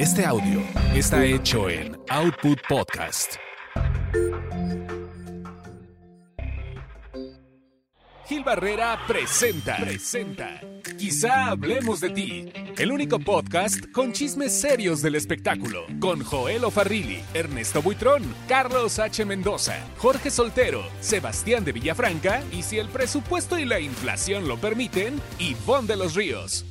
Este 0.00 0.24
audio 0.24 0.62
está 0.94 1.26
hecho 1.26 1.68
en 1.68 1.94
Output 2.08 2.58
Podcast. 2.66 3.34
Gil 8.26 8.42
Barrera 8.42 8.98
presenta. 9.06 9.76
Presenta. 9.76 10.58
Quizá 10.96 11.48
hablemos 11.48 12.00
de 12.00 12.08
ti. 12.08 12.50
El 12.78 12.92
único 12.92 13.18
podcast 13.18 13.92
con 13.92 14.14
chismes 14.14 14.58
serios 14.58 15.02
del 15.02 15.16
espectáculo. 15.16 15.84
Con 16.00 16.24
Joel 16.24 16.64
Ofarrilli, 16.64 17.20
Ernesto 17.34 17.82
Buitrón, 17.82 18.22
Carlos 18.48 18.98
H. 18.98 19.26
Mendoza, 19.26 19.84
Jorge 19.98 20.30
Soltero, 20.30 20.82
Sebastián 21.00 21.62
de 21.62 21.72
Villafranca 21.72 22.42
y 22.52 22.62
si 22.62 22.78
el 22.78 22.88
presupuesto 22.88 23.58
y 23.58 23.66
la 23.66 23.80
inflación 23.80 24.48
lo 24.48 24.56
permiten, 24.56 25.20
Ivonne 25.38 25.88
de 25.88 25.96
los 25.98 26.14
Ríos. 26.14 26.64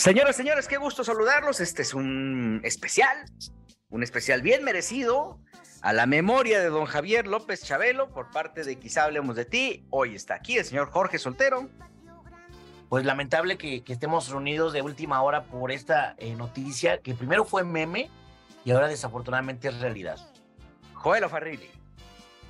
Señoras, 0.00 0.34
señores, 0.34 0.66
qué 0.66 0.78
gusto 0.78 1.04
saludarlos. 1.04 1.60
Este 1.60 1.82
es 1.82 1.92
un 1.92 2.62
especial, 2.64 3.18
un 3.90 4.02
especial 4.02 4.40
bien 4.40 4.64
merecido 4.64 5.38
a 5.82 5.92
la 5.92 6.06
memoria 6.06 6.58
de 6.58 6.70
don 6.70 6.86
Javier 6.86 7.26
López 7.26 7.62
Chabelo 7.62 8.08
por 8.08 8.30
parte 8.30 8.64
de 8.64 8.76
Quizá 8.76 9.04
Hablemos 9.04 9.36
de 9.36 9.44
Ti. 9.44 9.84
Hoy 9.90 10.14
está 10.14 10.36
aquí 10.36 10.56
el 10.56 10.64
señor 10.64 10.90
Jorge 10.90 11.18
Soltero. 11.18 11.68
Pues 12.88 13.04
lamentable 13.04 13.58
que, 13.58 13.84
estemos 13.86 14.30
reunidos 14.30 14.72
de 14.72 14.80
última 14.80 15.20
hora 15.20 15.44
por 15.44 15.70
esta 15.70 16.14
eh, 16.16 16.34
noticia 16.34 17.02
que 17.02 17.12
primero 17.12 17.44
fue 17.44 17.62
meme 17.62 18.08
y 18.64 18.70
ahora 18.70 18.88
desafortunadamente 18.88 19.68
es 19.68 19.80
realidad. 19.80 20.16
Joel 20.94 21.28
Farrilli. 21.28 21.70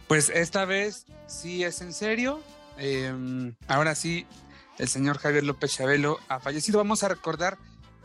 Pues 0.07 0.29
esta 0.29 0.67
vez 0.67 1.05
sí 1.27 1.65
es 1.65 1.81
en 1.81 1.95
serio. 1.95 2.41
Em, 2.79 3.57
ahora 3.67 3.97
sí 3.97 4.25
el 4.81 4.89
señor 4.89 5.19
Javier 5.19 5.45
López 5.45 5.77
Chabelo 5.77 6.19
ha 6.29 6.41
fallecido. 6.41 6.79
Vamos 6.79 7.03
a 7.03 7.09
recordar, 7.09 7.59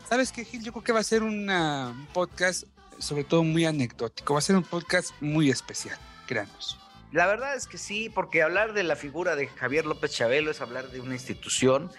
¿sabes 0.08 0.30
qué, 0.30 0.44
Gil? 0.44 0.62
Yo 0.62 0.72
creo 0.72 0.84
que 0.84 0.92
va 0.92 1.00
a 1.00 1.04
ser 1.04 1.22
un 1.22 2.06
podcast 2.12 2.64
sobre 2.98 3.24
todo 3.24 3.42
muy 3.44 3.64
anecdótico, 3.64 4.34
va 4.34 4.38
a 4.38 4.42
ser 4.42 4.56
un 4.56 4.62
podcast 4.62 5.10
muy 5.20 5.50
especial, 5.50 5.98
créanos. 6.26 6.78
La 7.12 7.26
verdad 7.26 7.54
es 7.54 7.66
que 7.66 7.78
sí, 7.78 8.10
porque 8.10 8.42
hablar 8.42 8.74
de 8.74 8.82
la 8.82 8.96
figura 8.96 9.36
de 9.36 9.48
Javier 9.48 9.86
López 9.86 10.12
Chabelo 10.12 10.50
es 10.50 10.60
hablar 10.60 10.90
de 10.90 11.00
una 11.00 11.14
institución, 11.14 11.90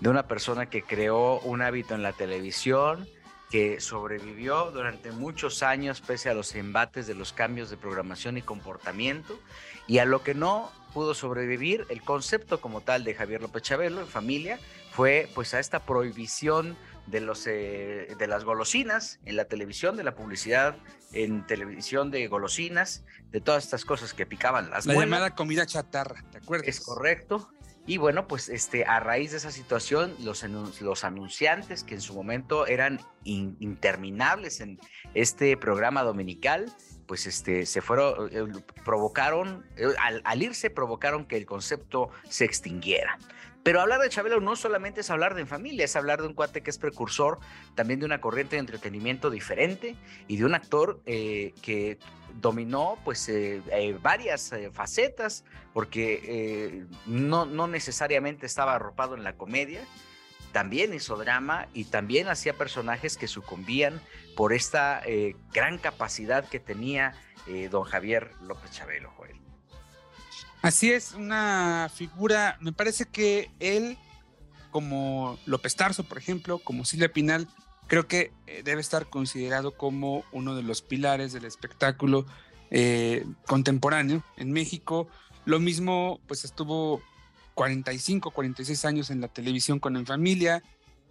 de 0.00 0.10
una 0.10 0.26
persona 0.26 0.68
que 0.68 0.82
creó 0.82 1.40
un 1.40 1.62
hábito 1.62 1.94
en 1.94 2.02
la 2.02 2.12
televisión, 2.12 3.08
que 3.50 3.80
sobrevivió 3.80 4.70
durante 4.72 5.10
muchos 5.10 5.62
años 5.62 6.02
pese 6.02 6.28
a 6.28 6.34
los 6.34 6.54
embates 6.54 7.06
de 7.06 7.14
los 7.14 7.32
cambios 7.32 7.70
de 7.70 7.78
programación 7.78 8.36
y 8.36 8.42
comportamiento, 8.42 9.38
y 9.86 9.98
a 9.98 10.04
lo 10.04 10.22
que 10.22 10.34
no 10.34 10.70
pudo 10.92 11.14
sobrevivir. 11.14 11.86
El 11.88 12.02
concepto 12.02 12.60
como 12.60 12.80
tal 12.80 13.04
de 13.04 13.14
Javier 13.14 13.40
López 13.40 13.62
Chabelo 13.62 14.00
en 14.00 14.06
familia 14.06 14.58
fue 14.92 15.28
pues 15.34 15.54
a 15.54 15.60
esta 15.60 15.80
prohibición 15.80 16.76
de 17.06 17.20
los 17.20 17.46
eh, 17.46 18.14
de 18.18 18.26
las 18.26 18.44
golosinas 18.44 19.18
en 19.24 19.36
la 19.36 19.46
televisión 19.46 19.96
de 19.96 20.04
la 20.04 20.14
publicidad 20.14 20.76
en 21.12 21.46
televisión 21.46 22.10
de 22.10 22.26
golosinas 22.26 23.04
de 23.30 23.40
todas 23.40 23.64
estas 23.64 23.84
cosas 23.84 24.12
que 24.12 24.26
picaban 24.26 24.68
las 24.70 24.84
la 24.84 24.94
llamada 24.94 25.34
comida 25.34 25.64
chatarra 25.64 26.22
te 26.30 26.38
acuerdas 26.38 26.68
es 26.68 26.80
correcto. 26.80 27.50
Y 27.88 27.96
bueno, 27.96 28.28
pues 28.28 28.50
este, 28.50 28.84
a 28.84 29.00
raíz 29.00 29.30
de 29.30 29.38
esa 29.38 29.50
situación, 29.50 30.14
los, 30.20 30.44
los 30.82 31.04
anunciantes 31.04 31.84
que 31.84 31.94
en 31.94 32.02
su 32.02 32.12
momento 32.12 32.66
eran 32.66 33.00
interminables 33.24 34.60
en 34.60 34.78
este 35.14 35.56
programa 35.56 36.02
dominical, 36.02 36.70
pues 37.08 37.26
este, 37.26 37.66
se 37.66 37.80
fueron, 37.80 38.28
eh, 38.30 38.62
provocaron, 38.84 39.64
eh, 39.76 39.86
al, 39.98 40.42
irse 40.42 40.68
provocaron 40.70 41.24
que 41.24 41.38
el 41.38 41.46
concepto 41.46 42.10
se 42.28 42.44
extinguiera. 42.44 43.18
Pero 43.64 43.80
hablar 43.80 44.00
de 44.00 44.10
Chabelo 44.10 44.40
no 44.40 44.54
solamente 44.54 45.00
es 45.00 45.10
hablar 45.10 45.34
de 45.34 45.44
familia, 45.46 45.86
es 45.86 45.96
hablar 45.96 46.20
de 46.20 46.28
un 46.28 46.34
cuate 46.34 46.62
que 46.62 46.70
es 46.70 46.78
precursor 46.78 47.38
también 47.74 47.98
de 47.98 48.06
una 48.06 48.20
corriente 48.20 48.56
de 48.56 48.60
entretenimiento 48.60 49.30
diferente 49.30 49.96
y 50.28 50.36
de 50.36 50.44
un 50.44 50.54
actor 50.54 51.00
eh, 51.06 51.54
que 51.62 51.98
dominó 52.40 52.98
pues 53.04 53.30
varias 54.00 54.52
facetas 54.72 55.44
porque 55.72 56.86
no, 57.06 57.46
no 57.46 57.66
necesariamente 57.66 58.46
estaba 58.46 58.74
arropado 58.74 59.16
en 59.16 59.24
la 59.24 59.32
comedia, 59.32 59.80
también 60.52 60.94
hizo 60.94 61.16
drama 61.16 61.68
y 61.74 61.84
también 61.84 62.28
hacía 62.28 62.54
personajes 62.54 63.16
que 63.16 63.28
sucumbían 63.28 64.00
por 64.36 64.52
esta 64.52 65.02
eh, 65.04 65.36
gran 65.52 65.78
capacidad 65.78 66.48
que 66.48 66.60
tenía 66.60 67.12
eh, 67.46 67.68
don 67.70 67.84
Javier 67.84 68.30
López 68.42 68.70
Chabelo, 68.70 69.10
Joel. 69.16 69.36
Así 70.62 70.90
es, 70.90 71.12
una 71.12 71.90
figura, 71.94 72.56
me 72.60 72.72
parece 72.72 73.06
que 73.06 73.50
él, 73.60 73.96
como 74.70 75.38
López 75.46 75.76
Tarso, 75.76 76.04
por 76.04 76.18
ejemplo, 76.18 76.58
como 76.58 76.84
Silvia 76.84 77.12
Pinal, 77.12 77.48
creo 77.86 78.06
que 78.08 78.32
eh, 78.46 78.62
debe 78.64 78.80
estar 78.80 79.06
considerado 79.06 79.76
como 79.76 80.24
uno 80.32 80.54
de 80.54 80.62
los 80.62 80.82
pilares 80.82 81.32
del 81.32 81.44
espectáculo 81.44 82.26
contemporáneo 83.46 84.22
en 84.36 84.52
México. 84.52 85.08
Lo 85.46 85.58
mismo, 85.58 86.20
pues 86.26 86.44
estuvo 86.44 87.00
45, 87.58 88.30
46 88.30 88.84
años 88.84 89.10
en 89.10 89.20
la 89.20 89.26
televisión 89.26 89.80
con 89.80 89.96
En 89.96 90.06
Familia, 90.06 90.62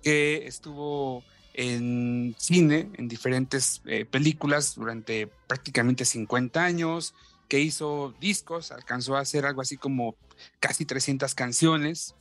que 0.02 0.48
estuvo 0.48 1.22
en 1.54 2.36
cine, 2.38 2.90
en 2.94 3.10
diferentes 3.10 3.82
eh, 3.86 4.06
películas 4.06 4.76
durante 4.76 5.28
prácticamente 5.28 6.06
50 6.06 6.64
años, 6.64 7.14
que 7.50 7.60
hizo 7.60 8.16
discos, 8.22 8.72
alcanzó 8.72 9.18
a 9.18 9.20
hacer 9.20 9.46
algo 9.46 9.60
así 9.60 9.76
como 9.76 10.16
casi 10.62 10.86
300 10.86 11.36
canciones, 11.36 12.16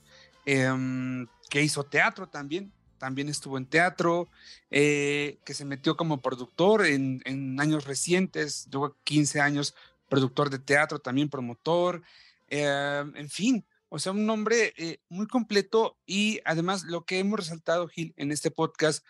em, 0.44 1.28
que 1.48 1.62
hizo 1.62 1.84
teatro 1.84 2.26
también, 2.26 2.72
también 2.98 3.28
estuvo 3.28 3.58
en 3.58 3.66
teatro, 3.66 4.28
eh, 4.72 5.38
que 5.44 5.54
se 5.54 5.64
metió 5.64 5.96
como 5.96 6.20
productor 6.20 6.84
en, 6.84 7.22
años 7.60 7.84
recientes, 7.84 8.66
tuvo 8.70 8.96
15 9.04 9.40
años 9.40 9.76
productor 10.08 10.50
de 10.50 10.58
teatro, 10.58 10.98
también 10.98 11.28
promotor, 11.28 12.02
em, 12.48 13.14
en 13.14 13.30
fin, 13.30 13.64
o 13.88 13.98
sea, 13.98 14.12
un 14.12 14.26
nombre 14.26 14.72
eh, 14.76 14.98
muy 15.08 15.26
completo 15.26 15.98
y 16.06 16.40
además 16.44 16.84
lo 16.84 17.04
que 17.04 17.18
hemos 17.18 17.40
resaltado, 17.40 17.88
Gil, 17.88 18.14
en 18.16 18.32
este 18.32 18.50
podcast 18.50 19.04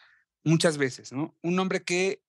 muchas 0.44 0.78
veces, 0.78 1.12
¿no? 1.12 1.36
Un 1.42 1.58
hombre 1.58 1.82
que 1.82 2.22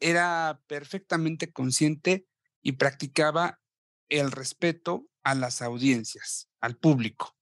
era 0.00 0.60
perfectamente 0.66 1.52
consciente 1.52 2.26
y 2.60 2.72
practicaba 2.72 3.60
el 4.08 4.30
respeto 4.30 5.06
a 5.22 5.34
las 5.34 5.62
audiencias, 5.62 6.48
al 6.60 6.76
público. 6.76 7.36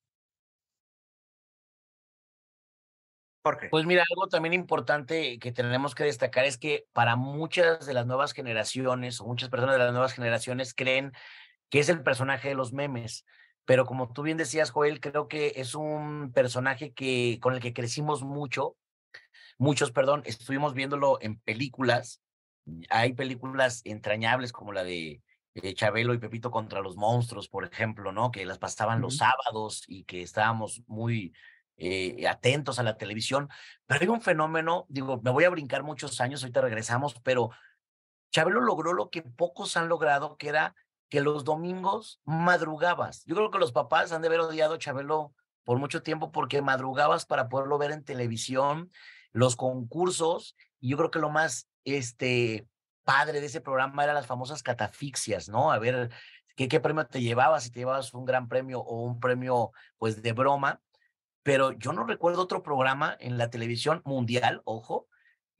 Pues 3.70 3.86
mira, 3.86 4.04
algo 4.08 4.28
también 4.28 4.52
importante 4.52 5.38
que 5.38 5.50
tenemos 5.50 5.94
que 5.94 6.04
destacar 6.04 6.44
es 6.44 6.58
que 6.58 6.86
para 6.92 7.16
muchas 7.16 7.86
de 7.86 7.94
las 7.94 8.06
nuevas 8.06 8.32
generaciones 8.32 9.20
o 9.20 9.26
muchas 9.26 9.48
personas 9.48 9.76
de 9.76 9.84
las 9.84 9.92
nuevas 9.92 10.12
generaciones 10.12 10.74
creen 10.74 11.12
que 11.70 11.80
es 11.80 11.88
el 11.88 12.02
personaje 12.02 12.48
de 12.48 12.54
los 12.54 12.74
memes 12.74 13.24
pero 13.70 13.86
como 13.86 14.12
tú 14.12 14.22
bien 14.22 14.36
decías, 14.36 14.72
Joel, 14.72 14.98
creo 14.98 15.28
que 15.28 15.52
es 15.54 15.76
un 15.76 16.32
personaje 16.34 16.92
que, 16.92 17.38
con 17.40 17.54
el 17.54 17.60
que 17.60 17.72
crecimos 17.72 18.24
mucho, 18.24 18.76
muchos, 19.58 19.92
perdón, 19.92 20.22
estuvimos 20.24 20.74
viéndolo 20.74 21.18
en 21.20 21.38
películas, 21.38 22.20
hay 22.88 23.12
películas 23.12 23.82
entrañables 23.84 24.50
como 24.50 24.72
la 24.72 24.82
de 24.82 25.22
Chabelo 25.74 26.14
y 26.14 26.18
Pepito 26.18 26.50
contra 26.50 26.80
los 26.80 26.96
monstruos, 26.96 27.48
por 27.48 27.64
ejemplo, 27.64 28.10
¿no? 28.10 28.32
Que 28.32 28.44
las 28.44 28.58
pasaban 28.58 29.00
los 29.00 29.18
sábados 29.18 29.84
y 29.86 30.02
que 30.02 30.22
estábamos 30.22 30.82
muy 30.88 31.32
eh, 31.76 32.26
atentos 32.26 32.80
a 32.80 32.82
la 32.82 32.96
televisión, 32.96 33.48
pero 33.86 34.00
hay 34.00 34.08
un 34.08 34.20
fenómeno, 34.20 34.86
digo, 34.88 35.20
me 35.22 35.30
voy 35.30 35.44
a 35.44 35.50
brincar 35.50 35.84
muchos 35.84 36.20
años, 36.20 36.42
ahorita 36.42 36.60
regresamos, 36.60 37.14
pero 37.22 37.50
Chabelo 38.32 38.62
logró 38.62 38.94
lo 38.94 39.10
que 39.10 39.22
pocos 39.22 39.76
han 39.76 39.88
logrado, 39.88 40.36
que 40.38 40.48
era 40.48 40.74
que 41.10 41.20
los 41.20 41.44
domingos 41.44 42.20
madrugabas. 42.24 43.24
Yo 43.26 43.34
creo 43.34 43.50
que 43.50 43.58
los 43.58 43.72
papás 43.72 44.12
han 44.12 44.22
de 44.22 44.28
haber 44.28 44.40
odiado 44.40 44.74
a 44.74 44.78
Chabelo 44.78 45.34
por 45.64 45.78
mucho 45.78 46.02
tiempo 46.02 46.32
porque 46.32 46.62
madrugabas 46.62 47.26
para 47.26 47.48
poderlo 47.48 47.76
ver 47.76 47.90
en 47.90 48.04
televisión, 48.04 48.90
los 49.32 49.56
concursos, 49.56 50.56
y 50.78 50.88
yo 50.88 50.96
creo 50.96 51.10
que 51.10 51.18
lo 51.18 51.28
más 51.28 51.68
este, 51.84 52.66
padre 53.04 53.40
de 53.40 53.46
ese 53.46 53.60
programa 53.60 54.04
eran 54.04 54.14
las 54.14 54.26
famosas 54.26 54.62
catafixias, 54.62 55.48
¿no? 55.48 55.72
A 55.72 55.78
ver 55.78 56.10
qué, 56.56 56.68
qué 56.68 56.80
premio 56.80 57.06
te 57.06 57.20
llevabas, 57.20 57.64
si 57.64 57.70
te 57.70 57.80
llevabas 57.80 58.14
un 58.14 58.24
gran 58.24 58.48
premio 58.48 58.80
o 58.80 59.02
un 59.02 59.18
premio 59.18 59.72
pues 59.98 60.22
de 60.22 60.32
broma, 60.32 60.80
pero 61.42 61.72
yo 61.72 61.92
no 61.92 62.04
recuerdo 62.04 62.42
otro 62.42 62.62
programa 62.62 63.16
en 63.18 63.36
la 63.36 63.50
televisión 63.50 64.00
mundial, 64.04 64.62
ojo, 64.64 65.08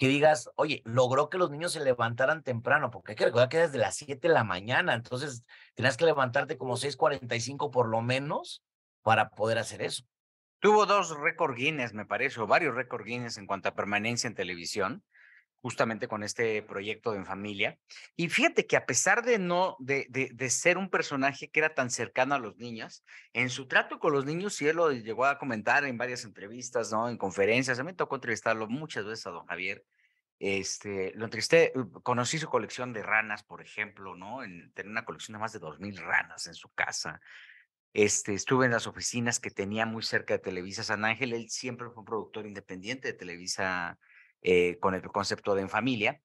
que 0.01 0.09
digas, 0.09 0.51
oye, 0.57 0.81
logró 0.87 1.29
que 1.29 1.37
los 1.37 1.51
niños 1.51 1.73
se 1.73 1.85
levantaran 1.85 2.43
temprano, 2.43 2.91
porque 2.91 3.13
hay 3.13 3.17
que 3.17 3.27
recordar 3.27 3.51
que 3.51 3.59
desde 3.59 3.77
las 3.77 3.97
7 3.97 4.29
de 4.29 4.33
la 4.33 4.45
mañana, 4.45 4.95
entonces 4.95 5.45
tenías 5.75 5.99
que 5.99 6.07
levantarte 6.07 6.57
como 6.57 6.79
6:45 6.79 7.71
por 7.71 7.87
lo 7.87 8.01
menos 8.01 8.65
para 9.03 9.29
poder 9.29 9.59
hacer 9.59 9.83
eso. 9.83 10.05
Tuvo 10.59 10.87
dos 10.87 11.15
récord 11.21 11.55
Guinness, 11.55 11.93
me 11.93 12.07
parece, 12.07 12.41
o 12.41 12.47
varios 12.47 12.75
récord 12.75 13.05
Guinness 13.05 13.37
en 13.37 13.47
cuanto 13.47 13.69
a 13.69 13.75
permanencia 13.75 14.27
en 14.27 14.35
televisión 14.35 15.05
justamente 15.63 16.09
con 16.09 16.23
este 16.23 16.63
proyecto 16.63 17.13
de 17.13 17.19
En 17.19 17.27
Familia. 17.27 17.79
Y 18.17 18.29
fíjate 18.29 18.67
que 18.67 18.77
a 18.77 18.87
pesar 18.87 19.25
de 19.25 19.39
no, 19.39 19.77
de, 19.79 20.07
de, 20.09 20.51
ser 20.51 20.79
un 20.79 20.89
personaje 20.89 21.51
que 21.51 21.61
era 21.61 21.75
tan 21.75 21.91
cercano 21.91 22.35
a 22.35 22.39
los 22.39 22.57
niños, 22.57 23.05
en 23.33 23.51
su 23.51 23.69
trato 23.69 23.99
con 23.99 24.13
los 24.13 24.25
niños, 24.25 24.55
sí 24.55 24.67
él 24.67 24.77
lo 24.77 24.91
llegó 24.91 25.27
a 25.27 25.39
comentar 25.39 25.85
en 25.85 25.99
varias 25.99 26.25
entrevistas, 26.25 26.91
¿no? 26.91 27.09
En 27.09 27.19
conferencias, 27.19 27.79
a 27.79 27.83
mí 27.83 27.89
me 27.89 27.95
tocó 27.95 28.17
entrevistarlo 28.17 28.69
muchas 28.69 29.05
veces 29.05 29.27
a 29.27 29.31
don 29.31 29.47
Javier. 29.47 29.85
Este, 30.39 31.13
lo 31.17 31.27
entrevisté, 31.27 31.73
uh, 31.75 32.01
conocí 32.03 32.39
su 32.39 32.49
colección 32.49 32.95
de 32.95 33.03
ranas, 33.03 33.43
por 33.43 33.61
ejemplo, 33.61 34.17
¿no? 34.17 34.43
En, 34.43 34.73
tenía 34.73 34.91
una 34.91 35.05
colección 35.05 35.35
de 35.35 35.41
más 35.41 35.53
de 35.53 35.61
2.000 35.61 35.99
ranas 35.99 36.47
en 36.47 36.55
su 36.55 36.71
casa. 36.71 37.21
Este, 37.93 38.33
estuve 38.33 38.67
en 38.67 38.73
las 38.73 38.87
oficinas 38.87 39.41
que 39.41 39.51
tenía 39.51 39.85
muy 39.85 40.03
cerca 40.03 40.35
de 40.35 40.39
Televisa 40.39 40.83
San 40.83 41.05
Ángel. 41.05 41.35
Él 41.35 41.51
siempre 41.51 41.89
fue 41.89 41.99
un 41.99 42.05
productor 42.07 42.47
independiente 42.47 43.09
de 43.09 43.15
Televisa 43.15 43.99
eh, 44.43 44.79
con 44.81 44.95
el 44.95 45.03
concepto 45.03 45.55
de 45.55 45.63
en 45.63 45.69
familia. 45.69 46.21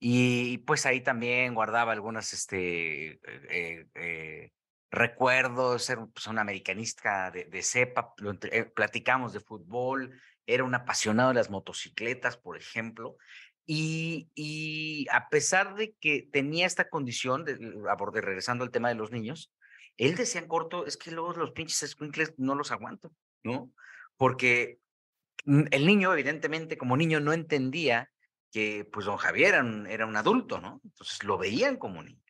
Y 0.00 0.58
pues 0.58 0.86
ahí 0.86 1.00
también 1.00 1.54
guardaba 1.54 1.92
algunos 1.92 2.32
este, 2.32 3.20
eh, 3.50 3.86
eh, 3.94 4.52
recuerdos, 4.90 5.84
ser 5.84 5.98
pues, 6.12 6.26
un 6.28 6.38
americanista 6.38 7.30
de, 7.30 7.44
de 7.44 7.62
cepa, 7.62 8.14
platicamos 8.74 9.32
de 9.32 9.40
fútbol, 9.40 10.20
era 10.46 10.64
un 10.64 10.74
apasionado 10.74 11.28
de 11.28 11.34
las 11.34 11.50
motocicletas, 11.50 12.36
por 12.36 12.56
ejemplo. 12.56 13.16
Y, 13.66 14.30
y 14.34 15.06
a 15.12 15.28
pesar 15.28 15.74
de 15.74 15.94
que 16.00 16.26
tenía 16.32 16.66
esta 16.66 16.88
condición, 16.88 17.44
de, 17.44 17.58
regresando 18.22 18.64
al 18.64 18.70
tema 18.70 18.88
de 18.88 18.94
los 18.94 19.10
niños, 19.10 19.52
él 19.98 20.14
decía 20.14 20.40
en 20.40 20.48
corto, 20.48 20.86
es 20.86 20.96
que 20.96 21.10
luego 21.10 21.34
los 21.34 21.50
pinches 21.50 21.90
squinkles 21.90 22.32
no 22.38 22.54
los 22.54 22.70
aguanto, 22.70 23.12
¿no? 23.42 23.70
Porque 24.16 24.78
el 25.48 25.86
niño, 25.86 26.12
evidentemente, 26.12 26.76
como 26.76 26.96
niño, 26.96 27.20
no 27.20 27.32
entendía 27.32 28.10
que 28.52 28.86
pues 28.92 29.06
don 29.06 29.16
Javier 29.16 29.54
era 29.88 30.06
un, 30.06 30.16
adulto, 30.16 30.60
¿no? 30.60 30.80
Entonces 30.84 31.22
lo 31.24 31.38
veían 31.38 31.76
como 31.76 32.02
niños. 32.02 32.22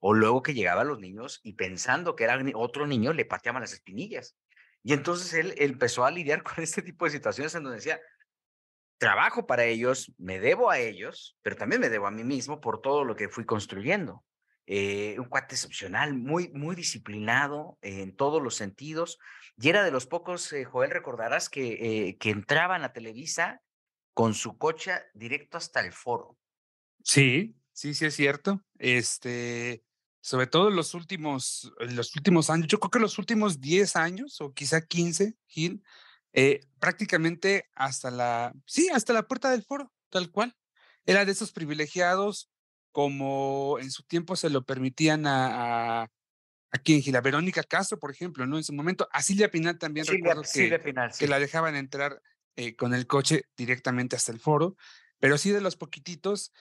O 0.00 0.12
luego 0.12 0.42
que 0.42 0.54
llegaban 0.54 0.88
los 0.88 0.98
niños 0.98 1.40
y 1.44 1.52
pensando 1.54 2.16
que 2.16 2.24
era 2.24 2.40
otro 2.54 2.86
niño, 2.86 3.12
le 3.12 3.24
pateaban 3.24 3.62
las 3.62 3.72
espinillas. 3.72 4.36
Y 4.82 4.92
entonces 4.92 5.32
él 5.34 5.54
empezó 5.58 6.04
a 6.04 6.10
lidiar 6.10 6.42
con 6.42 6.62
este 6.62 6.82
tipo 6.82 7.04
de 7.04 7.12
situaciones 7.12 7.54
en 7.54 7.62
donde 7.62 7.76
decía, 7.76 8.00
trabajo 8.98 9.46
para 9.46 9.64
ellos, 9.64 10.12
me 10.18 10.40
debo 10.40 10.70
a 10.70 10.78
ellos, 10.78 11.36
pero 11.42 11.56
también 11.56 11.80
me 11.80 11.88
debo 11.88 12.06
a 12.06 12.12
mí 12.12 12.24
mismo 12.24 12.60
por 12.60 12.80
todo 12.80 13.04
lo 13.04 13.16
que 13.16 13.28
fui 13.28 13.44
construyendo. 13.44 14.24
Eh, 14.66 15.16
un 15.18 15.24
cuate 15.24 15.56
excepcional, 15.56 16.14
muy, 16.14 16.48
muy 16.50 16.76
disciplinado 16.76 17.78
en 17.82 18.14
todos 18.14 18.40
los 18.40 18.54
sentidos, 18.54 19.18
y 19.60 19.68
era 19.68 19.82
de 19.82 19.90
los 19.90 20.06
pocos, 20.06 20.52
eh, 20.52 20.64
Joel, 20.64 20.92
recordarás, 20.92 21.48
que, 21.48 21.72
eh, 22.08 22.16
que 22.16 22.30
entraban 22.30 22.84
a 22.84 22.92
Televisa 22.92 23.60
con 24.14 24.34
su 24.34 24.56
coche 24.58 24.92
directo 25.14 25.58
hasta 25.58 25.80
el 25.80 25.92
foro. 25.92 26.38
Sí, 27.02 27.56
sí, 27.72 27.92
sí 27.92 28.06
es 28.06 28.14
cierto. 28.14 28.62
Este, 28.78 29.82
sobre 30.20 30.46
todo 30.46 30.68
en 30.68 30.76
los 30.76 30.94
últimos, 30.94 31.72
los 31.80 32.14
últimos 32.14 32.48
años, 32.48 32.68
yo 32.68 32.78
creo 32.78 32.90
que 32.90 33.00
los 33.00 33.18
últimos 33.18 33.60
10 33.60 33.96
años 33.96 34.40
o 34.40 34.54
quizá 34.54 34.86
15, 34.86 35.34
Gil, 35.46 35.82
prácticamente 36.78 37.68
hasta 37.74 38.12
la, 38.12 38.54
sí, 38.64 38.88
hasta 38.90 39.12
la 39.12 39.26
puerta 39.26 39.50
del 39.50 39.64
foro, 39.64 39.92
tal 40.08 40.30
cual. 40.30 40.56
Era 41.04 41.24
de 41.24 41.32
esos 41.32 41.50
privilegiados 41.50 42.51
como 42.92 43.78
en 43.80 43.90
su 43.90 44.04
tiempo 44.04 44.36
se 44.36 44.50
lo 44.50 44.64
permitían 44.64 45.26
a, 45.26 46.02
a, 46.02 46.10
a 46.70 46.78
quien 46.78 47.02
Gila 47.02 47.20
Verónica 47.20 47.62
Castro, 47.62 47.98
por 47.98 48.10
ejemplo, 48.10 48.46
¿no? 48.46 48.58
En 48.58 48.64
su 48.64 48.72
momento, 48.72 49.08
a 49.10 49.22
Silvia 49.22 49.50
Pinal 49.50 49.78
también 49.78 50.06
recuerdo 50.06 50.42
que, 50.42 50.78
que 51.18 51.26
la 51.26 51.38
dejaban 51.38 51.74
entrar 51.74 52.22
eh, 52.54 52.76
con 52.76 52.94
el 52.94 53.06
coche 53.06 53.46
directamente 53.56 54.14
hasta 54.14 54.30
el 54.30 54.40
foro, 54.40 54.76
pero 55.18 55.38
sí 55.38 55.50
de 55.50 55.62
los 55.62 55.76
poquititos. 55.76 56.52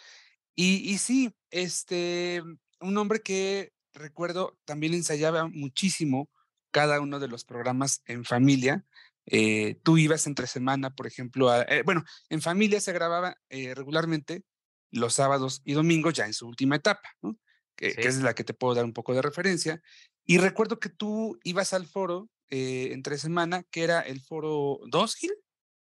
Y, 0.56 0.90
y 0.90 0.98
sí, 0.98 1.36
este, 1.50 2.42
un 2.80 2.98
hombre 2.98 3.22
que 3.22 3.74
recuerdo 3.94 4.58
también 4.66 4.94
ensayaba 4.94 5.48
muchísimo 5.48 6.30
cada 6.72 7.02
uno 7.02 7.20
de 7.20 7.28
los 7.28 7.44
programas 7.44 8.02
en 8.06 8.24
familia. 8.24 8.86
Eh, 9.26 9.76
tú 9.84 9.98
ibas 9.98 10.28
entre 10.28 10.48
semana, 10.48 10.96
por 10.96 11.08
ejemplo, 11.08 11.50
a, 11.50 11.62
eh, 11.64 11.84
bueno, 11.84 12.04
en 12.30 12.42
familia 12.42 12.80
se 12.80 12.94
grababa 12.94 13.36
regularmente 13.50 14.44
los 14.92 15.16
sábados 15.16 15.62
y 15.64 15.74
domingos 15.74 16.14
ya 16.14 16.26
en 16.26 16.34
su 16.34 16.48
última 16.48 16.76
etapa, 16.76 17.10
¿no? 17.22 17.38
Que, 17.76 17.96
es 17.98 18.22
la 18.22 18.36
que 18.36 18.44
te 18.44 18.54
puedo 18.54 18.76
dar 18.76 18.86
un 18.86 18.94
poco 18.94 19.14
de 19.14 19.24
referencia. 19.24 19.82
Y 20.24 20.38
recuerdo 20.38 20.80
que 20.80 20.90
tú 20.90 21.40
ibas 21.44 21.74
al 21.74 21.88
foro 21.88 22.30
eh, 22.50 22.90
entre 22.92 23.18
semana, 23.18 23.64
que 23.72 23.84
era 23.84 24.02
el 24.02 24.22
foro 24.22 24.80
2, 24.86 25.16
Gil. 25.16 25.34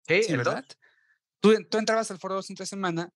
Sí, 0.07 0.35
¿verdad? 0.35 0.63
Tú, 1.39 1.55
tú, 1.69 1.77
entrabas 1.79 2.11
al 2.11 2.19
foro 2.19 2.35
2 2.35 2.51
entre 2.51 2.67
semana 2.67 3.09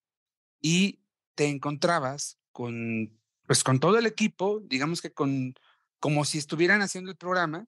y 0.59 1.03
te 1.35 1.45
encontrabas 1.47 2.39
con, 2.51 3.19
pues 3.45 3.63
con 3.63 3.79
todo 3.79 3.97
el 3.99 4.07
equipo, 4.07 4.61
digamos 4.63 5.01
que 5.01 5.11
con, 5.11 5.53
como 5.99 6.25
si 6.25 6.39
estuvieran 6.39 6.81
haciendo 6.81 7.11
el 7.11 7.17
programa. 7.17 7.67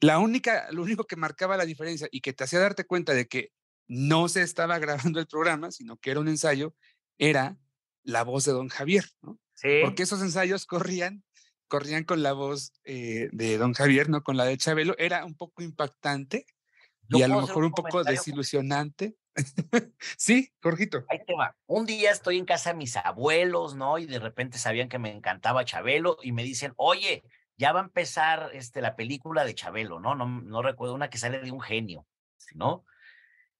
La 0.00 0.18
única, 0.18 0.70
lo 0.72 0.82
único 0.82 1.04
que 1.04 1.16
marcaba 1.16 1.56
la 1.56 1.64
diferencia 1.64 2.08
y 2.10 2.20
que 2.20 2.32
te 2.32 2.44
hacía 2.44 2.60
darte 2.60 2.84
cuenta 2.84 3.14
de 3.14 3.26
que 3.28 3.52
no 3.88 4.28
se 4.28 4.42
estaba 4.42 4.78
grabando 4.78 5.18
el 5.18 5.26
programa, 5.26 5.70
sino 5.70 5.96
que 5.96 6.10
era 6.10 6.20
un 6.20 6.28
ensayo, 6.28 6.74
era 7.20 7.56
la 8.02 8.24
voz 8.24 8.44
de 8.46 8.52
don 8.52 8.68
Javier, 8.68 9.04
¿no? 9.22 9.38
Sí. 9.54 9.80
Porque 9.84 10.02
esos 10.02 10.22
ensayos 10.22 10.64
corrían, 10.66 11.22
corrían 11.68 12.04
con 12.04 12.22
la 12.22 12.32
voz 12.32 12.72
eh, 12.84 13.28
de 13.32 13.58
don 13.58 13.74
Javier, 13.74 14.08
no 14.08 14.22
con 14.22 14.38
la 14.38 14.46
de 14.46 14.56
Chabelo. 14.56 14.96
Era 14.98 15.24
un 15.26 15.36
poco 15.36 15.62
impactante 15.62 16.46
y 17.08 17.22
a 17.22 17.28
lo 17.28 17.42
mejor 17.42 17.64
un, 17.64 17.72
poco 17.72 18.02
desilusionante. 18.02 19.16
sí, 20.16 20.50
Jorgito. 20.62 21.04
Ahí 21.08 21.18
te 21.26 21.34
va. 21.34 21.54
Un 21.66 21.84
día 21.84 22.10
estoy 22.10 22.38
en 22.38 22.46
casa 22.46 22.70
de 22.70 22.78
mis 22.78 22.96
abuelos, 22.96 23.74
¿no? 23.74 23.98
Y 23.98 24.06
de 24.06 24.18
repente 24.18 24.56
sabían 24.56 24.88
que 24.88 24.98
me 24.98 25.12
encantaba 25.12 25.64
Chabelo 25.64 26.16
y 26.22 26.32
me 26.32 26.42
dicen, 26.42 26.72
oye, 26.76 27.22
ya 27.56 27.72
va 27.72 27.80
a 27.80 27.84
empezar 27.84 28.50
este, 28.54 28.80
la 28.80 28.96
película 28.96 29.44
de 29.44 29.54
Chabelo, 29.54 30.00
¿no? 30.00 30.14
No, 30.14 30.26
no 30.26 30.62
recuerdo 30.62 30.94
una 30.94 31.10
que 31.10 31.18
sale 31.18 31.40
de 31.40 31.50
un 31.50 31.60
genio, 31.60 32.06
¿no? 32.54 32.86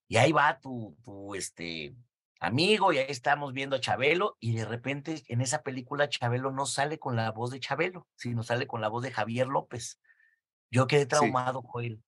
Y 0.08 0.16
ahí 0.16 0.32
va 0.32 0.58
tu, 0.58 0.96
tu, 1.04 1.34
este, 1.34 1.94
amigo 2.40 2.92
y 2.92 2.98
ahí 2.98 3.06
estamos 3.08 3.52
viendo 3.52 3.76
a 3.76 3.80
Chabelo 3.80 4.36
y 4.40 4.56
de 4.56 4.64
repente 4.64 5.22
en 5.28 5.42
esa 5.42 5.62
película 5.62 6.08
Chabelo 6.08 6.50
no 6.50 6.66
sale 6.66 6.98
con 6.98 7.14
la 7.14 7.30
voz 7.30 7.50
de 7.50 7.60
Chabelo, 7.60 8.08
sino 8.16 8.42
sale 8.42 8.66
con 8.66 8.80
la 8.80 8.88
voz 8.88 9.02
de 9.02 9.12
Javier 9.12 9.46
López. 9.46 10.00
Yo 10.70 10.86
quedé 10.86 11.06
traumado, 11.06 11.62
Joel. 11.62 12.02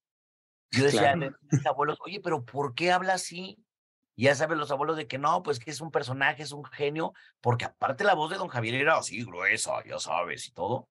Yo 0.70 0.84
decía 0.84 1.12
a 1.12 1.16
mis 1.16 1.66
abuelos, 1.66 1.98
oye, 2.00 2.20
pero 2.20 2.44
¿por 2.44 2.74
qué 2.74 2.92
habla 2.92 3.14
así? 3.14 3.62
Y 4.16 4.24
ya 4.24 4.34
saben 4.34 4.58
los 4.58 4.70
abuelos 4.70 4.96
de 4.96 5.06
que 5.06 5.18
no, 5.18 5.42
pues 5.42 5.58
que 5.58 5.70
es 5.70 5.80
un 5.80 5.90
personaje, 5.90 6.42
es 6.42 6.52
un 6.52 6.64
genio, 6.64 7.12
porque 7.40 7.66
aparte 7.66 8.04
la 8.04 8.14
voz 8.14 8.30
de 8.30 8.38
don 8.38 8.48
Javier 8.48 8.74
era 8.76 8.96
así 8.96 9.22
gruesa, 9.24 9.84
ya 9.84 9.98
sabes, 9.98 10.48
y 10.48 10.52
todo. 10.52 10.88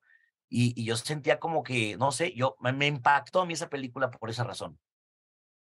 Y, 0.50 0.80
y 0.80 0.86
yo 0.86 0.96
sentía 0.98 1.40
como 1.40 1.64
que, 1.64 1.98
no 1.98 2.12
sé, 2.12 2.34
yo 2.34 2.58
me 2.60 2.88
impactó 2.88 3.42
a 3.42 3.46
mí 3.46 3.54
esa 3.54 3.70
película 3.70 4.12
por 4.12 4.30
esa 4.30 4.44
razón. 4.44 4.80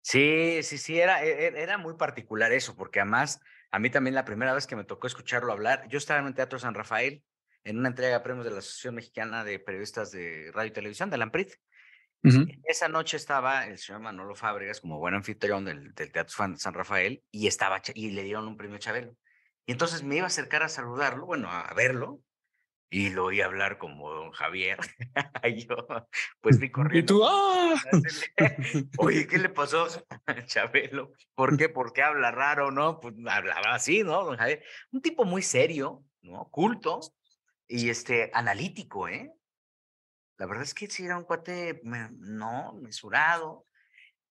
Sí, 0.08 0.62
sí, 0.62 0.78
sí, 0.78 1.00
era, 1.00 1.24
e, 1.24 1.48
e, 1.48 1.60
era 1.60 1.78
muy 1.78 1.94
particular 1.94 2.52
eso, 2.52 2.76
porque 2.76 3.00
además 3.00 3.40
a 3.72 3.80
mí 3.80 3.90
también 3.90 4.14
la 4.14 4.24
primera 4.24 4.54
vez 4.54 4.68
que 4.68 4.76
me 4.76 4.84
tocó 4.84 5.08
escucharlo 5.08 5.50
hablar, 5.50 5.88
yo 5.88 5.98
estaba 5.98 6.20
en 6.20 6.28
el 6.28 6.34
Teatro 6.34 6.60
San 6.60 6.74
Rafael 6.74 7.24
en 7.64 7.76
una 7.76 7.88
entrega 7.88 8.12
de 8.16 8.20
premios 8.20 8.44
de 8.44 8.52
la 8.52 8.58
Asociación 8.60 8.94
Mexicana 8.94 9.42
de 9.42 9.58
Periodistas 9.58 10.12
de 10.12 10.52
Radio 10.54 10.68
y 10.68 10.72
Televisión, 10.72 11.10
de 11.10 11.16
la 11.16 11.24
AMPRIT. 11.24 11.54
Esa 12.62 12.86
noche 12.88 13.16
estaba 13.16 13.66
el 13.66 13.78
señor 13.78 14.00
Manolo 14.00 14.36
Fábregas 14.36 14.80
como 14.80 15.00
buen 15.00 15.14
anfitrión 15.14 15.64
del, 15.64 15.92
del 15.92 16.12
Teatro 16.12 16.56
San 16.56 16.74
Rafael 16.74 17.24
y, 17.32 17.48
estaba, 17.48 17.82
y 17.92 18.10
le 18.12 18.22
dieron 18.22 18.46
un 18.46 18.56
premio 18.56 18.78
Chabelo. 18.78 19.16
Y 19.66 19.72
entonces 19.72 20.04
me 20.04 20.14
iba 20.14 20.26
a 20.26 20.28
acercar 20.28 20.62
a 20.62 20.68
saludarlo, 20.68 21.26
bueno, 21.26 21.50
a 21.50 21.74
verlo, 21.74 22.20
y 22.88 23.10
lo 23.10 23.26
oí 23.26 23.40
hablar 23.40 23.78
como 23.78 24.10
don 24.10 24.30
Javier. 24.30 24.78
y 25.44 25.66
yo, 25.66 25.76
pues 26.40 26.58
mi 26.60 26.70
corriendo. 26.70 27.14
Y 27.14 27.18
tú, 27.18 27.24
¡ah! 27.24 27.74
Oye, 28.98 29.26
¿qué 29.26 29.38
le 29.38 29.48
pasó 29.48 29.86
a 30.26 30.44
Chabelo? 30.44 31.12
¿Por 31.34 31.56
qué? 31.56 31.68
¿Por 31.68 31.92
qué 31.92 32.02
habla 32.02 32.30
raro, 32.30 32.70
no? 32.70 33.00
Pues 33.00 33.14
hablaba 33.28 33.74
así, 33.74 34.02
¿no, 34.02 34.24
don 34.24 34.36
Javier? 34.36 34.62
Un 34.92 35.02
tipo 35.02 35.24
muy 35.24 35.42
serio, 35.42 36.04
¿no? 36.22 36.48
Culto 36.50 37.00
y 37.68 37.90
este, 37.90 38.30
analítico, 38.32 39.08
¿eh? 39.08 39.32
La 40.38 40.46
verdad 40.46 40.64
es 40.64 40.74
que 40.74 40.86
sí 40.86 41.04
era 41.04 41.16
un 41.16 41.24
cuate, 41.24 41.80
no, 41.82 42.74
mesurado 42.74 43.66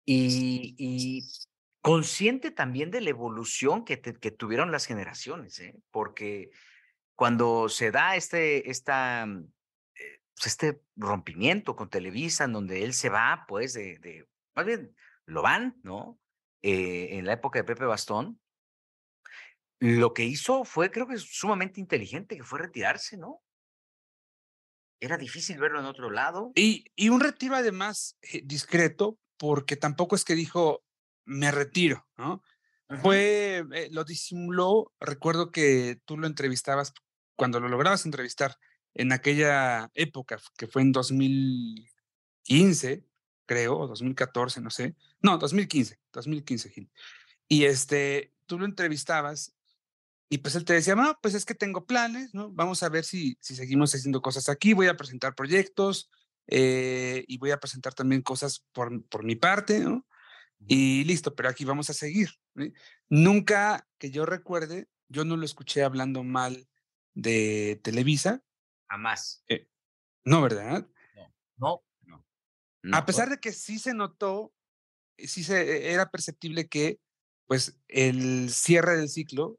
y, 0.06 0.76
y 0.78 1.24
consciente 1.82 2.52
también 2.52 2.92
de 2.92 3.02
la 3.02 3.10
evolución 3.10 3.84
que, 3.84 4.00
que 4.00 4.32
tuvieron 4.32 4.72
las 4.72 4.86
generaciones, 4.86 5.60
¿eh? 5.60 5.76
Porque 5.90 6.52
cuando 7.16 7.70
se 7.70 7.92
da 7.92 8.16
este, 8.16 8.70
esta, 8.70 9.26
mm, 9.26 9.52
eh, 9.96 10.22
pues 10.36 10.48
este 10.48 10.82
rompimiento 10.96 11.76
con 11.76 11.90
Televisa, 11.90 12.44
en 12.44 12.54
donde 12.54 12.84
él 12.84 12.94
se 12.94 13.10
va, 13.10 13.46
pues, 13.48 13.74
de, 13.74 13.98
de 14.00 14.28
más 14.56 14.66
bien, 14.66 14.96
lo 15.26 15.42
van, 15.42 15.80
¿no? 15.84 16.20
Eh, 16.62 17.18
en 17.18 17.26
la 17.26 17.34
época 17.34 17.60
de 17.60 17.64
Pepe 17.66 17.86
Bastón, 17.86 18.40
lo 19.80 20.14
que 20.14 20.24
hizo 20.24 20.64
fue, 20.64 20.90
creo 20.90 21.08
que 21.08 21.18
sumamente 21.18 21.80
inteligente, 21.80 22.38
que 22.38 22.44
fue 22.44 22.60
retirarse, 22.60 23.18
¿no? 23.18 23.44
Era 25.00 25.18
difícil 25.18 25.60
verlo 25.60 25.80
en 25.80 25.86
otro 25.86 26.10
lado. 26.10 26.52
Y, 26.56 26.86
y 26.96 27.10
un 27.10 27.20
retiro 27.20 27.56
además 27.56 28.18
eh, 28.22 28.42
discreto, 28.44 29.20
porque 29.38 29.76
tampoco 29.76 30.16
es 30.16 30.24
que 30.24 30.34
dijo, 30.34 30.84
me 31.26 31.52
retiro, 31.52 32.08
¿no? 32.18 32.42
Fue, 33.02 33.66
eh, 33.74 33.90
lo 33.92 34.04
disimuló, 34.04 34.94
recuerdo 35.00 35.52
que 35.52 36.00
tú 36.06 36.18
lo 36.18 36.28
entrevistabas 36.28 36.94
cuando 37.36 37.60
lo 37.60 37.70
lograbas 37.70 38.06
entrevistar 38.06 38.58
en 38.94 39.12
aquella 39.12 39.90
época, 39.94 40.40
que 40.58 40.68
fue 40.68 40.82
en 40.82 40.92
2015, 40.92 43.06
creo, 43.46 43.78
o 43.78 43.88
2014, 43.88 44.62
no 44.62 44.70
sé. 44.70 44.96
No, 45.22 45.38
2015, 45.38 46.00
2015, 46.14 46.70
Gil. 46.70 46.90
Y 47.48 47.66
este, 47.66 48.34
tú 48.46 48.58
lo 48.58 48.66
entrevistabas 48.66 49.54
y 50.30 50.40
pues 50.40 50.56
él 50.56 50.66
te 50.66 50.74
decía, 50.74 50.96
no, 50.96 51.18
pues 51.22 51.36
es 51.36 51.46
que 51.46 51.54
tengo 51.54 51.86
planes, 51.86 52.34
¿no? 52.34 52.52
Vamos 52.52 52.82
a 52.84 52.90
ver 52.90 53.06
si, 53.06 53.38
si 53.42 53.56
seguimos 53.56 53.94
haciendo 53.94 54.22
cosas 54.22 54.50
aquí, 54.50 54.74
voy 54.74 54.88
a 54.88 54.98
presentar 54.98 55.36
proyectos 55.36 56.10
eh, 56.48 57.24
y 57.28 57.38
voy 57.38 57.52
a 57.52 57.60
presentar 57.60 57.94
también 57.94 58.22
cosas 58.22 58.66
por, 58.72 59.06
por 59.08 59.24
mi 59.24 59.36
parte, 59.36 59.82
¿no? 59.82 60.06
Y 60.68 61.04
listo, 61.04 61.36
pero 61.36 61.50
aquí 61.50 61.64
vamos 61.64 61.90
a 61.90 61.94
seguir. 61.94 62.30
Nunca 63.08 63.88
que 64.00 64.10
yo 64.10 64.26
recuerde, 64.26 64.88
yo 65.10 65.26
no 65.26 65.38
lo 65.38 65.46
escuché 65.46 65.84
hablando 65.84 66.24
mal 66.24 66.68
de 67.16 67.80
Televisa. 67.84 68.44
Jamás. 68.88 69.44
Eh, 69.48 69.68
no, 70.24 70.42
¿verdad? 70.42 70.88
No, 71.58 71.84
no. 72.04 72.24
A 72.92 73.06
pesar 73.06 73.30
de 73.30 73.40
que 73.40 73.52
sí 73.52 73.80
se 73.80 73.96
notó, 73.96 74.54
sí 75.18 75.44
se, 75.44 75.92
era 75.92 76.12
perceptible 76.12 76.68
que 76.68 77.00
pues 77.48 77.80
el 77.88 78.52
cierre 78.52 78.98
del 78.98 79.10
ciclo 79.10 79.58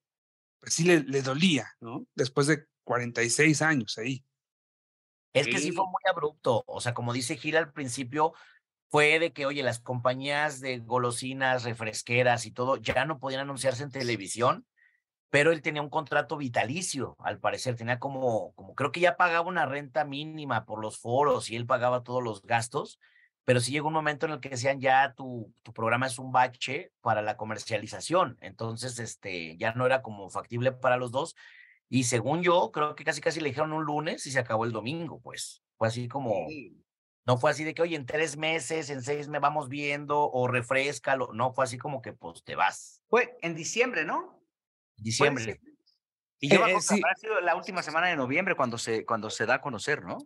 pues 0.60 0.74
sí 0.74 0.84
le, 0.84 1.00
le 1.00 1.22
dolía, 1.22 1.68
¿no? 1.80 2.06
Después 2.14 2.46
de 2.46 2.66
46 2.84 3.62
años 3.62 3.98
ahí. 3.98 4.24
Es 5.32 5.46
que 5.48 5.58
sí 5.58 5.72
fue 5.72 5.84
muy 5.84 6.02
abrupto. 6.10 6.64
O 6.66 6.80
sea, 6.80 6.94
como 6.94 7.12
dice 7.12 7.36
Gil 7.36 7.56
al 7.56 7.72
principio, 7.72 8.32
fue 8.88 9.18
de 9.18 9.32
que, 9.32 9.46
oye, 9.46 9.62
las 9.62 9.80
compañías 9.80 10.60
de 10.60 10.78
golosinas, 10.78 11.64
refresqueras 11.64 12.46
y 12.46 12.52
todo 12.52 12.76
ya 12.76 13.04
no 13.04 13.18
podían 13.18 13.42
anunciarse 13.42 13.82
en 13.82 13.90
televisión, 13.90 14.66
pero 15.30 15.52
él 15.52 15.62
tenía 15.62 15.82
un 15.82 15.90
contrato 15.90 16.36
vitalicio, 16.36 17.16
al 17.18 17.38
parecer, 17.38 17.76
tenía 17.76 17.98
como, 17.98 18.52
como 18.54 18.74
creo 18.74 18.92
que 18.92 19.00
ya 19.00 19.16
pagaba 19.16 19.48
una 19.48 19.66
renta 19.66 20.04
mínima 20.04 20.64
por 20.64 20.80
los 20.80 20.98
foros 20.98 21.50
y 21.50 21.56
él 21.56 21.66
pagaba 21.66 22.02
todos 22.02 22.22
los 22.22 22.42
gastos, 22.42 22.98
pero 23.44 23.60
sí 23.60 23.72
llegó 23.72 23.88
un 23.88 23.94
momento 23.94 24.26
en 24.26 24.32
el 24.32 24.40
que 24.40 24.48
decían 24.48 24.80
ya 24.80 25.14
tu, 25.14 25.52
tu 25.62 25.72
programa 25.72 26.06
es 26.06 26.18
un 26.18 26.32
bache 26.32 26.92
para 27.00 27.22
la 27.22 27.36
comercialización, 27.36 28.38
entonces 28.40 28.98
este, 28.98 29.56
ya 29.56 29.72
no 29.72 29.86
era 29.86 30.02
como 30.02 30.30
factible 30.30 30.72
para 30.72 30.96
los 30.96 31.12
dos. 31.12 31.34
Y 31.88 32.04
según 32.04 32.42
yo, 32.42 32.72
creo 32.72 32.96
que 32.96 33.04
casi 33.04 33.20
casi 33.20 33.40
le 33.40 33.50
dijeron 33.50 33.72
un 33.72 33.84
lunes 33.84 34.26
y 34.26 34.32
se 34.32 34.40
acabó 34.40 34.64
el 34.64 34.72
domingo, 34.72 35.20
pues. 35.20 35.62
Fue 35.78 35.86
así 35.86 36.08
como, 36.08 36.48
no 37.26 37.36
fue 37.36 37.50
así 37.50 37.64
de 37.64 37.74
que, 37.74 37.82
oye, 37.82 37.96
en 37.96 38.06
tres 38.06 38.36
meses, 38.36 38.90
en 38.90 39.02
seis 39.02 39.28
me 39.28 39.38
vamos 39.38 39.68
viendo 39.68 40.30
o 40.30 40.48
refrescalo. 40.48 41.30
No, 41.32 41.52
fue 41.52 41.64
así 41.64 41.78
como 41.78 42.02
que, 42.02 42.12
pues 42.12 42.42
te 42.42 42.56
vas. 42.56 43.02
Fue 43.08 43.36
en 43.42 43.54
diciembre, 43.54 44.04
¿no? 44.04 44.35
Diciembre. 44.96 45.60
Y 46.38 46.50
yo 46.50 46.66
eh, 46.66 46.80
sí. 46.80 47.00
ha 47.02 47.16
sido 47.16 47.40
la 47.40 47.56
última 47.56 47.82
semana 47.82 48.08
de 48.08 48.16
noviembre 48.16 48.54
cuando 48.54 48.78
se, 48.78 49.04
cuando 49.04 49.30
se 49.30 49.46
da 49.46 49.54
a 49.54 49.60
conocer, 49.60 50.02
¿no? 50.04 50.18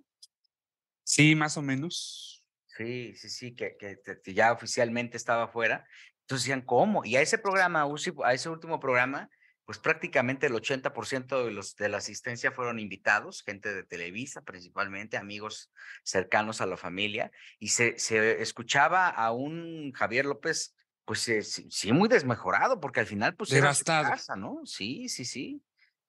Sí, 1.04 1.34
más 1.34 1.56
o 1.56 1.62
menos. 1.62 2.44
Sí, 2.76 3.14
sí, 3.14 3.28
sí, 3.28 3.54
que, 3.54 3.76
que, 3.76 4.34
ya 4.34 4.52
oficialmente 4.52 5.16
estaba 5.16 5.48
fuera. 5.48 5.84
Entonces 6.22 6.44
decían, 6.46 6.62
¿cómo? 6.62 7.04
Y 7.04 7.16
a 7.16 7.20
ese 7.20 7.38
programa, 7.38 7.86
a 8.24 8.32
ese 8.34 8.48
último 8.48 8.80
programa, 8.80 9.28
pues 9.64 9.78
prácticamente 9.78 10.46
el 10.46 10.54
80% 10.54 11.44
de, 11.44 11.50
los, 11.52 11.76
de 11.76 11.88
la 11.88 11.98
asistencia 11.98 12.50
fueron 12.50 12.80
invitados, 12.80 13.42
gente 13.42 13.72
de 13.72 13.84
Televisa 13.84 14.42
principalmente, 14.42 15.16
amigos 15.16 15.70
cercanos 16.02 16.60
a 16.60 16.66
la 16.66 16.76
familia, 16.76 17.30
y 17.58 17.68
se, 17.68 17.98
se 17.98 18.42
escuchaba 18.42 19.08
a 19.08 19.30
un 19.30 19.92
Javier 19.92 20.24
López, 20.24 20.74
pues 21.04 21.26
eh, 21.28 21.42
sí, 21.42 21.92
muy 21.92 22.08
desmejorado, 22.08 22.80
porque 22.80 23.00
al 23.00 23.06
final 23.06 23.34
pues 23.34 23.50
Devastado. 23.50 24.06
era 24.06 24.10
casa, 24.10 24.36
¿no? 24.36 24.60
Sí, 24.64 25.08
sí, 25.08 25.24
sí. 25.24 25.62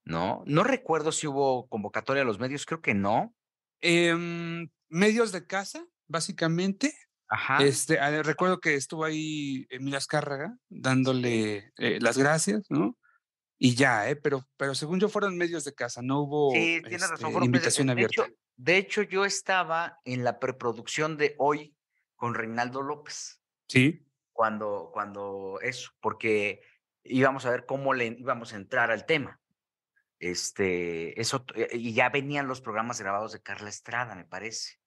No, 0.03 0.43
no 0.45 0.63
recuerdo 0.63 1.11
si 1.11 1.27
hubo 1.27 1.67
convocatoria 1.67 2.23
a 2.23 2.25
los 2.25 2.39
medios, 2.39 2.65
creo 2.65 2.81
que 2.81 2.93
no. 2.93 3.33
Em, 3.81 4.69
medios 4.89 5.31
de 5.31 5.45
casa, 5.45 5.85
básicamente. 6.07 6.93
Ajá. 7.27 7.63
Este, 7.63 7.99
ah, 7.99 8.21
recuerdo 8.23 8.59
que 8.59 8.75
estuvo 8.75 9.05
ahí 9.05 9.65
Emilia 9.69 9.99
Azcárraga 9.99 10.57
dándole 10.69 11.71
eh, 11.77 11.99
las 12.01 12.17
gracias, 12.17 12.65
¿no? 12.69 12.97
Y 13.57 13.75
ya, 13.75 14.09
¿eh? 14.09 14.15
Pero, 14.15 14.43
pero 14.57 14.73
según 14.73 14.99
yo 14.99 15.07
fueron 15.07 15.37
medios 15.37 15.63
de 15.63 15.73
casa, 15.73 16.01
no 16.01 16.21
hubo 16.21 16.51
sí, 16.51 16.81
razón, 16.81 17.31
este, 17.31 17.45
invitación 17.45 17.87
de, 17.87 17.93
abierta. 17.93 18.23
Hecho, 18.23 18.35
de 18.57 18.77
hecho, 18.77 19.01
yo 19.03 19.23
estaba 19.23 19.99
en 20.03 20.23
la 20.23 20.39
preproducción 20.39 21.15
de 21.15 21.35
hoy 21.37 21.75
con 22.15 22.33
Reinaldo 22.33 22.81
López. 22.81 23.39
Sí. 23.67 24.05
Cuando, 24.41 24.89
cuando 24.91 25.59
eso, 25.61 25.91
porque 25.99 26.63
íbamos 27.03 27.45
a 27.45 27.51
ver 27.51 27.67
cómo 27.67 27.93
le 27.93 28.07
íbamos 28.07 28.53
a 28.53 28.55
entrar 28.55 28.89
al 28.89 29.05
tema. 29.05 29.39
Este, 30.17 31.21
eso, 31.21 31.45
eh, 31.53 31.69
y 31.73 31.93
ya 31.93 32.09
venían 32.09 32.47
los 32.47 32.59
programas 32.59 32.99
grabados 32.99 33.33
de 33.33 33.43
Carla 33.43 33.69
Estrada, 33.69 34.15
me 34.15 34.25
parece. 34.25 34.79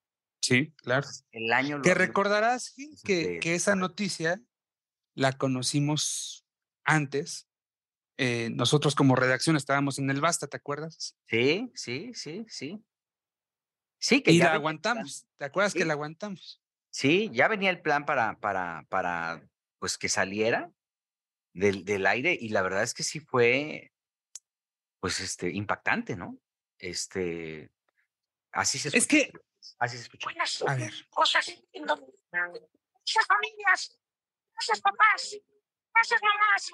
Sí, 0.42 0.74
claro. 0.78 1.06
El 1.30 1.52
año. 1.52 1.82
Que 1.82 1.94
recordarás 1.94 2.74
que, 3.04 3.38
que 3.38 3.54
esa 3.54 3.76
noticia 3.76 4.42
la 5.14 5.34
conocimos 5.34 6.44
antes. 6.82 7.48
Eh, 8.16 8.50
nosotros 8.50 8.96
como 8.96 9.14
redacción 9.14 9.54
estábamos 9.54 10.00
en 10.00 10.10
el 10.10 10.20
Basta, 10.20 10.48
¿te 10.48 10.56
acuerdas? 10.56 11.16
Sí, 11.28 11.70
sí, 11.76 12.10
sí, 12.12 12.44
sí. 12.48 12.84
Sí, 14.00 14.20
que 14.20 14.32
y 14.32 14.38
la 14.38 14.54
aguantamos. 14.54 15.28
¿Te 15.36 15.44
acuerdas 15.44 15.74
que 15.74 15.84
la 15.84 15.92
aguantamos? 15.92 16.60
Sí, 16.94 17.28
ya 17.32 17.48
venía 17.48 17.70
el 17.70 17.82
plan 17.82 18.06
para, 18.06 18.38
para, 18.38 18.86
para, 18.88 19.42
pues 19.80 19.98
que 19.98 20.08
saliera 20.08 20.70
del, 21.52 21.84
del 21.84 22.06
aire 22.06 22.38
y 22.40 22.50
la 22.50 22.62
verdad 22.62 22.84
es 22.84 22.94
que 22.94 23.02
sí 23.02 23.18
fue, 23.18 23.92
pues, 25.00 25.18
este, 25.18 25.50
impactante, 25.50 26.14
¿no? 26.14 26.38
Este, 26.78 27.72
así 28.52 28.78
se 28.78 28.96
Es 28.96 29.08
que 29.08 29.32
Así 29.80 29.96
se 29.96 30.04
escucha. 30.04 30.26
Buenas 30.26 30.62
a 30.62 30.76
ver. 30.76 30.92
cosas 31.10 31.46
Gracias, 31.72 33.26
familias. 33.26 33.98
Gracias, 34.52 34.80
papás. 34.80 35.36
Gracias, 35.92 36.20
mamás. 36.22 36.70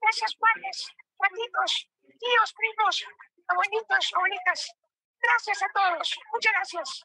Gracias, 0.00 0.36
padres, 0.36 0.86
gatitos, 1.18 1.90
tíos, 2.20 2.54
primos, 2.54 3.04
abuelitos, 3.48 4.12
abuelitas. 4.14 4.72
Gracias 5.20 5.62
a 5.64 5.68
todos. 5.74 6.16
Muchas 6.32 6.52
gracias. 6.52 7.04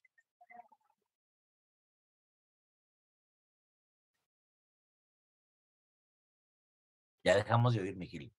Ya 7.24 7.36
dejamos 7.36 7.74
de 7.74 7.82
oír, 7.82 7.96
Miguel. 7.96 8.32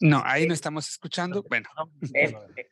No, 0.00 0.22
ahí 0.24 0.46
no 0.46 0.54
estamos 0.54 0.88
escuchando. 0.88 1.42
Bueno. 1.48 1.68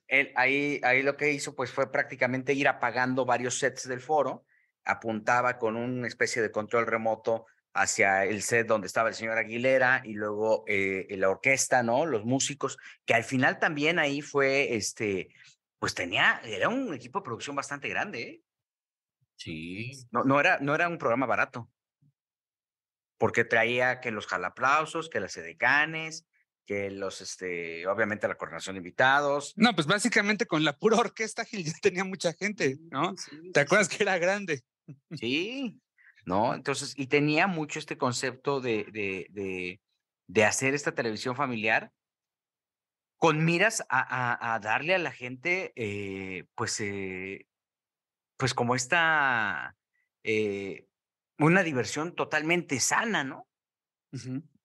Él, 0.08 0.32
ahí, 0.36 0.80
ahí 0.84 1.02
lo 1.02 1.16
que 1.16 1.32
hizo 1.32 1.54
pues 1.54 1.70
fue 1.70 1.90
prácticamente 1.90 2.52
ir 2.52 2.68
apagando 2.68 3.24
varios 3.24 3.58
sets 3.58 3.88
del 3.88 4.00
foro, 4.00 4.44
apuntaba 4.84 5.58
con 5.58 5.76
una 5.76 6.06
especie 6.06 6.42
de 6.42 6.50
control 6.50 6.86
remoto 6.86 7.46
hacia 7.72 8.24
el 8.24 8.42
set 8.42 8.68
donde 8.68 8.86
estaba 8.86 9.08
el 9.08 9.14
señor 9.14 9.36
Aguilera 9.38 10.02
y 10.04 10.12
luego 10.12 10.64
eh, 10.68 11.06
la 11.10 11.30
orquesta, 11.30 11.82
¿no? 11.82 12.06
Los 12.06 12.24
músicos, 12.24 12.78
que 13.04 13.14
al 13.14 13.24
final 13.24 13.58
también 13.58 13.98
ahí 13.98 14.20
fue, 14.20 14.76
este, 14.76 15.30
pues 15.84 15.94
tenía, 15.94 16.40
era 16.44 16.70
un 16.70 16.94
equipo 16.94 17.18
de 17.18 17.24
producción 17.24 17.54
bastante 17.54 17.90
grande, 17.90 18.22
¿eh? 18.22 18.42
Sí. 19.36 19.92
No, 20.10 20.24
no, 20.24 20.40
era, 20.40 20.58
no 20.58 20.74
era 20.74 20.88
un 20.88 20.96
programa 20.96 21.26
barato. 21.26 21.70
Porque 23.18 23.44
traía 23.44 24.00
que 24.00 24.10
los 24.10 24.26
jalaplausos, 24.26 25.10
que 25.10 25.20
las 25.20 25.36
edecanes, 25.36 26.26
que 26.64 26.90
los, 26.90 27.20
este, 27.20 27.86
obviamente 27.86 28.26
la 28.26 28.36
coordinación 28.36 28.76
de 28.76 28.78
invitados. 28.78 29.52
No, 29.56 29.74
pues 29.74 29.86
básicamente 29.86 30.46
con 30.46 30.64
la 30.64 30.74
pura 30.78 30.96
orquesta 30.96 31.44
Gil 31.44 31.64
ya 31.66 31.74
tenía 31.82 32.04
mucha 32.04 32.32
gente, 32.32 32.78
¿no? 32.90 33.14
¿Te 33.52 33.60
acuerdas 33.60 33.90
que 33.90 34.04
era 34.04 34.16
grande? 34.16 34.62
Sí, 35.10 35.82
¿no? 36.24 36.54
Entonces, 36.54 36.94
y 36.96 37.08
tenía 37.08 37.46
mucho 37.46 37.78
este 37.78 37.98
concepto 37.98 38.62
de, 38.62 38.84
de, 38.90 39.26
de, 39.28 39.82
de 40.28 40.44
hacer 40.46 40.72
esta 40.72 40.94
televisión 40.94 41.36
familiar 41.36 41.92
con 43.24 43.42
miras 43.42 43.82
a, 43.88 44.52
a, 44.52 44.58
darle 44.58 44.94
a 44.94 44.98
la 44.98 45.10
gente, 45.10 45.72
eh, 45.76 46.44
pues, 46.54 46.78
eh, 46.80 47.46
pues 48.36 48.52
como 48.52 48.74
esta, 48.74 49.78
eh, 50.22 50.86
una 51.38 51.62
diversión 51.62 52.14
totalmente 52.14 52.78
sana, 52.80 53.24
¿no? 53.24 53.48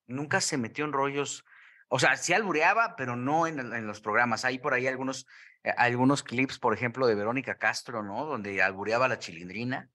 Nunca 0.06 0.42
se 0.42 0.58
metió 0.58 0.84
en 0.84 0.92
rollos 0.92 1.42
o 1.88 1.98
sea, 1.98 2.18
sí 2.18 2.34
albureaba, 2.34 2.96
pero 2.96 3.16
no 3.16 3.46
en, 3.46 3.60
en 3.60 3.86
los 3.86 4.02
programas. 4.02 4.44
Hay 4.44 4.58
por 4.58 4.74
ahí 4.74 4.86
algunos, 4.86 5.26
algunos 5.78 6.22
clips, 6.22 6.58
por 6.58 6.74
ejemplo, 6.74 7.06
de 7.06 7.14
Verónica 7.14 7.56
Castro, 7.56 8.02
¿no? 8.02 8.26
Donde 8.26 8.60
albureaba 8.60 9.08
la 9.08 9.18
chilindrina. 9.18 9.88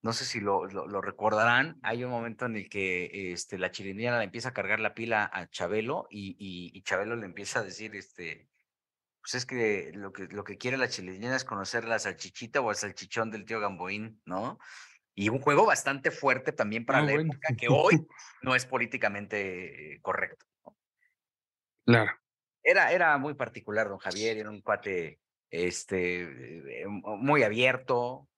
No 0.00 0.12
sé 0.12 0.24
si 0.24 0.40
lo, 0.40 0.66
lo, 0.66 1.00
recordarán. 1.00 1.78
Hay 1.82 2.04
un 2.04 2.10
momento 2.10 2.46
en 2.46 2.56
el 2.56 2.68
que 2.68 3.32
este, 3.32 3.58
la 3.58 3.72
chilindrina 3.72 4.18
le 4.18 4.24
empieza 4.24 4.50
a 4.50 4.54
cargar 4.54 4.78
la 4.78 4.94
pila 4.94 5.28
a 5.32 5.48
Chabelo 5.48 6.06
y, 6.08 6.36
y, 6.38 6.82
Chabelo 6.82 7.16
le 7.16 7.26
empieza 7.26 7.60
a 7.60 7.64
decir, 7.64 7.96
este, 7.96 8.48
pues 9.20 9.34
es 9.34 9.44
que 9.44 9.90
lo 9.94 10.12
que, 10.12 10.28
lo 10.28 10.44
que 10.44 10.56
quiere 10.56 10.76
la 10.76 10.88
chilena 10.88 11.34
es 11.34 11.44
conocer 11.44 11.84
la 11.84 11.98
salchichita 11.98 12.60
o 12.60 12.70
el 12.70 12.76
salchichón 12.76 13.30
del 13.30 13.44
tío 13.44 13.58
Gamboín, 13.58 14.22
¿no? 14.24 14.58
Y 15.14 15.30
un 15.30 15.40
juego 15.40 15.66
bastante 15.66 16.12
fuerte 16.12 16.52
también 16.52 16.86
para 16.86 17.02
la 17.02 17.12
época 17.12 17.48
que 17.58 17.66
hoy 17.68 18.06
no 18.42 18.54
es 18.54 18.66
políticamente 18.66 19.98
correcto. 20.00 20.46
Claro. 21.84 22.12
Era, 22.62 22.92
era 22.92 23.18
muy 23.18 23.34
particular, 23.34 23.88
don 23.88 23.98
Javier, 23.98 24.38
era 24.38 24.50
un 24.50 24.60
cuate 24.60 25.18
este, 25.50 26.82
eh, 26.82 26.86
muy 26.86 27.42
abierto, 27.42 28.28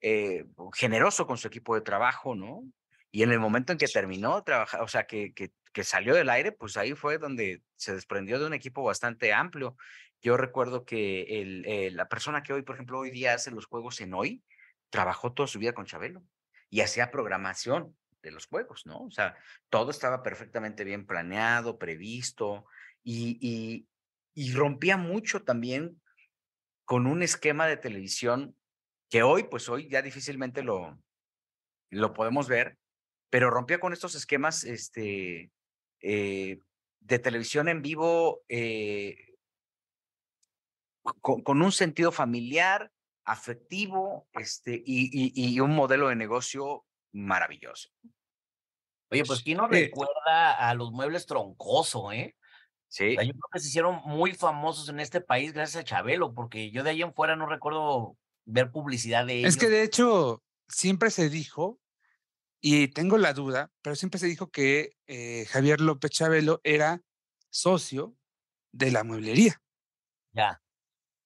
eh, 0.00 0.44
generoso 0.74 1.26
con 1.26 1.38
su 1.38 1.48
equipo 1.48 1.74
de 1.74 1.80
trabajo, 1.80 2.34
¿no? 2.34 2.62
Y 3.10 3.22
en 3.22 3.32
el 3.32 3.40
momento 3.40 3.72
en 3.72 3.78
que 3.78 3.88
terminó 3.88 4.42
trabajar, 4.44 4.82
o 4.82 4.88
sea, 4.88 5.06
que, 5.06 5.32
que, 5.32 5.52
que, 5.72 5.84
salió 5.84 6.14
del 6.14 6.30
aire, 6.30 6.52
pues 6.52 6.76
ahí 6.76 6.94
fue 6.94 7.18
donde 7.18 7.62
se 7.76 7.94
desprendió 7.94 8.38
de 8.38 8.46
un 8.46 8.54
equipo 8.54 8.82
bastante 8.82 9.32
amplio. 9.32 9.76
Yo 10.20 10.36
recuerdo 10.36 10.84
que 10.84 11.40
el, 11.40 11.64
eh, 11.66 11.90
la 11.90 12.08
persona 12.08 12.42
que 12.42 12.52
hoy, 12.52 12.62
por 12.62 12.74
ejemplo, 12.74 12.98
hoy 12.98 13.10
día 13.10 13.34
hace 13.34 13.50
los 13.50 13.66
juegos 13.66 14.00
en 14.00 14.14
hoy, 14.14 14.42
trabajó 14.90 15.32
toda 15.32 15.46
su 15.46 15.58
vida 15.58 15.72
con 15.72 15.86
Chabelo 15.86 16.22
y 16.70 16.80
hacía 16.80 17.10
programación 17.10 17.96
de 18.22 18.30
los 18.30 18.46
juegos, 18.46 18.84
¿no? 18.84 19.04
O 19.04 19.10
sea, 19.10 19.36
todo 19.70 19.90
estaba 19.90 20.22
perfectamente 20.22 20.84
bien 20.84 21.06
planeado, 21.06 21.78
previsto 21.78 22.66
y, 23.02 23.38
y, 23.40 23.88
y 24.34 24.52
rompía 24.52 24.96
mucho 24.96 25.42
también 25.42 26.00
con 26.84 27.06
un 27.06 27.22
esquema 27.22 27.66
de 27.66 27.76
televisión 27.76 28.56
que 29.08 29.22
hoy, 29.22 29.44
pues 29.44 29.68
hoy 29.68 29.88
ya 29.88 30.02
difícilmente 30.02 30.62
lo, 30.62 30.98
lo 31.90 32.12
podemos 32.12 32.48
ver, 32.48 32.78
pero 33.30 33.50
rompía 33.50 33.80
con 33.80 33.92
estos 33.92 34.14
esquemas 34.14 34.64
este, 34.64 35.50
eh, 36.00 36.60
de 37.00 37.18
televisión 37.18 37.68
en 37.68 37.82
vivo 37.82 38.42
eh, 38.48 39.34
con, 41.20 41.62
un 41.62 41.72
sentido 41.72 42.12
familiar, 42.12 42.90
afectivo 43.24 44.28
este, 44.32 44.74
y, 44.74 45.32
y, 45.34 45.60
un 45.60 45.74
modelo 45.74 46.08
de 46.08 46.16
negocio 46.16 46.84
maravilloso. 47.12 47.90
Oye, 49.10 49.24
pues 49.24 49.42
¿quién 49.42 49.56
no 49.56 49.66
eh 49.66 49.86
recuerda 49.86 50.68
a 50.68 50.74
los 50.74 50.92
muebles 50.92 51.26
troncoso, 51.26 52.12
eh? 52.12 52.36
Sí. 52.88 53.16
yo 53.16 53.16
creo 53.16 53.48
que 53.52 53.58
se 53.58 53.68
hicieron 53.68 54.00
muy 54.04 54.32
famosos 54.32 54.88
en 54.88 55.00
este 55.00 55.20
país 55.20 55.52
gracias 55.52 55.82
a 55.82 55.84
Chabelo, 55.84 56.34
porque 56.34 56.70
yo 56.70 56.82
de 56.82 56.90
ahí 56.90 57.02
en 57.02 57.12
fuera 57.12 57.36
no 57.36 57.46
recuerdo 57.46 58.16
ver 58.48 58.70
publicidad 58.70 59.26
de 59.26 59.40
ellos. 59.40 59.48
Es 59.50 59.56
que 59.56 59.68
de 59.68 59.82
hecho 59.82 60.42
siempre 60.66 61.10
se 61.10 61.28
dijo, 61.28 61.78
y 62.60 62.88
tengo 62.88 63.18
la 63.18 63.32
duda, 63.32 63.70
pero 63.82 63.94
siempre 63.94 64.18
se 64.18 64.26
dijo 64.26 64.50
que 64.50 64.96
eh, 65.06 65.46
Javier 65.50 65.80
López 65.80 66.10
Chabelo 66.10 66.60
era 66.64 67.02
socio 67.50 68.16
de 68.72 68.90
la 68.90 69.04
mueblería. 69.04 69.60
Ya. 70.32 70.62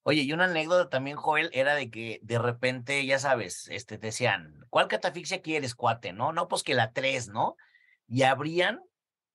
Oye, 0.05 0.23
y 0.23 0.33
una 0.33 0.45
anécdota 0.45 0.91
también, 0.91 1.17
Joel, 1.17 1.49
era 1.52 1.75
de 1.75 1.91
que 1.91 2.19
de 2.23 2.38
repente, 2.38 3.07
ya 3.07 3.19
sabes, 3.19 3.69
este, 3.71 3.99
te 3.99 4.09
decían, 4.09 4.67
¿cuál 4.69 4.88
catafixia 4.88 5.43
quieres, 5.43 5.76
cuate? 5.76 6.12
No, 6.12 6.33
no, 6.33 6.49
pues 6.49 6.64
que 6.64 6.75
la 6.75 6.93
tres, 6.93 7.29
¿no? 7.29 7.57
Y 8.09 8.23
abrían 8.23 8.83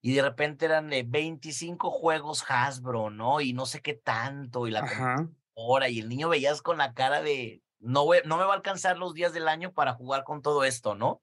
y 0.01 0.13
de 0.13 0.21
repente 0.21 0.65
eran 0.65 0.89
de 0.89 1.03
25 1.03 1.89
juegos 1.89 2.43
Hasbro, 2.47 3.09
¿no? 3.09 3.41
Y 3.41 3.53
no 3.53 3.65
sé 3.65 3.81
qué 3.81 3.93
tanto, 3.93 4.67
y 4.67 4.71
la 4.71 5.27
hora, 5.53 5.89
y 5.89 5.99
el 5.99 6.09
niño 6.09 6.29
veías 6.29 6.61
con 6.61 6.77
la 6.77 6.93
cara 6.93 7.21
de, 7.21 7.63
no, 7.79 8.05
no 8.25 8.37
me 8.37 8.43
va 8.43 8.53
a 8.53 8.55
alcanzar 8.55 8.97
los 8.97 9.13
días 9.13 9.33
del 9.33 9.47
año 9.47 9.73
para 9.73 9.93
jugar 9.93 10.23
con 10.23 10.41
todo 10.41 10.63
esto, 10.63 10.95
¿no? 10.95 11.21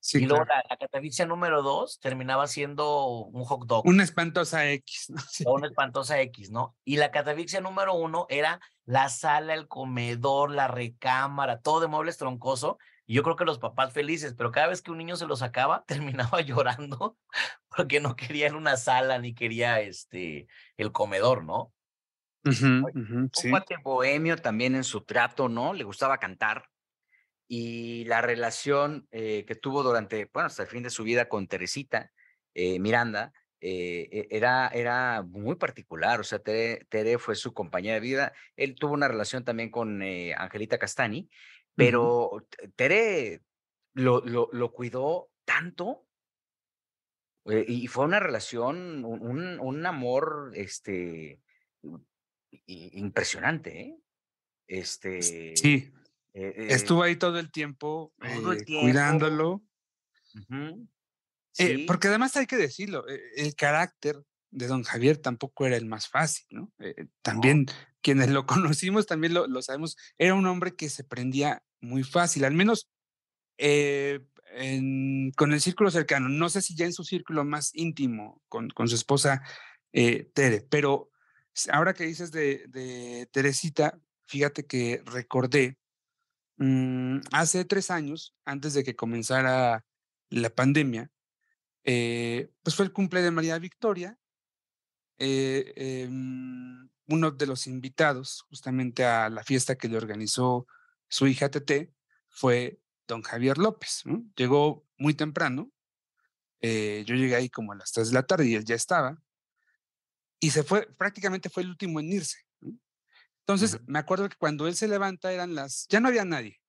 Sí, 0.00 0.22
y 0.22 0.26
luego 0.26 0.44
la, 0.44 0.62
catafixia 0.78 1.26
número 1.26 1.62
dos 1.62 1.98
terminaba 1.98 2.46
siendo 2.46 3.06
un 3.08 3.44
hot 3.44 3.66
dog. 3.66 3.86
Una 3.86 4.04
espantosa 4.04 4.70
X. 4.70 5.10
¿no? 5.10 5.52
Una 5.52 5.66
espantosa 5.66 6.20
X, 6.20 6.50
¿no? 6.50 6.76
Y 6.84 6.96
la 6.96 7.10
catafixia 7.10 7.60
número 7.60 7.94
uno 7.94 8.26
era 8.28 8.60
la 8.84 9.08
sala, 9.08 9.54
el 9.54 9.66
comedor, 9.66 10.52
la 10.52 10.68
recámara, 10.68 11.60
todo 11.60 11.80
de 11.80 11.88
muebles 11.88 12.18
troncoso. 12.18 12.78
Y 13.04 13.14
yo 13.14 13.22
creo 13.22 13.36
que 13.36 13.44
los 13.44 13.58
papás 13.58 13.92
felices, 13.92 14.34
pero 14.36 14.52
cada 14.52 14.68
vez 14.68 14.82
que 14.82 14.90
un 14.90 14.98
niño 14.98 15.16
se 15.16 15.26
lo 15.26 15.34
sacaba, 15.34 15.84
terminaba 15.88 16.40
llorando 16.40 17.16
porque 17.76 18.00
no 18.00 18.14
quería 18.14 18.46
en 18.46 18.54
una 18.54 18.76
sala 18.76 19.18
ni 19.18 19.34
quería 19.34 19.80
este, 19.80 20.46
el 20.76 20.92
comedor, 20.92 21.42
¿no? 21.44 21.72
Un 22.46 23.30
cuate 23.50 23.76
bohemio 23.82 24.36
también 24.36 24.74
en 24.74 24.84
su 24.84 25.02
trato, 25.02 25.48
¿no? 25.48 25.74
Le 25.74 25.84
gustaba 25.84 26.18
cantar 26.18 26.70
y 27.48 28.04
la 28.04 28.20
relación 28.20 29.06
eh, 29.10 29.44
que 29.46 29.54
tuvo 29.54 29.82
durante, 29.82 30.28
bueno, 30.32 30.48
hasta 30.48 30.62
el 30.62 30.68
fin 30.68 30.82
de 30.82 30.90
su 30.90 31.04
vida 31.04 31.28
con 31.28 31.46
Teresita 31.46 32.12
eh, 32.54 32.78
Miranda, 32.78 33.32
eh, 33.60 34.08
e, 34.10 34.28
era, 34.30 34.68
era 34.68 35.22
muy 35.22 35.56
particular, 35.56 36.20
o 36.20 36.24
sea, 36.24 36.40
Tere, 36.40 37.18
fue 37.18 37.34
su 37.36 37.54
compañera 37.54 37.94
de 37.94 38.00
vida, 38.00 38.32
él 38.56 38.74
tuvo 38.74 38.94
una 38.94 39.08
relación 39.08 39.44
también 39.44 39.70
con 39.70 40.02
Angelita 40.02 40.78
Castani, 40.78 41.28
pero 41.74 42.46
Tere 42.74 43.42
lo, 43.94 44.20
lo, 44.24 44.48
lo, 44.52 44.72
cuidó 44.72 45.30
tanto 45.44 46.06
y 47.44 47.86
fue 47.86 48.04
una 48.04 48.18
relación, 48.18 49.04
un, 49.04 49.60
un 49.60 49.86
amor, 49.86 50.50
este, 50.54 51.40
impresionante, 52.66 53.80
¿eh? 53.80 53.98
Este, 54.68 55.22
sí, 55.22 55.92
eh, 56.36 56.52
eh, 56.54 56.66
Estuvo 56.70 57.02
ahí 57.02 57.16
todo 57.16 57.38
el 57.38 57.50
tiempo, 57.50 58.12
eh, 58.22 58.62
cuidándolo. 58.66 59.62
porque 61.86 62.08
además 62.08 62.36
hay 62.36 62.46
que 62.46 62.56
decirlo, 62.56 63.04
el 63.36 63.54
carácter 63.54 64.22
de 64.50 64.66
don 64.66 64.82
Javier 64.82 65.16
tampoco 65.16 65.66
era 65.66 65.76
el 65.76 65.86
más 65.86 66.08
fácil, 66.08 66.46
¿no? 66.50 66.72
también 67.22 67.66
quienes 68.02 68.30
lo 68.30 68.44
conocimos 68.46 69.06
también 69.06 69.34
lo, 69.34 69.62
sabemos, 69.62 69.96
era 70.18 70.34
un 70.34 70.46
hombre 70.46 70.76
que 70.76 70.90
se 70.90 71.04
prendía 71.04 71.62
muy 71.80 72.02
fácil, 72.02 72.44
al 72.44 72.54
menos 72.54 72.90
con 73.58 75.52
el 75.52 75.60
círculo 75.60 75.90
cercano, 75.90 76.28
no 76.28 76.50
sé 76.50 76.60
si 76.60 76.74
ya 76.74 76.84
en 76.84 76.92
su 76.92 77.04
círculo 77.04 77.44
más 77.44 77.70
íntimo 77.74 78.42
con, 78.48 78.68
con 78.68 78.88
su 78.88 78.94
esposa 78.94 79.42
Tere, 79.90 80.66
pero 80.68 81.10
ahora 81.72 81.94
que 81.94 82.04
dices 82.04 82.32
de, 82.32 83.28
Teresita, 83.32 83.98
fíjate 84.26 84.66
que 84.66 85.02
recordé 85.06 85.78
Mm, 86.58 87.20
hace 87.32 87.64
tres 87.64 87.90
años, 87.90 88.34
antes 88.44 88.74
de 88.74 88.84
que 88.84 88.96
comenzara 88.96 89.84
la 90.30 90.50
pandemia, 90.50 91.10
eh, 91.84 92.50
pues 92.62 92.76
fue 92.76 92.86
el 92.86 92.92
cumple 92.92 93.22
de 93.22 93.30
María 93.30 93.58
Victoria. 93.58 94.18
Eh, 95.18 95.72
em, 95.76 96.88
uno 97.08 97.30
de 97.30 97.46
los 97.46 97.66
invitados 97.66 98.44
justamente 98.50 99.04
a 99.04 99.30
la 99.30 99.44
fiesta 99.44 99.76
que 99.76 99.88
le 99.88 99.96
organizó 99.96 100.66
su 101.08 101.26
hija 101.26 101.50
Tete 101.50 101.94
fue 102.28 102.80
don 103.06 103.22
Javier 103.22 103.58
López. 103.58 104.02
Llegó 104.36 104.86
muy 104.98 105.14
temprano. 105.14 105.70
Eh, 106.60 107.04
yo 107.06 107.14
llegué 107.14 107.36
ahí 107.36 107.50
como 107.50 107.72
a 107.72 107.76
las 107.76 107.92
tres 107.92 108.08
de 108.08 108.14
la 108.14 108.24
tarde 108.26 108.46
y 108.46 108.54
él 108.56 108.64
ya 108.64 108.74
estaba. 108.74 109.22
Y 110.40 110.50
se 110.50 110.62
fue, 110.62 110.86
prácticamente 110.96 111.48
fue 111.48 111.62
el 111.62 111.70
último 111.70 112.00
en 112.00 112.12
irse. 112.12 112.38
Entonces, 113.40 113.78
me 113.86 113.98
acuerdo 113.98 114.28
que 114.28 114.36
cuando 114.36 114.66
él 114.66 114.74
se 114.74 114.88
levanta 114.88 115.32
eran 115.32 115.54
las, 115.54 115.86
ya 115.88 116.00
no 116.00 116.08
había 116.08 116.24
nadie. 116.24 116.60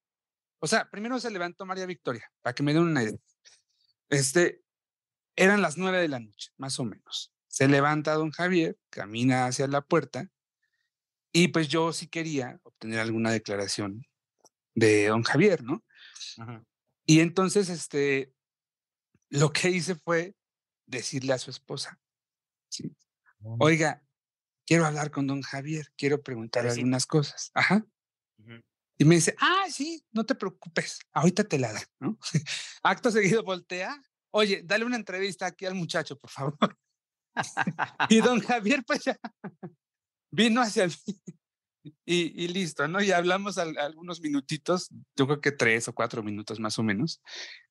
O 0.60 0.68
sea, 0.68 0.90
primero 0.90 1.20
se 1.20 1.32
levantó 1.32 1.66
María 1.66 1.86
Victoria, 1.86 2.32
para 2.42 2.54
que 2.54 2.64
me 2.64 2.74
den 2.74 2.84
una 2.84 3.04
idea. 3.04 3.18
Este, 4.10 4.64
eran 5.36 5.62
las 5.62 5.78
nueve 5.78 6.00
de 6.00 6.08
la 6.08 6.20
noche, 6.20 6.52
más 6.58 6.80
o 6.80 6.86
menos. 6.86 7.34
Se 7.48 7.68
levanta 7.68 8.14
don 8.14 8.32
Javier, 8.32 8.78
camina 8.90 9.48
hacia 9.48 9.68
la 9.68 9.82
puerta 9.82 10.30
y 11.32 11.50
pues 11.50 11.68
yo 11.68 11.94
sí 11.94 12.08
quería 12.08 12.60
obtener 12.64 13.00
alguna 13.00 13.32
declaración 13.32 14.04
de 14.76 15.08
don 15.08 15.24
Javier, 15.24 15.64
¿no? 15.64 15.84
Y 17.06 17.20
entonces, 17.20 17.70
este, 17.70 18.34
lo 19.30 19.52
que 19.52 19.70
hice 19.70 19.96
fue 19.96 20.36
decirle 20.86 21.34
a 21.34 21.38
su 21.38 21.52
esposa, 21.52 22.00
¿sí? 22.70 22.96
Oiga, 23.60 24.04
quiero 24.66 24.86
hablar 24.86 25.12
con 25.12 25.28
don 25.28 25.42
Javier, 25.42 25.88
quiero 25.98 26.22
preguntar 26.22 26.68
algunas 26.68 27.06
cosas. 27.06 27.52
Ajá. 27.54 27.86
Y 29.00 29.06
me 29.06 29.16
dice, 29.16 29.36
ah, 29.40 29.66
sí, 29.70 30.04
no 30.12 30.26
te 30.26 30.34
preocupes, 30.34 31.00
ahorita 31.14 31.44
te 31.44 31.60
la 31.60 31.72
da, 31.72 31.82
¿no? 32.00 32.18
Acto 32.84 33.12
seguido 33.12 33.44
voltea, 33.44 34.02
oye, 34.32 34.64
dale 34.66 34.86
una 34.86 34.96
entrevista 34.96 35.46
aquí 35.46 35.66
al 35.66 35.76
muchacho, 35.76 36.18
por 36.18 36.32
favor. 36.32 36.58
y 38.10 38.22
don 38.22 38.40
Javier, 38.42 38.84
pues 38.86 39.04
ya 39.04 39.20
vino 40.32 40.62
hacia 40.62 40.88
mí 40.88 40.94
y, 42.06 42.44
y 42.44 42.48
listo, 42.48 42.88
¿no? 42.88 43.02
Y 43.02 43.12
hablamos 43.12 43.58
algunos 43.58 44.20
minutitos, 44.20 44.90
yo 45.16 45.28
creo 45.28 45.42
que 45.42 45.52
tres 45.52 45.88
o 45.88 45.94
cuatro 45.94 46.24
minutos 46.24 46.60
más 46.60 46.80
o 46.80 46.84
menos. 46.84 47.22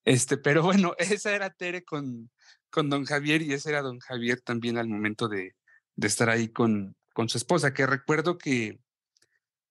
Este, 0.04 0.36
pero 0.36 0.62
bueno, 0.62 0.94
esa 0.98 1.34
era 1.34 1.50
Tere 1.50 1.84
con, 1.84 2.30
con 2.70 2.88
don 2.88 3.04
Javier 3.04 3.42
y 3.42 3.52
ese 3.52 3.70
era 3.70 3.82
don 3.82 3.98
Javier 3.98 4.40
también 4.40 4.78
al 4.78 4.88
momento 4.88 5.28
de, 5.28 5.56
de 5.96 6.06
estar 6.06 6.30
ahí 6.30 6.48
con, 6.48 6.96
con 7.14 7.28
su 7.28 7.38
esposa, 7.38 7.74
que 7.74 7.86
recuerdo 7.86 8.38
que 8.38 8.78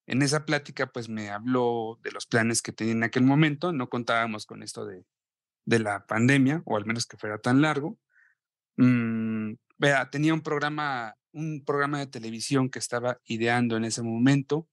en 0.06 0.22
esa 0.22 0.44
plática 0.44 0.86
pues 0.86 1.08
me 1.08 1.30
habló 1.30 1.98
de 2.02 2.12
los 2.12 2.26
planes 2.26 2.62
que 2.62 2.72
tenía 2.72 2.92
en 2.92 3.04
aquel 3.04 3.24
momento, 3.24 3.72
no 3.72 3.88
contábamos 3.88 4.46
con 4.46 4.62
esto 4.62 4.84
de, 4.84 5.04
de 5.64 5.78
la 5.80 6.06
pandemia, 6.06 6.62
o 6.64 6.76
al 6.76 6.86
menos 6.86 7.06
que 7.06 7.16
fuera 7.16 7.38
tan 7.38 7.60
largo. 7.60 7.98
Mm, 8.76 9.54
vea, 9.78 10.10
tenía 10.10 10.32
un 10.32 10.42
programa, 10.42 11.16
un 11.32 11.64
programa 11.64 11.98
de 11.98 12.06
televisión 12.06 12.70
que 12.70 12.78
estaba 12.78 13.20
ideando 13.24 13.76
en 13.76 13.84
ese 13.84 14.02
momento 14.02 14.68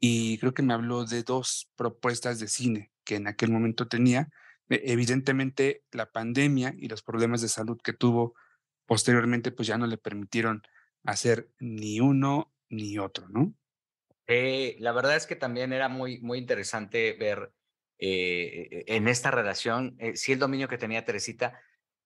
y 0.00 0.38
creo 0.38 0.54
que 0.54 0.62
me 0.62 0.74
habló 0.74 1.04
de 1.04 1.22
dos 1.24 1.70
propuestas 1.76 2.38
de 2.38 2.48
cine 2.48 2.92
que 3.04 3.16
en 3.16 3.26
aquel 3.26 3.50
momento 3.50 3.88
tenía. 3.88 4.28
E, 4.68 4.92
evidentemente 4.92 5.82
la 5.92 6.10
pandemia 6.10 6.74
y 6.76 6.88
los 6.88 7.02
problemas 7.02 7.40
de 7.40 7.48
salud 7.48 7.78
que 7.82 7.92
tuvo 7.92 8.34
posteriormente 8.86 9.50
pues 9.50 9.68
ya 9.68 9.76
no 9.76 9.86
le 9.86 9.98
permitieron 9.98 10.62
hacer 11.04 11.50
ni 11.58 12.00
uno 12.00 12.52
ni 12.68 12.98
otro, 12.98 13.28
¿no? 13.28 13.54
Eh, 14.26 14.76
la 14.78 14.92
verdad 14.92 15.16
es 15.16 15.26
que 15.26 15.36
también 15.36 15.72
era 15.72 15.88
muy, 15.88 16.20
muy 16.20 16.38
interesante 16.38 17.14
ver 17.14 17.52
eh, 17.98 18.84
en 18.88 19.08
esta 19.08 19.30
relación, 19.30 19.96
eh, 19.98 20.16
sí 20.16 20.32
el 20.32 20.38
dominio 20.38 20.68
que 20.68 20.78
tenía 20.78 21.04
Teresita, 21.04 21.58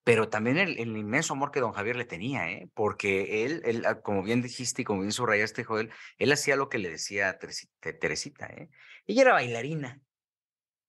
pero 0.05 0.29
también 0.29 0.59
el, 0.59 0.79
inmenso 0.79 1.35
amor 1.35 1.53
que 1.53 1.61
don 1.61 1.73
Javier 1.73 1.97
le 1.97 2.05
tenía, 2.05 2.51
¿eh? 2.51 2.69
porque 2.75 3.45
él, 3.45 3.63
él, 3.65 3.85
ah, 3.87 4.01
como 4.01 4.23
bien 4.23 4.43
dijiste 4.43 4.83
y 4.83 4.85
como 4.85 5.01
bien 5.03 5.13
subrayaste, 5.13 5.63
Joel, 5.63 5.91
él 6.19 6.33
hacía 6.33 6.57
lo 6.57 6.69
que 6.69 6.79
le 6.79 6.91
decía 6.91 7.29
a 7.29 7.39
Teresita. 7.39 8.47
¿eh? 8.47 8.69
Ella 9.07 9.23
era 9.23 9.33
bailarina. 9.35 10.01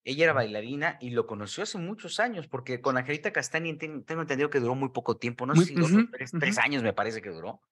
Ella 0.02 0.24
era 0.24 0.32
bailarina 0.32 0.98
y 1.00 1.10
lo 1.10 1.26
conoció 1.26 1.62
hace 1.62 1.78
muchos 1.78 2.18
años, 2.20 2.48
porque 2.48 2.80
con 2.80 2.98
Angelita 2.98 3.32
Castañi 3.32 3.78
tengo 3.78 4.20
entendido 4.20 4.50
que 4.50 4.60
duró 4.60 4.74
muy 4.74 4.90
poco 4.90 5.16
tiempo, 5.16 5.46
no 5.46 5.54
sé 5.54 5.64
si 5.64 5.74
dos 5.74 5.92
tres, 6.38 6.58
años 6.58 6.82
me 6.82 6.92
parece 6.92 7.22
que 7.22 7.30
duró. 7.30 7.62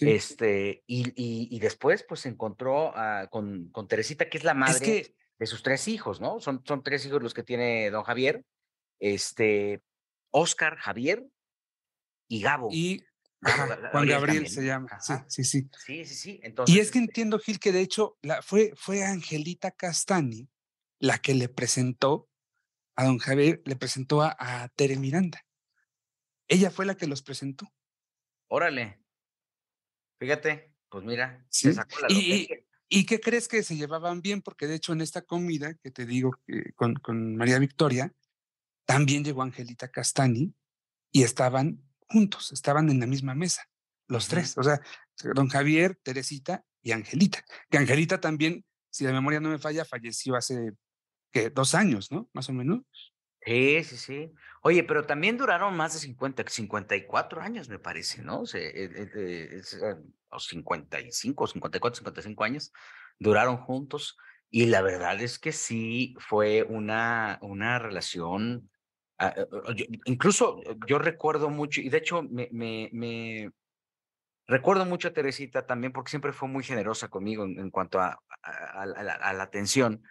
Este, 0.00 0.82
y, 0.86 1.12
y, 1.54 1.58
después 1.60 2.04
pues 2.08 2.20
se 2.20 2.28
encontró 2.28 2.92
con, 3.30 3.68
con 3.70 3.86
Teresita, 3.86 4.28
que 4.28 4.38
es 4.38 4.44
la 4.44 4.54
madre 4.54 5.14
de 5.38 5.46
sus 5.46 5.62
tres 5.62 5.86
hijos, 5.86 6.20
¿no? 6.20 6.40
Son, 6.40 6.62
son 6.66 6.82
tres 6.82 7.06
hijos 7.06 7.22
los 7.22 7.32
que 7.32 7.44
tiene 7.44 7.90
don 7.90 8.02
Javier. 8.02 8.44
Este, 8.98 9.82
Oscar, 10.30 10.76
Javier 10.76 11.24
y 12.28 12.42
Gabo. 12.42 12.68
Y 12.72 13.04
Juan 13.92 14.08
Gabriel 14.08 14.48
se 14.48 14.64
llama. 14.64 14.98
Sí, 15.00 15.14
sí, 15.28 15.44
sí. 15.44 15.68
Sí, 15.84 16.04
sí, 16.04 16.14
sí. 16.14 16.40
y 16.66 16.78
es 16.78 16.90
que 16.90 16.98
este 16.98 16.98
entiendo, 16.98 17.38
Gil, 17.38 17.60
que 17.60 17.72
de 17.72 17.80
hecho 17.80 18.16
la, 18.22 18.42
fue, 18.42 18.72
fue 18.76 19.04
Angelita 19.04 19.70
Castani 19.70 20.48
la 20.98 21.18
que 21.18 21.34
le 21.34 21.48
presentó 21.48 22.30
a 22.96 23.04
don 23.04 23.18
Javier, 23.18 23.60
le 23.64 23.76
presentó 23.76 24.22
a, 24.22 24.68
Tere 24.74 24.96
Miranda. 24.96 25.44
Ella 26.48 26.70
fue 26.70 26.86
la 26.86 26.96
que 26.96 27.06
los 27.06 27.22
presentó. 27.22 27.72
Órale. 28.48 29.03
Fíjate, 30.24 30.72
pues 30.88 31.04
mira, 31.04 31.44
se 31.50 31.74
sacó 31.74 32.00
la 32.00 32.06
y, 32.10 32.48
y, 32.88 33.04
qué 33.04 33.20
crees 33.20 33.46
que 33.46 33.62
se 33.62 33.76
llevaban 33.76 34.22
bien? 34.22 34.40
Porque 34.40 34.66
de 34.66 34.76
hecho 34.76 34.94
en 34.94 35.02
esta 35.02 35.20
comida 35.20 35.74
que 35.74 35.90
te 35.90 36.06
digo 36.06 36.32
con, 36.76 36.94
con 36.94 37.36
María 37.36 37.58
Victoria, 37.58 38.10
también 38.86 39.22
llegó 39.22 39.42
Angelita 39.42 39.88
Castani 39.88 40.54
y 41.12 41.22
estaban 41.22 41.82
juntos, 42.08 42.52
estaban 42.52 42.88
en 42.88 43.00
la 43.00 43.06
misma 43.06 43.34
mesa, 43.34 43.68
los 44.08 44.28
tres. 44.28 44.56
O 44.56 44.62
sea, 44.62 44.80
don 45.34 45.48
Javier, 45.48 45.98
Teresita 46.02 46.64
y 46.82 46.92
Angelita. 46.92 47.44
Que 47.68 47.76
Angelita 47.76 48.18
también, 48.20 48.64
si 48.90 49.04
la 49.04 49.12
memoria 49.12 49.40
no 49.40 49.50
me 49.50 49.58
falla, 49.58 49.84
falleció 49.84 50.36
hace 50.36 50.72
¿qué? 51.32 51.50
dos 51.50 51.74
años, 51.74 52.10
¿no? 52.10 52.30
Más 52.32 52.48
o 52.48 52.52
menos. 52.54 52.82
Sí, 53.44 53.84
sí, 53.84 53.96
sí. 53.96 54.32
Oye, 54.62 54.84
pero 54.84 55.04
también 55.04 55.36
duraron 55.36 55.76
más 55.76 55.92
de 55.92 55.98
50, 56.00 56.44
54 56.48 57.42
años, 57.42 57.68
me 57.68 57.78
parece, 57.78 58.22
¿no? 58.22 58.40
O 58.40 58.46
sea, 58.46 58.62
55, 60.38 61.46
54, 61.46 61.98
55 61.98 62.44
años 62.44 62.72
duraron 63.18 63.58
juntos. 63.58 64.16
Y 64.50 64.66
la 64.66 64.82
verdad 64.82 65.20
es 65.20 65.38
que 65.38 65.52
sí 65.52 66.16
fue 66.18 66.62
una, 66.62 67.38
una 67.42 67.78
relación 67.78 68.70
Ah, 69.18 69.32
eh, 69.36 69.86
incluso 70.06 70.60
eh, 70.64 70.76
yo 70.86 70.98
recuerdo 70.98 71.48
mucho, 71.48 71.80
y 71.80 71.88
de 71.88 71.98
hecho 71.98 72.22
me, 72.22 72.48
me, 72.50 73.50
recuerdo 74.46 74.84
mucho 74.84 75.08
a 75.08 75.12
Teresita 75.12 75.66
también 75.66 75.92
porque 75.92 76.10
siempre 76.10 76.32
fue 76.32 76.48
muy 76.48 76.64
generosa 76.64 77.08
conmigo 77.08 77.44
en, 77.44 77.70
cuanto 77.70 78.00
a, 78.00 78.20
a, 78.42 78.86
la, 78.86 79.42
atención. 79.42 80.02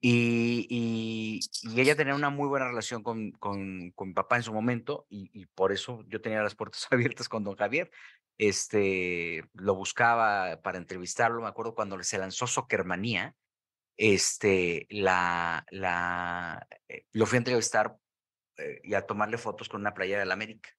Y, 0.00 1.40
ella 1.76 1.96
tenía 1.96 2.14
una 2.14 2.30
muy 2.30 2.48
buena 2.48 2.68
relación 2.68 3.02
con, 3.02 3.32
con, 3.32 3.92
mi 3.98 4.12
papá 4.14 4.36
en 4.36 4.42
su 4.42 4.52
momento 4.52 5.06
y, 5.08 5.46
por 5.46 5.72
eso 5.72 6.04
yo 6.08 6.20
tenía 6.20 6.42
las 6.42 6.54
puertas 6.54 6.86
abiertas 6.90 7.28
con 7.28 7.44
don 7.44 7.56
Javier. 7.56 7.90
Este, 8.38 9.44
lo 9.54 9.74
buscaba 9.74 10.60
para 10.62 10.78
entrevistarlo, 10.78 11.40
me 11.40 11.48
acuerdo 11.48 11.74
cuando 11.74 12.02
se 12.02 12.18
lanzó 12.18 12.46
Soccermanía, 12.46 13.34
este, 13.96 14.86
la, 14.90 15.64
la, 15.70 16.66
eh, 16.88 17.06
lo 17.12 17.24
fui 17.24 17.36
a 17.36 17.38
entrevistar 17.38 17.96
eh, 18.58 18.80
y 18.84 18.92
a 18.92 19.06
tomarle 19.06 19.38
fotos 19.38 19.70
con 19.70 19.80
una 19.80 19.94
playera 19.94 20.20
del 20.20 20.32
América. 20.32 20.70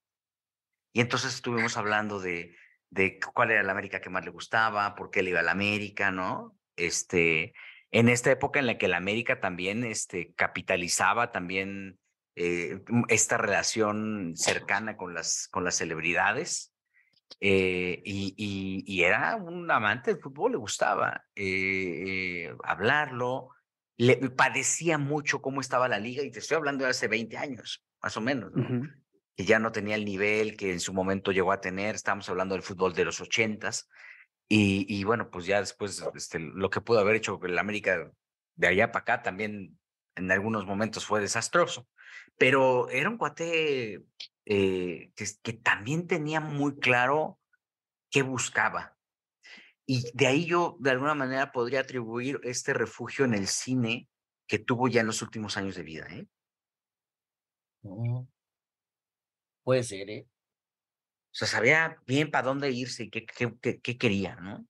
Y 0.94 1.02
entonces 1.02 1.34
estuvimos 1.34 1.78
hablando 1.78 2.20
de, 2.20 2.56
de 2.92 3.20
cuál 3.34 3.52
era 3.52 3.64
la 3.64 3.72
América 3.72 4.02
que 4.02 4.10
más 4.10 4.24
le 4.24 4.32
gustaba, 4.32 4.96
por 4.96 5.10
qué 5.10 5.24
le 5.24 5.32
iba 5.32 5.40
a 5.40 5.44
la 5.44 5.52
América, 5.52 6.12
¿no? 6.12 6.58
Este, 6.76 7.54
en 7.92 8.10
esta 8.10 8.32
época 8.32 8.60
en 8.60 8.68
la 8.68 8.78
que 8.78 8.88
la 8.88 8.98
América 8.98 9.40
también 9.40 9.84
este, 9.84 10.34
capitalizaba 10.36 11.32
también 11.32 12.00
eh, 12.36 12.82
esta 13.08 13.38
relación 13.38 14.34
cercana 14.36 14.98
con 14.98 15.14
las, 15.14 15.48
con 15.50 15.64
las 15.64 15.76
celebridades. 15.76 16.74
Eh, 17.42 18.02
y, 18.06 18.34
y, 18.88 19.04
era 19.04 19.36
un 19.36 19.70
amante 19.70 20.14
del 20.14 20.22
fútbol, 20.22 20.54
le 20.54 20.58
gustaba 20.58 21.26
hablarlo, 22.64 23.50
le 23.98 24.16
padecía 24.30 24.98
mucho 24.98 25.42
cómo 25.42 25.60
estaba 25.60 25.88
la 25.88 26.00
liga, 26.00 26.24
y 26.24 26.32
te 26.32 26.40
estoy 26.40 26.56
hablando 26.56 26.86
de 26.86 26.92
hace 26.92 27.08
20 27.08 27.38
años, 27.38 27.84
más 28.02 28.16
o 28.16 28.22
menos, 28.22 28.52
¿no? 28.54 28.88
Que 29.36 29.44
ya 29.44 29.60
no 29.60 29.72
tenía 29.72 29.96
el 29.96 30.06
nivel 30.06 30.56
que 30.56 30.72
en 30.72 30.80
su 30.80 30.94
momento 30.94 31.32
llegó 31.32 31.52
a 31.52 31.62
tener, 31.62 31.96
estamos 31.96 32.30
hablando 32.30 32.56
del 32.56 32.64
fútbol 32.64 32.94
de 32.94 33.06
los 33.06 33.20
ochentas, 33.20 33.90
y, 34.50 34.86
y 34.88 35.04
bueno, 35.04 35.30
pues 35.30 35.46
ya 35.46 35.60
después 35.60 36.04
este, 36.16 36.40
lo 36.40 36.70
que 36.70 36.82
pudo 36.82 37.00
haber 37.00 37.16
hecho 37.16 37.40
el 37.44 37.58
América 37.58 38.12
de 38.56 38.68
allá 38.68 38.92
para 38.92 39.04
acá 39.04 39.22
también 39.22 39.78
en 40.16 40.32
algunos 40.32 40.66
momentos 40.66 41.06
fue 41.06 41.22
desastroso, 41.22 41.88
pero 42.38 42.90
era 42.90 43.10
un 43.10 43.18
cuate 43.18 44.06
eh, 44.46 45.12
que, 45.16 45.54
también 45.54 46.08
tenía 46.08 46.40
muy 46.40 46.80
claro 46.80 47.40
qué 48.10 48.24
buscaba, 48.24 48.98
y 49.90 50.04
de 50.14 50.28
ahí 50.28 50.46
yo, 50.46 50.76
de 50.82 50.92
alguna 50.92 51.16
manera, 51.16 51.54
podría 51.54 51.80
atribuir 51.80 52.42
este 52.44 52.74
refugio 52.74 53.24
en 53.24 53.34
el 53.34 53.48
cine 53.48 54.10
que 54.46 54.60
tuvo 54.60 54.90
ya 54.90 55.00
en 55.00 55.08
los 55.08 55.22
últimos 55.22 55.56
años 55.56 55.76
de 55.76 55.84
vida. 55.84 56.06
¿eh? 56.10 56.28
Mm. 57.84 58.28
Puede 59.64 59.84
ser, 59.84 60.10
¿eh? 60.10 60.28
O 61.38 61.40
sea, 61.40 61.48
sabía 61.48 61.98
bien 62.08 62.32
para 62.32 62.48
dónde 62.48 62.72
irse 62.72 63.04
y 63.04 63.10
qué, 63.12 63.24
qué, 63.28 63.80
qué, 63.80 63.98
quería, 64.00 64.38
¿no? 64.38 64.66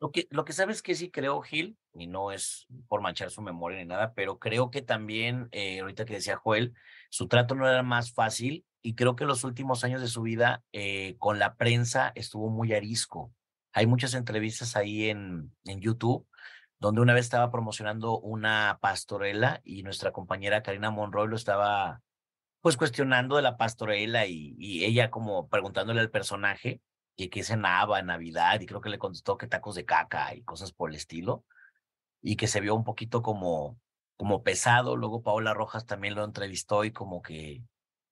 Lo 0.00 0.10
que, 0.10 0.26
lo 0.30 0.44
que 0.44 0.52
sabes 0.52 0.82
que 0.82 0.96
sí 0.96 1.12
creo, 1.12 1.40
Gil, 1.42 1.78
y 1.94 2.08
no 2.08 2.32
es 2.32 2.66
por 2.88 3.02
manchar 3.02 3.30
su 3.30 3.40
memoria 3.40 3.78
ni 3.78 3.84
nada, 3.84 4.14
pero 4.14 4.40
creo 4.40 4.72
que 4.72 4.82
también, 4.82 5.46
eh, 5.52 5.78
ahorita 5.78 6.04
que 6.04 6.14
decía 6.14 6.36
Joel, 6.36 6.74
su 7.08 7.28
trato 7.28 7.54
no 7.54 7.68
era 7.68 7.84
más 7.84 8.12
fácil 8.12 8.66
y 8.82 8.96
creo 8.96 9.14
que 9.14 9.26
los 9.26 9.44
últimos 9.44 9.84
años 9.84 10.00
de 10.00 10.08
su 10.08 10.22
vida 10.22 10.64
eh, 10.72 11.14
con 11.20 11.38
la 11.38 11.54
prensa 11.54 12.10
estuvo 12.16 12.50
muy 12.50 12.72
arisco. 12.72 13.32
Hay 13.72 13.86
muchas 13.86 14.14
entrevistas 14.14 14.74
ahí 14.74 15.10
en, 15.10 15.54
en 15.66 15.80
YouTube 15.80 16.26
donde 16.80 17.00
una 17.00 17.14
vez 17.14 17.26
estaba 17.26 17.52
promocionando 17.52 18.18
una 18.18 18.80
pastorela 18.82 19.60
y 19.62 19.84
nuestra 19.84 20.10
compañera 20.10 20.64
Karina 20.64 20.90
Monroy 20.90 21.28
lo 21.28 21.36
estaba 21.36 22.02
pues 22.60 22.76
cuestionando 22.76 23.36
de 23.36 23.42
la 23.42 23.56
pastorela 23.56 24.26
y, 24.26 24.54
y 24.58 24.84
ella 24.84 25.10
como 25.10 25.48
preguntándole 25.48 26.00
al 26.00 26.10
personaje 26.10 26.80
que 27.16 27.30
qué 27.30 27.42
cenaba 27.42 27.98
en 27.98 28.06
Navidad 28.06 28.60
y 28.60 28.66
creo 28.66 28.80
que 28.80 28.90
le 28.90 28.98
contestó 28.98 29.36
que 29.36 29.46
tacos 29.46 29.74
de 29.74 29.84
caca 29.84 30.34
y 30.34 30.42
cosas 30.42 30.72
por 30.72 30.90
el 30.90 30.96
estilo 30.96 31.44
y 32.22 32.36
que 32.36 32.46
se 32.46 32.60
vio 32.60 32.74
un 32.74 32.84
poquito 32.84 33.22
como 33.22 33.78
como 34.16 34.42
pesado, 34.42 34.96
luego 34.96 35.22
Paola 35.22 35.54
Rojas 35.54 35.86
también 35.86 36.16
lo 36.16 36.24
entrevistó 36.24 36.84
y 36.84 36.90
como 36.90 37.22
que 37.22 37.62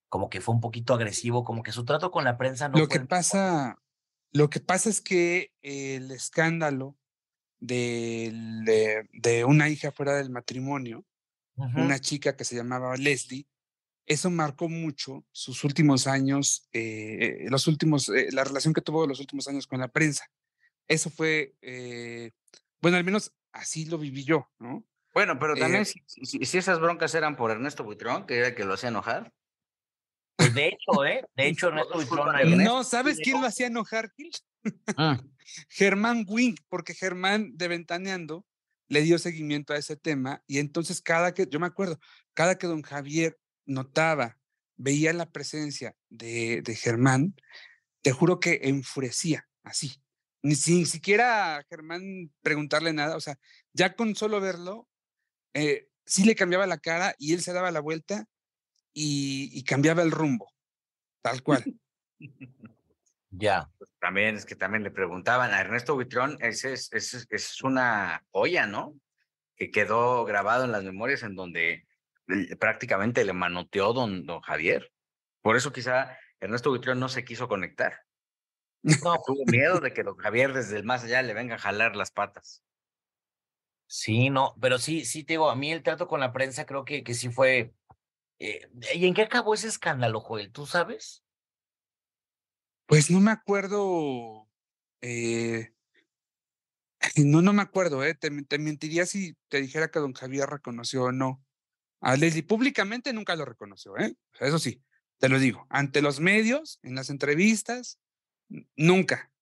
como 0.09 0.31
que 0.31 0.41
fue 0.41 0.55
un 0.55 0.61
poquito 0.61 0.95
agresivo, 0.95 1.43
como 1.43 1.65
que 1.65 1.73
su 1.73 1.85
trato 1.85 2.13
con 2.13 2.23
la 2.23 2.39
prensa 2.39 2.69
no 2.69 2.79
Lo 2.79 2.87
que 2.87 3.01
pasa 3.01 3.77
lo 4.33 4.51
que 4.51 4.61
pasa 4.61 4.89
es 4.89 5.01
que 5.01 5.51
el 5.63 6.11
escándalo 6.11 6.97
de, 7.59 8.31
de, 9.13 9.45
una 9.45 9.69
hija 9.69 9.91
fuera 9.93 10.15
del 10.15 10.31
matrimonio, 10.31 11.05
una 11.55 11.99
chica 11.99 12.37
que 12.37 12.45
se 12.45 12.55
llamaba 12.55 12.97
Leslie, 12.97 13.47
eso 14.07 14.31
marcó 14.31 14.69
mucho 14.69 15.25
sus 15.33 15.65
últimos 15.65 16.07
años, 16.07 16.69
eh, 16.73 17.47
los 17.49 17.67
últimos, 17.67 18.09
eh, 18.09 18.29
la 18.31 18.45
relación 18.45 18.73
que 18.73 18.81
tuvo 18.81 19.07
los 19.07 19.19
últimos 19.19 19.49
años 19.49 19.67
con 19.67 19.81
la 19.81 19.89
prensa. 19.89 20.31
Eso 20.87 21.11
fue, 21.11 21.57
eh, 21.61 22.31
bueno, 22.81 22.97
al 22.97 23.05
menos 23.05 23.33
así 23.53 23.85
lo 23.87 23.99
viví 23.99 24.25
yo, 24.25 24.49
¿no? 24.59 24.87
Bueno, 25.13 25.39
pero 25.39 25.57
también 25.57 25.85
si, 25.87 26.03
si, 26.07 26.59
esas 26.59 26.79
broncas 26.79 27.15
eran 27.15 27.37
por 27.37 27.51
Ernesto 27.51 27.83
Buitrón, 27.83 28.27
que 28.27 28.37
era 28.37 28.49
el 28.49 28.55
que 28.55 28.65
lo 28.65 28.75
hacía 28.75 28.91
enojar. 28.91 29.33
Pues 30.37 30.55
de 30.55 30.69
hecho, 30.69 31.05
¿eh? 31.05 31.25
De 31.35 31.49
hecho, 31.49 31.69
Ernesto 31.69 31.97
No, 32.57 32.85
¿sabes 32.85 33.19
quién 33.19 33.41
lo 33.41 33.47
hacía 33.47 33.67
enojar, 33.67 34.13
ah. 34.97 35.19
Germán 35.69 36.27
Wink, 36.29 36.61
porque 36.69 36.95
Germán 36.95 37.57
de 37.57 37.69
Ventaneando 37.69 38.45
le 38.89 39.01
dio 39.01 39.19
seguimiento 39.19 39.73
a 39.73 39.79
ese 39.79 39.97
tema 39.97 40.45
y 40.47 40.59
entonces 40.59 41.01
cada 41.01 41.35
que, 41.35 41.49
yo 41.51 41.59
me 41.59 41.67
acuerdo, 41.67 41.99
cada 42.35 42.57
que 42.57 42.69
don 42.69 42.83
Javier 42.83 43.37
notaba, 43.67 44.39
veía 44.77 45.13
la 45.13 45.31
presencia 45.31 45.95
de, 46.09 46.63
de 46.63 46.75
Germán, 46.75 47.35
te 48.03 48.13
juro 48.13 48.41
que 48.41 48.61
enfurecía, 48.63 49.49
así. 49.63 50.01
ni 50.43 50.55
siquiera 50.55 51.57
a 51.57 51.65
Germán 51.65 52.33
preguntarle 52.43 52.93
nada, 52.93 53.17
o 53.17 53.21
sea, 53.21 53.39
ya 53.73 53.95
con 53.95 54.15
solo 54.15 54.41
verlo, 54.41 54.89
eh, 55.55 55.89
sí 56.05 56.25
le 56.25 56.35
cambiaba 56.35 56.67
la 56.67 56.79
cara 56.79 57.15
y 57.19 57.35
él 57.35 57.43
se 57.43 57.53
daba 57.53 57.71
la 57.71 57.81
vuelta 57.81 58.27
y, 58.93 59.63
cambiaba 59.65 60.03
el 60.03 60.11
rumbo, 60.11 60.53
tal 61.23 61.43
cual. 61.43 61.65
Ya. 63.31 63.69
Pues 63.77 63.91
también 64.01 64.37
es 64.37 64.47
que 64.47 64.57
también 64.57 64.83
le 64.83 64.91
preguntaban 64.91 65.53
a 65.53 65.61
Ernesto 65.61 65.95
Buitrón, 65.95 66.39
ese 66.41 66.73
es, 66.73 66.91
es, 66.93 67.27
es 67.29 67.63
una 67.63 68.25
joya, 68.31 68.67
¿no? 68.67 68.99
Que 69.57 69.71
quedó 69.71 70.25
grabado 70.25 70.65
en 70.65 70.73
las 70.73 70.85
memorias 70.85 71.23
en 71.23 71.35
donde 71.35 71.87
prácticamente 72.59 73.25
le 73.25 73.33
manoteó 73.33 73.93
don, 73.93 74.27
don 74.27 74.41
Javier. 74.41 74.93
Por 75.43 75.57
eso 75.57 75.73
quizá 75.73 76.19
Ernesto 76.41 76.71
Buitrón 76.71 77.01
no 77.01 77.09
se 77.09 77.25
quiso 77.25 77.49
conectar. 77.49 78.01
No. 78.83 79.17
Tuvo 79.27 79.45
miedo 79.47 79.81
de 79.81 79.93
que 79.93 80.03
don 80.03 80.17
Javier 80.17 80.53
desde 80.53 80.77
el 80.77 80.85
más 80.85 81.05
allá 81.05 81.23
le 81.23 81.35
venga 81.35 81.57
a 81.57 81.59
jalar 81.59 81.97
las 81.97 82.11
patas. 82.11 82.63
Sí, 83.89 84.31
no, 84.31 84.55
pero 84.61 84.79
sí, 84.79 85.05
sí, 85.05 85.25
te 85.25 85.35
digo, 85.35 85.49
a 85.49 85.57
mí 85.57 85.71
el 85.71 85.83
trato 85.83 86.09
con 86.09 86.21
la 86.21 86.33
prensa 86.33 86.67
creo 86.67 86.85
que, 86.85 87.05
que 87.05 87.15
sí 87.15 87.31
fue. 87.31 87.73
Eh, 88.39 88.69
¿Y 88.95 89.07
en 89.07 89.15
qué 89.15 89.23
acabó 89.23 89.55
ese 89.55 89.69
escándalo, 89.69 90.21
Joel? 90.21 90.53
¿Tú 90.53 90.67
sabes? 90.67 91.25
Pues 92.87 93.11
no 93.11 93.21
me 93.21 93.31
acuerdo. 93.31 94.49
Eh, 95.01 95.73
no, 97.25 97.43
no 97.43 97.53
me 97.53 97.63
acuerdo, 97.63 98.05
¿eh? 98.05 98.15
Te, 98.15 98.31
te, 98.45 98.59
mentiría 98.59 99.07
si 99.07 99.37
te 99.49 99.61
dijera 99.61 99.91
que 99.91 100.01
don 100.01 100.13
Javier 100.13 100.49
reconoció 100.49 101.05
o 101.05 101.13
no. 101.13 101.46
A 102.01 102.17
Leslie 102.17 102.43
públicamente 102.43 103.13
nunca 103.13 103.37
lo 103.37 103.45
reconoció, 103.45 103.97
¿eh? 103.99 104.15
Eso 104.39 104.59
sí, 104.59 104.83
te 105.19 105.29
lo 105.29 105.39
digo. 105.39 105.67
Ante 105.71 106.03
los 106.03 106.21
medios, 106.21 106.79
en 106.83 106.95
las 106.95 107.11
entrevistas, 107.11 107.99
nunca. 108.77 109.33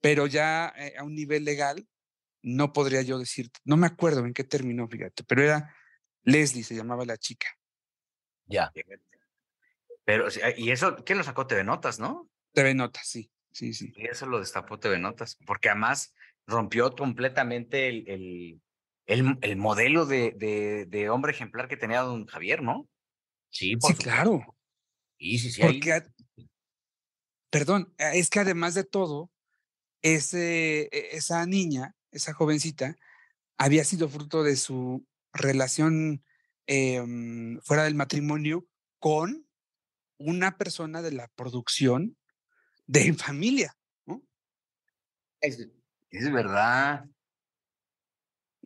Pero 0.00 0.26
ya 0.26 0.72
eh, 0.76 0.94
a 0.98 1.04
un 1.04 1.14
nivel 1.14 1.44
legal, 1.44 1.86
no 2.42 2.72
podría 2.72 3.02
yo 3.02 3.18
decirte, 3.18 3.58
no 3.64 3.76
me 3.76 3.86
acuerdo 3.86 4.24
en 4.26 4.34
qué 4.34 4.44
terminó, 4.44 4.86
fíjate, 4.86 5.24
pero 5.24 5.42
era 5.42 5.74
Leslie, 6.24 6.62
se 6.62 6.76
llamaba 6.76 7.04
la 7.06 7.16
chica. 7.16 7.48
Ya. 8.46 8.70
Pero, 10.04 10.28
y 10.56 10.70
eso, 10.70 10.96
¿quién 11.04 11.18
lo 11.18 11.24
sacó? 11.24 11.46
TV 11.46 11.64
Notas, 11.64 11.98
¿no? 11.98 12.30
TV 12.52 12.74
Notas, 12.74 13.08
sí, 13.08 13.30
sí, 13.50 13.72
sí. 13.72 13.92
Y 13.96 14.06
eso 14.06 14.26
lo 14.26 14.38
destapó 14.38 14.78
TV 14.78 14.98
Notas, 14.98 15.38
porque 15.46 15.70
además 15.70 16.14
rompió 16.46 16.94
completamente 16.94 17.88
el, 17.88 18.08
el, 18.08 18.62
el, 19.06 19.38
el 19.42 19.56
modelo 19.56 20.06
de, 20.06 20.32
de, 20.36 20.86
de, 20.86 21.10
hombre 21.10 21.32
ejemplar 21.32 21.68
que 21.68 21.76
tenía 21.76 22.00
don 22.00 22.26
Javier, 22.26 22.62
¿no? 22.62 22.88
Sí, 23.50 23.74
sí 23.80 23.94
claro. 23.94 24.56
Sí, 25.18 25.38
sí, 25.38 25.50
sí. 25.50 25.62
Porque, 25.62 26.02
perdón, 27.50 27.94
es 27.98 28.30
que 28.30 28.40
además 28.40 28.74
de 28.74 28.84
todo, 28.84 29.30
ese, 30.02 30.88
e, 30.90 31.16
esa 31.16 31.46
niña 31.46 31.94
esa 32.14 32.32
jovencita, 32.32 32.96
había 33.58 33.84
sido 33.84 34.08
fruto 34.08 34.42
de 34.42 34.56
su 34.56 35.06
relación 35.32 36.24
em, 36.66 37.60
fuera 37.60 37.84
del 37.84 37.94
matrimonio 37.94 38.66
con 38.98 39.46
una 40.18 40.56
persona 40.56 41.02
de 41.02 41.12
la 41.12 41.28
producción 41.34 42.16
de 42.86 43.12
Familia. 43.14 43.76
Es, 45.40 45.58
verdad. 46.32 47.04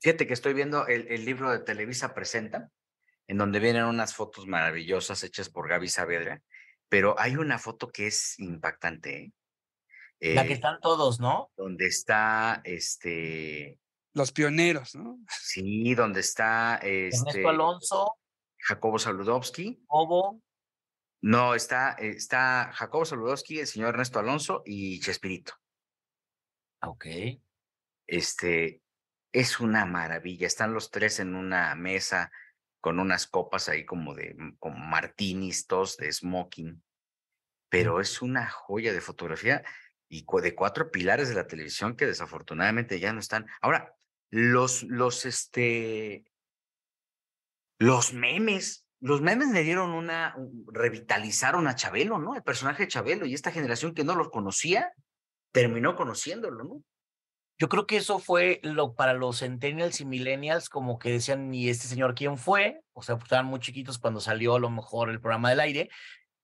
Fíjate 0.00 0.26
que 0.26 0.34
estoy 0.34 0.54
viendo 0.54 0.86
el, 0.86 1.06
el, 1.08 1.24
libro 1.24 1.50
de 1.50 1.58
Televisa 1.60 2.14
Presenta, 2.14 2.70
en 3.26 3.38
donde 3.38 3.60
vienen 3.60 3.84
unas 3.84 4.14
fotos 4.14 4.46
maravillosas 4.46 5.22
hechas 5.24 5.48
por 5.48 5.68
Gaby 5.68 5.88
Saavedra, 5.88 6.42
pero 6.88 7.18
hay 7.18 7.36
una 7.36 7.58
foto 7.58 7.88
que 7.88 8.06
es 8.06 8.38
impactante. 8.38 9.32
¿eh? 10.20 10.34
la 10.34 10.44
que 10.44 10.52
eh, 10.52 10.54
están 10.54 10.80
todos, 10.80 11.20
¿no? 11.20 11.50
Donde 11.56 11.86
está 11.86 12.60
este. 12.64 13.78
Los 14.14 14.32
pioneros, 14.32 14.94
¿no? 14.94 15.18
Sí, 15.28 15.94
donde 15.94 16.20
está 16.20 16.76
este. 16.76 17.18
Ernesto 17.30 17.48
Alonso. 17.48 18.18
Jacobo 18.58 18.98
Saludowski. 18.98 19.82
Obo. 19.88 20.42
No, 21.20 21.54
está, 21.54 21.92
está 21.92 22.70
Jacobo 22.72 23.04
Saludowski, 23.04 23.60
el 23.60 23.66
señor 23.66 23.90
Ernesto 23.90 24.18
Alonso 24.18 24.62
y 24.64 25.00
Chespirito. 25.00 25.52
Ok. 26.82 27.06
Este, 28.06 28.82
es 29.32 29.60
una 29.60 29.84
maravilla. 29.84 30.46
Están 30.46 30.72
los 30.72 30.90
tres 30.90 31.20
en 31.20 31.34
una 31.34 31.74
mesa 31.74 32.30
con 32.80 33.00
unas 33.00 33.26
copas 33.26 33.68
ahí 33.68 33.84
como 33.84 34.14
de 34.14 34.36
como 34.58 34.78
martinis, 34.78 35.66
tos 35.66 35.96
de 35.96 36.12
smoking. 36.12 36.82
Pero 37.68 38.00
es 38.00 38.22
una 38.22 38.48
joya 38.48 38.92
de 38.92 39.00
fotografía 39.00 39.62
y 40.08 40.24
de 40.42 40.54
cuatro 40.54 40.90
pilares 40.90 41.28
de 41.28 41.34
la 41.34 41.46
televisión 41.46 41.96
que 41.96 42.06
desafortunadamente 42.06 42.98
ya 42.98 43.12
no 43.12 43.20
están. 43.20 43.46
Ahora, 43.60 43.94
los, 44.30 44.82
los, 44.84 45.26
este, 45.26 46.24
los 47.78 48.14
memes, 48.14 48.86
los 49.00 49.20
memes 49.20 49.48
le 49.48 49.62
dieron 49.62 49.90
una, 49.90 50.34
revitalizaron 50.66 51.66
a 51.66 51.74
Chabelo, 51.74 52.18
¿no? 52.18 52.34
El 52.34 52.42
personaje 52.42 52.84
de 52.84 52.88
Chabelo 52.88 53.26
y 53.26 53.34
esta 53.34 53.52
generación 53.52 53.94
que 53.94 54.04
no 54.04 54.14
los 54.14 54.30
conocía, 54.30 54.92
terminó 55.52 55.94
conociéndolo, 55.94 56.64
¿no? 56.64 56.82
Yo 57.58 57.68
creo 57.68 57.86
que 57.86 57.96
eso 57.96 58.18
fue 58.18 58.60
lo 58.62 58.94
para 58.94 59.14
los 59.14 59.40
centennials 59.40 60.00
y 60.00 60.04
millennials, 60.04 60.68
como 60.68 60.98
que 60.98 61.10
decían, 61.10 61.52
¿y 61.52 61.68
este 61.68 61.88
señor 61.88 62.14
quién 62.14 62.38
fue? 62.38 62.80
O 62.92 63.02
sea, 63.02 63.16
pues 63.16 63.24
estaban 63.24 63.46
muy 63.46 63.60
chiquitos 63.60 63.98
cuando 63.98 64.20
salió 64.20 64.54
a 64.56 64.60
lo 64.60 64.70
mejor 64.70 65.10
el 65.10 65.20
programa 65.20 65.50
del 65.50 65.60
aire, 65.60 65.90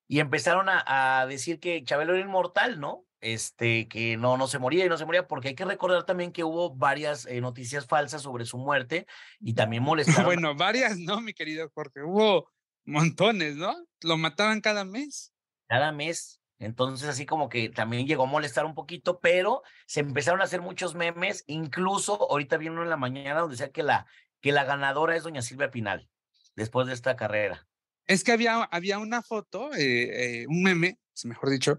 y 0.09 0.21
empezaron 0.21 0.69
a, 0.69 1.21
a 1.21 1.27
decir 1.27 1.61
que 1.61 1.83
Chabelo 1.85 2.15
era 2.15 2.25
inmortal, 2.25 2.81
¿no? 2.81 3.07
este, 3.25 3.89
que 3.89 4.19
no, 4.19 4.37
no 4.37 4.47
se 4.47 4.59
moría 4.59 4.85
y 4.85 4.89
no 4.89 4.99
se 4.99 5.07
moría, 5.07 5.27
porque 5.27 5.49
hay 5.49 5.55
que 5.55 5.65
recordar 5.65 6.05
también 6.05 6.31
que 6.31 6.45
hubo 6.45 6.75
varias 6.75 7.25
eh, 7.27 7.41
noticias 7.41 7.87
falsas 7.87 8.23
sobre 8.23 8.45
su 8.45 8.59
muerte 8.59 9.07
y 9.41 9.55
también 9.55 9.83
molestaron. 10.23 10.27
Bueno, 10.27 10.55
varias, 10.55 10.99
¿no, 10.99 11.21
mi 11.21 11.33
querido 11.33 11.71
Jorge? 11.75 12.03
Hubo 12.03 12.51
montones, 12.85 13.57
¿no? 13.57 13.75
Lo 14.03 14.19
mataban 14.19 14.61
cada 14.61 14.85
mes. 14.85 15.33
Cada 15.69 15.91
mes. 15.91 16.39
Entonces, 16.65 17.09
así 17.09 17.27
como 17.27 17.49
que 17.49 17.69
también 17.69 18.07
llegó 18.07 18.25
a 18.25 18.27
molestar 18.27 18.65
un 18.65 18.75
poquito, 18.75 19.21
pero 19.21 19.63
se 19.87 20.01
empezaron 20.01 20.41
a 20.41 20.45
hacer 20.45 20.61
muchos 20.61 20.95
memes, 20.95 21.45
incluso 21.47 22.31
ahorita 22.31 22.57
vino 22.57 22.83
en 22.83 22.91
la 22.91 22.97
mañana 22.97 23.41
donde 23.41 23.55
decía 23.55 23.73
que 23.73 23.83
la, 23.83 24.07
que 24.41 24.53
la 24.53 24.65
ganadora 24.65 25.17
es 25.17 25.23
doña 25.23 25.43
Silvia 25.43 25.71
Pinal, 25.71 26.09
después 26.57 26.87
de 26.87 26.95
esta 26.95 27.17
carrera. 27.17 27.67
Es 28.07 28.25
que 28.25 28.33
había, 28.33 28.63
había 28.65 28.99
una 28.99 29.23
foto, 29.23 29.73
eh, 29.75 30.43
eh, 30.43 30.47
un 30.49 30.63
meme, 30.63 30.99
mejor 31.25 31.51
dicho, 31.51 31.79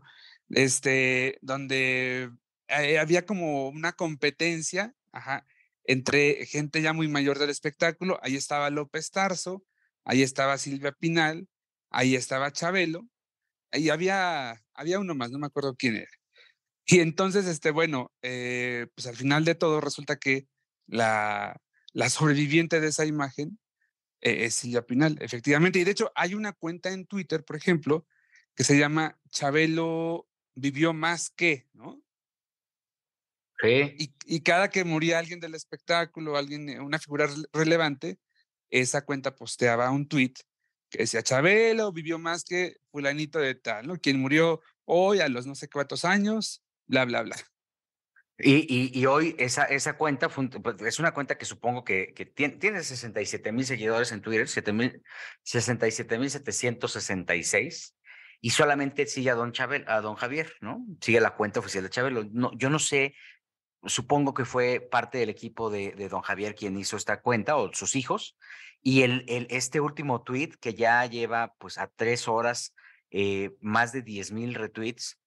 este, 0.49 1.37
donde 1.41 2.31
eh, 2.67 2.99
había 2.99 3.25
como 3.25 3.69
una 3.69 3.93
competencia 3.93 4.93
entre 5.83 6.45
gente 6.45 6.81
ya 6.81 6.93
muy 6.93 7.07
mayor 7.07 7.39
del 7.39 7.49
espectáculo. 7.49 8.19
Ahí 8.21 8.35
estaba 8.35 8.69
López 8.69 9.11
Tarso, 9.11 9.63
ahí 10.03 10.23
estaba 10.23 10.57
Silvia 10.57 10.91
Pinal, 10.91 11.47
ahí 11.89 12.15
estaba 12.15 12.51
Chabelo, 12.51 13.07
ahí 13.71 13.89
había, 13.89 14.63
había 14.75 14.99
uno 14.99 15.15
más, 15.15 15.31
no 15.31 15.39
me 15.39 15.47
acuerdo 15.47 15.75
quién 15.75 15.95
era. 15.95 16.11
Y 16.85 16.99
entonces, 16.99 17.47
este, 17.47 17.71
bueno, 17.71 18.11
eh, 18.21 18.87
pues 18.95 19.07
al 19.07 19.15
final 19.15 19.43
de 19.43 19.55
todo 19.55 19.81
resulta 19.81 20.17
que 20.17 20.47
la, 20.85 21.59
la 21.93 22.09
sobreviviente 22.09 22.79
de 22.79 22.87
esa 22.87 23.05
imagen 23.05 23.57
eh, 24.21 24.45
es 24.45 24.55
Silvia 24.55 24.85
Pinal, 24.85 25.17
efectivamente. 25.19 25.79
Y 25.79 25.83
de 25.83 25.91
hecho, 25.91 26.11
hay 26.15 26.35
una 26.35 26.53
cuenta 26.53 26.91
en 26.91 27.05
Twitter, 27.05 27.43
por 27.43 27.55
ejemplo, 27.55 28.05
que 28.55 28.63
se 28.63 28.77
llama 28.77 29.19
Chabelo 29.29 30.27
vivió 30.55 30.93
más 30.93 31.29
que, 31.29 31.67
¿no? 31.73 32.01
Sí. 33.61 34.13
Y, 34.25 34.41
cada 34.41 34.69
que 34.69 34.83
moría 34.83 35.17
alguien 35.17 35.39
del 35.39 35.55
espectáculo, 35.55 36.37
alguien, 36.37 36.69
eh, 36.69 36.79
una 36.79 36.99
figura 36.99 37.27
relevante, 37.53 38.19
esa 38.69 39.05
cuenta 39.05 39.35
posteaba 39.35 39.89
un 39.91 40.07
tweet 40.07 40.33
que 40.95 41.03
decía, 41.03 41.23
Chabelo 41.23 41.91
vivió 41.91 42.17
más 42.19 42.43
que 42.43 42.77
fulanito 42.91 43.39
de 43.39 43.55
tal, 43.55 43.87
¿no? 43.87 43.97
Quien 43.97 44.19
murió 44.19 44.61
hoy 44.85 45.19
a 45.19 45.29
los 45.29 45.45
no 45.45 45.55
sé 45.55 45.69
cuántos 45.69 46.05
años, 46.05 46.63
bla, 46.87 47.05
bla, 47.05 47.23
bla. 47.23 47.35
Y, 48.37 48.91
y, 48.99 49.05
hoy 49.05 49.33
esa, 49.39 49.63
esa 49.63 49.95
cuenta 49.95 50.27
pues, 50.27 50.49
es 50.81 50.99
una 50.99 51.13
cuenta 51.13 51.37
que 51.37 51.45
supongo 51.45 51.85
que, 51.85 52.13
que 52.13 52.25
tiene, 52.25 52.57
tiene 52.57 52.83
67 52.83 53.53
mil 53.53 53.65
seguidores 53.65 54.11
en 54.11 54.21
Twitter, 54.21 54.49
67 54.49 54.73
mil 54.73 55.01
766 56.29 57.95
y 58.41 58.49
solamente 58.49 59.07
sigue 59.07 59.29
a 59.29 59.35
don, 59.35 59.53
Chabel, 59.53 59.85
a 59.87 60.01
don 60.01 60.15
Javier, 60.15 60.53
¿no? 60.59 60.85
Sigue 60.99 61.21
la 61.21 61.35
cuenta 61.35 61.61
oficial 61.61 61.83
de 61.83 61.89
Chabelo. 61.89 62.25
No, 62.31 62.51
yo 62.57 62.69
no 62.69 62.79
sé, 62.79 63.15
supongo 63.85 64.33
que 64.33 64.43
fue 64.43 64.81
parte 64.81 65.17
del 65.17 65.29
equipo 65.29 65.69
de, 65.69 65.91
de, 65.91 66.09
don 66.09 66.21
Javier 66.21 66.55
quien 66.55 66.77
hizo 66.77 66.97
esta 66.97 67.21
cuenta 67.21 67.55
o 67.55 67.71
sus 67.73 67.95
hijos. 67.95 68.37
Y 68.87 69.01
el, 69.01 69.25
este 69.49 69.79
último 69.79 70.21
tweet 70.21 70.51
que 70.61 70.75
ya 70.75 71.03
lleva 71.07 71.55
pues 71.57 71.79
a 71.79 71.87
tres 71.87 72.27
horas 72.27 72.75
eh, 73.09 73.55
más 73.59 73.91
de 73.91 74.03
10 74.03 74.31
mil 74.31 74.53
retweets, 74.53 75.19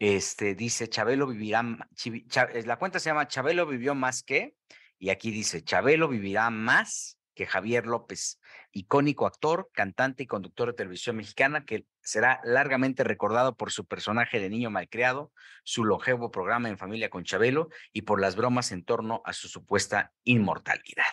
este, 0.00 0.56
dice 0.56 0.88
Chabelo 0.88 1.28
vivirá, 1.28 1.62
la 1.62 2.76
cuenta 2.76 2.98
se 2.98 3.10
llama 3.10 3.28
Chabelo 3.28 3.66
vivió 3.66 3.94
más 3.94 4.24
que, 4.24 4.56
y 4.98 5.10
aquí 5.10 5.30
dice 5.30 5.62
Chabelo 5.62 6.08
vivirá 6.08 6.50
más 6.50 7.20
que 7.36 7.46
Javier 7.46 7.86
López, 7.86 8.40
icónico 8.72 9.28
actor, 9.28 9.70
cantante 9.72 10.24
y 10.24 10.26
conductor 10.26 10.70
de 10.70 10.74
televisión 10.74 11.14
mexicana, 11.18 11.64
que 11.64 11.86
será 12.02 12.40
largamente 12.42 13.04
recordado 13.04 13.56
por 13.56 13.70
su 13.70 13.86
personaje 13.86 14.40
de 14.40 14.50
niño 14.50 14.70
malcriado, 14.70 15.30
su 15.62 15.84
longevo 15.84 16.32
programa 16.32 16.68
en 16.68 16.78
familia 16.78 17.10
con 17.10 17.22
Chabelo 17.22 17.68
y 17.92 18.02
por 18.02 18.20
las 18.20 18.34
bromas 18.34 18.72
en 18.72 18.82
torno 18.82 19.22
a 19.24 19.34
su 19.34 19.46
supuesta 19.46 20.12
inmortalidad. 20.24 21.04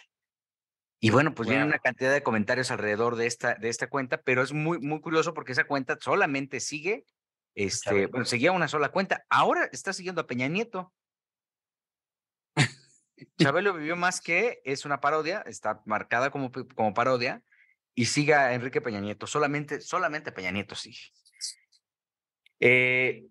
Y 1.00 1.10
bueno, 1.10 1.36
pues 1.36 1.50
viene 1.50 1.66
una 1.66 1.80
cantidad 1.80 2.12
de 2.12 2.24
comentarios 2.24 2.72
alrededor 2.72 3.16
de 3.16 3.28
esta, 3.28 3.56
de 3.56 3.70
esta 3.70 3.88
cuenta, 3.88 4.22
pero 4.22 4.42
es 4.42 4.54
muy, 4.54 4.80
muy 4.80 5.02
curioso 5.02 5.34
porque 5.34 5.52
esa 5.52 5.66
cuenta 5.66 5.98
solamente 6.00 6.60
sigue, 6.60 7.06
este, 7.54 8.08
bueno, 8.08 8.26
seguía 8.26 8.52
una 8.52 8.68
sola 8.68 8.90
cuenta. 8.90 9.26
Ahora 9.30 9.70
está 9.72 9.94
siguiendo 9.94 10.22
a 10.22 10.28
Peña 10.28 10.48
Nieto. 10.48 10.94
Chabelo 13.40 13.74
vivió 13.74 13.96
más 13.96 14.22
que 14.22 14.62
es 14.66 14.86
una 14.86 15.00
parodia, 15.00 15.42
está 15.42 15.82
marcada 15.86 16.32
como, 16.32 16.52
como 16.52 16.94
parodia 16.94 17.44
y 17.94 18.06
siga 18.06 18.48
a 18.48 18.54
Enrique 18.54 18.82
Peña 18.82 19.00
Nieto. 19.00 19.28
Solamente, 19.28 19.82
solamente 19.82 20.32
Peña 20.32 20.52
Nieto 20.52 20.76
sigue. 20.76 21.00
Eh, 22.60 23.28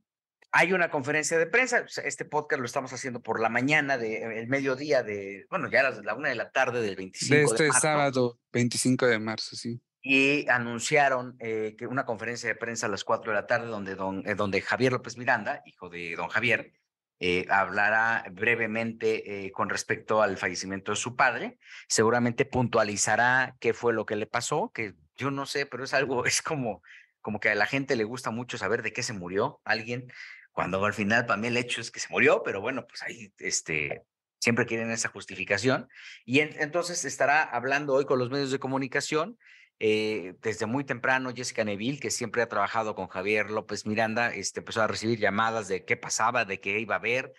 hay 0.57 0.73
una 0.73 0.89
conferencia 0.89 1.37
de 1.37 1.47
prensa. 1.47 1.85
Este 2.05 2.25
podcast 2.25 2.61
lo 2.61 2.67
estamos 2.67 2.93
haciendo 2.93 3.21
por 3.21 3.41
la 3.41 3.49
mañana, 3.49 3.99
de, 3.99 4.39
el 4.39 4.47
mediodía 4.47 5.03
de, 5.03 5.47
bueno, 5.51 5.69
ya 5.69 5.81
era 5.81 5.91
la 6.03 6.15
una 6.15 6.29
de 6.29 6.37
la 6.37 6.53
tarde 6.53 6.81
del 6.81 6.95
25 6.95 7.35
de 7.35 7.43
este 7.43 7.73
sábado, 7.73 8.39
25 8.53 9.07
de 9.07 9.19
marzo, 9.19 9.57
sí. 9.57 9.81
Y 10.01 10.49
anunciaron 10.49 11.35
eh, 11.41 11.75
que 11.77 11.89
una 11.89 12.07
conferencia 12.07 12.49
de 12.49 12.55
prensa 12.55 12.87
a 12.87 12.89
las 12.89 13.03
cuatro 13.03 13.33
de 13.33 13.41
la 13.41 13.49
tarde, 13.49 13.67
donde, 13.67 13.97
don, 13.97 14.23
eh, 14.29 14.37
donde 14.37 14.61
Javier 14.61 14.93
López 14.93 15.17
Miranda, 15.17 15.61
hijo 15.67 15.89
de 15.89 16.15
don 16.15 16.29
Javier, 16.29 16.73
eh, 17.19 17.47
hablará 17.49 18.25
brevemente 18.31 19.47
eh, 19.47 19.51
con 19.51 19.69
respecto 19.71 20.23
al 20.23 20.37
fallecimiento 20.37 20.93
de 20.93 20.97
su 20.97 21.17
padre. 21.17 21.59
Seguramente 21.89 22.45
puntualizará 22.45 23.57
qué 23.59 23.75
fue 23.75 23.93
lo 23.93 24.07
que 24.07 24.15
le 24.15 24.27
pasó, 24.27 24.71
que 24.73 24.95
yo 25.17 25.33
no 25.33 25.47
sé, 25.47 25.67
pero 25.67 25.83
es 25.83 25.95
algo, 25.95 26.25
es 26.27 26.43
como, 26.43 26.81
como 27.23 27.41
que 27.41 27.49
a 27.49 27.55
la 27.57 27.67
gente 27.67 27.97
le 27.97 28.05
gusta 28.05 28.31
mucho 28.31 28.57
saber 28.57 28.83
de 28.83 28.93
qué 28.93 29.03
se 29.03 29.15
murió 29.15 29.61
alguien, 29.65 30.13
cuando 30.55 30.83
al 30.85 30.95
final 30.95 31.27
para 31.27 31.37
mí 31.37 31.49
el 31.49 31.57
hecho 31.59 31.81
es 31.81 31.91
que 31.91 32.01
se 32.01 32.09
murió, 32.09 32.43
pero 32.43 32.61
bueno, 32.63 32.87
pues 32.87 33.03
ahí 33.03 33.33
este, 33.39 34.05
siempre 34.39 34.65
quieren 34.65 34.91
esa 34.91 35.09
justificación. 35.11 35.89
Y 36.25 36.41
entonces 36.41 37.05
estará 37.05 37.43
hablando 37.43 37.93
hoy 37.93 38.07
con 38.07 38.19
los 38.19 38.31
medios 38.31 38.51
de 38.51 38.61
comunicación 38.61 39.37
eh, 39.81 40.37
desde 40.41 40.67
muy 40.67 40.85
temprano, 40.85 41.33
Jessica 41.35 41.65
Neville, 41.65 41.99
que 41.99 42.11
siempre 42.11 42.43
ha 42.43 42.49
trabajado 42.49 42.95
con 42.95 43.09
Javier 43.09 43.51
López 43.51 43.85
Miranda, 43.85 44.33
este, 44.33 44.61
empezó 44.61 44.83
a 44.83 44.87
recibir 44.87 45.19
llamadas 45.19 45.67
de 45.69 45.85
qué 45.85 45.97
pasaba, 45.97 46.45
de 46.45 46.61
qué 46.61 46.79
iba 46.79 46.95
a 46.95 46.99
haber. 46.99 47.35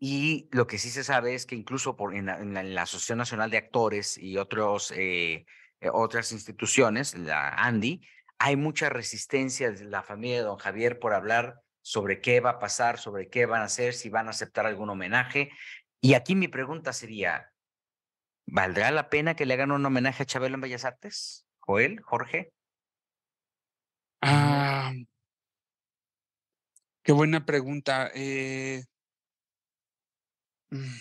Y 0.00 0.48
lo 0.52 0.66
que 0.66 0.78
sí 0.78 0.90
se 0.90 1.04
sabe 1.04 1.34
es 1.34 1.46
que 1.46 1.54
incluso 1.54 1.96
por, 1.96 2.14
en, 2.14 2.26
la, 2.26 2.82
Asociación 2.82 3.18
Nacional 3.18 3.50
de 3.50 3.58
Actores 3.58 4.18
y 4.18 4.38
otros, 4.38 4.90
eh, 4.96 5.44
eh, 5.80 5.90
otras 5.92 6.32
instituciones, 6.32 7.14
la 7.14 7.50
ANDI, 7.50 8.00
hay 8.38 8.56
mucha 8.56 8.88
resistencia 8.88 9.70
de 9.70 9.84
la 9.84 10.02
familia 10.02 10.38
de 10.38 10.44
don 10.44 10.58
Javier 10.58 10.98
por 10.98 11.14
hablar 11.14 11.60
sobre 11.84 12.22
qué 12.22 12.40
va 12.40 12.50
a 12.50 12.58
pasar, 12.58 12.98
sobre 12.98 13.28
qué 13.28 13.44
van 13.44 13.60
a 13.60 13.66
hacer, 13.66 13.92
si 13.92 14.08
van 14.08 14.26
a 14.26 14.30
aceptar 14.30 14.64
algún 14.64 14.88
homenaje. 14.88 15.50
Y 16.00 16.14
aquí 16.14 16.34
mi 16.34 16.48
pregunta 16.48 16.94
sería, 16.94 17.52
¿valdrá 18.46 18.90
la 18.90 19.10
pena 19.10 19.36
que 19.36 19.44
le 19.44 19.52
hagan 19.52 19.70
un 19.70 19.84
homenaje 19.84 20.22
a 20.22 20.26
Chabelo 20.26 20.54
en 20.54 20.62
Bellas 20.62 20.86
Artes? 20.86 21.46
Joel, 21.58 22.00
Jorge. 22.00 22.54
Ah, 24.22 24.94
qué 27.02 27.12
buena 27.12 27.44
pregunta. 27.44 28.10
Eh, 28.14 28.82
mm, 30.70 30.96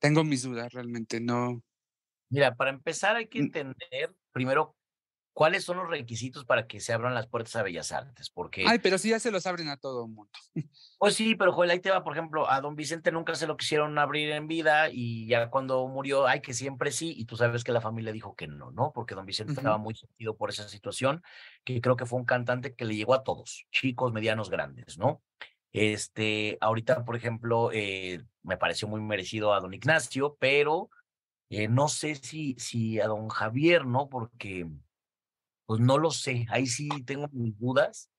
tengo 0.00 0.24
mis 0.24 0.42
dudas, 0.42 0.72
realmente, 0.72 1.20
no. 1.20 1.62
Mira, 2.30 2.56
para 2.56 2.70
empezar 2.70 3.14
hay 3.14 3.28
que 3.28 3.38
entender 3.38 4.12
primero 4.32 4.74
¿Cuáles 5.34 5.64
son 5.64 5.78
los 5.78 5.88
requisitos 5.88 6.44
para 6.44 6.66
que 6.66 6.78
se 6.78 6.92
abran 6.92 7.14
las 7.14 7.26
puertas 7.26 7.56
a 7.56 7.62
Bellas 7.62 7.90
Artes? 7.90 8.28
Porque. 8.28 8.64
Ay, 8.66 8.80
pero 8.80 8.98
sí 8.98 9.08
ya 9.10 9.18
se 9.18 9.30
los 9.30 9.46
abren 9.46 9.68
a 9.68 9.78
todo 9.78 10.04
el 10.04 10.12
mundo. 10.12 10.30
Pues 10.98 11.16
sí, 11.16 11.34
pero 11.34 11.52
Joel, 11.52 11.70
ahí 11.70 11.80
te 11.80 11.90
va, 11.90 12.04
por 12.04 12.12
ejemplo, 12.12 12.48
a 12.48 12.60
don 12.60 12.76
Vicente 12.76 13.10
nunca 13.10 13.34
se 13.34 13.48
lo 13.48 13.56
quisieron 13.56 13.98
abrir 13.98 14.30
en 14.30 14.46
vida 14.46 14.88
y 14.88 15.26
ya 15.26 15.50
cuando 15.50 15.88
murió, 15.88 16.28
ay, 16.28 16.40
que 16.40 16.54
siempre 16.54 16.92
sí, 16.92 17.12
y 17.16 17.24
tú 17.24 17.36
sabes 17.36 17.64
que 17.64 17.72
la 17.72 17.80
familia 17.80 18.12
dijo 18.12 18.36
que 18.36 18.46
no, 18.46 18.70
¿no? 18.70 18.92
Porque 18.94 19.16
don 19.16 19.26
Vicente 19.26 19.54
estaba 19.54 19.78
muy 19.78 19.96
sentido 19.96 20.36
por 20.36 20.50
esa 20.50 20.68
situación, 20.68 21.20
que 21.64 21.80
creo 21.80 21.96
que 21.96 22.06
fue 22.06 22.20
un 22.20 22.24
cantante 22.24 22.76
que 22.76 22.84
le 22.84 22.94
llegó 22.94 23.14
a 23.14 23.24
todos, 23.24 23.66
chicos, 23.72 24.12
medianos, 24.12 24.48
grandes, 24.48 24.96
¿no? 24.96 25.22
Este, 25.72 26.56
ahorita, 26.60 27.04
por 27.04 27.16
ejemplo, 27.16 27.70
eh, 27.72 28.22
me 28.44 28.56
pareció 28.56 28.86
muy 28.86 29.00
merecido 29.00 29.54
a 29.54 29.60
don 29.60 29.74
Ignacio, 29.74 30.36
pero 30.38 30.88
eh, 31.50 31.66
no 31.66 31.88
sé 31.88 32.14
si, 32.14 32.54
si 32.58 33.00
a 33.00 33.08
don 33.08 33.28
Javier, 33.28 33.86
¿no? 33.86 34.08
Porque 34.08 34.68
pues 35.72 35.80
no 35.80 35.96
lo 35.96 36.10
sé, 36.10 36.44
ahí 36.50 36.66
sí 36.66 36.86
tengo 37.06 37.30
mis 37.32 37.58
dudas, 37.58 38.10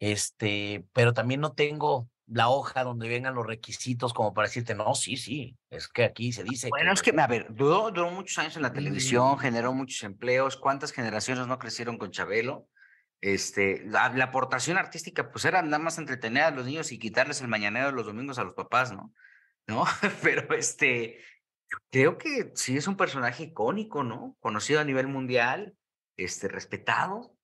este, 0.00 0.84
pero 0.92 1.12
también 1.12 1.40
no 1.40 1.52
tengo 1.52 2.10
la 2.26 2.48
hoja 2.48 2.82
donde 2.82 3.08
vengan 3.08 3.36
los 3.36 3.46
requisitos 3.46 4.12
como 4.12 4.34
para 4.34 4.48
decirte, 4.48 4.74
no, 4.74 4.92
sí, 4.96 5.16
sí, 5.16 5.56
es 5.70 5.86
que 5.86 6.02
aquí 6.02 6.32
se 6.32 6.42
dice. 6.42 6.70
Bueno, 6.70 6.92
es 6.92 7.00
que, 7.00 7.12
a 7.16 7.26
ver, 7.28 7.54
duró, 7.54 7.92
duró 7.92 8.10
muchos 8.10 8.36
años 8.38 8.56
en 8.56 8.62
la 8.62 8.72
televisión, 8.72 9.36
mm. 9.36 9.38
generó 9.38 9.72
muchos 9.72 10.02
empleos, 10.02 10.56
¿cuántas 10.56 10.90
generaciones 10.90 11.46
no 11.46 11.60
crecieron 11.60 11.98
con 11.98 12.10
Chabelo? 12.10 12.66
Este, 13.20 13.84
la, 13.86 14.06
aportación 14.06 14.76
artística, 14.76 15.30
pues 15.30 15.44
era 15.44 15.62
nada 15.62 15.78
más 15.78 15.98
entretener 15.98 16.42
a 16.42 16.50
los 16.50 16.66
niños 16.66 16.90
y 16.90 16.98
quitarles 16.98 17.42
el 17.42 17.46
mañanero 17.46 17.86
de 17.86 17.92
los 17.92 18.06
domingos 18.06 18.40
a 18.40 18.42
los 18.42 18.54
papás, 18.54 18.90
¿no? 18.90 19.14
¿No? 19.68 19.84
Pero 20.24 20.52
este, 20.56 21.20
creo 21.92 22.18
que 22.18 22.50
sí 22.56 22.76
es 22.76 22.88
un 22.88 22.96
personaje 22.96 23.44
icónico, 23.44 24.02
¿no? 24.02 24.36
Conocido 24.40 24.80
a 24.80 24.84
nivel 24.84 25.06
mundial, 25.06 25.76
este, 26.16 26.48
respetado. 26.48 27.36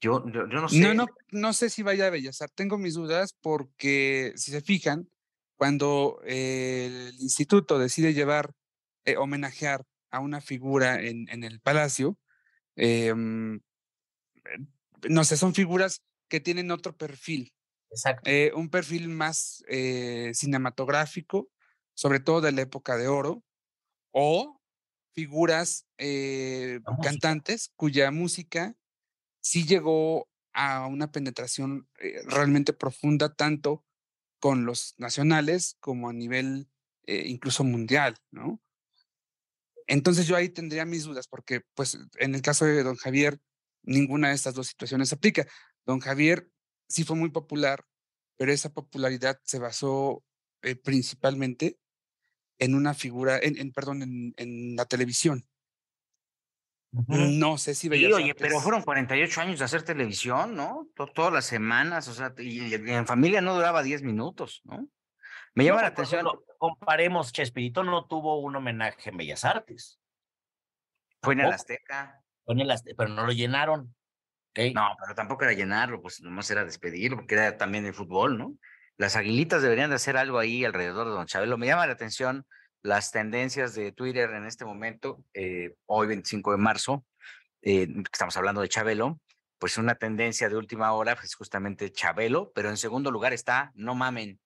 Yo, 0.00 0.24
yo, 0.30 0.46
no 0.46 0.68
sé. 0.68 0.80
No, 0.80 0.94
no, 0.94 1.06
no 1.30 1.52
sé 1.52 1.70
si 1.70 1.82
vaya 1.82 2.06
a 2.06 2.10
Bellas 2.10 2.38
Tengo 2.54 2.76
mis 2.78 2.94
dudas 2.94 3.34
porque, 3.40 4.32
si 4.36 4.50
se 4.50 4.60
fijan, 4.60 5.08
cuando 5.56 6.20
el 6.24 7.14
instituto 7.18 7.78
decide 7.78 8.12
llevar, 8.12 8.52
eh, 9.04 9.16
homenajear 9.16 9.84
a 10.10 10.20
una 10.20 10.40
figura 10.40 11.02
en, 11.02 11.28
en 11.30 11.44
el 11.44 11.60
palacio, 11.60 12.18
em, 12.76 13.60
no 15.08 15.24
sé, 15.24 15.36
son 15.36 15.54
figuras 15.54 16.02
que 16.28 16.40
tienen 16.40 16.70
otro 16.70 16.96
perfil. 16.96 17.52
Exacto. 17.90 18.28
Eh, 18.28 18.52
un 18.54 18.68
perfil 18.68 19.08
más 19.08 19.64
eh, 19.68 20.32
cinematográfico, 20.34 21.48
sobre 21.94 22.20
todo 22.20 22.40
de 22.40 22.52
la 22.52 22.62
época 22.62 22.96
de 22.96 23.08
oro, 23.08 23.42
o 24.10 24.60
figuras 25.16 25.86
eh, 25.96 26.80
cantantes 27.02 27.72
cuya 27.74 28.10
música 28.10 28.76
sí 29.40 29.64
llegó 29.64 30.28
a 30.52 30.86
una 30.86 31.10
penetración 31.10 31.88
eh, 31.98 32.20
realmente 32.26 32.74
profunda, 32.74 33.34
tanto 33.34 33.82
con 34.40 34.66
los 34.66 34.94
nacionales 34.98 35.78
como 35.80 36.10
a 36.10 36.12
nivel 36.12 36.68
eh, 37.06 37.24
incluso 37.28 37.64
mundial, 37.64 38.18
¿no? 38.30 38.60
Entonces 39.86 40.26
yo 40.26 40.36
ahí 40.36 40.50
tendría 40.50 40.84
mis 40.84 41.04
dudas, 41.04 41.28
porque 41.28 41.62
pues 41.74 41.98
en 42.18 42.34
el 42.34 42.42
caso 42.42 42.66
de 42.66 42.82
don 42.82 42.96
Javier, 42.96 43.40
ninguna 43.82 44.28
de 44.28 44.34
estas 44.34 44.54
dos 44.54 44.66
situaciones 44.66 45.14
aplica. 45.14 45.46
Don 45.86 46.00
Javier 46.00 46.50
sí 46.88 47.04
fue 47.04 47.16
muy 47.16 47.30
popular, 47.30 47.86
pero 48.36 48.52
esa 48.52 48.74
popularidad 48.74 49.40
se 49.44 49.60
basó 49.60 50.22
principalmente 50.82 51.78
en 52.58 52.74
una 52.74 52.94
figura, 52.94 53.38
en, 53.40 53.72
perdón, 53.72 54.02
en, 54.36 54.76
la 54.76 54.84
televisión. 54.86 55.46
No 57.08 57.58
sé 57.58 57.74
si 57.74 57.88
veía. 57.88 58.14
oye, 58.14 58.34
pero 58.34 58.60
fueron 58.60 58.82
48 58.82 59.40
años 59.40 59.58
de 59.58 59.64
hacer 59.66 59.82
televisión, 59.82 60.54
¿no? 60.54 60.88
todas 61.14 61.32
las 61.32 61.44
semanas, 61.44 62.08
o 62.08 62.14
sea, 62.14 62.32
y, 62.38 62.72
en 62.72 63.06
familia 63.06 63.40
no 63.40 63.54
duraba 63.54 63.82
10 63.82 64.02
minutos, 64.02 64.62
¿no? 64.64 64.88
Me 65.54 65.64
llama 65.64 65.82
la 65.82 65.88
atención. 65.88 66.26
comparemos, 66.58 67.32
Chespirito 67.32 67.82
no 67.82 68.06
tuvo 68.06 68.40
un 68.40 68.56
homenaje 68.56 69.10
en 69.10 69.16
Bellas 69.16 69.44
Artes. 69.44 69.98
Fue 71.22 71.34
en 71.34 71.40
el 71.40 71.52
Azteca. 71.52 72.22
Fue 72.44 72.54
en 72.54 72.60
el 72.60 72.70
Azteca, 72.70 72.96
pero 72.96 73.10
no 73.10 73.26
lo 73.26 73.32
llenaron. 73.32 73.94
No, 74.74 74.96
pero 74.98 75.14
tampoco 75.14 75.44
era 75.44 75.52
llenarlo, 75.52 76.00
pues 76.00 76.22
nomás 76.22 76.50
era 76.50 76.64
despedirlo, 76.64 77.18
porque 77.18 77.34
era 77.34 77.56
también 77.56 77.84
el 77.84 77.94
fútbol, 77.94 78.38
¿no? 78.38 78.56
Las 78.98 79.16
aguilitas 79.16 79.62
deberían 79.62 79.90
de 79.90 79.96
hacer 79.96 80.16
algo 80.16 80.38
ahí 80.38 80.64
alrededor 80.64 81.06
de 81.06 81.12
Don 81.12 81.26
Chabelo. 81.26 81.58
Me 81.58 81.66
llama 81.66 81.86
la 81.86 81.92
atención 81.92 82.46
las 82.82 83.10
tendencias 83.10 83.74
de 83.74 83.92
Twitter 83.92 84.30
en 84.30 84.46
este 84.46 84.64
momento, 84.64 85.24
eh, 85.34 85.74
hoy 85.86 86.06
25 86.06 86.52
de 86.52 86.58
marzo, 86.58 87.04
eh, 87.62 87.88
estamos 88.12 88.36
hablando 88.36 88.60
de 88.60 88.68
Chabelo, 88.68 89.20
pues 89.58 89.76
una 89.78 89.96
tendencia 89.96 90.48
de 90.48 90.56
última 90.56 90.92
hora 90.92 91.12
es 91.12 91.18
pues, 91.18 91.34
justamente 91.34 91.90
Chabelo, 91.90 92.52
pero 92.54 92.68
en 92.70 92.76
segundo 92.76 93.10
lugar 93.10 93.32
está 93.32 93.72
No 93.74 93.94
mamen. 93.94 94.38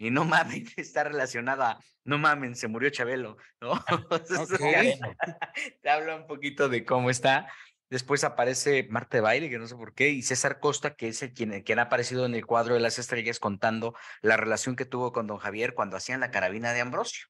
Y 0.00 0.10
no 0.10 0.24
mamen 0.24 0.66
está 0.76 1.04
relacionada, 1.04 1.78
no 2.04 2.18
mamen, 2.18 2.54
se 2.54 2.68
murió 2.68 2.90
Chabelo, 2.90 3.36
¿no? 3.60 3.82
Te 5.82 5.90
habla 5.90 6.16
un 6.16 6.26
poquito 6.26 6.68
de 6.68 6.84
cómo 6.84 7.10
está 7.10 7.50
Después 7.90 8.22
aparece 8.24 8.86
Marte 8.90 9.20
Baile, 9.20 9.48
que 9.48 9.58
no 9.58 9.66
sé 9.66 9.74
por 9.74 9.94
qué, 9.94 10.10
y 10.10 10.22
César 10.22 10.60
Costa, 10.60 10.94
que 10.94 11.08
es 11.08 11.22
el 11.22 11.32
quien, 11.32 11.62
quien 11.62 11.78
ha 11.78 11.82
aparecido 11.82 12.26
en 12.26 12.34
el 12.34 12.44
cuadro 12.44 12.74
de 12.74 12.80
las 12.80 12.98
estrellas 12.98 13.40
contando 13.40 13.94
la 14.20 14.36
relación 14.36 14.76
que 14.76 14.84
tuvo 14.84 15.12
con 15.12 15.26
don 15.26 15.38
Javier 15.38 15.74
cuando 15.74 15.96
hacían 15.96 16.20
la 16.20 16.30
carabina 16.30 16.72
de 16.72 16.80
Ambrosio. 16.80 17.28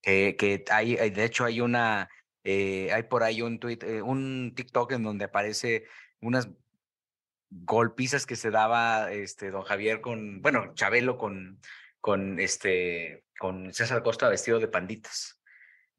Que, 0.00 0.36
que 0.36 0.64
hay, 0.70 0.96
de 1.10 1.24
hecho, 1.24 1.44
hay 1.44 1.60
una, 1.60 2.08
eh, 2.44 2.92
hay 2.92 3.04
por 3.04 3.22
ahí 3.22 3.42
un 3.42 3.58
tweet, 3.58 3.78
eh, 3.82 4.02
un 4.02 4.52
TikTok 4.54 4.92
en 4.92 5.02
donde 5.02 5.24
aparece 5.24 5.84
unas 6.20 6.48
golpizas 7.50 8.26
que 8.26 8.36
se 8.36 8.50
daba 8.50 9.12
este 9.12 9.50
don 9.50 9.62
Javier 9.62 10.00
con, 10.00 10.40
bueno, 10.40 10.72
Chabelo 10.74 11.18
con, 11.18 11.60
con 12.00 12.40
este, 12.40 13.24
con 13.38 13.72
César 13.74 14.02
Costa 14.02 14.28
vestido 14.28 14.58
de 14.58 14.68
panditas. 14.68 15.40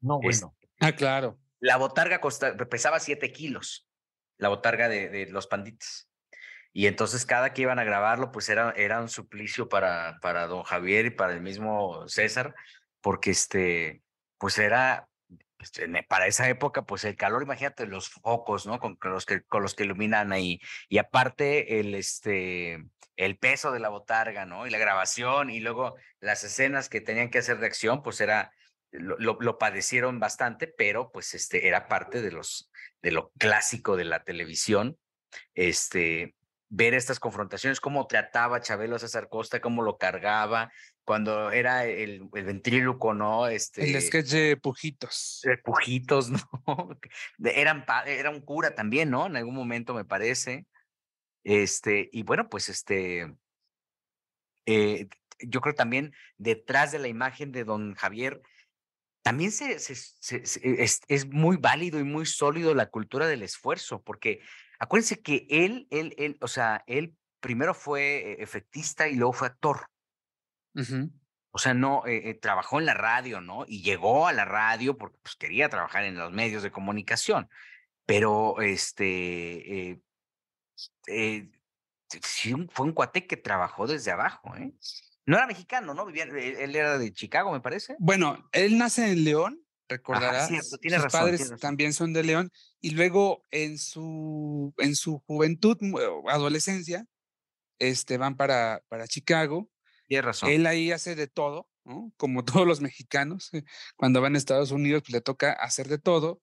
No, 0.00 0.18
bueno. 0.20 0.56
ah, 0.80 0.92
claro. 0.92 1.38
La 1.64 1.78
botarga 1.78 2.20
pesaba 2.68 3.00
siete 3.00 3.32
kilos, 3.32 3.88
la 4.36 4.50
botarga 4.50 4.90
de, 4.90 5.28
los 5.30 5.46
panditas. 5.46 6.10
Y 6.74 6.88
entonces 6.88 7.24
cada 7.24 7.54
que 7.54 7.62
iban 7.62 7.78
a 7.78 7.84
grabarlo, 7.84 8.32
pues 8.32 8.50
era, 8.50 9.00
un 9.00 9.08
suplicio 9.08 9.66
para, 9.70 10.18
para 10.20 10.46
don 10.46 10.62
Javier 10.62 11.06
y 11.06 11.10
para 11.10 11.32
el 11.32 11.40
mismo 11.40 12.06
César, 12.06 12.54
porque 13.00 13.30
este, 13.30 14.02
pues 14.36 14.58
era 14.58 15.08
este, 15.58 15.88
para 16.06 16.26
esa 16.26 16.50
época, 16.50 16.82
pues 16.82 17.02
el 17.04 17.16
calor, 17.16 17.42
imagínate 17.42 17.86
los 17.86 18.10
focos, 18.10 18.66
¿no? 18.66 18.78
Con, 18.78 18.98
los 19.00 19.24
que 19.24 19.40
con 19.44 19.62
los 19.62 19.74
que 19.74 19.84
iluminan 19.84 20.32
ahí 20.32 20.60
y 20.90 20.98
aparte 20.98 21.80
el 21.80 21.94
este 21.94 22.84
el 23.16 23.38
peso 23.38 23.72
de 23.72 23.80
la 23.80 23.88
botarga, 23.88 24.44
¿no? 24.44 24.66
Y 24.66 24.70
la 24.70 24.76
grabación 24.76 25.48
y 25.48 25.60
luego 25.60 25.96
las 26.20 26.44
escenas 26.44 26.90
que 26.90 27.00
tenían 27.00 27.30
que 27.30 27.38
hacer 27.38 27.58
de 27.58 27.66
acción, 27.66 28.02
pues 28.02 28.20
era 28.20 28.52
lo, 28.94 29.38
lo, 29.40 29.58
padecieron 29.58 30.20
bastante, 30.20 30.66
pero 30.66 31.10
pues 31.12 31.34
este 31.34 31.68
era 31.68 31.88
parte 31.88 32.22
de 32.22 32.30
los 32.30 32.70
de 33.02 33.10
lo 33.10 33.32
clásico 33.38 33.96
de 33.96 34.04
la 34.04 34.24
televisión. 34.24 34.98
Este 35.54 36.34
ver 36.68 36.94
estas 36.94 37.20
confrontaciones, 37.20 37.80
cómo 37.80 38.06
trataba 38.06 38.60
Chabelo 38.60 38.96
a 38.96 38.98
César 38.98 39.28
Costa, 39.28 39.60
cómo 39.60 39.82
lo 39.82 39.96
cargaba, 39.96 40.72
cuando 41.04 41.52
era 41.52 41.84
el, 41.84 42.28
el 42.32 42.44
ventríloco, 42.44 43.14
¿no? 43.14 43.46
Este, 43.46 43.88
el 43.94 44.02
sketch 44.02 44.30
de 44.30 44.56
Pujitos. 44.56 45.40
De 45.44 45.58
Pujitos, 45.58 46.30
¿no? 46.66 46.98
Eran, 47.44 47.84
era 48.06 48.30
un 48.30 48.40
cura 48.40 48.74
también, 48.74 49.10
¿no? 49.10 49.26
En 49.26 49.36
algún 49.36 49.54
momento 49.54 49.94
me 49.94 50.04
parece. 50.04 50.66
Este, 51.44 52.08
y 52.10 52.22
bueno, 52.22 52.48
pues 52.48 52.68
este, 52.68 53.32
eh, 54.66 55.08
yo 55.40 55.60
creo 55.60 55.74
también 55.74 56.12
detrás 56.38 56.90
de 56.90 56.98
la 56.98 57.08
imagen 57.08 57.52
de 57.52 57.64
don 57.64 57.94
Javier, 57.94 58.40
también 59.24 59.52
se, 59.52 59.78
se, 59.78 59.94
es, 60.82 61.00
es, 61.08 61.26
muy 61.26 61.56
válido 61.56 61.98
y 61.98 62.04
muy 62.04 62.26
sólido 62.26 62.74
la 62.74 62.90
cultura 62.90 63.26
del 63.26 63.42
esfuerzo, 63.42 64.02
porque 64.02 64.40
acuérdense 64.78 65.22
que 65.22 65.46
él, 65.48 65.88
él, 65.90 66.14
él, 66.18 66.36
o 66.42 66.46
sea, 66.46 66.84
él 66.86 67.16
primero 67.40 67.72
fue 67.72 68.32
eh, 68.32 68.36
efectista 68.40 69.08
y 69.08 69.16
luego 69.16 69.32
fue 69.32 69.48
actor. 69.48 69.88
O 71.52 71.58
sea, 71.58 71.72
no, 71.72 72.04
eh, 72.04 72.28
eh, 72.28 72.34
trabajó 72.34 72.80
en 72.80 72.86
la 72.86 72.92
radio, 72.92 73.40
¿no? 73.40 73.64
Y 73.66 73.82
llegó 73.82 74.26
a 74.26 74.34
la 74.34 74.44
radio 74.44 74.98
porque 74.98 75.16
pues, 75.22 75.36
quería 75.36 75.70
trabajar 75.70 76.04
en 76.04 76.16
los 76.16 76.30
medios 76.30 76.62
de 76.62 76.70
comunicación. 76.70 77.48
Pero 78.04 78.60
este, 78.60 80.02
eh, 81.06 81.50
sí, 82.22 82.54
fue 82.72 82.86
un 82.86 82.92
cuate 82.92 83.26
que 83.26 83.38
trabajó 83.38 83.86
desde 83.86 84.10
abajo, 84.10 84.54
¿eh? 84.56 84.74
No 85.26 85.36
era 85.36 85.46
mexicano, 85.46 85.94
¿no? 85.94 86.06
Vivía, 86.06 86.24
él, 86.24 86.76
era 86.76 86.98
de 86.98 87.12
Chicago, 87.12 87.52
me 87.52 87.60
parece. 87.60 87.96
Bueno, 87.98 88.48
él 88.52 88.76
nace 88.76 89.10
en 89.10 89.24
León, 89.24 89.64
recordarás. 89.88 90.50
tiene 90.80 91.00
Sus 91.00 91.12
padres 91.12 91.52
también 91.60 91.92
son 91.92 92.12
de 92.12 92.24
León. 92.24 92.50
Y 92.80 92.90
luego 92.90 93.42
en 93.50 93.78
su, 93.78 94.74
en 94.78 94.94
su 94.96 95.18
juventud, 95.26 95.78
adolescencia, 96.28 97.06
este, 97.78 98.18
van 98.18 98.36
para, 98.36 98.82
para 98.88 99.06
Chicago 99.08 99.70
razón. 100.20 100.50
Él 100.50 100.66
ahí 100.66 100.92
hace 100.92 101.14
de 101.14 101.26
todo, 101.26 101.68
como 102.16 102.44
todos 102.62 102.66
los 102.66 102.80
mexicanos. 102.80 103.52
Eh, 103.52 103.64
cuando 103.96 104.20
van 104.20 104.34
a 104.34 104.38
Estados 104.38 104.70
Unidos, 104.70 105.02
pues 105.02 105.12
le 105.12 105.20
toca 105.20 105.52
hacer 105.52 105.88
de 105.88 105.98
todo. 105.98 106.42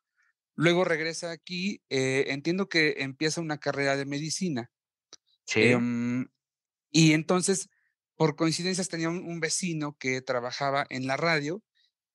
Luego 0.56 0.84
regresa 0.84 1.32
aquí. 1.32 1.82
Eh, 1.90 2.26
entiendo 2.28 2.68
que 2.68 2.96
empieza 3.00 3.42
una 3.42 3.58
carrera 3.58 3.96
de 3.96 4.06
medicina. 4.06 4.72
Sí. 5.46 5.64
Em, 5.64 6.28
y 6.92 7.14
entonces, 7.14 7.70
por 8.16 8.36
coincidencias, 8.36 8.90
tenía 8.90 9.10
un, 9.10 9.40
vecino 9.40 9.96
que 9.98 10.22
trabajaba 10.22 10.86
en 10.90 11.08
la 11.08 11.18
radio. 11.18 11.64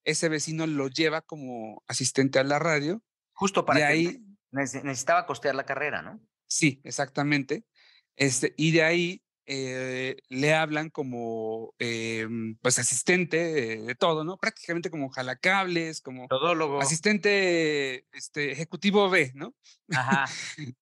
Ese 0.04 0.28
vecino 0.28 0.66
lo 0.66 0.88
lleva 0.88 1.22
como 1.22 1.82
asistente 1.88 2.38
a 2.38 2.44
la 2.44 2.58
radio. 2.58 3.02
Justo 3.32 3.64
para 3.64 3.80
que 3.80 3.84
ahí, 3.84 4.24
necesitaba 4.50 5.26
costear 5.26 5.54
la 5.54 5.66
carrera, 5.66 6.02
¿no? 6.02 6.20
Sí, 6.46 6.80
exactamente. 6.84 7.64
Este, 8.16 8.54
y 8.56 8.70
de 8.70 8.82
ahí 8.82 9.22
eh, 9.48 10.16
le 10.28 10.54
hablan 10.54 10.90
como 10.90 11.72
em, 11.78 12.56
pues 12.56 12.80
asistente 12.80 13.36
de, 13.36 13.94
todo, 13.94 14.24
¿no? 14.24 14.38
Prácticamente 14.38 14.90
como 14.90 15.08
jalacables, 15.08 16.00
como 16.00 16.26
Todólogo. 16.26 16.80
asistente 16.80 18.06
este, 18.12 18.50
ejecutivo 18.50 19.08
B, 19.08 19.30
¿no? 19.34 19.54
Ajá. 19.90 20.24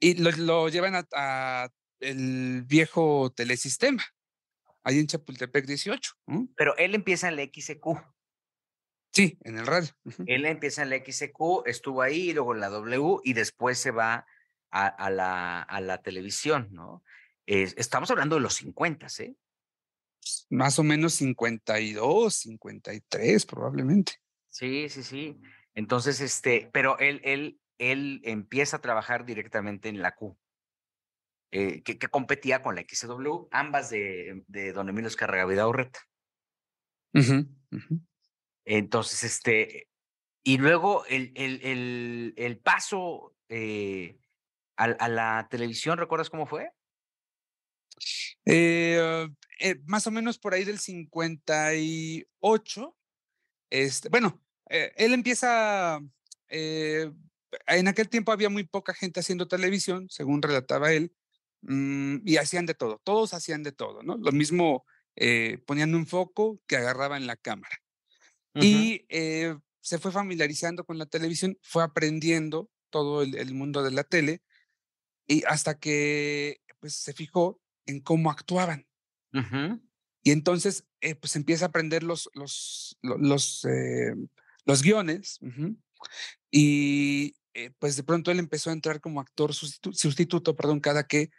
y 0.00 0.14
lo, 0.14 0.68
llevan 0.68 1.04
a, 1.12 1.68
el 1.98 2.62
viejo 2.62 3.32
telesistema, 3.34 4.04
ahí 4.84 4.98
en 5.00 5.06
Chapultepec 5.06 5.66
18. 5.66 6.12
Pero 6.56 6.76
él 6.76 6.94
empieza 6.94 7.28
en 7.28 7.36
la 7.36 7.42
XQ. 7.42 7.98
Sí, 9.12 9.38
en 9.42 9.58
el 9.58 9.66
radio. 9.66 9.90
Él 10.26 10.44
empieza 10.44 10.82
en 10.82 10.90
la 10.90 10.96
XQ, 10.96 11.66
estuvo 11.66 12.02
ahí, 12.02 12.32
luego 12.32 12.54
en 12.54 12.60
la 12.60 12.68
W 12.68 13.20
y 13.24 13.32
después 13.32 13.78
se 13.78 13.90
va 13.90 14.26
a, 14.70 15.10
la, 15.10 15.62
a 15.62 15.80
la 15.80 16.02
televisión, 16.02 16.68
¿no? 16.72 17.04
estamos 17.46 18.10
hablando 18.10 18.36
de 18.36 18.40
los 18.40 18.54
50, 18.54 19.06
¿eh? 19.20 19.36
Más 20.48 20.78
o 20.78 20.82
menos 20.82 21.14
52, 21.14 22.34
53 22.34 23.46
probablemente. 23.46 24.14
Sí, 24.48 24.88
sí, 24.88 25.02
sí. 25.02 25.38
Entonces, 25.74 26.20
este, 26.20 26.70
pero 26.72 26.98
él, 26.98 27.20
él, 27.24 27.60
él 27.78 28.20
empieza 28.24 28.78
a 28.78 28.80
trabajar 28.80 29.26
directamente 29.26 29.88
en 29.88 30.00
la 30.00 30.14
Q, 30.14 30.38
eh, 31.56 31.84
que, 31.84 31.96
competía 32.08 32.62
con 32.62 32.74
la 32.74 32.82
XW, 32.82 33.46
ambas 33.52 33.88
de, 33.88 34.42
de 34.48 34.72
Don 34.72 34.88
Emilio 34.88 35.06
Escarragavida 35.06 35.68
Urreta. 35.68 36.00
Entonces, 38.64 39.22
este, 39.22 39.88
y 40.42 40.58
luego 40.58 41.06
el, 41.06 41.30
el, 41.36 41.60
el, 41.62 42.34
el 42.36 42.58
paso 42.58 43.36
eh, 43.48 44.18
a, 44.76 44.86
a, 44.86 45.08
la 45.08 45.46
televisión, 45.48 45.96
¿recuerdas 45.96 46.28
cómo 46.28 46.46
fue? 46.46 46.72
Eh, 48.46 49.28
eh, 49.60 49.76
más 49.84 50.08
o 50.08 50.10
menos 50.10 50.40
por 50.40 50.54
ahí 50.54 50.64
del 50.64 50.80
58. 50.80 52.96
Este, 53.70 54.08
bueno, 54.08 54.42
él 54.68 55.14
empieza, 55.14 56.00
en 56.48 57.86
aquel 57.86 58.08
tiempo 58.08 58.32
había 58.32 58.48
muy 58.48 58.64
poca 58.64 58.92
gente 58.92 59.20
haciendo 59.20 59.46
televisión, 59.46 60.08
según 60.10 60.42
relataba 60.42 60.92
él, 60.92 61.14
mm, 61.68 62.18
y 62.24 62.36
hacían 62.36 62.66
de 62.66 62.74
todo, 62.74 63.00
todos 63.04 63.34
hacían 63.34 63.62
de 63.62 63.72
todo, 63.72 64.02
¿no? 64.02 64.16
Lo 64.16 64.32
mismo 64.32 64.84
ponían 65.66 65.94
un 65.94 66.06
foco 66.06 66.60
que 66.66 66.76
agarraba 66.76 67.16
en 67.16 67.28
la 67.28 67.36
cámara. 67.36 67.78
Y 68.60 69.06
se 69.80 69.98
fue 69.98 70.10
familiarizando 70.10 70.84
con 70.84 70.98
la 70.98 71.06
televisión, 71.06 71.56
fue 71.62 71.84
aprendiendo 71.84 72.68
todo 72.90 73.22
el, 73.22 73.36
el 73.36 73.54
mundo 73.54 73.84
de 73.84 73.92
la 73.92 74.02
tele, 74.02 74.42
y 75.26 75.44
hasta 75.46 75.78
que 75.78 76.60
pues, 76.80 76.94
se 76.94 77.12
fijó 77.12 77.60
en 77.86 78.00
cómo 78.00 78.30
actuaban. 78.30 78.86
Y 80.22 80.30
entonces, 80.30 80.84
eh, 81.00 81.14
pues 81.14 81.34
empieza 81.36 81.66
a 81.66 81.68
aprender 81.68 82.02
los, 82.02 82.30
los, 82.34 82.96
los, 83.02 83.64
eh, 83.64 84.14
los 84.64 84.82
guiones. 84.82 85.40
Y 86.50 87.36
eh, 87.52 87.72
pues 87.78 87.96
de 87.96 88.04
pronto 88.04 88.30
él 88.30 88.38
empezó 88.38 88.70
a 88.70 88.74
entrar 88.74 89.00
como 89.00 89.20
actor 89.20 89.52
sustituto, 89.52 90.56
perdón, 90.56 90.80
cada 90.80 91.06
que 91.06 91.30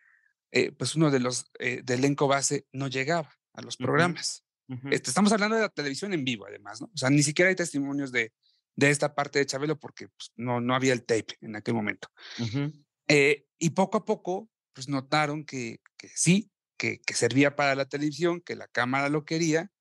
pues 0.78 0.96
uno 0.96 1.12
de 1.12 1.20
los 1.20 1.52
del 1.60 1.84
elenco 1.88 2.28
base 2.28 2.66
no 2.72 2.88
llegaba 2.88 3.30
a 3.54 3.62
los 3.62 3.78
programas. 3.78 4.46
Este, 4.90 5.10
estamos 5.10 5.32
hablando 5.32 5.56
de 5.56 5.64
la 5.64 5.70
televisión 5.70 6.14
en 6.14 6.24
vivo, 6.24 6.48
además, 6.48 6.82
¿no? 6.82 6.88
O 6.88 6.98
sea, 6.98 7.10
ni 7.10 7.24
siquiera 7.24 7.50
hay 7.50 7.56
testimonios 7.56 8.12
de, 8.12 8.32
de 8.76 8.90
esta 8.90 9.14
parte 9.14 9.40
de 9.40 9.46
Chabelo 9.46 9.80
porque 9.80 10.08
pues, 10.08 10.32
no, 10.36 10.60
no 10.62 10.74
había 10.76 10.94
el 10.94 11.06
tape 11.06 11.38
en 11.42 11.56
aquel 11.56 11.74
momento. 11.74 12.10
y 13.08 13.70
poco 13.72 13.98
a 13.98 14.06
poco, 14.06 14.50
pues 14.74 14.90
notaron 14.90 15.46
que, 15.46 15.80
que 15.98 16.10
sí, 16.10 16.52
que, 16.78 17.00
que, 17.00 17.14
servía 17.14 17.56
para 17.56 17.76
la 17.76 17.86
televisión, 17.86 18.42
que 18.42 18.56
la 18.56 18.68
cámara 18.68 19.10
lo 19.10 19.24
quería, 19.24 19.72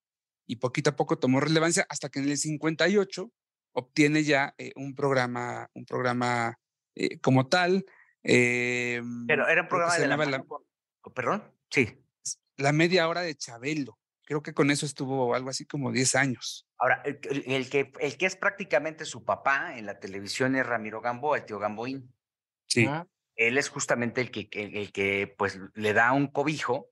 y 0.47 0.57
poquito 0.57 0.91
a 0.91 0.97
poco 0.97 1.19
tomó 1.19 1.41
relevancia 1.41 1.87
hasta 1.89 2.09
que 2.09 2.21
en 2.21 2.29
el 2.29 2.39
58 2.39 3.33
obtiene 3.73 4.25
ya 4.25 4.55
eh, 4.59 4.73
un 4.77 4.95
programa, 4.95 5.71
un 5.75 5.85
programa 5.85 6.59
eh, 6.95 7.19
como 7.21 7.49
tal. 7.49 7.85
Eh, 8.25 9.01
Pero 9.27 9.47
era 9.49 9.63
un 9.63 9.69
programa 9.69 9.97
de 9.97 10.07
la, 10.09 10.45
Perdón, 11.15 11.53
sí. 11.71 12.01
La 12.57 12.73
media 12.73 13.09
hora 13.09 13.21
de 13.21 13.35
Chabelo. 13.35 13.99
Creo 14.25 14.43
que 14.43 14.55
con 14.55 14.71
eso 14.71 14.87
estuvo 14.87 15.35
algo 15.35 15.51
así 15.51 15.67
como 15.67 15.93
10 15.93 16.15
años. 16.15 16.67
Ahora, 16.79 17.03
el, 17.05 17.69
que, 17.69 17.93
el 18.01 18.17
que 18.17 18.27
es 18.27 18.37
prácticamente 18.37 19.05
su 19.05 19.23
papá 19.25 19.77
en 19.77 19.85
la 19.85 20.01
televisión 20.01 20.57
es 20.57 20.65
Ramiro 20.67 21.03
Gamboa, 21.03 21.39
el 21.39 21.45
tío 21.45 21.59
Gamboín. 21.59 22.11
Sí 22.67 22.89
él 23.37 23.59
es 23.59 23.69
justamente 23.69 24.21
el 24.21 24.31
que, 24.31 24.49
el, 24.53 24.93
que 24.93 25.33
pues 25.37 25.59
le 25.75 25.93
da 25.93 26.13
un 26.13 26.29
cobijo 26.29 26.91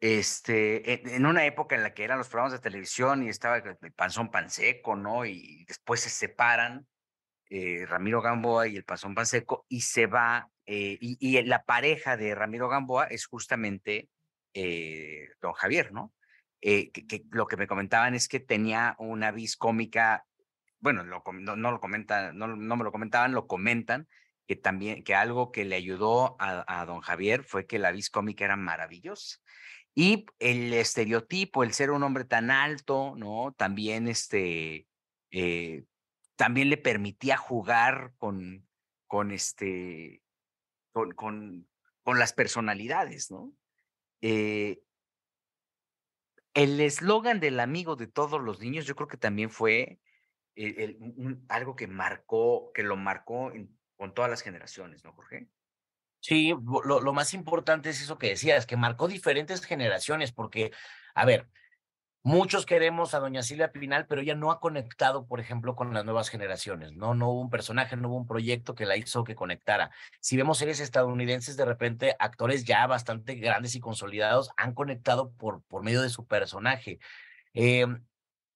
este, 0.00 1.16
en 1.16 1.26
una 1.26 1.44
época 1.44 1.74
en 1.76 1.82
la 1.82 1.94
que 1.94 2.04
eran 2.04 2.18
los 2.18 2.28
programas 2.28 2.52
de 2.52 2.58
televisión 2.60 3.22
y 3.22 3.28
estaba 3.28 3.56
el 3.58 3.92
Panzón 3.92 4.30
Panseco, 4.30 4.96
¿no? 4.96 5.24
Y 5.24 5.64
después 5.66 6.00
se 6.00 6.10
separan 6.10 6.86
eh, 7.50 7.86
Ramiro 7.86 8.20
Gamboa 8.20 8.68
y 8.68 8.76
el 8.76 8.84
Panzón 8.84 9.14
Panseco 9.14 9.64
y 9.68 9.80
se 9.82 10.06
va, 10.06 10.50
eh, 10.66 10.98
y, 11.00 11.42
la 11.42 11.64
pareja 11.64 12.16
de 12.16 12.34
Ramiro 12.34 12.68
Gamboa 12.68 13.06
es 13.06 13.26
justamente 13.26 14.08
eh, 14.54 15.28
don 15.40 15.52
Javier, 15.52 15.92
¿no? 15.92 16.12
Que, 16.60 16.90
lo 17.30 17.46
que 17.46 17.56
me 17.56 17.68
comentaban 17.68 18.14
es 18.14 18.28
que 18.28 18.40
tenía 18.40 18.96
una 18.98 19.30
vis 19.30 19.56
cómica, 19.56 20.26
bueno, 20.80 21.04
no, 21.04 21.22
lo 21.70 21.80
comentan, 21.80 22.36
no, 22.36 22.48
no 22.48 22.76
me 22.76 22.84
lo 22.84 22.92
comentaban, 22.92 23.32
lo 23.32 23.46
comentan, 23.46 24.08
que 24.46 24.56
también, 24.56 25.04
que 25.04 25.14
algo 25.14 25.52
que 25.52 25.64
le 25.64 25.76
ayudó 25.76 26.36
a, 26.40 26.80
a 26.80 26.84
don 26.86 27.00
Javier 27.00 27.44
fue 27.44 27.66
que 27.66 27.78
la 27.78 27.92
vis 27.92 28.10
cómica 28.10 28.44
era 28.44 28.56
maravillosa. 28.56 29.38
Y 29.94 30.26
el 30.38 30.72
estereotipo, 30.74 31.64
el 31.64 31.72
ser 31.72 31.90
un 31.90 32.04
hombre 32.04 32.24
tan 32.24 32.52
alto, 32.52 33.14
¿no? 33.16 33.52
También 33.56 34.06
este, 34.06 34.86
eh, 35.32 35.84
también 36.38 36.70
le 36.70 36.76
permitía 36.76 37.36
jugar 37.36 38.14
con, 38.16 38.64
con 39.08 39.32
este, 39.32 40.22
con, 40.92 41.10
con, 41.10 41.68
con 42.04 42.20
las 42.20 42.32
personalidades, 42.32 43.32
¿no? 43.32 43.52
Eh, 44.20 44.80
el 46.54 46.80
eslogan 46.80 47.40
del 47.40 47.58
amigo 47.58 47.96
de 47.96 48.06
todos 48.06 48.40
los 48.40 48.60
niños, 48.60 48.86
yo 48.86 48.94
creo 48.94 49.08
que 49.08 49.16
también 49.16 49.50
fue 49.50 49.98
algo 51.48 51.74
que 51.74 51.88
marcó, 51.88 52.70
que 52.72 52.84
lo 52.84 52.96
marcó 52.96 53.52
con 53.96 54.14
todas 54.14 54.30
las 54.30 54.42
generaciones, 54.42 55.02
¿no, 55.04 55.12
Jorge? 55.12 55.48
Sí, 56.20 56.54
lo, 56.84 57.00
lo, 57.00 57.12
más 57.12 57.34
importante 57.34 57.90
es 57.90 58.00
eso 58.00 58.18
que 58.18 58.30
decías, 58.30 58.66
que 58.66 58.76
marcó 58.76 59.08
diferentes 59.08 59.64
generaciones, 59.64 60.32
porque, 60.32 60.72
a 61.14 61.24
ver, 61.24 61.48
muchos 62.28 62.66
queremos 62.66 63.14
a 63.14 63.20
doña 63.20 63.42
Silvia 63.42 63.72
Pinal, 63.72 64.06
pero 64.06 64.20
ella 64.20 64.34
no 64.34 64.50
ha 64.50 64.60
conectado, 64.60 65.26
por 65.26 65.40
ejemplo, 65.40 65.74
con 65.74 65.94
las 65.94 66.04
nuevas 66.04 66.28
generaciones, 66.28 66.92
¿no? 66.92 67.14
No 67.14 67.30
hubo 67.30 67.40
un 67.40 67.48
personaje, 67.48 67.96
no 67.96 68.08
hubo 68.08 68.18
un 68.18 68.26
proyecto 68.26 68.74
que 68.74 68.84
la 68.84 68.98
hizo 68.98 69.24
que 69.24 69.34
conectara. 69.34 69.90
Si 70.20 70.36
vemos 70.36 70.58
series 70.58 70.80
estadounidenses, 70.80 71.56
de 71.56 71.64
repente, 71.64 72.16
actores 72.18 72.64
ya 72.64 72.86
bastante 72.86 73.34
grandes 73.36 73.74
y 73.76 73.80
consolidados 73.80 74.50
han 74.58 74.74
conectado 74.74 75.32
por, 75.32 75.62
por 75.62 75.82
medio 75.82 76.02
de 76.02 76.10
su 76.10 76.26
personaje. 76.26 76.98
Eh, 77.54 77.86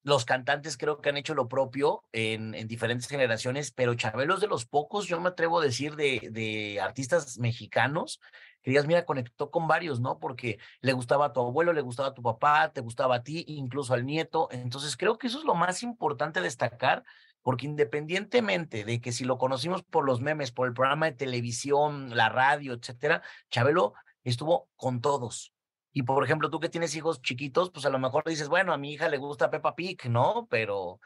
los 0.02 0.26
cantantes 0.26 0.76
creo 0.76 1.00
que 1.00 1.08
han 1.08 1.16
hecho 1.16 1.34
lo 1.34 1.48
propio 1.48 2.04
en, 2.12 2.54
en, 2.54 2.68
diferentes 2.68 3.08
generaciones, 3.08 3.70
pero 3.70 3.94
Chabelo 3.94 4.36
de 4.36 4.48
los 4.48 4.66
pocos, 4.66 5.06
yo 5.06 5.18
me 5.18 5.30
atrevo 5.30 5.60
a 5.60 5.64
decir, 5.64 5.96
de, 5.96 6.28
de 6.30 6.78
artistas 6.78 7.38
mexicanos 7.38 8.20
que 8.62 8.82
mira, 8.82 9.04
conectó 9.04 9.50
con 9.50 9.66
varios, 9.66 10.00
¿no? 10.00 10.18
Porque 10.18 10.58
le 10.80 10.92
gustaba 10.92 11.26
a 11.26 11.32
tu 11.32 11.40
abuelo, 11.40 11.72
le 11.72 11.80
gustaba 11.80 12.10
a 12.10 12.14
tu 12.14 12.22
papá, 12.22 12.72
te 12.72 12.80
gustaba 12.80 13.16
a 13.16 13.22
ti, 13.22 13.44
incluso 13.48 13.94
al 13.94 14.06
nieto. 14.06 14.48
Entonces 14.52 14.96
creo 14.96 15.18
que 15.18 15.26
eso 15.26 15.38
es 15.38 15.44
lo 15.44 15.54
más 15.54 15.82
importante 15.82 16.40
destacar, 16.40 17.04
porque 17.42 17.66
independientemente 17.66 18.84
de 18.84 19.00
que 19.00 19.12
si 19.12 19.24
lo 19.24 19.38
conocimos 19.38 19.82
por 19.82 20.04
los 20.04 20.20
memes, 20.20 20.52
por 20.52 20.68
el 20.68 20.74
programa 20.74 21.06
de 21.06 21.12
televisión, 21.16 22.16
la 22.16 22.28
radio, 22.28 22.72
etcétera, 22.72 23.22
Chabelo 23.50 23.94
estuvo 24.24 24.68
con 24.76 25.00
todos. 25.00 25.52
Y 25.92 26.04
por 26.04 26.24
ejemplo, 26.24 26.48
tú 26.50 26.58
que 26.60 26.68
tienes 26.68 26.94
hijos 26.96 27.20
chiquitos, 27.20 27.70
pues 27.70 27.84
a 27.84 27.90
lo 27.90 27.98
mejor 27.98 28.24
dices, 28.24 28.48
bueno, 28.48 28.72
a 28.72 28.78
mi 28.78 28.92
hija 28.92 29.08
le 29.08 29.18
gusta 29.18 29.50
Peppa 29.50 29.74
Pig, 29.74 30.08
¿no? 30.08 30.46
Pero, 30.50 31.00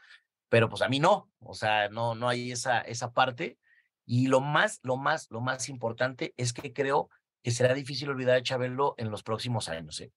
pero 0.47 0.69
pues 0.69 0.81
a 0.81 0.89
mí 0.89 0.99
no. 0.99 1.29
O 1.39 1.53
sea, 1.53 1.89
no, 1.89 2.15
no 2.15 2.29
hay 2.29 2.51
esa, 2.51 2.79
esa 2.81 3.11
parte. 3.11 3.57
Y 4.05 4.27
lo 4.27 4.39
más, 4.39 4.79
lo 4.83 4.95
más, 4.95 5.27
lo 5.29 5.41
más 5.41 5.67
importante 5.67 6.33
es 6.37 6.53
que 6.53 6.71
creo 6.71 7.09
que 7.43 7.51
será 7.51 7.73
difícil 7.73 8.09
olvidar 8.09 8.37
a 8.37 8.43
Chabelo 8.43 8.95
en 8.97 9.11
los 9.11 9.23
próximos 9.23 9.69
años, 9.69 10.01
¿eh? 10.01 10.11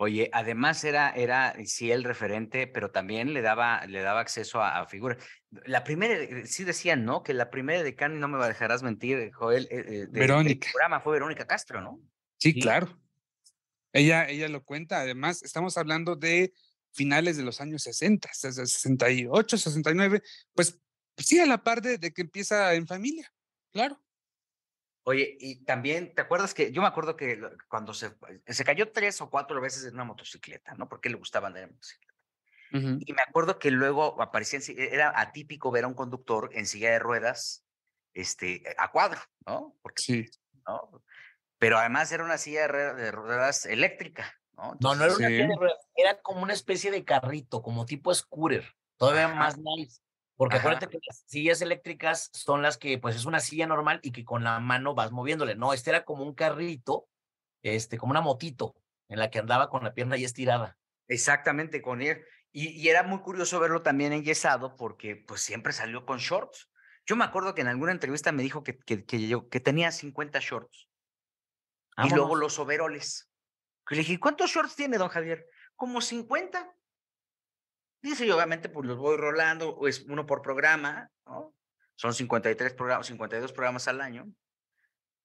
Oye, 0.00 0.30
además 0.32 0.84
era, 0.84 1.10
era 1.10 1.56
sí 1.64 1.90
el 1.90 2.04
referente, 2.04 2.68
pero 2.68 2.92
también 2.92 3.34
le 3.34 3.42
daba, 3.42 3.84
le 3.86 4.00
daba 4.00 4.20
acceso 4.20 4.62
a, 4.62 4.86
figuras. 4.86 5.18
La 5.50 5.82
primera, 5.82 6.14
eh, 6.14 6.46
sí 6.46 6.62
decían, 6.62 7.04
¿no? 7.04 7.24
Que 7.24 7.34
la 7.34 7.50
primera 7.50 7.82
de 7.82 7.96
Cani, 7.96 8.16
no 8.16 8.28
me 8.28 8.46
dejarás 8.46 8.84
mentir, 8.84 9.32
Joel, 9.32 9.66
eh, 9.72 9.84
eh 9.88 10.06
Verónica. 10.08 10.68
programa 10.70 11.00
fue 11.00 11.14
Verónica 11.14 11.46
Castro, 11.48 11.80
¿no? 11.80 12.00
sí, 12.36 12.60
claro. 12.60 12.96
Ella, 13.92 14.28
ella 14.28 14.48
lo 14.48 14.62
cuenta, 14.62 15.00
además, 15.00 15.42
estamos 15.42 15.76
hablando 15.76 16.14
de 16.14 16.52
finales 16.92 17.36
de 17.36 17.42
los 17.42 17.60
años 17.60 17.82
60, 17.82 18.28
68, 18.32 19.58
69, 19.58 20.22
pues 20.54 20.78
sí, 21.16 21.40
a 21.40 21.46
la 21.46 21.62
par 21.62 21.82
de, 21.82 21.98
que 22.12 22.22
empieza 22.22 22.74
en 22.74 22.86
familia, 22.86 23.32
claro. 23.72 24.00
Oye, 25.08 25.38
y 25.40 25.64
también, 25.64 26.14
¿te 26.14 26.20
acuerdas 26.20 26.52
que 26.52 26.70
yo 26.70 26.82
me 26.82 26.86
acuerdo 26.86 27.16
que 27.16 27.40
cuando 27.66 27.94
se, 27.94 28.10
se 28.46 28.62
cayó 28.62 28.92
tres 28.92 29.22
o 29.22 29.30
cuatro 29.30 29.58
veces 29.58 29.86
en 29.86 29.94
una 29.94 30.04
motocicleta, 30.04 30.74
¿no? 30.74 30.86
Porque 30.86 31.08
le 31.08 31.16
gustaba 31.16 31.46
andar 31.46 31.62
en 31.62 31.70
motocicleta. 31.70 32.14
Y 33.06 33.12
me 33.14 33.22
acuerdo 33.26 33.58
que 33.58 33.70
luego 33.70 34.20
aparecía, 34.20 34.60
era 34.76 35.18
atípico 35.18 35.70
ver 35.70 35.84
a 35.84 35.86
un 35.86 35.94
conductor 35.94 36.50
en 36.52 36.66
silla 36.66 36.90
de 36.90 36.98
ruedas, 36.98 37.64
este, 38.12 38.62
a 38.76 38.90
cuadro, 38.90 39.18
¿no? 39.46 39.74
Porque, 39.80 40.02
sí. 40.02 40.26
¿no? 40.66 41.02
pero 41.56 41.78
además 41.78 42.12
era 42.12 42.22
una 42.22 42.36
silla 42.36 42.68
de 42.68 43.10
ruedas 43.10 43.64
eléctrica, 43.64 44.30
¿no? 44.58 44.76
no, 44.78 44.94
no 44.94 45.04
era 45.06 45.14
una 45.14 45.28
silla 45.28 45.46
de 45.46 45.56
ruedas, 45.56 45.88
era 45.96 46.20
como 46.20 46.42
una 46.42 46.52
especie 46.52 46.90
de 46.90 47.06
carrito, 47.06 47.62
como 47.62 47.86
tipo 47.86 48.14
scooter, 48.14 48.76
todavía 48.98 49.28
más 49.28 49.56
nice. 49.56 50.02
Porque 50.38 50.58
acuérdate 50.58 50.88
que 50.88 51.00
las 51.04 51.24
sillas 51.26 51.60
eléctricas 51.62 52.30
son 52.32 52.62
las 52.62 52.78
que, 52.78 52.96
pues 52.96 53.16
es 53.16 53.24
una 53.24 53.40
silla 53.40 53.66
normal 53.66 53.98
y 54.04 54.12
que 54.12 54.24
con 54.24 54.44
la 54.44 54.60
mano 54.60 54.94
vas 54.94 55.10
moviéndole. 55.10 55.56
No, 55.56 55.72
este 55.72 55.90
era 55.90 56.04
como 56.04 56.22
un 56.22 56.32
carrito, 56.32 57.08
este, 57.62 57.98
como 57.98 58.12
una 58.12 58.20
motito, 58.20 58.76
en 59.08 59.18
la 59.18 59.30
que 59.30 59.40
andaba 59.40 59.68
con 59.68 59.82
la 59.82 59.94
pierna 59.94 60.16
ya 60.16 60.26
estirada. 60.26 60.78
Exactamente, 61.08 61.82
con 61.82 62.02
él. 62.02 62.24
Y, 62.52 62.68
y 62.68 62.88
era 62.88 63.02
muy 63.02 63.18
curioso 63.18 63.58
verlo 63.58 63.82
también 63.82 64.12
enyesado 64.12 64.76
porque 64.76 65.16
pues 65.16 65.40
siempre 65.40 65.72
salió 65.72 66.06
con 66.06 66.18
shorts. 66.18 66.70
Yo 67.04 67.16
me 67.16 67.24
acuerdo 67.24 67.52
que 67.56 67.62
en 67.62 67.68
alguna 67.68 67.90
entrevista 67.90 68.30
me 68.30 68.44
dijo 68.44 68.62
que, 68.62 68.78
que, 68.78 69.04
que, 69.04 69.26
yo, 69.26 69.48
que 69.48 69.58
tenía 69.58 69.90
50 69.90 70.38
shorts. 70.38 70.88
Y 72.04 72.14
luego 72.14 72.36
los 72.36 72.60
overoles. 72.60 73.28
le 73.90 73.96
dije, 73.96 74.20
¿cuántos 74.20 74.52
shorts 74.52 74.76
tiene, 74.76 74.98
don 74.98 75.08
Javier? 75.08 75.48
Como 75.74 76.00
50. 76.00 76.76
Dice, 78.00 78.26
y 78.26 78.30
obviamente, 78.30 78.68
pues 78.68 78.86
los 78.86 78.96
voy 78.96 79.16
rolando, 79.16 79.86
es 79.86 80.02
uno 80.08 80.24
por 80.24 80.42
programa, 80.42 81.10
¿no? 81.26 81.54
Son 81.96 82.14
53 82.14 82.74
programas, 82.74 83.06
52 83.08 83.52
programas 83.52 83.88
al 83.88 84.00
año. 84.00 84.28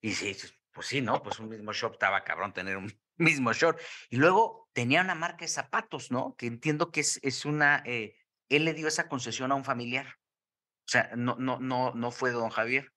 Y 0.01 0.13
sí, 0.13 0.35
pues 0.71 0.87
sí, 0.87 1.01
¿no? 1.01 1.21
Pues 1.21 1.39
un 1.39 1.49
mismo 1.49 1.71
short 1.71 1.93
estaba 1.93 2.23
cabrón 2.23 2.51
tener 2.51 2.77
un 2.77 2.91
mismo 3.17 3.53
short. 3.53 3.79
Y 4.09 4.17
luego 4.17 4.69
tenía 4.73 5.01
una 5.01 5.13
marca 5.13 5.45
de 5.45 5.49
zapatos, 5.49 6.11
¿no? 6.11 6.35
Que 6.35 6.47
entiendo 6.47 6.91
que 6.91 7.01
es, 7.01 7.19
es 7.21 7.45
una, 7.45 7.83
eh, 7.85 8.15
él 8.49 8.65
le 8.65 8.73
dio 8.73 8.87
esa 8.87 9.07
concesión 9.07 9.51
a 9.51 9.55
un 9.55 9.63
familiar. 9.63 10.07
O 10.85 10.89
sea, 10.89 11.11
no, 11.15 11.35
no, 11.37 11.59
no, 11.59 11.93
no 11.93 12.11
fue 12.11 12.31
don 12.31 12.49
Javier. 12.49 12.91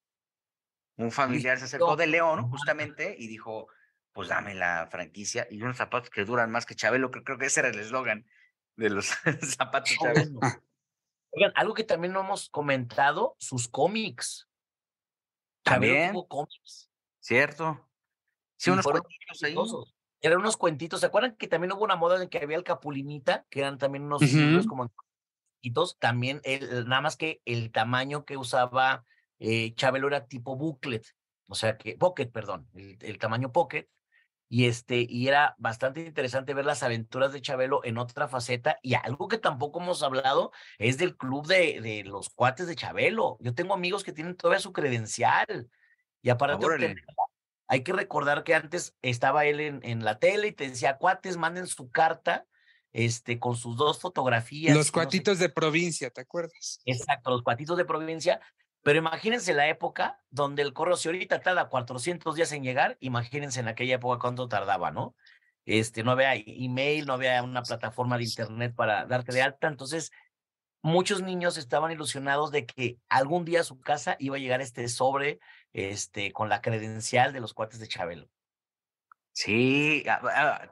Un 0.97 1.12
familiar 1.12 1.59
se 1.59 1.66
acercó 1.66 1.95
de 1.97 2.07
León 2.07 2.49
justamente 2.51 3.14
y 3.18 3.29
dijo, 3.29 3.68
pues 4.12 4.29
dame 4.29 4.55
la 4.55 4.89
franquicia 4.91 5.47
y 5.51 5.61
unos 5.61 5.77
zapatos 5.77 6.09
que 6.09 6.24
duran 6.24 6.51
más 6.51 6.64
que 6.64 6.74
Chabelo, 6.74 7.11
que 7.11 7.22
creo 7.22 7.37
que 7.37 7.47
ese 7.47 7.61
era 7.61 7.68
el 7.68 7.79
eslogan 7.79 8.27
de 8.77 8.91
los 8.91 9.07
zapatos 9.57 9.97
Chabelo. 10.01 10.41
Oigan, 11.31 11.53
algo 11.55 11.74
que 11.74 11.85
también 11.85 12.12
no 12.12 12.20
hemos 12.20 12.49
comentado, 12.49 13.37
sus 13.39 13.68
cómics. 13.68 14.49
También. 15.62 16.14
cómics. 16.29 16.91
Cierto. 17.20 17.89
Sí, 18.57 18.70
unos 18.70 18.87
cuentitos 18.87 19.43
ahí. 19.43 19.57
Eran 20.20 20.39
unos 20.39 20.57
cuentitos. 20.57 21.01
¿Se 21.01 21.07
acuerdan 21.07 21.37
que 21.37 21.49
también 21.49 21.72
hubo 21.72 21.85
una 21.85 21.97
moda 21.97 22.22
en 22.22 22.29
que 22.29 22.39
había 22.39 22.57
el 22.57 22.64
Capulinita, 22.64 23.45
que 23.51 23.61
eran 23.61 23.77
también 23.77 24.05
unos 24.05 24.22
libros 24.22 24.66
como 24.66 24.91
También, 25.99 26.41
el, 26.45 26.89
nada 26.89 27.03
más 27.03 27.16
que 27.16 27.43
el 27.45 27.70
tamaño 27.70 28.24
que 28.24 28.37
usaba 28.37 29.05
eh, 29.39 29.74
Chabelo 29.74 30.09
era 30.09 30.27
tipo 30.27 30.57
booklet, 30.57 31.07
o 31.49 31.55
sea 31.55 31.77
que, 31.77 31.97
pocket, 31.97 32.31
perdón, 32.31 32.68
el, 32.74 33.18
tamaño 33.18 33.53
pocket, 33.53 33.89
y 34.49 34.66
este, 34.66 35.07
y 35.09 35.28
era 35.28 35.55
bastante 35.59 36.01
interesante 36.01 36.55
ver 36.55 36.64
las 36.64 36.82
aventuras 36.82 37.32
de 37.32 37.40
Chabelo 37.40 37.80
en 37.84 37.99
otra 37.99 38.28
faceta, 38.28 38.78
y 38.82 38.94
algo 38.94 39.28
que 39.28 39.38
tampoco 39.38 39.80
hemos 39.80 40.03
hablado 40.03 40.53
es 40.78 40.99
del 40.99 41.16
club 41.16 41.47
de, 41.47 41.80
de 41.80 42.05
los 42.05 42.28
cuates 42.30 42.66
de 42.66 42.76
Chabelo. 42.76 43.36
Yo 43.40 43.55
tengo 43.55 43.74
amigos 43.74 44.05
que 44.05 44.12
tienen 44.12 44.36
todavía 44.36 44.61
su 44.61 44.72
credencial, 44.72 45.70
y 46.22 46.30
aparte 46.30 46.66
hay 47.68 47.82
que 47.82 47.92
recordar 47.92 48.44
que 48.44 48.55
antes 48.55 48.94
estaba 49.03 49.44
él 49.44 49.59
en, 49.59 49.80
en 49.82 50.05
la 50.05 50.20
tele 50.20 50.49
y 50.49 50.53
te 50.53 50.68
decía, 50.68 50.99
cuates, 50.99 51.36
manden 51.36 51.66
su 51.66 51.90
carta, 51.90 52.47
este, 52.92 53.40
con 53.40 53.57
sus 53.57 53.76
dos 53.76 54.01
fotografías. 54.01 54.74
Los 54.74 54.92
cuatitos 54.92 55.38
de 55.40 55.49
provincia, 55.49 56.11
¿te 56.11 56.20
acuerdas? 56.20 56.80
Exacto, 56.84 57.30
los 57.30 57.42
cuatitos 57.42 57.76
de 57.76 57.84
provincia, 57.84 58.40
pero 58.87 59.01
imagínense 59.01 59.53
la 59.53 59.68
época 59.68 60.22
donde 60.30 60.62
el 60.62 60.72
correo, 60.72 60.97
si 60.97 61.09
ahorita 61.09 61.41
tarda 61.41 61.68
400 61.68 62.37
días 62.37 62.53
en 62.53 62.62
llegar, 62.62 62.97
imagínense 63.01 63.59
en 63.59 63.66
aquella 63.66 63.97
época 63.97 64.20
cuánto 64.20 64.47
tardaba, 64.47 64.93
¿no? 64.93 65.16
Este, 65.64 66.05
no 66.05 66.12
había 66.12 66.34
email, 66.37 67.05
no 67.05 67.14
había 67.14 67.43
una 67.43 67.64
plataforma 67.64 68.16
de 68.16 68.22
internet 68.22 68.76
para 68.76 69.05
darte 69.05 69.32
de 69.32 69.43
alta. 69.43 69.66
Entonces, 69.66 70.12
muchos 70.82 71.20
niños 71.20 71.59
estaban 71.59 71.91
ilusionados 71.91 72.53
de 72.53 72.64
que 72.64 73.01
algún 73.09 73.45
día 73.45 73.62
a 73.62 73.64
su 73.64 73.80
casa 73.80 74.14
iba 74.20 74.37
a 74.37 74.39
llegar 74.39 74.61
este 74.61 74.87
sobre 74.87 75.41
este, 75.72 76.30
con 76.30 76.49
la 76.49 76.61
credencial 76.61 77.32
de 77.32 77.41
los 77.41 77.55
cuates 77.55 77.80
de 77.80 77.89
Chabelo. 77.89 78.30
Sí, 79.32 80.05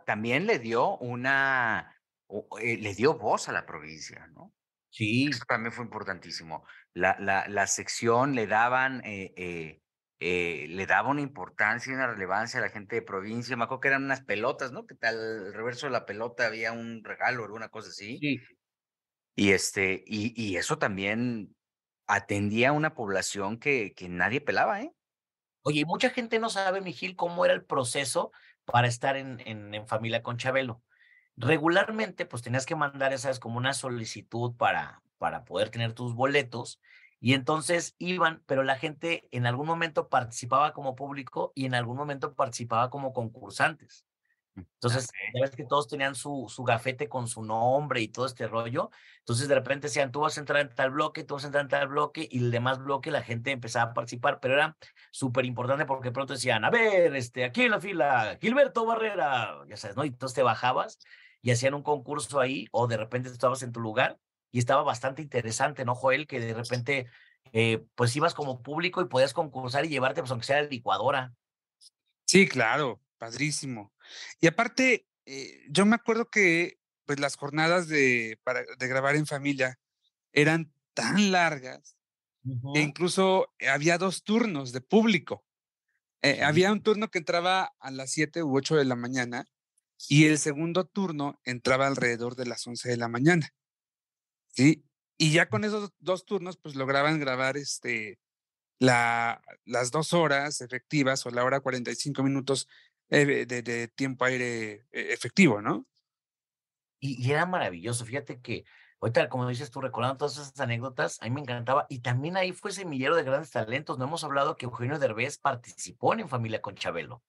también 0.07 0.47
le 0.47 0.61
dio 0.61 0.99
una, 0.99 2.01
eh, 2.61 2.77
le 2.77 2.95
dio 2.95 3.19
voz 3.19 3.49
a 3.49 3.53
la 3.53 3.67
provincia, 3.67 4.29
¿no? 4.29 4.53
Sí. 4.91 5.27
Eso 5.29 5.45
también 5.49 5.73
fue 5.73 5.85
importantísimo. 5.85 6.65
La, 6.95 7.17
la, 7.19 7.47
la 7.49 7.67
sección 7.67 8.35
le 8.35 8.47
daban, 8.47 9.05
eh, 9.05 9.35
eh, 9.37 9.81
eh, 10.21 10.67
le 10.69 10.87
daba 10.87 11.11
una 11.11 11.21
importancia 11.21 11.91
y 11.91 11.95
una 11.95 12.07
relevancia 12.07 12.61
a 12.61 12.63
la 12.63 12.71
gente 12.71 12.97
de 12.97 13.03
provincia. 13.03 13.57
Me 13.57 13.65
acuerdo 13.65 13.81
que 13.81 13.89
eran 13.89 14.05
unas 14.05 14.25
pelotas, 14.25 14.73
¿no? 14.73 14.87
Que 14.87 14.95
tal, 14.95 15.17
al 15.19 15.55
reverso 15.55 15.87
de 15.87 15.93
la 15.93 16.07
pelota 16.07 16.47
había 16.47 16.73
un 16.73 17.03
regalo 17.05 17.43
o 17.43 17.47
alguna 17.47 17.69
cosa 17.69 17.91
así. 17.91 18.19
Sí. 18.19 18.41
Y 19.37 19.51
este, 19.51 20.05
y, 20.07 20.33
y 20.41 20.57
eso 20.57 20.79
también 20.79 21.55
atendía 22.07 22.69
a 22.69 22.73
una 22.73 22.95
población 22.95 23.59
que, 23.59 23.93
que 23.95 24.09
nadie 24.09 24.41
pelaba, 24.41 24.81
¿eh? 24.81 24.93
Oye, 25.63 25.85
mucha 25.87 26.11
gente 26.11 26.39
no 26.39 26.51
sabe, 26.51 26.83
Mijil, 26.83 27.17
cómo 27.17 27.45
era 27.45 27.55
el 27.55 27.65
proceso 27.65 28.33
para 28.67 28.87
estar 28.87 29.17
en, 29.17 29.41
en, 29.41 29.87
familia 29.89 30.23
con 30.23 30.37
Chabelo. 30.37 30.83
Regularmente, 31.37 32.27
pues 32.27 32.43
tenías 32.43 32.67
que 32.67 32.77
mandar, 32.77 33.15
esa 33.15 33.35
como 33.41 33.57
una 33.57 33.73
solicitud 33.73 34.55
para, 34.57 35.03
para 35.19 35.45
poder 35.45 35.71
tener 35.71 35.93
tus 35.93 36.15
boletos. 36.15 36.81
Y 37.21 37.35
entonces 37.35 37.95
iban, 37.99 38.43
pero 38.47 38.63
la 38.63 38.77
gente 38.77 39.29
en 39.31 39.47
algún 39.47 39.67
momento 39.67 40.09
participaba 40.09 40.73
como 40.73 40.95
público 40.95 41.53
y 41.55 41.67
en 41.67 41.75
algún 41.75 41.97
momento 41.97 42.35
participaba 42.35 42.91
como 42.91 43.13
concursantes. 43.13 44.07
Entonces, 44.57 45.09
ya 45.35 45.41
ves 45.41 45.51
que 45.51 45.65
todos 45.65 45.89
tenían 45.89 46.15
su, 46.15 46.47
su 46.49 46.63
gafete 46.63 47.09
con 47.09 47.27
su 47.27 47.43
nombre 47.43 48.01
y 48.01 48.09
todo 48.09 48.27
este 48.27 48.47
rollo. 48.47 48.91
Entonces, 49.19 49.49
de 49.49 49.55
repente 49.55 49.89
decían, 49.89 50.13
tú 50.13 50.21
vas 50.21 50.37
a 50.37 50.41
entrar 50.41 50.61
en 50.61 50.73
tal 50.75 50.91
bloque, 50.91 51.25
tú 51.25 51.35
vas 51.35 51.45
a 51.45 51.47
entrar 51.49 51.63
en 51.63 51.69
tal 51.69 51.89
bloque, 51.89 52.29
y 52.31 52.39
el 52.39 52.51
demás 52.51 52.79
bloque 52.79 53.11
la 53.11 53.23
gente 53.23 53.51
empezaba 53.51 53.91
a 53.91 53.95
participar, 53.95 54.39
pero 54.41 54.55
era 54.55 54.77
súper 55.11 55.45
importante 55.45 55.87
porque 55.87 56.13
pronto 56.13 56.35
decían, 56.35 56.65
a 56.65 56.71
ver, 56.71 57.17
este, 57.17 57.45
aquí 57.45 57.63
en 57.63 57.73
la 57.73 57.81
fila, 57.81 58.39
Gilberto 58.41 58.87
Barrera, 58.87 59.59
ya 59.69 59.77
sabes, 59.77 59.97
¿no? 59.97 60.05
Y 60.05 60.09
entonces 60.09 60.37
te 60.37 60.43
bajabas 60.43 60.99
y 61.43 61.51
hacían 61.51 61.75
un 61.75 61.83
concurso 61.83 62.39
ahí, 62.41 62.67
o 62.71 62.87
de 62.87 62.97
repente 62.97 63.31
estabas 63.31 63.63
en 63.63 63.73
tu 63.73 63.81
lugar, 63.81 64.19
y 64.55 64.61
estaba 64.61 64.85
bastante 64.85 65.21
interesante, 65.21 65.85
¿no, 65.85 65.97
Joel? 65.97 66.29
Que 66.29 66.39
de 66.39 66.55
repente, 66.55 67.09
eh, 67.53 67.85
pues 67.97 68.15
ibas 68.15 68.35
como 68.35 68.63
público 68.63 69.03
y 69.03 69.07
podías 69.07 69.33
concursar 69.33 69.85
y 69.85 69.89
llevarte, 69.89 70.21
pues 70.21 70.31
aunque 70.31 70.47
sea 70.47 70.63
la 70.63 70.69
licuadora. 70.69 71.35
Sí, 72.25 72.47
claro, 72.47 73.03
padrísimo. 73.19 73.93
Y 74.41 74.47
aparte, 74.47 75.09
eh, 75.27 75.61
yo 75.71 75.85
me 75.87 75.97
acuerdo 75.97 76.31
que 76.31 76.79
pues 77.05 77.19
las 77.19 77.35
jornadas 77.35 77.89
de, 77.89 78.39
para, 78.45 78.63
de 78.79 78.87
grabar 78.87 79.17
en 79.17 79.27
familia 79.27 79.81
eran 80.33 80.73
tan 80.95 81.33
largas 81.33 81.97
que 82.75 82.81
incluso 82.81 83.53
había 83.69 83.99
dos 83.99 84.23
turnos 84.23 84.71
de 84.71 84.83
público. 84.83 85.45
Eh, 86.23 86.45
había 86.45 86.71
un 86.71 86.81
turno 86.81 87.11
que 87.11 87.19
entraba 87.19 87.75
a 87.81 87.91
las 87.91 88.13
7 88.13 88.45
u 88.45 88.57
8 88.57 88.77
de 88.77 88.85
la 88.85 88.95
mañana 88.95 89.47
y 90.09 90.27
el 90.27 90.39
segundo 90.39 90.85
turno 90.87 91.41
entraba 91.43 91.89
alrededor 91.89 92.37
de 92.37 92.47
las 92.47 92.65
11 92.65 92.89
de 92.89 92.97
la 92.99 93.09
mañana. 93.09 93.53
¿Sí? 94.55 94.85
Y 95.17 95.33
ya 95.33 95.49
con 95.49 95.65
esos 95.65 95.93
dos 95.99 96.25
turnos, 96.25 96.57
pues 96.57 96.75
lograban 96.75 97.19
grabar 97.21 97.57
este, 97.57 98.19
la, 98.79 99.43
las 99.65 99.91
dos 99.91 100.13
horas 100.13 100.61
efectivas 100.61 101.25
o 101.27 101.31
la 101.31 101.45
hora 101.45 101.61
45 101.61 102.23
minutos 102.23 102.69
eh, 103.11 103.47
de, 103.47 103.89
tiempo 103.89 104.25
aire 104.25 104.87
eh, 104.93 105.13
efectivo, 105.13 105.61
¿no? 105.61 105.87
Y, 107.01 107.31
era 107.31 107.47
maravilloso. 107.47 108.05
Fíjate 108.05 108.41
que 108.41 108.65
ahorita, 109.01 109.29
como 109.29 109.49
dices 109.49 109.71
tú, 109.71 109.81
recordando 109.81 110.17
todas 110.19 110.39
esas 110.39 110.59
anécdotas, 110.59 111.21
a 111.21 111.25
mí 111.25 111.31
me 111.31 111.41
encantaba. 111.41 111.87
Y 111.89 112.01
también 112.01 112.37
ahí 112.37 112.53
fue 112.53 112.73
semillero 112.73 113.17
de 113.17 113.25
grandes 113.25 113.51
talentos. 113.51 113.99
No 113.99 114.05
hemos 114.05 114.25
hablado 114.25 114.57
que 114.57 114.67
Eugenio 114.67 114.99
Derbez 114.99 115.39
participó 115.39 116.15
en 116.15 116.29
Familia 116.29 116.63
con 116.63 116.77
Chabelo. 116.77 117.23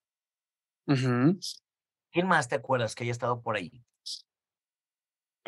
¿Quién 0.86 2.28
más 2.28 2.48
te 2.48 2.56
acuerdas 2.56 2.96
que 2.96 3.04
haya 3.04 3.12
estado 3.12 3.42
por 3.42 3.56
ahí? 3.56 3.84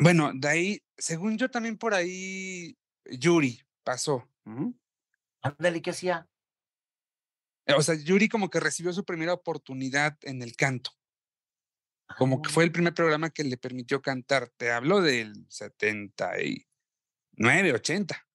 Bueno, 0.00 0.30
de 0.34 0.48
ahí, 0.48 0.82
según 0.96 1.38
yo 1.38 1.50
también 1.50 1.76
por 1.76 1.94
ahí, 1.94 2.78
Yuri 3.04 3.60
pasó. 3.82 4.28
Ándale, 5.42 5.82
¿qué 5.82 5.90
hacía? 5.90 6.28
O 7.76 7.82
sea, 7.82 7.96
Yuri 7.96 8.28
como 8.28 8.48
que 8.48 8.60
recibió 8.60 8.92
su 8.92 9.04
primera 9.04 9.32
oportunidad 9.32 10.16
en 10.22 10.42
el 10.42 10.54
canto. 10.56 10.92
Como 12.16 12.40
que 12.40 12.48
fue 12.48 12.62
el 12.64 12.70
ah. 12.70 12.72
primer 12.72 12.94
programa 12.94 13.28
que 13.30 13.44
le 13.44 13.58
permitió 13.58 14.00
cantar. 14.00 14.48
Te 14.56 14.72
hablo 14.72 15.02
del 15.02 15.46
79, 15.50 17.72
80. 17.74 18.26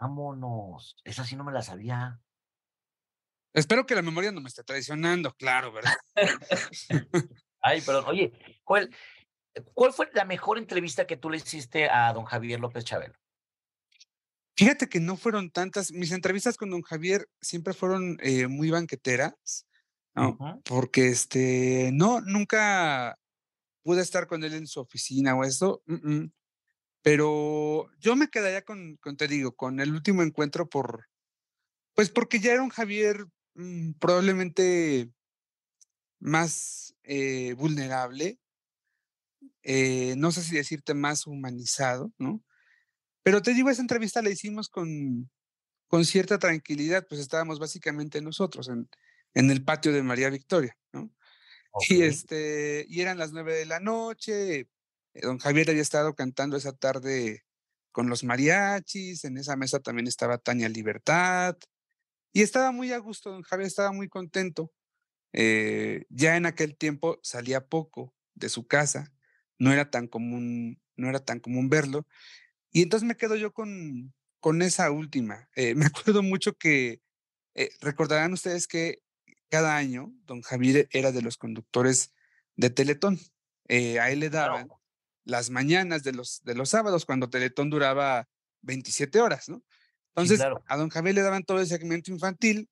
Vámonos. 0.00 0.96
Esa 1.04 1.24
sí 1.24 1.36
no 1.36 1.44
me 1.44 1.52
la 1.52 1.62
sabía. 1.62 2.20
Espero 3.54 3.86
que 3.86 3.94
la 3.94 4.02
memoria 4.02 4.32
no 4.32 4.40
me 4.40 4.48
esté 4.48 4.64
traicionando, 4.64 5.32
claro, 5.34 5.72
¿verdad? 5.72 5.94
Ay, 7.60 7.80
perdón. 7.82 8.06
Oye, 8.08 8.32
¿cuál, 8.64 8.90
¿cuál 9.74 9.92
fue 9.92 10.08
la 10.14 10.24
mejor 10.24 10.58
entrevista 10.58 11.06
que 11.06 11.16
tú 11.16 11.30
le 11.30 11.38
hiciste 11.38 11.88
a 11.88 12.12
don 12.12 12.24
Javier 12.24 12.60
López 12.60 12.84
Chabelo? 12.84 13.14
Fíjate 14.56 14.88
que 14.88 15.00
no 15.00 15.16
fueron 15.16 15.50
tantas, 15.50 15.92
mis 15.92 16.12
entrevistas 16.12 16.56
con 16.56 16.70
don 16.70 16.82
Javier 16.82 17.28
siempre 17.40 17.72
fueron 17.72 18.18
eh, 18.20 18.48
muy 18.48 18.70
banqueteras, 18.70 19.66
¿no? 20.14 20.36
Porque 20.64 21.08
este, 21.08 21.90
no, 21.92 22.20
nunca 22.20 23.18
pude 23.82 24.02
estar 24.02 24.26
con 24.26 24.44
él 24.44 24.54
en 24.54 24.66
su 24.66 24.80
oficina 24.80 25.34
o 25.34 25.44
eso, 25.44 25.82
pero 27.02 27.90
yo 27.98 28.14
me 28.14 28.28
quedaría 28.28 28.62
con, 28.62 28.96
con, 28.96 29.16
te 29.16 29.26
digo, 29.26 29.56
con 29.56 29.80
el 29.80 29.92
último 29.92 30.22
encuentro 30.22 30.68
por, 30.68 31.08
pues 31.94 32.10
porque 32.10 32.38
ya 32.38 32.52
era 32.52 32.62
un 32.62 32.70
Javier 32.70 33.26
mm, 33.54 33.92
probablemente 33.94 35.10
más 36.20 36.94
eh, 37.02 37.54
vulnerable, 37.54 38.38
eh, 39.62 40.14
no 40.16 40.32
sé 40.32 40.42
si 40.42 40.56
decirte 40.56 40.94
más 40.94 41.26
humanizado, 41.26 42.12
¿no? 42.18 42.42
Pero 43.22 43.42
te 43.42 43.54
digo, 43.54 43.70
esa 43.70 43.82
entrevista 43.82 44.22
la 44.22 44.30
hicimos 44.30 44.68
con, 44.68 45.30
con 45.86 46.04
cierta 46.04 46.38
tranquilidad, 46.38 47.06
pues 47.08 47.20
estábamos 47.20 47.58
básicamente 47.58 48.20
nosotros 48.20 48.68
en, 48.68 48.88
en 49.34 49.50
el 49.50 49.64
patio 49.64 49.92
de 49.92 50.02
María 50.02 50.30
Victoria, 50.30 50.76
¿no? 50.92 51.10
Y, 51.88 52.02
este, 52.02 52.84
y 52.88 53.00
eran 53.00 53.18
las 53.18 53.32
nueve 53.32 53.54
de 53.54 53.66
la 53.66 53.80
noche, 53.80 54.60
eh, 54.60 55.20
don 55.22 55.38
Javier 55.38 55.70
había 55.70 55.82
estado 55.82 56.14
cantando 56.14 56.56
esa 56.56 56.72
tarde 56.72 57.44
con 57.92 58.08
los 58.08 58.24
mariachis, 58.24 59.24
en 59.24 59.38
esa 59.38 59.56
mesa 59.56 59.80
también 59.80 60.06
estaba 60.06 60.38
Tania 60.38 60.68
Libertad, 60.68 61.56
y 62.32 62.42
estaba 62.42 62.72
muy 62.72 62.92
a 62.92 62.98
gusto, 62.98 63.30
don 63.30 63.42
Javier 63.42 63.66
estaba 63.66 63.92
muy 63.92 64.08
contento. 64.08 64.72
Eh, 65.34 66.04
ya 66.10 66.36
en 66.36 66.46
aquel 66.46 66.76
tiempo 66.76 67.18
salía 67.22 67.66
poco 67.66 68.14
de 68.34 68.48
su 68.48 68.66
casa, 68.66 69.12
no 69.58 69.72
era 69.72 69.90
tan 69.90 70.06
común, 70.08 70.80
no 70.96 71.08
era 71.08 71.20
tan 71.20 71.40
común 71.40 71.68
verlo, 71.68 72.06
y 72.70 72.82
entonces 72.82 73.06
me 73.06 73.16
quedo 73.16 73.36
yo 73.36 73.52
con, 73.52 74.14
con 74.40 74.62
esa 74.62 74.90
última. 74.90 75.48
Eh, 75.54 75.74
me 75.76 75.86
acuerdo 75.86 76.22
mucho 76.22 76.54
que 76.54 77.00
eh, 77.54 77.70
recordarán 77.80 78.32
ustedes 78.32 78.66
que 78.66 79.02
cada 79.48 79.76
año 79.76 80.12
don 80.24 80.40
Javier 80.40 80.88
era 80.90 81.12
de 81.12 81.22
los 81.22 81.36
conductores 81.36 82.12
de 82.56 82.70
Teletón. 82.70 83.18
Eh, 83.68 84.00
a 84.00 84.10
él 84.10 84.20
le 84.20 84.30
daban 84.30 84.68
las 85.24 85.50
mañanas 85.50 86.02
de 86.02 86.12
los, 86.12 86.42
de 86.42 86.54
los 86.54 86.70
sábados 86.70 87.04
cuando 87.04 87.30
Teletón 87.30 87.70
duraba 87.70 88.28
27 88.62 89.20
horas, 89.20 89.48
¿no? 89.48 89.62
Entonces, 90.14 90.40
a 90.66 90.76
don 90.76 90.90
Javier 90.90 91.14
le 91.14 91.22
daban 91.22 91.44
todo 91.44 91.60
el 91.60 91.66
segmento 91.66 92.10
infantil, 92.10 92.68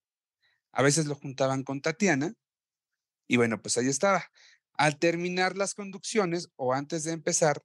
a 0.73 0.83
veces 0.83 1.07
lo 1.07 1.15
juntaban 1.15 1.63
con 1.63 1.81
Tatiana, 1.81 2.35
y 3.27 3.37
bueno, 3.37 3.63
pues 3.63 3.79
ahí 3.79 3.89
estaba. 3.89 4.25
Al 4.75 4.99
terminar 4.99 5.57
las 5.57 5.75
conducciones 5.75 6.51
o 6.57 6.73
antes 6.73 7.05
de 7.05 7.13
empezar, 7.13 7.63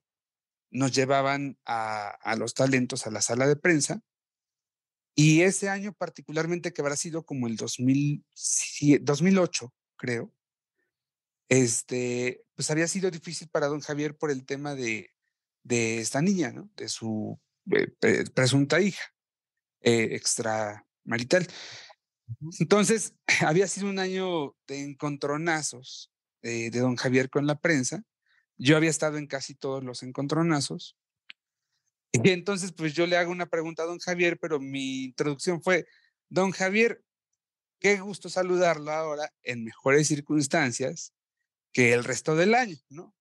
nos 0.70 0.92
llevaban 0.92 1.58
a, 1.64 2.36
los 2.38 2.54
talentos 2.54 3.06
a 3.06 3.10
la 3.10 3.22
sala 3.22 3.46
de 3.46 3.56
prensa. 3.56 4.00
Y 5.14 5.42
ese 5.42 5.68
año 5.70 5.92
particularmente, 5.94 6.72
que 6.72 6.82
habrá 6.82 6.96
sido 6.96 7.24
como 7.24 7.46
el 7.46 7.56
2008, 7.56 9.72
creo, 9.96 10.32
este, 11.48 12.44
pues 12.54 12.70
había 12.70 12.88
sido 12.88 13.10
difícil 13.10 13.48
para 13.48 13.68
don 13.68 13.80
Javier 13.80 14.16
por 14.16 14.30
el 14.30 14.44
tema 14.44 14.74
de, 14.74 15.14
de 15.62 16.00
esta 16.00 16.20
niña, 16.20 16.52
¿no? 16.52 16.68
De 16.76 16.88
su 16.88 17.40
eh, 17.72 18.24
presunta 18.34 18.80
hija 18.80 19.02
eh, 19.80 20.16
extramarital. 20.16 21.46
Entonces, 22.58 23.14
había 23.46 23.68
sido 23.68 23.88
un 23.88 23.98
año 23.98 24.54
de 24.66 24.82
encontronazos 24.82 26.12
eh, 26.46 26.70
de 26.70 26.80
don 26.80 26.96
Javier 26.96 27.30
con 27.30 27.46
la 27.46 27.58
prensa 27.58 28.04
yo 28.58 28.76
había 28.76 28.90
estado 28.90 29.18
en 29.18 29.26
casi 29.26 29.54
todos 29.54 29.84
los 29.84 30.02
encontronazos. 30.02 30.96
Y 32.12 32.30
entonces, 32.30 32.72
pues 32.72 32.94
yo 32.94 33.06
le 33.06 33.16
hago 33.16 33.30
una 33.30 33.46
pregunta 33.46 33.82
a 33.82 33.86
don 33.86 33.98
Javier, 33.98 34.38
pero 34.38 34.58
mi 34.58 35.04
introducción 35.04 35.62
fue, 35.62 35.86
don 36.28 36.50
Javier, 36.50 37.02
qué 37.78 38.00
gusto 38.00 38.30
saludarlo 38.30 38.90
ahora 38.90 39.30
en 39.42 39.64
mejores 39.64 40.08
circunstancias 40.08 41.12
que 41.72 41.92
el 41.92 42.04
resto 42.04 42.34
del 42.34 42.54
año, 42.54 42.76
¿no? 42.88 43.14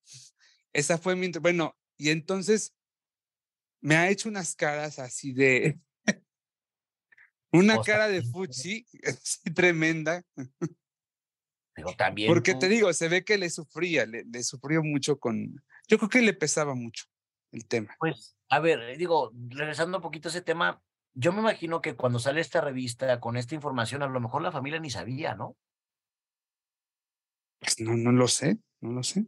Esa 0.72 0.98
fue 0.98 1.16
mi, 1.16 1.30
bueno, 1.42 1.78
y 1.98 2.10
entonces 2.10 2.74
me 3.82 3.98
ha 3.98 4.10
hecho 4.10 4.30
unas 4.30 4.56
caras 4.56 4.98
así 5.00 5.34
de, 5.34 5.78
una 7.52 7.82
cara 7.82 8.08
de 8.08 8.22
fuchi, 8.32 8.88
tremenda. 9.56 10.24
Pero 11.76 11.94
también. 11.94 12.30
Porque 12.30 12.56
te 12.56 12.70
digo, 12.70 12.92
se 12.94 13.10
ve 13.10 13.24
que 13.24 13.38
le 13.38 13.50
sufría, 13.50 14.06
le, 14.06 14.24
le, 14.24 14.44
sufrió 14.44 14.82
mucho 14.82 15.20
con. 15.20 15.62
Yo 15.88 15.98
creo 15.98 16.10
que 16.10 16.22
le 16.22 16.34
pesaba 16.34 16.74
mucho 16.74 17.06
el 17.52 17.68
tema. 17.68 17.96
Pues, 18.00 18.36
a 18.50 18.60
ver, 18.60 18.98
digo, 18.98 19.32
regresando 19.50 19.98
un 19.98 20.02
poquito 20.02 20.30
a 20.30 20.32
ese 20.32 20.42
tema, 20.42 20.82
yo 21.14 21.34
me 21.34 21.40
imagino 21.40 21.82
que 21.82 21.96
cuando 21.96 22.20
sale 22.20 22.42
esta 22.42 22.62
revista 22.62 23.20
con 23.20 23.36
esta 23.38 23.56
información, 23.56 24.04
a 24.04 24.08
lo 24.08 24.20
mejor 24.20 24.42
la 24.42 24.52
familia 24.52 24.80
ni 24.80 24.90
sabía, 24.90 25.36
¿no? 25.36 25.58
Pues 27.60 27.80
no, 27.80 27.96
no 27.98 28.12
lo 28.12 28.28
sé, 28.28 28.58
no 28.80 28.92
lo 28.92 29.04
sé. 29.04 29.26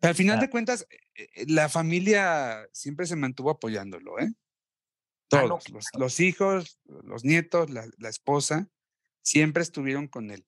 Pero 0.00 0.10
al 0.10 0.14
final 0.14 0.38
de 0.38 0.50
cuentas, 0.50 0.86
eh, 0.90 1.28
eh, 1.34 1.44
la 1.48 1.68
familia 1.68 2.66
siempre 2.72 3.06
se 3.06 3.16
mantuvo 3.16 3.50
apoyándolo, 3.50 4.18
¿eh? 4.18 4.32
Ah, 5.32 5.42
Todos, 5.46 5.68
los, 5.70 5.86
los, 5.96 6.20
hijos, 6.20 6.78
los 6.84 7.24
nietos, 7.24 7.70
la, 7.70 7.88
la, 7.98 8.08
esposa, 8.08 8.68
siempre 9.22 9.62
estuvieron 9.62 10.08
con 10.08 10.30
él. 10.30 10.44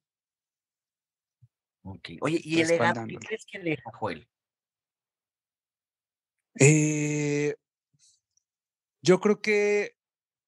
Oye, 1.82 2.40
¿y 2.42 2.60
el 2.60 2.68
qué 2.68 3.16
crees 3.18 3.44
que 3.44 3.58
le 3.58 3.70
deja 3.70 3.90
Joel? 3.92 4.28
Eh, 6.60 7.54
yo 9.00 9.20
creo 9.20 9.40
que 9.40 9.96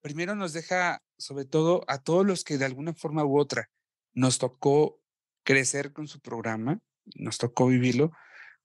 primero 0.00 0.34
nos 0.34 0.52
deja, 0.52 1.02
sobre 1.18 1.44
todo, 1.44 1.84
a 1.88 2.02
todos 2.02 2.26
los 2.26 2.44
que 2.44 2.58
de 2.58 2.66
alguna 2.66 2.94
forma 2.94 3.24
u 3.24 3.38
otra 3.38 3.70
nos 4.12 4.38
tocó 4.38 5.00
crecer 5.44 5.92
con 5.92 6.06
su 6.08 6.20
programa, 6.20 6.80
nos 7.16 7.38
tocó 7.38 7.66
vivirlo, 7.66 8.12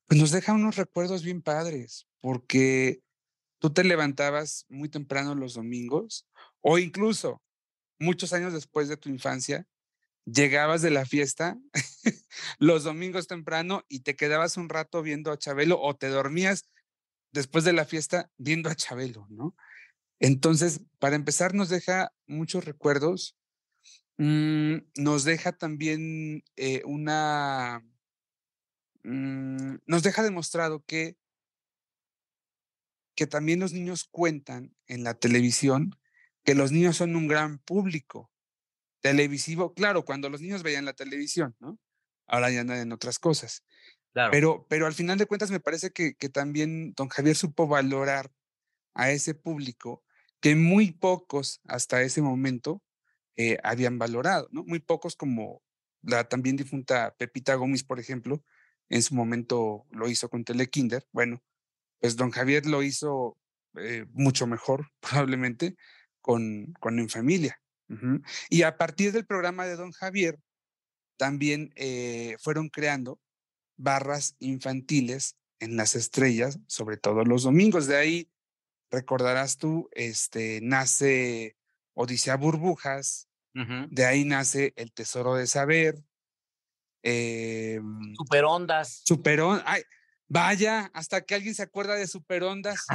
pues 0.05 0.19
nos 0.19 0.31
deja 0.31 0.53
unos 0.53 0.75
recuerdos 0.75 1.23
bien 1.23 1.41
padres, 1.41 2.07
porque 2.19 3.01
tú 3.59 3.71
te 3.71 3.83
levantabas 3.83 4.65
muy 4.69 4.89
temprano 4.89 5.35
los 5.35 5.53
domingos 5.53 6.27
o 6.61 6.77
incluso 6.77 7.41
muchos 7.99 8.33
años 8.33 8.53
después 8.53 8.87
de 8.87 8.97
tu 8.97 9.09
infancia, 9.09 9.65
llegabas 10.33 10.81
de 10.81 10.91
la 10.91 11.05
fiesta 11.05 11.57
los 12.59 12.83
domingos 12.83 13.27
temprano 13.27 13.83
y 13.87 14.01
te 14.01 14.15
quedabas 14.15 14.57
un 14.57 14.69
rato 14.69 15.01
viendo 15.01 15.31
a 15.31 15.37
Chabelo 15.37 15.79
o 15.81 15.95
te 15.95 16.07
dormías 16.07 16.69
después 17.31 17.63
de 17.63 17.73
la 17.73 17.85
fiesta 17.85 18.29
viendo 18.37 18.69
a 18.69 18.75
Chabelo, 18.75 19.27
¿no? 19.29 19.55
Entonces, 20.19 20.81
para 20.99 21.15
empezar, 21.15 21.53
nos 21.53 21.69
deja 21.69 22.11
muchos 22.27 22.65
recuerdos, 22.65 23.37
mm, 24.17 24.77
nos 24.97 25.23
deja 25.23 25.53
también 25.53 26.43
eh, 26.57 26.81
una, 26.85 27.85
mm, 29.03 29.77
nos 29.85 30.03
deja 30.03 30.23
demostrado 30.23 30.83
que, 30.85 31.15
que 33.15 33.27
también 33.27 33.59
los 33.59 33.73
niños 33.73 34.05
cuentan 34.09 34.75
en 34.87 35.03
la 35.03 35.13
televisión, 35.13 35.95
que 36.43 36.55
los 36.55 36.71
niños 36.71 36.97
son 36.97 37.15
un 37.15 37.27
gran 37.27 37.59
público 37.59 38.28
televisivo, 39.01 39.73
claro, 39.73 40.05
cuando 40.05 40.29
los 40.29 40.41
niños 40.41 40.63
veían 40.63 40.85
la 40.85 40.93
televisión, 40.93 41.55
¿no? 41.59 41.79
Ahora 42.27 42.51
ya 42.51 42.61
andan 42.61 42.79
en 42.79 42.91
otras 42.91 43.19
cosas. 43.19 43.63
Claro. 44.13 44.31
Pero, 44.31 44.65
pero 44.69 44.87
al 44.87 44.93
final 44.93 45.17
de 45.17 45.25
cuentas 45.25 45.51
me 45.51 45.59
parece 45.59 45.91
que, 45.91 46.15
que 46.15 46.29
también 46.29 46.93
don 46.95 47.09
Javier 47.09 47.35
supo 47.35 47.67
valorar 47.67 48.31
a 48.93 49.11
ese 49.11 49.33
público 49.33 50.03
que 50.39 50.55
muy 50.55 50.91
pocos 50.91 51.61
hasta 51.67 52.01
ese 52.01 52.21
momento 52.21 52.81
eh, 53.35 53.57
habían 53.63 53.97
valorado, 53.97 54.47
¿no? 54.51 54.63
Muy 54.63 54.79
pocos 54.79 55.15
como 55.15 55.61
la 56.01 56.25
también 56.25 56.55
difunta 56.57 57.15
Pepita 57.17 57.55
Gómez, 57.55 57.83
por 57.83 57.99
ejemplo, 57.99 58.43
en 58.89 59.01
su 59.01 59.15
momento 59.15 59.85
lo 59.91 60.09
hizo 60.09 60.29
con 60.29 60.43
Telekinder. 60.43 61.07
Bueno, 61.11 61.41
pues 61.99 62.15
don 62.15 62.31
Javier 62.31 62.65
lo 62.65 62.83
hizo 62.83 63.37
eh, 63.77 64.05
mucho 64.11 64.47
mejor, 64.47 64.91
probablemente, 64.99 65.75
con, 66.21 66.73
con 66.79 66.99
En 66.99 67.09
Familia. 67.09 67.61
Uh 67.89 67.95
-huh. 67.95 68.23
Y 68.49 68.63
a 68.63 68.77
partir 68.77 69.11
del 69.11 69.25
programa 69.25 69.65
de 69.65 69.75
don 69.75 69.91
Javier, 69.91 70.39
también 71.17 71.73
eh, 71.75 72.37
fueron 72.39 72.69
creando 72.69 73.19
barras 73.77 74.35
infantiles 74.39 75.35
en 75.59 75.75
las 75.75 75.95
estrellas, 75.95 76.59
sobre 76.67 76.97
todo 76.97 77.23
los 77.25 77.43
domingos. 77.43 77.87
De 77.87 77.97
ahí 77.97 78.31
recordarás 78.89 79.57
tú, 79.57 79.89
este, 79.91 80.59
nace 80.61 81.57
Odisea 81.93 82.37
Burbujas, 82.37 83.27
uh 83.55 83.59
-huh. 83.59 83.87
de 83.89 84.05
ahí 84.05 84.23
nace 84.23 84.73
El 84.75 84.91
Tesoro 84.93 85.35
de 85.35 85.47
Saber. 85.47 86.01
Eh, 87.03 87.81
Superondas. 88.17 89.01
Superondas. 89.05 89.63
Ay, 89.67 89.83
vaya, 90.27 90.89
hasta 90.93 91.21
que 91.21 91.35
alguien 91.35 91.55
se 91.55 91.63
acuerda 91.63 91.95
de 91.95 92.07
Superondas. 92.07 92.85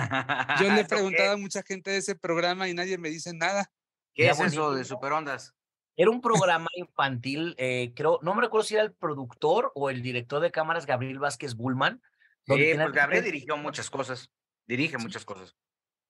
Yo 0.60 0.70
le 0.72 0.80
he 0.80 0.84
preguntado 1.24 1.32
a 1.32 1.36
mucha 1.36 1.62
gente 1.62 1.90
de 1.90 1.98
ese 1.98 2.14
programa 2.14 2.68
y 2.68 2.74
nadie 2.74 2.98
me 2.98 3.10
dice 3.10 3.32
nada. 3.34 3.70
¿Qué 4.14 4.28
es 4.28 4.40
eso 4.40 4.72
de 4.72 4.84
Superondas? 4.84 5.54
Era 5.96 6.10
un 6.10 6.20
programa 6.20 6.68
infantil, 6.74 7.54
eh, 7.56 7.92
creo, 7.94 8.18
no 8.22 8.34
me 8.34 8.42
recuerdo 8.42 8.64
si 8.64 8.74
era 8.74 8.82
el 8.82 8.92
productor 8.92 9.70
o 9.74 9.90
el 9.90 10.02
director 10.02 10.40
de 10.40 10.50
cámaras, 10.50 10.86
Gabriel 10.86 11.20
Vázquez 11.20 11.54
Bullman. 11.54 12.02
Sí, 12.46 12.74
pues 12.74 12.92
Gabriel 12.92 13.24
dirigió 13.24 13.56
muchas 13.56 13.90
cosas, 13.90 14.30
dirige 14.66 14.98
muchas 14.98 15.24
cosas. 15.24 15.54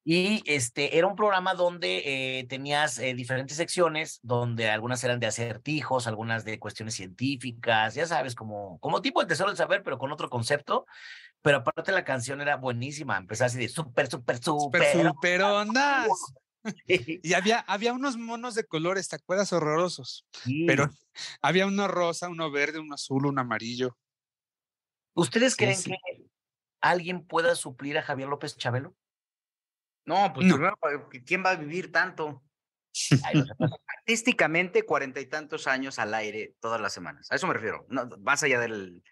Y 0.06 0.42
este 0.44 0.98
era 0.98 1.06
un 1.06 1.16
programa 1.16 1.54
donde 1.54 2.02
eh, 2.04 2.44
tenías 2.46 2.98
eh, 2.98 3.14
diferentes 3.14 3.56
secciones, 3.56 4.20
donde 4.22 4.68
algunas 4.68 5.02
eran 5.02 5.18
de 5.18 5.26
acertijos, 5.26 6.06
algunas 6.06 6.44
de 6.44 6.58
cuestiones 6.58 6.94
científicas, 6.94 7.94
ya 7.94 8.06
sabes, 8.06 8.34
como, 8.34 8.78
como 8.80 9.00
tipo 9.00 9.22
el 9.22 9.26
tesoro 9.26 9.48
del 9.48 9.56
saber, 9.56 9.82
pero 9.82 9.98
con 9.98 10.12
otro 10.12 10.28
concepto. 10.28 10.86
Pero 11.40 11.58
aparte 11.58 11.92
la 11.92 12.04
canción 12.04 12.40
era 12.40 12.56
buenísima, 12.56 13.16
empezaba 13.16 13.46
así 13.46 13.58
de 13.58 13.68
súper, 13.68 14.10
súper, 14.10 14.42
súper. 14.42 14.92
Super, 14.92 15.06
super 15.06 15.42
ondas. 15.42 16.08
y 16.86 17.34
había, 17.34 17.60
había 17.60 17.92
unos 17.92 18.16
monos 18.16 18.54
de 18.54 18.64
colores, 18.64 19.08
¿te 19.08 19.16
acuerdas? 19.16 19.52
Horrorosos. 19.52 20.26
Sí. 20.32 20.64
Pero 20.66 20.88
había 21.42 21.66
uno 21.66 21.88
rosa, 21.88 22.28
uno 22.28 22.50
verde, 22.50 22.78
uno 22.78 22.94
azul, 22.94 23.26
uno 23.26 23.40
amarillo. 23.40 23.96
¿Ustedes 25.14 25.56
creen 25.56 25.76
sí, 25.76 25.82
sí. 25.82 25.90
que 25.90 26.26
alguien 26.80 27.26
pueda 27.26 27.54
suplir 27.54 27.98
a 27.98 28.02
Javier 28.02 28.28
López 28.28 28.56
Chabelo? 28.56 28.96
No, 30.06 30.32
pues 30.34 30.46
no. 30.46 30.58
¿quién 31.24 31.44
va 31.44 31.50
a 31.50 31.56
vivir 31.56 31.90
tanto? 31.90 32.42
Ay, 33.24 33.42
Artísticamente, 33.98 34.84
cuarenta 34.84 35.20
y 35.20 35.26
tantos 35.26 35.66
años 35.66 35.98
al 35.98 36.12
aire 36.14 36.54
todas 36.60 36.80
las 36.80 36.92
semanas. 36.92 37.30
A 37.30 37.36
eso 37.36 37.46
me 37.46 37.54
refiero, 37.54 37.86
no, 37.88 38.08
más 38.18 38.42
allá 38.42 38.60
del, 38.60 39.02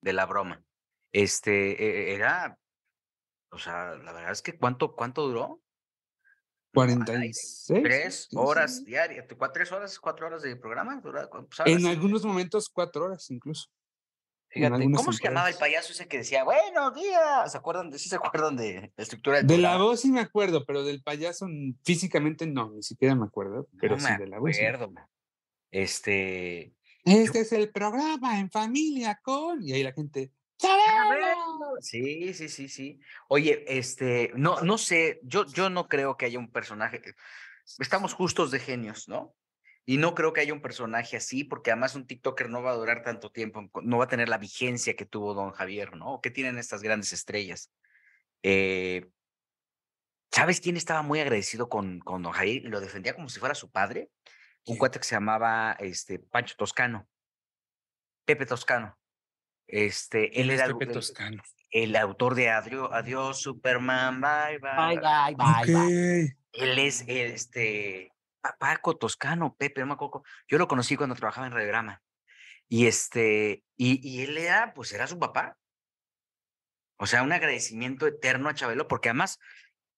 de 0.00 0.12
la 0.12 0.26
broma. 0.26 0.64
Este, 1.12 2.14
era, 2.14 2.58
o 3.50 3.58
sea, 3.58 3.94
la 3.96 4.12
verdad 4.12 4.32
es 4.32 4.42
que 4.42 4.58
¿cuánto, 4.58 4.94
cuánto 4.94 5.26
duró? 5.26 5.60
46. 6.72 7.82
Tres 7.82 8.28
horas 8.34 8.84
diarias, 8.84 9.26
tres 9.52 9.72
horas, 9.72 9.98
cuatro 9.98 10.26
horas 10.26 10.42
de 10.42 10.56
programa. 10.56 11.02
En 11.64 11.86
algunos 11.86 12.24
momentos, 12.24 12.68
cuatro 12.68 13.06
horas 13.06 13.30
incluso. 13.30 13.68
Fíjate, 14.50 14.90
¿cómo 14.92 15.12
se 15.12 15.22
llamaba 15.22 15.50
el 15.50 15.56
payaso 15.56 15.92
ese 15.92 16.08
que 16.08 16.18
decía, 16.18 16.42
buenos 16.42 16.94
días? 16.94 17.52
¿Se 17.52 17.58
acuerdan 17.58 17.90
de, 17.90 17.98
sí 17.98 18.08
se 18.08 18.16
acuerdan 18.16 18.56
de 18.56 18.92
la 18.96 19.02
estructura 19.02 19.36
del 19.36 19.46
De 19.46 19.54
programa? 19.54 19.76
la 19.76 19.84
voz 19.84 20.00
sí 20.00 20.10
me 20.10 20.20
acuerdo, 20.20 20.64
pero 20.64 20.84
del 20.84 21.02
payaso 21.02 21.46
físicamente 21.84 22.46
no, 22.46 22.70
ni 22.70 22.82
siquiera 22.82 23.14
me 23.14 23.26
acuerdo, 23.26 23.68
pero 23.78 23.96
no 23.96 24.00
sí 24.00 24.10
me 24.10 24.18
de 24.18 24.26
la 24.26 24.38
voz. 24.38 24.56
Acuerdo. 24.56 24.92
Este. 25.70 26.74
Este 27.04 27.38
yo... 27.38 27.42
es 27.42 27.52
el 27.52 27.70
programa 27.70 28.40
en 28.40 28.50
familia 28.50 29.20
con. 29.22 29.62
Y 29.62 29.72
ahí 29.72 29.82
la 29.82 29.92
gente. 29.92 30.32
Sí, 31.80 32.34
sí, 32.34 32.48
sí, 32.48 32.68
sí. 32.68 33.00
Oye, 33.28 33.64
este, 33.68 34.32
no, 34.34 34.60
no 34.62 34.78
sé, 34.78 35.20
yo, 35.22 35.46
yo 35.46 35.70
no 35.70 35.88
creo 35.88 36.16
que 36.16 36.26
haya 36.26 36.38
un 36.38 36.50
personaje. 36.50 37.02
Estamos 37.78 38.14
justos 38.14 38.50
de 38.50 38.58
genios, 38.58 39.08
¿no? 39.08 39.34
Y 39.86 39.96
no 39.96 40.14
creo 40.14 40.32
que 40.32 40.40
haya 40.40 40.52
un 40.52 40.60
personaje 40.60 41.16
así, 41.16 41.44
porque 41.44 41.70
además 41.70 41.94
un 41.94 42.06
TikToker 42.06 42.50
no 42.50 42.62
va 42.62 42.72
a 42.72 42.76
durar 42.76 43.02
tanto 43.02 43.30
tiempo, 43.30 43.70
no 43.82 43.98
va 43.98 44.04
a 44.04 44.08
tener 44.08 44.28
la 44.28 44.36
vigencia 44.36 44.96
que 44.96 45.06
tuvo 45.06 45.32
Don 45.32 45.52
Javier, 45.52 45.96
¿no? 45.96 46.20
¿Qué 46.20 46.30
tienen 46.30 46.58
estas 46.58 46.82
grandes 46.82 47.12
estrellas? 47.12 47.72
Eh, 48.42 49.08
¿Sabes 50.30 50.60
quién 50.60 50.76
estaba 50.76 51.02
muy 51.02 51.20
agradecido 51.20 51.68
con, 51.68 52.00
con 52.00 52.22
Don 52.22 52.32
Javier 52.32 52.64
lo 52.64 52.80
defendía 52.80 53.14
como 53.14 53.28
si 53.28 53.40
fuera 53.40 53.54
su 53.54 53.70
padre? 53.70 54.10
Un 54.66 54.76
cuate 54.76 54.98
que 54.98 55.06
se 55.06 55.14
llamaba 55.14 55.72
este, 55.80 56.18
Pancho 56.18 56.54
Toscano, 56.56 57.08
Pepe 58.26 58.44
Toscano. 58.44 58.98
Este, 59.68 60.40
él 60.40 60.50
era 60.50 60.66
Pepe 60.66 60.86
el, 60.86 60.92
Toscano? 60.92 61.42
el 61.70 61.94
autor 61.94 62.34
de 62.34 62.50
Adiós, 62.50 62.88
Adiós 62.92 63.40
Superman, 63.40 64.20
bye, 64.20 64.58
bye. 64.58 64.96
Bye, 64.96 65.00
bye, 65.00 65.34
bye. 65.36 65.62
Okay. 65.62 65.74
bye. 65.74 66.36
Él 66.52 66.78
es 66.78 67.04
este 67.06 68.12
Paco 68.58 68.96
Toscano, 68.96 69.54
Pepe, 69.56 69.80
no 69.80 69.88
me 69.88 69.92
acuerdo. 69.94 70.22
Yo 70.48 70.58
lo 70.58 70.68
conocí 70.68 70.96
cuando 70.96 71.14
trabajaba 71.14 71.46
en 71.46 71.52
Radiograma. 71.52 72.02
Y 72.68 72.86
este, 72.86 73.64
y, 73.76 74.00
y, 74.06 74.22
él 74.22 74.36
era, 74.38 74.74
pues 74.74 74.92
era 74.92 75.06
su 75.06 75.18
papá. 75.18 75.56
O 76.98 77.06
sea, 77.06 77.22
un 77.22 77.32
agradecimiento 77.32 78.06
eterno 78.06 78.48
a 78.48 78.54
Chabelo, 78.54 78.88
porque 78.88 79.08
además 79.08 79.38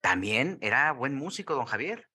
también 0.01 0.59
era 0.61 0.93
buen 0.93 1.15
músico, 1.15 1.55
don 1.55 1.65
Javier. 1.65 2.09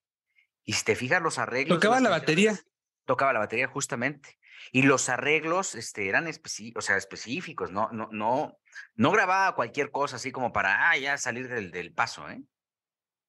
Y 0.64 0.74
si 0.74 0.84
te 0.86 0.96
fijas, 0.96 1.22
los 1.22 1.40
arreglos. 1.40 1.80
Tocaba 1.80 2.00
la 2.00 2.10
batería. 2.10 2.58
Tocaba 3.06 3.34
la 3.34 3.40
batería, 3.40 3.68
justamente. 3.68 4.38
Y 4.72 4.84
los 4.84 5.10
arreglos 5.10 5.76
este, 5.76 6.08
eran 6.08 6.28
o 6.28 6.82
sea, 6.82 6.98
específicos, 6.98 7.72
no, 7.72 7.90
no, 7.92 8.10
no, 8.12 8.58
no 8.96 9.12
grababa 9.12 9.56
cualquier 9.56 9.92
cosa 9.92 10.18
así 10.18 10.32
como 10.32 10.52
para 10.52 10.90
ah, 10.90 10.98
ya 10.98 11.18
salir 11.18 11.48
del, 11.48 11.94
paso, 11.94 12.30
¿eh? 12.30 12.42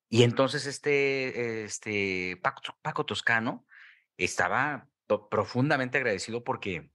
Y 0.09 0.23
entonces 0.23 0.67
este, 0.67 1.65
este 1.65 2.41
Paco, 2.83 3.05
Toscano 3.05 3.67
estaba 4.17 4.89
profundamente 5.31 5.99
agradecido 5.99 6.45
porque 6.45 6.91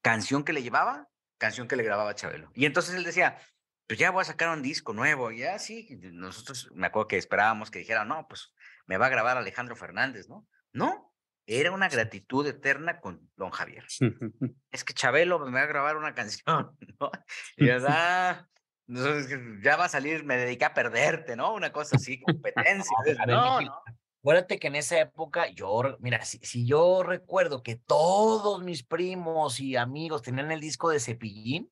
canción 0.00 0.44
que 0.44 0.54
le 0.54 0.62
llevaba, 0.62 1.08
canción 1.36 1.68
que 1.68 1.76
le 1.76 1.82
grababa 1.82 2.14
Chabelo. 2.14 2.50
Y 2.54 2.64
entonces 2.64 2.94
él 2.94 3.04
decía, 3.04 3.38
pues 3.86 3.98
ya 3.98 4.10
voy 4.10 4.22
a 4.22 4.24
sacar 4.24 4.48
un 4.48 4.62
disco 4.62 4.92
nuevo, 4.92 5.30
ya 5.30 5.58
sí, 5.58 5.88
nosotros 6.12 6.70
me 6.74 6.86
acuerdo 6.86 7.08
que 7.08 7.18
esperábamos 7.18 7.70
que 7.70 7.80
dijera, 7.80 8.04
no, 8.04 8.26
pues 8.28 8.52
me 8.86 8.96
va 8.96 9.06
a 9.06 9.10
grabar 9.10 9.36
Alejandro 9.36 9.76
Fernández, 9.76 10.28
¿no? 10.28 10.48
No, 10.72 11.14
era 11.46 11.70
una 11.70 11.88
gratitud 11.88 12.46
eterna 12.46 13.00
con 13.00 13.30
don 13.36 13.50
Javier. 13.50 13.84
es 14.70 14.84
que 14.84 14.94
Chabelo 14.94 15.38
me 15.38 15.52
va 15.52 15.62
a 15.62 15.66
grabar 15.66 15.96
una 15.96 16.14
canción, 16.14 16.76
¿no? 17.00 17.10
Y 17.56 17.66
verdad, 17.66 18.46
ya 19.62 19.76
va 19.76 19.84
a 19.84 19.88
salir, 19.88 20.24
me 20.24 20.36
dediqué 20.36 20.64
a 20.64 20.74
perderte, 20.74 21.36
¿no? 21.36 21.54
Una 21.54 21.72
cosa 21.72 21.96
así, 21.96 22.20
competencia. 22.20 22.96
no, 23.26 23.60
no. 23.60 23.82
Acuérdate 24.22 24.58
que 24.58 24.66
en 24.66 24.74
esa 24.74 24.98
época, 24.98 25.48
yo, 25.50 25.96
mira, 26.00 26.24
si, 26.24 26.38
si, 26.38 26.66
yo 26.66 27.04
recuerdo 27.04 27.62
que 27.62 27.76
todos 27.76 28.60
mis 28.60 28.82
primos 28.82 29.60
y 29.60 29.76
amigos 29.76 30.22
tenían 30.22 30.50
el 30.50 30.58
disco 30.58 30.90
de 30.90 30.98
Cepillín, 30.98 31.70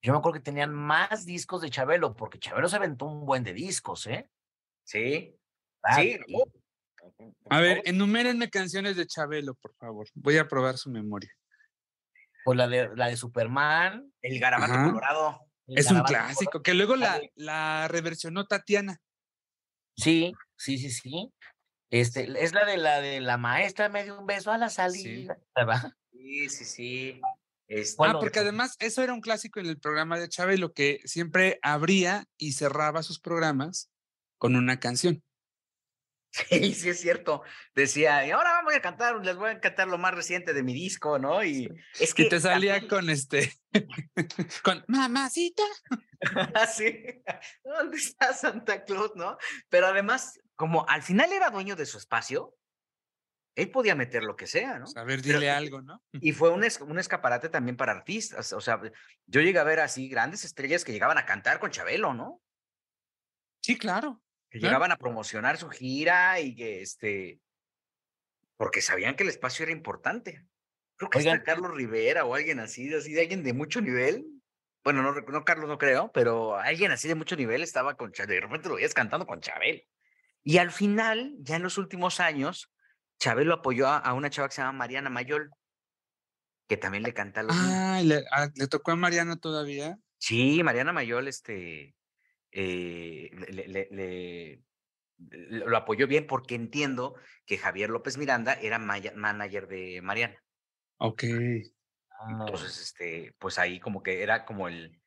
yo 0.00 0.12
me 0.12 0.18
acuerdo 0.18 0.38
que 0.38 0.44
tenían 0.44 0.72
más 0.72 1.26
discos 1.26 1.60
de 1.60 1.68
Chabelo, 1.68 2.16
porque 2.16 2.38
Chabelo 2.38 2.70
se 2.70 2.76
aventó 2.76 3.04
un 3.04 3.26
buen 3.26 3.42
de 3.42 3.52
discos, 3.52 4.06
¿eh? 4.06 4.30
Sí. 4.82 5.36
sí. 5.94 6.18
A 7.50 7.60
ver, 7.60 7.82
enumérenme 7.84 8.50
canciones 8.50 8.96
de 8.96 9.06
Chabelo, 9.06 9.54
por 9.54 9.74
favor. 9.76 10.08
Voy 10.14 10.38
a 10.38 10.48
probar 10.48 10.78
su 10.78 10.90
memoria. 10.90 11.30
Pues 12.44 12.56
la 12.56 12.68
de, 12.68 12.90
la 12.94 13.08
de 13.08 13.16
Superman. 13.16 14.12
El 14.22 14.38
Garabato 14.38 14.72
Colorado. 14.72 15.40
es 15.66 15.90
un 15.90 16.02
clásico, 16.02 16.62
que 16.62 16.74
luego 16.74 16.96
la, 16.96 17.20
la 17.34 17.88
reversionó 17.88 18.46
Tatiana. 18.46 18.98
Sí, 19.96 20.32
sí, 20.56 20.78
sí, 20.78 20.90
sí. 20.90 21.32
Este, 21.90 22.42
es 22.42 22.52
la 22.52 22.64
de 22.64 22.76
la 22.76 23.00
de 23.00 23.20
la 23.20 23.36
maestra 23.36 23.88
me 23.88 24.02
dio 24.02 24.18
un 24.18 24.26
beso 24.26 24.50
a 24.50 24.58
la 24.58 24.68
salida, 24.68 25.38
sí. 26.10 26.48
Sí, 26.48 26.64
sí, 26.64 27.20
Este, 27.68 28.02
ah, 28.04 28.18
porque 28.18 28.40
además 28.40 28.76
eso 28.80 29.02
era 29.02 29.14
un 29.14 29.20
clásico 29.20 29.60
en 29.60 29.66
el 29.66 29.78
programa 29.78 30.18
de 30.18 30.28
Chabelo, 30.28 30.72
que 30.72 31.00
siempre 31.04 31.60
abría 31.62 32.24
y 32.36 32.52
cerraba 32.52 33.04
sus 33.04 33.20
programas 33.20 33.90
con 34.38 34.56
una 34.56 34.80
canción. 34.80 35.22
Sí, 36.34 36.74
sí 36.74 36.88
es 36.88 37.00
cierto. 37.00 37.44
Decía, 37.76 38.26
y 38.26 38.32
ahora 38.32 38.50
vamos 38.54 38.74
a 38.74 38.80
cantar, 38.80 39.24
les 39.24 39.36
voy 39.36 39.50
a 39.50 39.60
cantar 39.60 39.86
lo 39.86 39.98
más 39.98 40.12
reciente 40.12 40.52
de 40.52 40.64
mi 40.64 40.74
disco, 40.74 41.16
¿no? 41.16 41.44
Y 41.44 41.70
es 42.00 42.12
que. 42.12 42.24
te 42.24 42.40
salía 42.40 42.88
con 42.88 43.08
este. 43.08 43.52
con 44.64 44.84
mamacita. 44.88 45.62
sí. 46.74 47.22
¿Dónde 47.62 47.98
está 47.98 48.32
Santa 48.32 48.82
Claus, 48.82 49.12
no? 49.14 49.38
Pero 49.68 49.86
además, 49.86 50.40
como 50.56 50.88
al 50.88 51.02
final 51.02 51.32
era 51.32 51.50
dueño 51.50 51.76
de 51.76 51.86
su 51.86 51.98
espacio, 51.98 52.56
él 53.54 53.70
podía 53.70 53.94
meter 53.94 54.24
lo 54.24 54.34
que 54.34 54.48
sea, 54.48 54.80
¿no? 54.80 54.86
A 54.96 55.04
ver, 55.04 55.22
dile 55.22 55.50
algo, 55.50 55.82
¿no? 55.82 56.02
Y 56.14 56.32
fue 56.32 56.50
un, 56.50 56.64
un 56.64 56.98
escaparate 56.98 57.48
también 57.48 57.76
para 57.76 57.92
artistas. 57.92 58.52
O 58.52 58.60
sea, 58.60 58.80
yo 59.26 59.40
llegué 59.40 59.60
a 59.60 59.64
ver 59.64 59.78
así 59.78 60.08
grandes 60.08 60.44
estrellas 60.44 60.84
que 60.84 60.90
llegaban 60.90 61.16
a 61.16 61.26
cantar 61.26 61.60
con 61.60 61.70
Chabelo, 61.70 62.12
¿no? 62.12 62.42
Sí, 63.60 63.78
claro 63.78 64.20
que 64.54 64.60
llegaban 64.60 64.92
a 64.92 64.96
promocionar 64.96 65.56
su 65.56 65.68
gira 65.68 66.38
y 66.38 66.54
que 66.54 66.80
este, 66.80 67.40
porque 68.56 68.82
sabían 68.82 69.16
que 69.16 69.24
el 69.24 69.28
espacio 69.28 69.64
era 69.64 69.72
importante. 69.72 70.46
Creo 70.94 71.10
que 71.10 71.18
Oigan, 71.18 71.42
Carlos 71.44 71.74
Rivera 71.74 72.24
o 72.24 72.36
alguien 72.36 72.60
así, 72.60 72.94
así 72.94 73.12
de 73.12 73.22
alguien 73.22 73.42
de 73.42 73.52
mucho 73.52 73.80
nivel. 73.80 74.24
Bueno, 74.84 75.02
no, 75.02 75.12
no 75.12 75.44
Carlos 75.44 75.68
no 75.68 75.76
creo, 75.76 76.12
pero 76.12 76.54
alguien 76.54 76.92
así 76.92 77.08
de 77.08 77.16
mucho 77.16 77.34
nivel 77.34 77.64
estaba 77.64 77.96
con 77.96 78.12
Chabel. 78.12 78.36
De 78.36 78.40
repente 78.42 78.68
lo 78.68 78.76
veías 78.76 78.94
cantando 78.94 79.26
con 79.26 79.40
Chabel. 79.40 79.88
Y 80.44 80.58
al 80.58 80.70
final, 80.70 81.34
ya 81.40 81.56
en 81.56 81.64
los 81.64 81.76
últimos 81.76 82.20
años, 82.20 82.72
Chabel 83.18 83.48
lo 83.48 83.54
apoyó 83.54 83.88
a, 83.88 84.12
una 84.12 84.30
chava 84.30 84.46
que 84.46 84.54
se 84.54 84.62
llama 84.62 84.78
Mariana 84.78 85.10
Mayol, 85.10 85.50
que 86.68 86.76
también 86.76 87.02
le 87.02 87.12
canta 87.12 87.42
los. 87.42 87.56
Ah, 87.58 88.00
¿le, 88.04 88.22
ah, 88.30 88.50
¿le 88.54 88.68
tocó 88.68 88.92
a 88.92 88.96
Mariana 88.96 89.34
todavía? 89.36 89.98
Sí, 90.18 90.62
Mariana 90.62 90.92
Mayol, 90.92 91.26
este, 91.26 91.96
eh, 92.54 93.30
le, 93.48 94.62
lo 95.18 95.76
apoyó 95.76 96.06
bien 96.06 96.26
porque 96.26 96.54
entiendo 96.54 97.14
que 97.46 97.58
Javier 97.58 97.90
López 97.90 98.16
Miranda 98.16 98.54
era 98.54 98.78
manager 98.78 99.68
de 99.68 100.00
Mariana. 100.02 100.42
Ok. 100.98 101.24
Entonces, 102.28 102.80
este, 102.80 103.34
pues 103.38 103.58
ahí 103.58 103.80
como 103.80 104.02
que 104.02 104.22
era 104.22 104.44
como 104.44 104.68
el, 104.68 105.00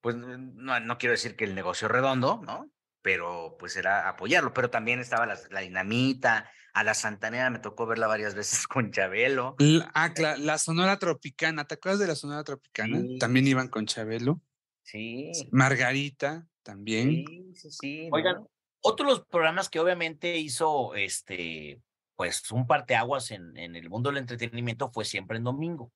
pues 0.00 0.16
no, 0.16 0.80
no 0.80 0.98
quiero 0.98 1.12
decir 1.12 1.36
que 1.36 1.44
el 1.44 1.54
negocio 1.54 1.88
redondo, 1.88 2.42
¿no? 2.44 2.70
Pero 3.00 3.56
pues 3.58 3.76
era 3.76 4.08
apoyarlo, 4.08 4.52
pero 4.52 4.70
también 4.70 4.98
estaba 5.00 5.24
la, 5.26 5.60
dinamita, 5.60 6.50
a 6.74 6.84
la 6.84 6.94
Santanera 6.94 7.48
me 7.48 7.60
tocó 7.60 7.86
verla 7.86 8.06
varias 8.06 8.34
veces 8.34 8.66
con 8.66 8.90
Chabelo. 8.90 9.56
ah, 9.94 10.12
la, 10.16 10.58
Sonora 10.58 10.98
Tropicana, 10.98 11.64
¿te 11.66 11.74
acuerdas 11.74 12.00
de 12.00 12.08
la 12.08 12.16
Sonora 12.16 12.44
Tropicana? 12.44 13.00
También 13.18 13.46
iban 13.46 13.68
con 13.68 13.86
Chabelo. 13.86 14.42
Sí. 14.82 15.32
Margarita 15.52 16.46
también. 16.68 17.24
Sí, 17.26 17.54
sí, 17.54 17.70
sí. 17.70 18.08
Oigan, 18.12 18.46
otro 18.82 19.06
de 19.06 19.12
los 19.12 19.24
programas 19.24 19.70
que 19.70 19.80
obviamente 19.80 20.36
hizo 20.36 20.94
este, 20.94 21.80
pues 22.14 22.52
un 22.52 22.66
parteaguas 22.66 23.30
en, 23.30 23.56
en 23.56 23.74
el 23.74 23.88
mundo 23.88 24.10
del 24.10 24.18
entretenimiento 24.18 24.90
fue 24.90 25.06
siempre 25.06 25.38
en 25.38 25.44
domingo. 25.44 25.90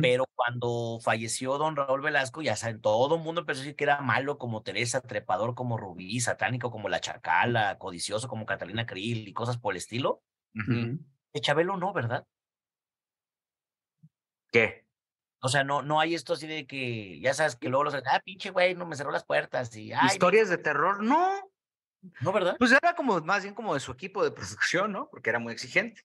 Pero 0.00 0.24
cuando 0.34 1.00
falleció 1.02 1.58
don 1.58 1.76
Raúl 1.76 2.00
Velasco, 2.00 2.40
ya 2.40 2.56
saben, 2.56 2.80
todo 2.80 3.16
el 3.16 3.22
mundo 3.22 3.42
empezó 3.42 3.60
a 3.60 3.64
decir 3.64 3.76
que 3.76 3.84
era 3.84 4.00
malo 4.00 4.38
como 4.38 4.62
Teresa, 4.62 5.02
trepador 5.02 5.54
como 5.54 5.76
Rubí, 5.76 6.20
satánico 6.20 6.70
como 6.70 6.88
La 6.88 7.00
Chacala, 7.00 7.76
codicioso 7.76 8.28
como 8.28 8.46
Catalina 8.46 8.86
Krill 8.86 9.28
y 9.28 9.32
cosas 9.34 9.58
por 9.58 9.74
el 9.74 9.78
estilo. 9.78 10.22
De 10.54 11.40
Chabelo 11.40 11.76
no, 11.76 11.92
¿verdad? 11.92 12.24
¿Qué? 14.50 14.83
O 15.44 15.48
sea, 15.50 15.62
no, 15.62 15.82
no 15.82 16.00
hay 16.00 16.14
esto 16.14 16.32
así 16.32 16.46
de 16.46 16.66
que, 16.66 17.20
ya 17.20 17.34
sabes, 17.34 17.54
que 17.54 17.68
luego 17.68 17.84
los, 17.84 17.94
ah, 17.94 18.20
pinche 18.24 18.48
güey, 18.48 18.74
no 18.74 18.86
me 18.86 18.96
cerró 18.96 19.10
las 19.10 19.26
puertas. 19.26 19.76
Y, 19.76 19.92
Historias 20.06 20.48
de 20.48 20.56
terror, 20.56 21.02
no. 21.02 21.50
No, 22.22 22.32
¿verdad? 22.32 22.56
Pues 22.58 22.72
era 22.72 22.94
como, 22.94 23.20
más 23.20 23.42
bien 23.42 23.54
como 23.54 23.74
de 23.74 23.80
su 23.80 23.92
equipo 23.92 24.24
de 24.24 24.30
producción, 24.30 24.92
¿no? 24.92 25.10
Porque 25.10 25.28
era 25.28 25.38
muy 25.38 25.52
exigente. 25.52 26.00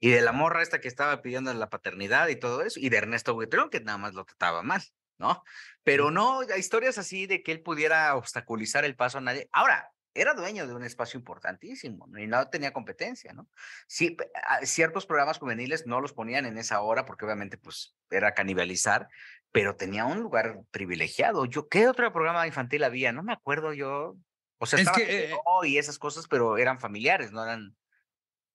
Y 0.00 0.08
de 0.08 0.22
la 0.22 0.32
morra 0.32 0.62
esta 0.62 0.80
que 0.80 0.88
estaba 0.88 1.20
pidiendo 1.20 1.52
la 1.52 1.68
paternidad 1.68 2.28
y 2.28 2.36
todo 2.36 2.62
eso, 2.62 2.80
y 2.80 2.88
de 2.88 2.96
Ernesto 2.96 3.34
Buitrón, 3.34 3.68
que 3.68 3.80
nada 3.80 3.98
más 3.98 4.14
lo 4.14 4.24
trataba 4.24 4.62
mal, 4.62 4.82
¿no? 5.18 5.44
Pero 5.84 6.10
no, 6.10 6.40
hay 6.40 6.58
historias 6.58 6.96
así 6.96 7.26
de 7.26 7.42
que 7.42 7.52
él 7.52 7.60
pudiera 7.60 8.16
obstaculizar 8.16 8.86
el 8.86 8.96
paso 8.96 9.18
a 9.18 9.20
nadie. 9.20 9.50
Ahora, 9.52 9.91
era 10.14 10.34
dueño 10.34 10.66
de 10.66 10.74
un 10.74 10.84
espacio 10.84 11.18
importantísimo 11.18 12.06
y 12.18 12.26
no 12.26 12.48
tenía 12.48 12.72
competencia, 12.72 13.32
¿no? 13.32 13.48
Sí, 13.86 14.16
ciertos 14.62 15.06
programas 15.06 15.38
juveniles 15.38 15.86
no 15.86 16.00
los 16.00 16.12
ponían 16.12 16.44
en 16.46 16.58
esa 16.58 16.80
hora 16.82 17.04
porque 17.04 17.24
obviamente 17.24 17.56
pues 17.56 17.94
era 18.10 18.34
canibalizar, 18.34 19.08
pero 19.52 19.76
tenía 19.76 20.04
un 20.04 20.20
lugar 20.20 20.60
privilegiado. 20.70 21.46
Yo, 21.46 21.68
¿qué 21.68 21.88
otro 21.88 22.12
programa 22.12 22.46
infantil 22.46 22.84
había? 22.84 23.12
No 23.12 23.22
me 23.22 23.32
acuerdo 23.32 23.72
yo. 23.72 24.16
O 24.58 24.66
sea, 24.66 24.78
estaba 24.78 24.96
que, 24.96 25.30
eh, 25.30 25.36
y 25.64 25.78
esas 25.78 25.98
cosas, 25.98 26.28
pero 26.28 26.56
eran 26.56 26.78
familiares, 26.78 27.32
no 27.32 27.42
eran, 27.42 27.76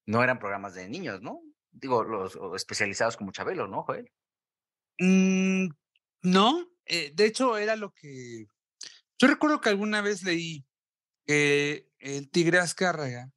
no 0.05 0.24
eran 0.24 0.39
programas 0.39 0.74
de 0.74 0.88
niños, 0.88 1.22
¿no? 1.22 1.41
Digo, 1.72 2.03
los 2.03 2.38
especializados 2.55 3.18
como 3.18 3.32
Chabelo, 3.32 3.68
¿no, 3.68 3.84
Joel? 3.84 4.12
Mm, 4.99 5.68
no, 6.24 6.68
eh, 6.86 7.12
de 7.14 7.26
hecho 7.26 7.58
era 7.58 7.76
lo 7.76 7.91
que... 7.93 8.47
Yo 9.20 9.28
recuerdo 9.28 9.60
que 9.60 9.70
alguna 9.70 10.01
vez 10.01 10.24
leí 10.24 10.66
que 11.28 11.88
el 12.00 12.32
Tigre 12.32 12.60
Azcárraga 12.60 13.32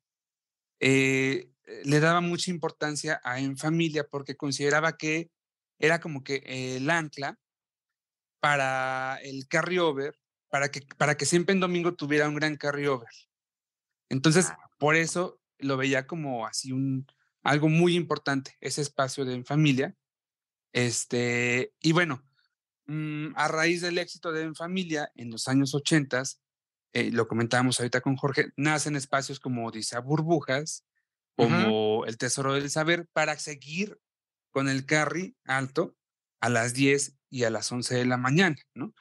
eh, 0.78 1.51
le 1.84 2.01
daba 2.01 2.20
mucha 2.20 2.51
importancia 2.51 3.20
a 3.22 3.41
En 3.41 3.59
Familia 3.59 4.07
porque 4.09 4.36
consideraba 4.36 4.97
que 4.97 5.30
era 5.78 6.01
como 6.01 6.22
que 6.22 6.43
el 6.76 6.88
ancla 6.88 7.38
para 8.41 9.18
el 9.22 9.49
carryover, 9.49 10.18
para 10.49 10.70
que, 10.70 10.82
para 10.97 11.16
que 11.16 11.26
siempre 11.26 11.53
en 11.53 11.61
domingo 11.61 11.95
tuviera 11.95 12.28
un 12.28 12.34
gran 12.34 12.57
carryover. 12.57 13.11
Entonces, 14.09 14.53
por 14.78 14.97
eso 14.97 15.41
lo 15.59 15.76
veía 15.76 16.07
como 16.07 16.47
así 16.47 16.72
un, 16.72 17.07
algo 17.43 17.68
muy 17.68 17.95
importante, 17.97 18.57
ese 18.61 18.82
espacio 18.82 19.24
de 19.24 19.34
En 19.34 19.45
Familia. 19.45 19.95
Este, 20.72 21.74
y 21.80 21.93
bueno, 21.93 22.22
mm, 22.86 23.32
a 23.34 23.49
raíz 23.49 23.82
del 23.82 23.99
éxito 23.99 24.32
de 24.32 24.43
En 24.43 24.55
Familia 24.55 25.11
en 25.14 25.30
los 25.30 25.49
años 25.49 25.74
80, 25.74 26.22
eh, 26.93 27.11
lo 27.12 27.28
comentábamos 27.28 27.78
ahorita 27.78 28.01
con 28.01 28.16
Jorge, 28.16 28.51
nacen 28.57 28.97
espacios 28.97 29.38
como 29.41 29.66
Odisea 29.66 30.01
Burbujas, 30.01 30.84
como 31.36 32.05
El 32.05 32.18
Tesoro 32.18 32.55
del 32.55 32.70
Saber, 32.70 33.07
para 33.12 33.38
seguir 33.38 33.99
con 34.51 34.68
el 34.68 34.84
carry 34.84 35.36
alto 35.45 35.97
a 36.41 36.49
las 36.49 36.74
10 36.74 37.16
y 37.30 37.45
a 37.45 37.51
las 37.51 37.70
11 37.70 37.95
de 37.95 38.05
la 38.05 38.16
mañana, 38.16 38.57
¿no? 38.74 38.93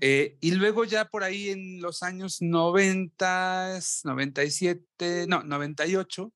Eh, 0.00 0.38
y 0.40 0.52
luego 0.52 0.84
ya 0.84 1.04
por 1.08 1.22
ahí 1.22 1.50
en 1.50 1.82
los 1.82 2.02
años 2.02 2.40
90, 2.40 3.78
97, 4.04 5.26
no, 5.28 5.42
98, 5.42 6.32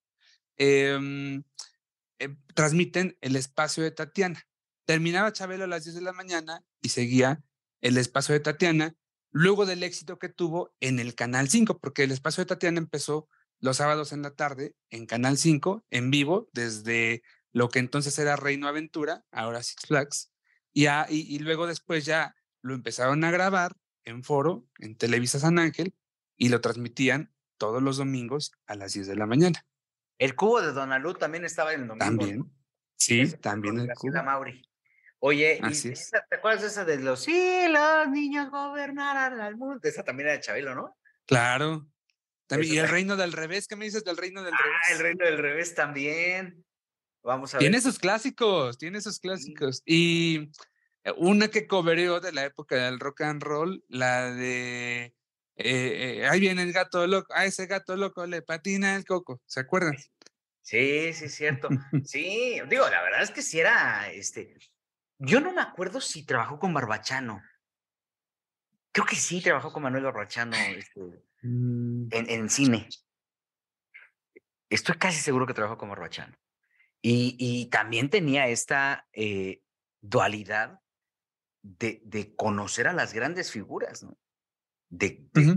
em, 0.57 1.43
eh, 2.19 2.35
transmiten 2.53 3.17
el 3.21 3.35
espacio 3.35 3.83
de 3.83 3.91
Tatiana. 3.91 4.43
Terminaba 4.85 5.33
Chabelo 5.33 5.63
a 5.63 5.67
las 5.67 5.83
10 5.85 5.95
de 5.95 6.01
la 6.01 6.13
mañana 6.13 6.63
y 6.81 6.89
seguía 6.89 7.41
el 7.81 7.97
espacio 7.97 8.33
de 8.33 8.41
Tatiana 8.41 8.95
luego 9.31 9.65
del 9.65 9.83
éxito 9.83 10.19
que 10.19 10.29
tuvo 10.29 10.73
en 10.79 10.99
el 10.99 11.15
Canal 11.15 11.49
5, 11.49 11.79
porque 11.79 12.03
el 12.03 12.11
espacio 12.11 12.43
de 12.43 12.49
Tatiana 12.49 12.77
empezó 12.77 13.27
los 13.59 13.77
sábados 13.77 14.11
en 14.11 14.21
la 14.21 14.31
tarde 14.31 14.75
en 14.89 15.05
Canal 15.05 15.37
5, 15.37 15.85
en 15.89 16.11
vivo, 16.11 16.49
desde 16.53 17.23
lo 17.51 17.69
que 17.69 17.79
entonces 17.79 18.17
era 18.19 18.35
Reino 18.35 18.67
Aventura, 18.67 19.23
ahora 19.31 19.63
Six 19.63 19.83
Flags, 19.87 20.31
Y, 20.73 20.87
y, 21.09 21.39
luego 21.39 21.67
después 21.67 22.05
ya 22.05 22.35
lo 22.61 22.73
empezaron 22.73 23.23
a 23.23 23.31
grabar 23.31 23.75
en 24.05 24.23
foro, 24.23 24.65
en 24.79 24.95
Televisa 24.95 25.39
San 25.39 25.59
Ángel, 25.59 25.93
y 26.37 26.49
lo 26.49 26.61
transmitían 26.61 27.33
todos 27.57 27.83
los 27.83 27.97
domingos 27.97 28.51
a 28.65 28.75
las 28.75 28.93
10 28.93 29.07
de 29.07 29.15
la 29.15 29.27
mañana. 29.27 29.65
El 30.17 30.35
cubo 30.35 30.61
de 30.61 30.71
Donalú 30.71 31.13
también 31.13 31.45
estaba 31.45 31.73
en 31.73 31.81
el 31.81 31.87
domingo. 31.87 32.05
También. 32.05 32.51
Sí, 32.95 33.31
también 33.41 33.79
el 33.79 33.89
cubo. 33.95 34.23
Mauri. 34.23 34.63
Oye, 35.23 35.61
¿te 35.61 36.35
acuerdas 36.35 36.61
de 36.61 36.67
esa 36.67 36.83
de 36.83 36.97
los 36.97 37.23
sí, 37.23 37.65
los 37.69 38.09
niños 38.09 38.49
gobernarán 38.49 39.39
al 39.39 39.55
mundo? 39.55 39.79
Esa 39.83 40.03
también 40.03 40.29
era 40.29 40.37
de 40.37 40.43
Chabelo, 40.43 40.73
¿no? 40.73 40.97
Claro. 41.27 41.87
También, 42.47 42.73
y 42.73 42.77
el 42.79 42.89
reino 42.89 43.15
del 43.15 43.31
revés, 43.31 43.67
¿qué 43.67 43.75
me 43.75 43.85
dices 43.85 44.03
del 44.03 44.17
reino 44.17 44.41
del 44.43 44.53
revés? 44.57 44.77
Ah, 44.87 44.93
el 44.93 44.99
reino 44.99 45.25
del 45.25 45.37
revés 45.37 45.75
también. 45.75 46.65
Vamos 47.21 47.53
a 47.53 47.57
ver. 47.57 47.61
Tiene 47.61 47.81
sus 47.81 47.99
clásicos, 47.99 48.79
tiene 48.79 48.99
sus 48.99 49.19
clásicos. 49.19 49.83
Y 49.85 50.49
eh, 51.03 51.13
una 51.17 51.49
que 51.49 51.67
cobereó 51.67 52.19
de 52.19 52.31
la 52.31 52.43
época 52.45 52.75
del 52.75 52.99
rock 52.99 53.21
and 53.21 53.43
roll, 53.43 53.85
la 53.89 54.31
de 54.31 55.13
eh, 55.63 56.17
eh, 56.23 56.27
ahí 56.27 56.39
viene 56.39 56.63
el 56.63 56.73
gato 56.73 57.05
loco, 57.05 57.31
a 57.35 57.45
ese 57.45 57.67
gato 57.67 57.95
loco 57.95 58.25
le 58.25 58.41
patina 58.41 58.95
el 58.95 59.05
coco, 59.05 59.39
¿se 59.45 59.59
acuerdan? 59.59 59.95
Sí, 60.63 61.13
sí, 61.13 61.29
cierto. 61.29 61.69
Sí, 62.05 62.59
digo, 62.67 62.89
la 62.89 63.03
verdad 63.03 63.21
es 63.21 63.31
que 63.31 63.43
si 63.43 63.59
era, 63.59 64.11
este, 64.11 64.55
yo 65.23 65.39
no 65.39 65.53
me 65.53 65.61
acuerdo 65.61 66.01
si 66.01 66.25
trabajó 66.25 66.57
con 66.57 66.73
Barbachano. 66.73 67.43
Creo 68.91 69.05
que 69.05 69.15
sí 69.15 69.41
trabajó 69.41 69.71
con 69.71 69.83
Manuel 69.83 70.05
Barbachano 70.05 70.55
este, 70.55 70.99
mm. 71.43 72.07
en, 72.11 72.49
cine. 72.49 72.89
Estoy 74.69 74.95
casi 74.97 75.19
seguro 75.19 75.45
que 75.45 75.53
trabajó 75.53 75.77
con 75.77 75.89
Barbachano. 75.89 76.35
Y, 77.01 77.35
y 77.39 77.69
también 77.69 78.09
tenía 78.09 78.47
esta 78.47 79.07
eh, 79.13 79.61
dualidad 80.01 80.79
de, 81.61 82.01
de, 82.03 82.35
conocer 82.35 82.87
a 82.87 82.93
las 82.93 83.13
grandes 83.13 83.51
figuras, 83.51 84.03
¿no? 84.03 84.17
De, 84.89 85.29
de 85.33 85.55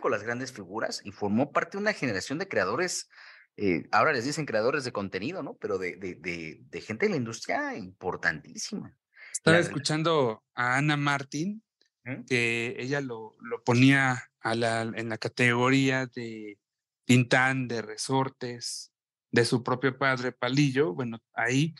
con 0.00 0.10
las 0.10 0.22
grandes 0.22 0.52
figuras 0.52 1.02
y 1.04 1.12
formó 1.12 1.52
parte 1.52 1.76
de 1.76 1.82
una 1.82 1.92
generación 1.92 2.38
de 2.38 2.48
creadores 2.48 3.08
eh, 3.56 3.86
ahora 3.90 4.12
les 4.12 4.24
dicen 4.24 4.46
creadores 4.46 4.84
de 4.84 4.92
contenido, 4.92 5.42
¿no? 5.42 5.54
Pero 5.54 5.78
de, 5.78 5.96
de, 5.96 6.58
de, 6.62 6.80
gente 6.80 7.06
de 7.06 7.10
la 7.10 7.16
industria 7.16 7.76
importantísima. 7.76 8.94
Estaba 9.32 9.58
escuchando 9.58 10.44
a 10.54 10.76
Ana 10.76 10.96
Martín, 10.96 11.62
que 12.28 12.76
ella 12.78 13.00
lo, 13.00 13.34
lo 13.40 13.62
ponía 13.64 14.30
a 14.40 14.54
la, 14.54 14.82
en 14.82 15.08
la 15.08 15.18
categoría 15.18 16.06
de 16.06 16.58
Tintán, 17.04 17.68
de 17.68 17.82
resortes, 17.82 18.92
de 19.30 19.44
su 19.44 19.62
propio 19.62 19.96
padre 19.98 20.32
Palillo. 20.32 20.94
Bueno, 20.94 21.18
ahí 21.32 21.74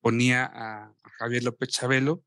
ponía 0.00 0.50
a, 0.52 0.94
Javier 1.18 1.44
López 1.44 1.70
Chabelo, 1.70 2.24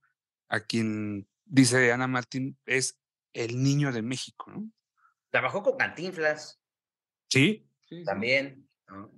a 0.49 0.61
quien 0.61 1.27
dice 1.45 1.91
Ana 1.91 2.07
Martín 2.07 2.57
es 2.65 2.99
el 3.33 3.61
niño 3.61 3.91
de 3.91 4.01
México, 4.01 4.51
¿no? 4.51 4.69
Trabajó 5.29 5.63
con 5.63 5.77
Cantinflas. 5.77 6.61
Sí. 7.29 7.67
También. 8.05 8.69
O 8.87 9.09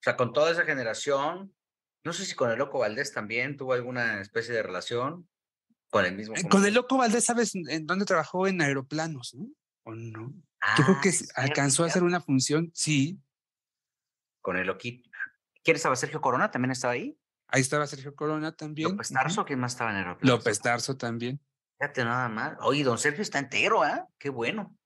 sea, 0.00 0.16
con 0.16 0.32
toda 0.32 0.52
esa 0.52 0.64
generación, 0.64 1.52
no 2.04 2.12
sé 2.12 2.24
si 2.24 2.34
con 2.34 2.50
el 2.50 2.58
Loco 2.58 2.78
Valdés 2.78 3.12
también 3.12 3.56
tuvo 3.56 3.74
alguna 3.74 4.20
especie 4.20 4.54
de 4.54 4.62
relación 4.62 5.28
con 5.90 6.04
el 6.04 6.16
mismo. 6.16 6.34
Eh, 6.36 6.48
con 6.48 6.64
el 6.64 6.74
Loco 6.74 6.96
Valdés, 6.96 7.24
¿sabes 7.24 7.54
en 7.54 7.86
dónde 7.86 8.04
trabajó? 8.04 8.46
En 8.46 8.60
aeroplanos, 8.60 9.34
¿no? 9.34 9.48
¿O 9.84 9.94
no? 9.94 10.32
Yo 10.78 10.84
creo 10.84 10.96
ah, 10.96 11.00
que 11.02 11.12
alcanzó 11.34 11.84
a 11.84 11.88
hacer 11.88 12.02
una 12.02 12.20
función, 12.20 12.70
sí. 12.74 13.20
Con 14.40 14.56
el 14.56 14.66
Loquito. 14.66 15.10
¿Quién 15.62 15.76
estaba? 15.76 15.96
¿Sergio 15.96 16.20
Corona 16.20 16.50
también 16.50 16.72
estaba 16.72 16.94
ahí? 16.94 17.16
Ahí 17.48 17.60
estaba 17.60 17.86
Sergio 17.86 18.14
Corona 18.14 18.52
también. 18.52 18.90
López 18.90 19.10
Tarso, 19.10 19.44
¿quién 19.44 19.60
más 19.60 19.72
estaba 19.72 19.90
en 19.90 19.96
aeroplanos? 19.96 20.38
López 20.38 20.60
Tarso 20.60 20.96
también. 20.96 21.40
Fíjate 21.78 22.04
nada 22.04 22.28
más. 22.28 22.56
Oye, 22.60 22.82
don 22.82 22.98
Sergio 22.98 23.22
está 23.22 23.38
entero, 23.38 23.82
¿ah? 23.82 24.08
Qué 24.18 24.30
bueno. 24.30 24.76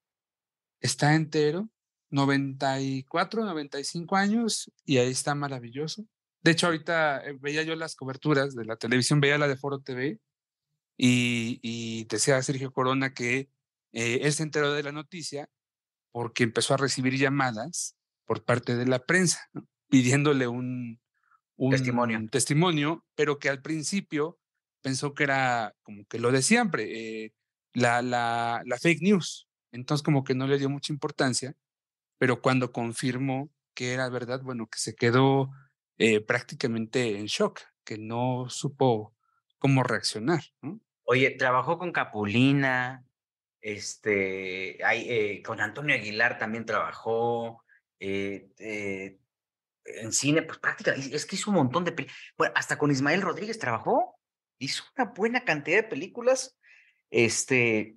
Está 0.80 1.14
entero, 1.14 1.68
94, 2.10 3.44
95 3.44 4.16
años, 4.16 4.72
y 4.84 4.98
ahí 4.98 5.10
está 5.10 5.34
maravilloso. 5.34 6.06
De 6.46 6.52
hecho, 6.52 6.66
ahorita 6.66 7.26
eh, 7.26 7.36
veía 7.40 7.64
yo 7.64 7.74
las 7.74 7.96
coberturas 7.96 8.54
de 8.54 8.64
la 8.64 8.76
televisión, 8.76 9.18
veía 9.18 9.36
la 9.36 9.48
de 9.48 9.56
Foro 9.56 9.80
TV 9.80 10.20
y, 10.96 12.04
decía 12.04 12.40
Sergio 12.40 12.70
Corona 12.70 13.14
que 13.14 13.50
eh, 13.90 14.20
él 14.22 14.32
se 14.32 14.44
enteró 14.44 14.72
de 14.72 14.84
la 14.84 14.92
noticia 14.92 15.50
porque 16.12 16.44
empezó 16.44 16.74
a 16.74 16.76
recibir 16.76 17.18
llamadas 17.18 17.96
por 18.26 18.44
parte 18.44 18.76
de 18.76 18.86
la 18.86 19.00
prensa 19.00 19.40
pidiéndole 19.88 20.46
un, 20.46 21.00
testimonio. 21.68 22.24
testimonio, 22.30 23.04
pero 23.16 23.40
que 23.40 23.48
al 23.48 23.60
principio 23.60 24.38
pensó 24.82 25.14
que 25.14 25.24
era 25.24 25.74
como 25.82 26.04
que 26.06 26.20
lo 26.20 26.30
de 26.30 26.42
siempre, 26.42 27.24
eh, 27.24 27.34
la, 27.72 28.02
la, 28.02 28.62
la 28.64 28.78
fake 28.78 29.02
news. 29.02 29.48
Entonces 29.72 30.04
como 30.04 30.22
que 30.22 30.36
no 30.36 30.46
le 30.46 30.58
dio 30.58 30.70
mucha 30.70 30.92
importancia, 30.92 31.56
pero 32.18 32.40
cuando 32.40 32.70
confirmó 32.70 33.50
que 33.74 33.94
era 33.94 34.08
verdad, 34.10 34.42
bueno, 34.42 34.68
que 34.68 34.78
se 34.78 34.94
quedó 34.94 35.50
eh, 35.98 36.20
prácticamente 36.20 37.18
en 37.18 37.26
shock, 37.26 37.60
que 37.84 37.98
no 37.98 38.48
supo 38.48 39.14
cómo 39.58 39.82
reaccionar. 39.82 40.42
Oye, 41.04 41.30
trabajó 41.30 41.78
con 41.78 41.92
Capulina, 41.92 43.04
este, 43.60 44.78
hay, 44.84 45.06
eh, 45.08 45.42
con 45.42 45.60
Antonio 45.60 45.94
Aguilar 45.94 46.38
también 46.38 46.64
trabajó, 46.64 47.64
eh, 47.98 49.18
en 49.84 50.12
cine, 50.12 50.42
pues 50.42 50.58
prácticamente, 50.58 51.14
es 51.14 51.26
que 51.26 51.36
hizo 51.36 51.50
un 51.50 51.56
montón 51.56 51.84
de 51.84 51.94
bueno, 52.36 52.52
hasta 52.56 52.76
con 52.76 52.90
Ismael 52.90 53.22
Rodríguez 53.22 53.58
trabajó, 53.58 54.18
hizo 54.58 54.84
una 54.96 55.12
buena 55.12 55.44
cantidad 55.44 55.78
de 55.78 55.88
películas, 55.88 56.58
este, 57.10 57.96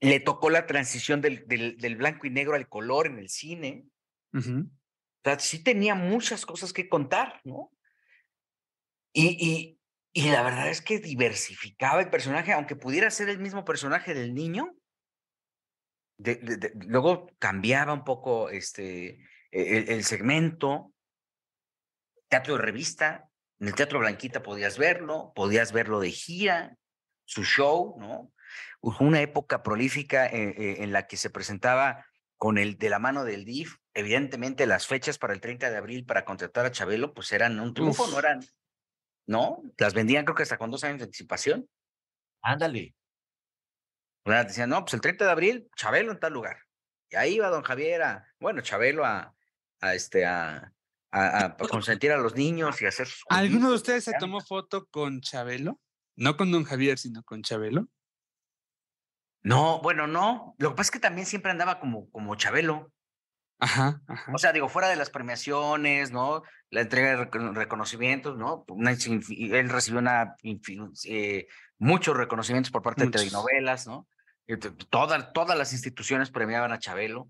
le 0.00 0.20
tocó 0.20 0.50
la 0.50 0.66
transición 0.66 1.20
del, 1.20 1.46
del, 1.46 1.96
blanco 1.96 2.26
y 2.26 2.30
negro 2.30 2.54
al 2.54 2.68
color 2.68 3.06
en 3.06 3.18
el 3.18 3.28
cine. 3.28 3.86
O 5.24 5.30
sea, 5.30 5.38
sí 5.38 5.62
tenía 5.62 5.94
muchas 5.94 6.44
cosas 6.44 6.72
que 6.72 6.88
contar, 6.88 7.40
¿no? 7.44 7.70
Y, 9.12 9.36
y, 9.38 9.78
y 10.12 10.30
la 10.30 10.42
verdad 10.42 10.68
es 10.68 10.82
que 10.82 10.98
diversificaba 10.98 12.00
el 12.00 12.10
personaje, 12.10 12.52
aunque 12.52 12.76
pudiera 12.76 13.10
ser 13.10 13.28
el 13.28 13.38
mismo 13.38 13.64
personaje 13.64 14.14
del 14.14 14.34
niño. 14.34 14.76
luego 16.18 17.30
cambiaba 17.38 17.92
un 17.94 18.04
poco 18.04 18.50
este, 18.50 19.20
e, 19.50 19.84
el, 19.88 20.04
segmento. 20.04 20.92
Teatro 22.28 22.56
de 22.56 22.62
revista. 22.62 23.28
En 23.58 23.68
el 23.68 23.74
Teatro 23.74 24.00
Blanquita 24.00 24.42
podías 24.42 24.76
verlo, 24.76 25.32
podías 25.36 25.72
verlo 25.72 26.00
de 26.00 26.10
gira, 26.10 26.76
su 27.24 27.44
show, 27.44 27.96
¿no? 27.98 28.32
Una 28.80 29.20
época 29.20 29.62
prolífica 29.62 30.26
eh, 30.26 30.54
eh, 30.58 30.76
en 30.80 30.92
la 30.92 31.06
que 31.06 31.16
se 31.16 31.30
presentaba 31.30 32.04
con 32.36 32.58
el 32.58 32.76
de 32.76 32.90
la 32.90 32.98
mano 32.98 33.22
del 33.24 33.44
DIF, 33.44 33.76
evidentemente 33.94 34.66
las 34.66 34.86
fechas 34.86 35.18
para 35.18 35.34
el 35.34 35.40
30 35.40 35.70
de 35.70 35.76
abril 35.76 36.04
para 36.04 36.24
contratar 36.24 36.66
a 36.66 36.70
Chabelo, 36.70 37.14
pues 37.14 37.32
eran 37.32 37.60
un 37.60 37.74
triunfo, 37.74 38.06
no 38.08 38.18
eran, 38.18 38.44
¿no? 39.26 39.62
Las 39.78 39.94
vendían 39.94 40.24
creo 40.24 40.34
que 40.34 40.42
hasta 40.42 40.58
con 40.58 40.70
dos 40.70 40.84
años 40.84 40.98
de 40.98 41.04
anticipación. 41.04 41.68
Ándale. 42.42 42.94
Decían, 44.24 44.70
no, 44.70 44.80
pues 44.84 44.94
el 44.94 45.00
30 45.00 45.24
de 45.24 45.30
abril, 45.30 45.70
Chabelo 45.76 46.12
en 46.12 46.20
tal 46.20 46.32
lugar. 46.32 46.58
Y 47.10 47.16
ahí 47.16 47.34
iba 47.34 47.48
don 47.48 47.62
Javier 47.62 48.02
a, 48.02 48.26
bueno, 48.38 48.62
Chabelo 48.62 49.04
a, 49.04 49.34
a 49.80 49.94
este, 49.94 50.24
a, 50.24 50.72
a, 51.10 51.56
consentir 51.56 52.12
a 52.12 52.16
los 52.16 52.34
niños 52.34 52.80
y 52.80 52.86
hacer 52.86 53.06
sus... 53.06 53.24
¿Alguno 53.28 53.70
de 53.70 53.76
ustedes 53.76 54.04
se 54.04 54.14
tomó 54.18 54.40
foto 54.40 54.86
con 54.86 55.20
Chabelo? 55.20 55.80
No 56.16 56.36
con 56.36 56.50
don 56.50 56.64
Javier, 56.64 56.98
sino 56.98 57.22
con 57.22 57.42
Chabelo. 57.42 57.88
No, 59.42 59.80
bueno, 59.80 60.06
no. 60.06 60.54
Lo 60.58 60.70
que 60.70 60.76
pasa 60.76 60.88
es 60.88 60.90
que 60.92 61.00
también 61.00 61.26
siempre 61.26 61.50
andaba 61.50 61.80
como, 61.80 62.10
como 62.10 62.34
Chabelo. 62.36 62.92
Ajá, 63.62 64.02
ajá. 64.08 64.32
O 64.34 64.38
sea, 64.38 64.52
digo, 64.52 64.68
fuera 64.68 64.88
de 64.88 64.96
las 64.96 65.08
premiaciones, 65.08 66.10
¿no? 66.10 66.42
La 66.68 66.80
entrega 66.80 67.10
de 67.10 67.52
reconocimientos, 67.52 68.36
¿no? 68.36 68.64
él 68.68 69.68
recibió 69.68 70.00
una, 70.00 70.34
eh, 71.04 71.46
muchos 71.78 72.16
reconocimientos 72.16 72.72
por 72.72 72.82
parte 72.82 73.04
de 73.04 73.12
telenovelas, 73.12 73.86
¿no? 73.86 74.08
Todas, 74.90 75.32
todas 75.32 75.56
las 75.56 75.72
instituciones 75.72 76.32
premiaban 76.32 76.72
a 76.72 76.80
Chabelo. 76.80 77.28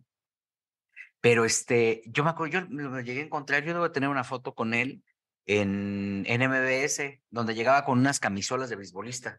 Pero 1.20 1.44
este, 1.44 2.02
yo 2.06 2.24
me 2.24 2.30
acuerdo, 2.30 2.60
yo 2.60 2.66
lo 2.70 3.00
llegué 3.02 3.20
a 3.20 3.24
encontrar, 3.24 3.62
yo 3.62 3.74
debo 3.74 3.92
tener 3.92 4.08
una 4.08 4.24
foto 4.24 4.54
con 4.54 4.72
él 4.72 5.02
en, 5.44 6.24
en 6.26 6.40
MBS, 6.48 7.20
donde 7.28 7.54
llegaba 7.54 7.84
con 7.84 7.98
unas 7.98 8.20
camisolas 8.20 8.70
de 8.70 8.76
beisbolista. 8.76 9.38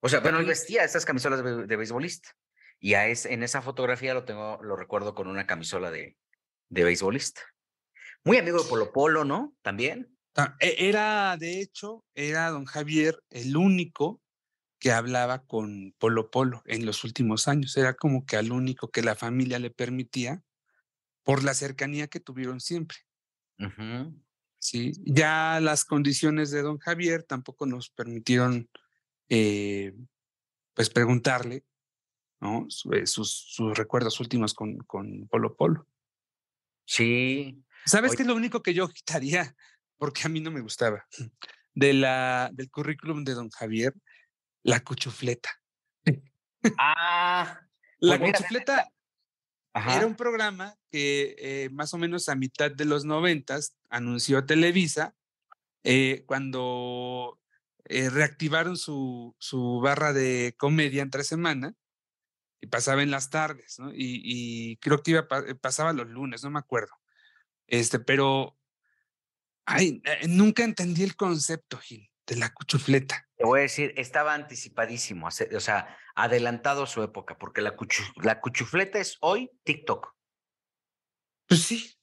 O 0.00 0.08
sea, 0.08 0.20
bueno, 0.20 0.38
él 0.38 0.46
vestía 0.46 0.84
esas 0.84 1.04
camisolas 1.04 1.44
de, 1.44 1.76
beisbolista. 1.76 2.30
Y 2.80 2.94
a 2.94 3.08
en 3.08 3.42
esa 3.42 3.62
fotografía 3.62 4.14
lo 4.14 4.24
tengo, 4.24 4.62
lo 4.62 4.76
recuerdo 4.76 5.14
con 5.14 5.28
una 5.28 5.46
camisola 5.46 5.90
de, 5.90 6.16
de 6.68 6.84
beisbolista. 6.84 7.40
Muy 8.24 8.36
amigo 8.38 8.62
de 8.62 8.68
Polo 8.68 8.92
Polo, 8.92 9.24
¿no? 9.24 9.54
También. 9.62 10.16
E, 10.60 10.88
era, 10.88 11.36
de 11.36 11.60
hecho, 11.60 12.04
era 12.14 12.50
don 12.50 12.64
Javier 12.64 13.22
el 13.30 13.56
único 13.56 14.20
que 14.78 14.92
hablaba 14.92 15.44
con 15.46 15.94
Polo 15.98 16.30
Polo 16.30 16.62
en 16.66 16.84
los 16.84 17.04
últimos 17.04 17.48
años. 17.48 17.76
Era 17.76 17.94
como 17.94 18.26
que 18.26 18.36
al 18.36 18.52
único 18.52 18.88
que 18.90 19.02
la 19.02 19.14
familia 19.14 19.58
le 19.58 19.70
permitía 19.70 20.42
por 21.22 21.42
la 21.42 21.54
cercanía 21.54 22.08
que 22.08 22.20
tuvieron 22.20 22.60
siempre. 22.60 22.98
Sí, 24.58 24.92
ya 25.04 25.58
las 25.60 25.84
condiciones 25.84 26.50
de 26.50 26.62
don 26.62 26.78
Javier 26.78 27.22
tampoco 27.22 27.66
nos 27.66 27.90
permitieron 27.90 28.68
eh, 29.28 29.94
pues 30.74 30.90
preguntarle 30.90 31.64
¿no? 32.44 32.68
Eh, 32.92 33.06
sus, 33.06 33.30
sus 33.48 33.76
recuerdos 33.76 34.20
últimos 34.20 34.52
con, 34.52 34.76
con 34.78 35.26
Polo 35.28 35.56
Polo. 35.56 35.86
Sí. 36.86 37.64
¿Sabes 37.86 38.14
qué 38.14 38.22
es 38.22 38.28
lo 38.28 38.34
único 38.34 38.62
que 38.62 38.74
yo 38.74 38.86
quitaría? 38.88 39.56
Porque 39.96 40.22
a 40.24 40.28
mí 40.28 40.40
no 40.40 40.50
me 40.50 40.60
gustaba. 40.60 41.06
De 41.72 41.94
la, 41.94 42.50
del 42.52 42.70
currículum 42.70 43.24
de 43.24 43.32
don 43.32 43.48
Javier, 43.48 43.94
la 44.62 44.80
cuchufleta. 44.80 45.50
Ah. 46.78 47.60
La 48.00 48.18
pues 48.18 48.32
cuchufleta 48.32 48.92
era 49.74 50.06
un 50.06 50.14
programa 50.14 50.76
que 50.90 51.36
eh, 51.38 51.70
más 51.70 51.94
o 51.94 51.98
menos 51.98 52.28
a 52.28 52.34
mitad 52.34 52.70
de 52.70 52.84
los 52.84 53.06
noventas 53.06 53.78
anunció 53.88 54.44
Televisa 54.44 55.14
eh, 55.84 56.24
cuando 56.26 57.40
eh, 57.86 58.10
reactivaron 58.10 58.76
su, 58.76 59.34
su 59.38 59.80
barra 59.80 60.12
de 60.12 60.54
comedia 60.58 61.02
entre 61.02 61.24
semana 61.24 61.74
y 62.64 62.66
pasaba 62.66 63.02
en 63.02 63.10
las 63.10 63.28
tardes, 63.28 63.78
¿no? 63.78 63.90
Y, 63.94 64.78
creo 64.80 65.02
que 65.02 65.10
iba, 65.10 65.28
pasaba 65.60 65.92
los 65.92 66.08
lunes, 66.08 66.42
no 66.42 66.50
me 66.50 66.58
acuerdo. 66.58 66.94
Este, 67.66 67.98
pero 67.98 68.58
ay, 69.66 70.02
nunca 70.28 70.64
entendí 70.64 71.02
el 71.02 71.14
concepto, 71.14 71.76
Gil, 71.76 72.10
de 72.26 72.36
la 72.36 72.54
cuchufleta. 72.54 73.28
Te 73.36 73.44
voy 73.44 73.60
a 73.60 73.62
decir, 73.62 73.92
estaba 73.98 74.32
anticipadísimo, 74.32 75.26
o 75.26 75.60
sea, 75.60 75.94
adelantado 76.14 76.86
su 76.86 77.02
época, 77.02 77.36
porque 77.36 77.60
la, 77.60 77.76
la 78.22 78.40
cuchufleta 78.40 78.98
es 78.98 79.18
hoy 79.20 79.50
TikTok. 79.64 80.14
Pues 81.46 81.62
sí. 81.64 81.94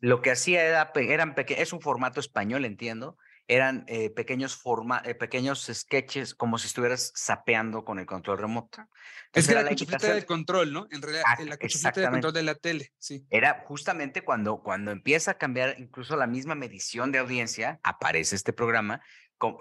Lo 0.00 0.22
que 0.22 0.32
hacía 0.32 0.64
era, 0.64 0.90
eran 0.96 1.36
es 1.36 1.72
un 1.72 1.80
formato 1.80 2.18
español, 2.18 2.64
entiendo, 2.64 3.16
eran 3.50 3.84
eh, 3.88 4.10
pequeños, 4.10 4.54
forma 4.54 5.02
eh, 5.04 5.16
pequeños 5.16 5.68
sketches 5.72 6.36
como 6.36 6.56
si 6.56 6.68
estuvieras 6.68 7.12
sapeando 7.16 7.84
con 7.84 7.98
el 7.98 8.06
control 8.06 8.38
remoto. 8.38 8.86
es 9.32 9.48
que 9.48 9.54
la, 9.56 9.68
cuchufleta 9.68 10.14
del 10.14 10.24
control, 10.24 10.72
¿no? 10.72 10.86
En 10.92 11.02
realidad, 11.02 11.24
la 11.44 11.56
cuchufleta 11.56 12.00
del 12.00 12.10
control 12.10 12.32
de 12.32 12.42
la 12.44 12.54
tele, 12.54 12.92
sí. 12.98 13.26
Era 13.28 13.64
justamente 13.66 14.22
cuando, 14.22 14.62
cuando 14.62 14.92
empieza 14.92 15.32
a 15.32 15.34
cambiar 15.34 15.74
incluso 15.80 16.14
la 16.16 16.28
misma 16.28 16.54
medición 16.54 17.10
de 17.10 17.18
audiencia, 17.18 17.80
aparece 17.82 18.36
este 18.36 18.52
programa 18.52 19.02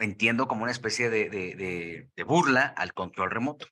entiendo 0.01 0.47
como 0.47 0.63
una 0.63 0.71
especie 0.71 1.09
de, 1.09 1.29
de, 1.29 2.23
burla 2.23 2.65
al 2.65 2.93
control 2.93 3.31
remoto, 3.31 3.67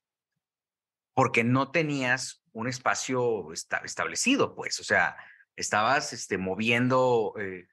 porque 1.14 1.44
no 1.44 1.70
tenías 1.70 2.42
un 2.52 2.66
espacio 2.66 3.52
establecido, 3.52 4.54
pues, 4.54 4.80
o 4.80 4.84
sea, 4.84 5.16
estabas 5.54 6.12
este, 6.12 6.38
moviendo, 6.38 7.34
eh, 7.38 7.68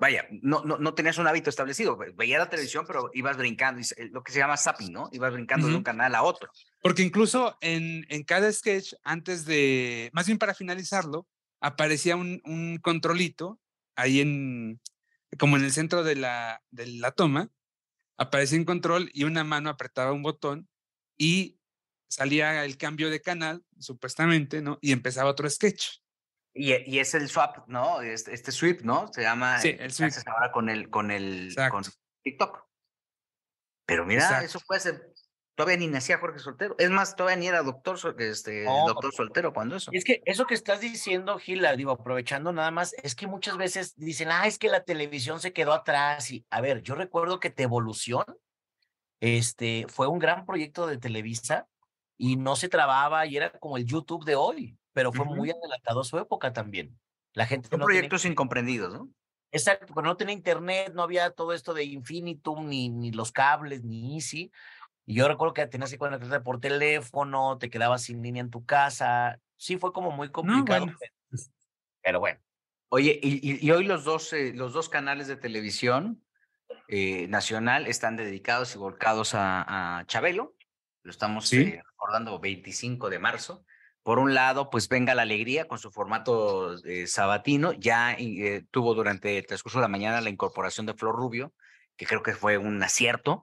vaya, 0.00 0.26
no, 0.30 0.64
no, 0.64 0.78
no, 0.78 0.94
tenías 0.94 1.18
un 1.18 1.26
hábito 1.26 1.50
establecido, 1.50 1.98
veía 2.14 2.38
la 2.38 2.48
televisión, 2.48 2.84
pero 2.86 3.10
ibas 3.14 3.36
brincando, 3.36 3.80
lo 4.10 4.22
que 4.22 4.32
se 4.32 4.38
llama 4.38 4.56
zapping, 4.56 4.92
¿no? 4.92 5.08
Ibas 5.12 5.32
brincando 5.32 5.68
de 5.68 5.74
un 5.74 5.82
canal 5.82 6.14
a 6.14 6.22
otro. 6.22 6.50
Porque 6.82 7.02
incluso 7.02 7.56
en, 7.60 8.06
en 8.08 8.22
cada 8.22 8.52
sketch, 8.52 8.94
antes 9.02 9.44
de, 9.44 10.10
más 10.12 10.26
bien 10.26 10.38
para 10.38 10.54
finalizarlo, 10.54 11.26
aparecía 11.60 12.16
un, 12.16 12.40
un 12.44 12.78
controlito 12.78 13.60
ahí 13.96 14.20
en, 14.20 14.80
como 15.38 15.56
en 15.56 15.64
el 15.64 15.72
centro 15.72 16.04
de 16.04 16.16
la, 16.16 16.62
de 16.70 16.86
la 16.86 17.12
toma, 17.12 17.50
aparecía 18.16 18.58
en 18.58 18.64
control 18.64 19.10
y 19.12 19.24
una 19.24 19.44
mano 19.44 19.70
apretaba 19.70 20.12
un 20.12 20.22
botón 20.22 20.68
y 21.18 21.58
salía 22.08 22.64
el 22.64 22.76
cambio 22.76 23.10
de 23.10 23.20
canal, 23.20 23.64
supuestamente, 23.78 24.62
¿no? 24.62 24.78
Y 24.80 24.92
empezaba 24.92 25.30
otro 25.30 25.48
sketch. 25.50 25.98
Y, 26.56 26.74
y 26.90 26.98
es 26.98 27.14
el 27.14 27.28
swap, 27.28 27.68
¿no? 27.68 28.00
Este, 28.00 28.32
este 28.32 28.50
sweep, 28.50 28.82
¿no? 28.82 29.08
Se 29.12 29.22
llama. 29.22 29.58
Sí, 29.60 29.76
el 29.78 29.92
sweep. 29.92 30.12
ahora 30.26 30.50
con 30.50 30.68
el, 30.68 30.88
con 30.88 31.10
el 31.10 31.54
con 31.70 31.84
TikTok. 32.22 32.64
Pero 33.84 34.04
mira, 34.04 34.42
eso 34.42 34.58
puede 34.66 34.80
ser 34.80 35.12
Todavía 35.56 35.78
ni 35.78 35.86
nacía 35.86 36.18
Jorge 36.18 36.38
Soltero. 36.38 36.74
Es 36.78 36.90
más, 36.90 37.16
todavía 37.16 37.36
ni 37.36 37.48
era 37.48 37.62
doctor, 37.62 37.98
este, 38.18 38.64
doctor 38.64 39.14
soltero 39.14 39.54
cuando 39.54 39.76
eso. 39.76 39.90
es 39.94 40.04
que 40.04 40.22
eso 40.26 40.46
que 40.46 40.52
estás 40.52 40.80
diciendo, 40.80 41.38
Gila, 41.38 41.74
digo, 41.76 41.92
aprovechando 41.92 42.52
nada 42.52 42.70
más, 42.70 42.94
es 43.02 43.14
que 43.14 43.26
muchas 43.26 43.56
veces 43.56 43.94
dicen, 43.96 44.28
ah, 44.30 44.46
es 44.46 44.58
que 44.58 44.68
la 44.68 44.84
televisión 44.84 45.40
se 45.40 45.54
quedó 45.54 45.72
atrás. 45.72 46.30
Y, 46.30 46.44
a 46.50 46.60
ver, 46.60 46.82
yo 46.82 46.94
recuerdo 46.94 47.40
que 47.40 47.54
Evolución 47.56 48.24
este, 49.20 49.86
fue 49.88 50.08
un 50.08 50.18
gran 50.18 50.44
proyecto 50.44 50.86
de 50.86 50.98
Televisa 50.98 51.66
y 52.18 52.36
no 52.36 52.54
se 52.54 52.68
trababa 52.68 53.24
y 53.24 53.38
era 53.38 53.50
como 53.52 53.78
el 53.78 53.86
YouTube 53.86 54.26
de 54.26 54.36
hoy, 54.36 54.76
pero 54.96 55.12
fue 55.12 55.26
muy 55.26 55.50
adelantado 55.50 56.00
a 56.00 56.04
su 56.04 56.18
época 56.18 56.54
también. 56.54 56.98
La 57.34 57.44
gente 57.44 57.68
Son 57.68 57.80
proyectos 57.80 58.24
incomprendidos, 58.24 58.94
¿no? 58.94 59.10
Exacto, 59.52 59.92
porque 59.92 60.08
no 60.08 60.16
tenía 60.16 60.32
internet, 60.32 60.94
no 60.94 61.02
había 61.02 61.32
todo 61.32 61.52
esto 61.52 61.74
de 61.74 61.84
Infinitum, 61.84 62.66
ni, 62.66 62.88
ni 62.88 63.12
los 63.12 63.30
cables, 63.30 63.84
ni 63.84 64.14
Easy. 64.16 64.50
Y 65.04 65.16
yo 65.16 65.28
recuerdo 65.28 65.52
que 65.52 65.66
tenías 65.66 65.90
que 65.90 65.98
conectarte 65.98 66.40
por 66.40 66.60
teléfono, 66.60 67.58
te 67.58 67.68
quedabas 67.68 68.04
sin 68.04 68.22
línea 68.22 68.40
en 68.40 68.48
tu 68.48 68.64
casa. 68.64 69.38
Sí, 69.58 69.76
fue 69.76 69.92
como 69.92 70.12
muy 70.12 70.30
complicado. 70.30 70.86
Pero 72.02 72.18
bueno. 72.18 72.40
Oye, 72.88 73.20
y, 73.22 73.70
hoy 73.70 73.84
los 73.84 74.02
dos, 74.04 74.32
eh, 74.32 74.54
los 74.54 74.72
dos 74.72 74.88
canales 74.88 75.28
de 75.28 75.36
televisión 75.36 76.24
eh, 76.88 77.28
nacional 77.28 77.86
están 77.86 78.16
dedicados 78.16 78.74
y 78.74 78.78
volcados 78.78 79.32
a, 79.34 80.04
Chabelo. 80.06 80.56
Lo 81.02 81.10
estamos 81.10 81.52
eh, 81.52 81.82
recordando 81.84 82.40
25 82.40 83.10
de 83.10 83.18
marzo. 83.18 83.66
Por 84.06 84.20
un 84.20 84.34
lado, 84.34 84.70
pues 84.70 84.88
venga 84.88 85.16
la 85.16 85.22
alegría 85.22 85.66
con 85.66 85.80
su 85.80 85.90
formato 85.90 86.76
sabatino. 87.08 87.72
Ya 87.72 88.16
tuvo 88.70 88.94
durante 88.94 89.36
el 89.36 89.46
transcurso 89.48 89.78
de 89.78 89.82
la 89.82 89.88
mañana 89.88 90.20
la 90.20 90.30
incorporación 90.30 90.86
de 90.86 90.94
Flor 90.94 91.16
Rubio, 91.16 91.52
que 91.96 92.06
creo 92.06 92.22
que 92.22 92.32
fue 92.32 92.56
un 92.56 92.80
acierto 92.80 93.42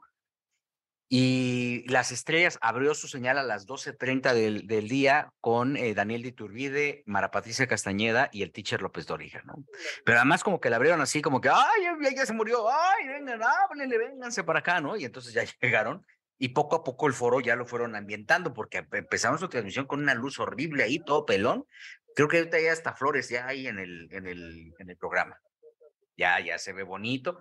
y 1.16 1.88
Las 1.90 2.12
Estrellas 2.12 2.58
abrió 2.60 2.96
su 2.96 3.08
señal 3.08 3.38
a 3.38 3.44
las 3.44 3.68
12.30 3.68 4.34
del, 4.34 4.66
del 4.66 4.88
día 4.88 5.32
con 5.42 5.78
eh, 5.78 5.94
Daniel 5.94 6.24
Diturbide, 6.24 7.04
Mara 7.06 7.30
Patricia 7.30 7.68
Castañeda 7.68 8.30
y 8.32 8.42
el 8.42 8.52
teacher 8.52 8.82
López 8.82 9.06
Doriga, 9.06 9.44
¿no? 9.46 9.64
Pero 10.06 10.18
además 10.18 10.44
como 10.44 10.60
que 10.60 10.72
la 10.72 10.78
abrieron 10.78 11.02
así 11.02 11.22
como 11.22 11.40
que, 11.40 11.50
ay, 11.50 12.16
ya, 12.16 12.26
se 12.26 12.34
murió, 12.34 12.68
ay, 12.68 13.10
vengan, 13.10 13.42
háblenle, 13.44 13.96
vénganse 13.98 14.44
para 14.44 14.58
acá, 14.60 14.82
¿no? 14.82 14.96
Y 14.96 15.06
entonces 15.06 15.34
ya 15.34 15.44
llegaron 15.62 16.04
y 16.44 16.50
poco 16.50 16.76
a 16.76 16.84
poco 16.84 17.08
el 17.08 17.14
foro 17.14 17.40
ya 17.40 17.56
lo 17.56 17.66
fueron 17.66 17.96
ambientando 17.96 18.54
porque 18.54 18.86
empezamos 18.92 19.40
su 19.40 19.48
transmisión 19.48 19.86
con 19.86 20.02
una 20.02 20.14
luz 20.14 20.40
horrible 20.40 20.84
ahí, 20.84 21.00
todo 21.00 21.26
pelón. 21.26 21.66
Creo 22.16 22.28
que 22.28 22.38
ahorita 22.40 22.60
ya 22.60 22.74
hasta 22.74 22.94
flores 22.94 23.30
ya 23.30 23.48
hay 23.48 23.68
en 23.68 23.80
el, 23.80 24.10
en 24.12 24.28
el, 24.28 24.74
en 24.78 24.90
el 24.90 24.98
programa. 24.98 25.40
Ya, 26.18 26.40
ya 26.40 26.58
se 26.58 26.74
ve 26.74 26.84
bonito 26.84 27.40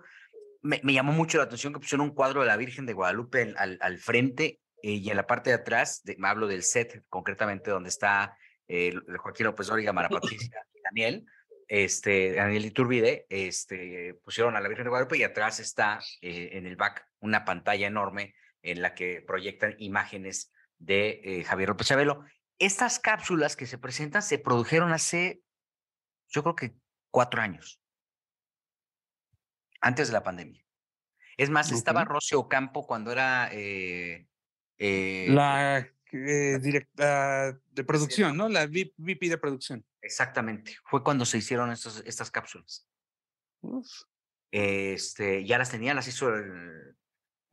me, 0.63 0.79
llamó 0.93 1.11
mucho 1.11 1.37
la 1.37 1.43
atención 1.43 1.73
que 1.73 1.79
pusieron 1.79 2.07
un 2.07 2.15
cuadro 2.15 2.41
de 2.41 2.47
la 2.47 2.57
Virgen 2.57 2.85
de 2.85 2.93
Guadalupe 2.93 3.53
al, 3.57 3.77
al 3.81 3.97
frente 3.97 4.61
eh, 4.81 4.93
y 4.93 5.09
en 5.09 5.17
la 5.17 5.27
parte 5.27 5.49
de 5.49 5.57
atrás, 5.57 6.01
de, 6.03 6.17
hablo 6.23 6.47
del 6.47 6.63
set, 6.63 7.03
concretamente 7.09 7.69
donde 7.69 7.89
está 7.89 8.37
eh, 8.67 8.93
Joaquín 9.17 9.45
López 9.45 9.67
Dóriga, 9.67 9.91
Mara 9.91 10.09
Patricia 10.21 10.65
y 10.73 10.81
Daniel, 10.81 11.25
este, 11.67 12.33
Daniel 12.33 12.65
Iturbide, 12.65 13.25
este, 13.29 14.15
pusieron 14.23 14.55
a 14.55 14.61
la 14.61 14.69
Virgen 14.69 14.85
de 14.85 14.89
Guadalupe 14.89 15.17
y 15.17 15.23
atrás 15.23 15.59
está 15.59 15.99
eh, 16.21 16.51
en 16.53 16.65
el 16.65 16.77
back 16.77 17.05
una 17.19 17.43
pantalla 17.43 17.87
enorme 17.87 18.33
en 18.63 18.81
la 18.81 18.95
que 18.95 19.21
proyectan 19.21 19.75
imágenes 19.77 20.51
de 20.79 21.43
Javier 21.47 21.69
López 21.69 21.87
Chabelo. 21.87 22.25
Estas 22.59 22.99
cápsulas 22.99 23.55
que 23.55 23.67
se 23.67 23.77
presentan 23.77 24.23
se 24.23 24.39
produjeron 24.39 24.91
hace, 24.91 25.43
yo 26.29 26.43
creo 26.43 26.55
que 26.55 26.75
cuatro 27.11 27.41
años 27.41 27.83
antes 29.83 30.07
de 30.07 30.13
la 30.13 30.23
pandemia. 30.23 30.65
Es 31.37 31.49
más, 31.49 31.71
estaba 31.71 32.05
Rocio 32.05 32.39
Ocampo 32.39 32.87
cuando 32.87 33.11
era... 33.11 33.49
Eh, 33.51 34.27
eh, 34.77 35.27
la 35.29 35.87
eh, 36.11 36.59
directa 36.61 37.59
de 37.71 37.83
producción, 37.83 38.37
¿no? 38.37 38.49
La 38.49 38.65
VP 38.65 39.29
de 39.29 39.37
producción. 39.37 39.85
Exactamente. 40.01 40.75
Fue 40.85 41.03
cuando 41.03 41.25
se 41.25 41.37
hicieron 41.37 41.71
estos, 41.71 42.03
estas 42.05 42.31
cápsulas. 42.31 42.87
Este, 44.51 45.45
ya 45.45 45.57
las 45.57 45.71
tenía, 45.71 45.93
las 45.93 46.07
hizo 46.07 46.29
el, 46.33 46.95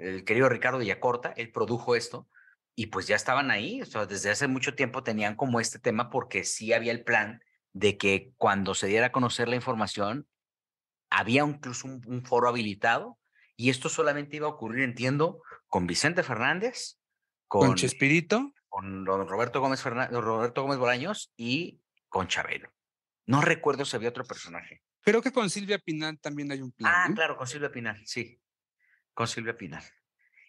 el 0.00 0.24
querido 0.24 0.48
Ricardo 0.48 0.78
Villacorta, 0.78 1.32
él 1.36 1.52
produjo 1.52 1.94
esto 1.94 2.28
y 2.74 2.86
pues 2.86 3.06
ya 3.06 3.16
estaban 3.16 3.50
ahí, 3.50 3.82
o 3.82 3.86
sea, 3.86 4.06
desde 4.06 4.30
hace 4.30 4.48
mucho 4.48 4.74
tiempo 4.74 5.02
tenían 5.02 5.36
como 5.36 5.60
este 5.60 5.78
tema 5.78 6.10
porque 6.10 6.44
sí 6.44 6.72
había 6.72 6.92
el 6.92 7.04
plan 7.04 7.42
de 7.72 7.98
que 7.98 8.32
cuando 8.36 8.74
se 8.74 8.86
diera 8.86 9.06
a 9.06 9.12
conocer 9.12 9.48
la 9.48 9.56
información, 9.56 10.26
había 11.10 11.42
incluso 11.42 11.88
un, 11.88 12.24
foro 12.24 12.48
habilitado 12.48 13.18
y 13.56 13.70
esto 13.70 13.88
solamente 13.88 14.36
iba 14.36 14.46
a 14.46 14.50
ocurrir, 14.50 14.82
entiendo, 14.82 15.42
con 15.66 15.86
Vicente 15.86 16.22
Fernández, 16.22 16.98
con, 17.46 17.66
¿Con 17.66 17.76
Chespirito, 17.76 18.54
con 18.68 19.04
Roberto 19.04 19.60
Gómez, 19.60 19.82
Fernández, 19.82 20.12
Roberto 20.18 20.62
Gómez 20.62 20.78
Bolaños 20.78 21.32
y 21.36 21.80
con 22.08 22.28
Chabelo. 22.28 22.72
No 23.26 23.40
recuerdo 23.40 23.84
si 23.84 23.96
había 23.96 24.08
otro 24.08 24.24
personaje. 24.24 24.82
Creo 25.02 25.20
que 25.20 25.32
con 25.32 25.50
Silvia 25.50 25.78
Pinal 25.78 26.18
también 26.20 26.50
hay 26.52 26.62
un 26.62 26.72
plan. 26.72 26.92
Ah, 26.94 27.14
claro, 27.14 27.36
con 27.36 27.46
Silvia 27.46 27.70
Pinal, 27.70 28.00
sí. 28.06 28.40
Con 29.14 29.28
Silvia 29.28 29.56
Pinal. 29.56 29.82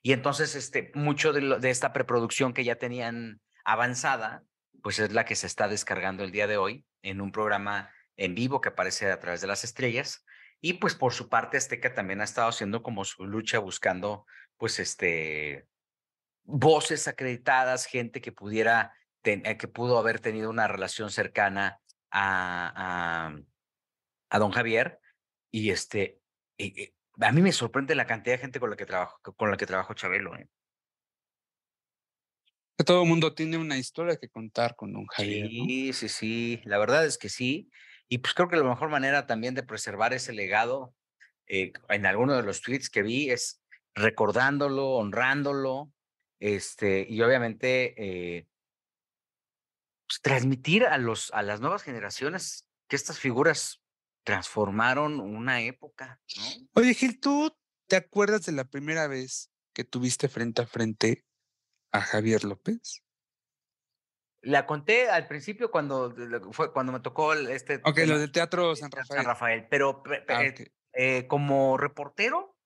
Y 0.03 0.13
entonces, 0.13 0.55
este, 0.55 0.91
mucho 0.95 1.33
de, 1.33 1.69
esta 1.69 1.93
preproducción 1.93 2.53
que 2.53 2.63
ya 2.63 2.75
tenían 2.75 3.41
avanzada, 3.63 4.43
pues 4.81 4.99
es 4.99 5.11
la 5.11 5.25
que 5.25 5.35
se 5.35 5.47
está 5.47 5.67
descargando 5.67 6.23
el 6.23 6.31
día 6.31 6.47
de 6.47 6.57
hoy 6.57 6.85
en 7.03 7.21
un 7.21 7.31
programa 7.31 7.91
en 8.17 8.33
vivo 8.35 8.61
que 8.61 8.69
aparece 8.69 9.11
a 9.11 9.19
través 9.19 9.41
de 9.41 9.47
las 9.47 9.63
estrellas 9.63 10.25
y 10.59 10.73
pues 10.73 10.95
por 10.95 11.13
su 11.13 11.29
parte 11.29 11.57
Azteca 11.57 11.93
también 11.93 12.21
ha 12.21 12.25
estado 12.25 12.49
haciendo 12.49 12.83
como 12.83 13.03
su 13.03 13.25
lucha 13.25 13.59
buscando 13.59 14.25
pues 14.57 14.79
este 14.79 15.67
voces 16.43 17.07
acreditadas, 17.07 17.85
gente 17.85 18.21
que 18.21 18.31
pudiera, 18.31 18.93
eh, 19.23 19.57
que 19.57 19.67
pudo 19.67 19.97
haber 19.97 20.19
tenido 20.19 20.49
una 20.49 20.67
relación 20.67 21.09
cercana 21.09 21.79
a, 22.11 23.33
a 24.29 24.39
don 24.39 24.51
Javier. 24.51 24.99
Y 25.51 25.71
este, 25.71 26.19
a 27.19 27.31
mí 27.31 27.41
me 27.41 27.51
sorprende 27.51 27.95
la 27.95 28.07
cantidad 28.07 28.35
de 28.35 28.41
gente 28.41 28.59
con 28.59 28.69
la 28.69 28.75
que 28.75 28.85
trabajo, 28.85 29.19
con 29.35 29.51
la 29.51 29.57
que 29.57 29.65
trabajo 29.65 29.93
Chabelo. 29.93 30.35
¿eh? 30.35 30.47
Todo 32.85 33.03
el 33.03 33.09
mundo 33.09 33.33
tiene 33.33 33.57
una 33.57 33.77
historia 33.77 34.17
que 34.17 34.29
contar 34.29 34.75
con 34.75 34.93
don 34.93 35.05
Javier. 35.07 35.47
Sí, 35.49 35.93
sí, 35.93 36.09
sí. 36.09 36.61
La 36.65 36.77
verdad 36.77 37.05
es 37.05 37.17
que 37.17 37.29
sí. 37.29 37.69
Y 38.07 38.19
pues 38.19 38.33
creo 38.33 38.49
que 38.49 38.57
la 38.57 38.63
mejor 38.63 38.89
manera 38.89 39.27
también 39.27 39.55
de 39.55 39.63
preservar 39.63 40.13
ese 40.13 40.33
legado, 40.33 40.93
eh, 41.47 41.71
en 41.89 42.05
alguno 42.05 42.35
de 42.35 42.43
los 42.43 42.61
tweets 42.61 42.89
que 42.89 43.03
vi, 43.03 43.29
es 43.29 43.61
recordándolo, 43.93 44.89
honrándolo, 44.91 45.91
este, 46.39 47.05
y 47.07 47.21
obviamente 47.21 47.93
eh, 47.97 48.47
pues, 50.07 50.21
transmitir 50.21 50.85
a, 50.85 50.97
los, 50.97 51.31
a 51.33 51.43
las 51.43 51.61
nuevas 51.61 51.83
generaciones 51.83 52.67
que 52.87 52.95
estas 52.95 53.19
figuras 53.19 53.80
transformaron 54.23 55.19
una 55.19 55.61
época. 55.61 56.21
Oye, 56.73 56.93
Gil, 56.93 57.19
¿tú 57.19 57.55
te 57.87 57.95
acuerdas 57.95 58.45
de 58.45 58.51
la 58.51 58.65
primera 58.65 59.07
vez 59.07 59.51
que 59.73 59.83
tuviste 59.83 60.29
frente 60.29 60.61
a 60.61 60.67
frente 60.67 61.25
a 61.91 62.01
Javier 62.01 62.43
López? 62.43 63.03
La 64.41 64.65
conté 64.65 65.09
al 65.09 65.27
principio 65.27 65.69
cuando 65.69 66.15
fue 66.51 66.73
cuando 66.73 66.91
me 66.91 66.99
tocó 66.99 67.33
este. 67.33 67.79
Ok, 67.83 67.99
lo 68.07 68.17
del 68.17 68.31
Teatro 68.31 68.75
San 68.75 68.89
Rafael. 68.89 69.17
San 69.17 69.25
Rafael, 69.25 69.67
pero 69.69 70.01
ah, 70.29 70.43
eh, 70.93 71.27
como 71.27 71.77
reportero, 71.77 72.57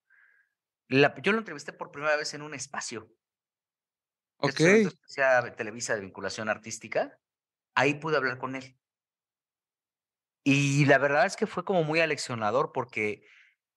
yo 0.87 1.31
lo 1.31 1.37
entrevisté 1.37 1.73
por 1.73 1.91
primera 1.91 2.15
vez 2.15 2.33
en 2.33 2.43
un 2.43 2.53
espacio. 2.53 3.11
Ok. 4.37 4.61
Televisa 5.57 5.95
de 5.95 6.01
vinculación 6.01 6.49
artística. 6.49 7.19
Ahí 7.75 7.95
pude 7.95 8.17
hablar 8.17 8.37
con 8.37 8.55
él. 8.55 8.77
Y 10.47 10.85
la 10.85 10.99
verdad 10.99 11.25
es 11.25 11.35
que 11.35 11.47
fue 11.47 11.65
como 11.65 11.83
muy 11.83 11.99
aleccionador 12.01 12.71
porque 12.71 13.27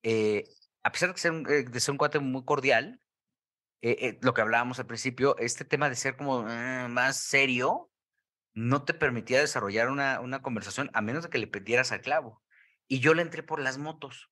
eh, 0.02 0.44
a 0.82 0.92
pesar 0.92 1.12
de 1.12 1.18
ser, 1.18 1.32
un, 1.32 1.50
eh, 1.50 1.64
de 1.64 1.80
ser 1.80 1.92
un 1.92 1.98
cuate 1.98 2.18
muy 2.18 2.44
cordial, 2.44 3.00
eh, 3.80 4.18
lo 4.20 4.34
que 4.34 4.42
hablábamos 4.42 4.78
al 4.78 4.86
principio, 4.86 5.36
este 5.38 5.64
tema 5.64 5.88
de 5.88 5.96
ser 5.96 6.16
como 6.16 6.42
más 6.42 7.20
serio, 7.22 7.90
no 8.52 8.84
te 8.84 8.92
permitía 8.92 9.40
desarrollar 9.40 9.88
una, 9.88 10.20
una 10.20 10.42
conversación 10.42 10.90
a 10.92 11.00
menos 11.00 11.24
de 11.24 11.30
que 11.30 11.38
le 11.38 11.46
pidieras 11.46 11.90
al 11.90 12.02
clavo. 12.02 12.44
Y 12.86 13.00
yo 13.00 13.14
le 13.14 13.22
entré 13.22 13.42
por 13.42 13.60
las 13.60 13.78
motos 13.78 14.30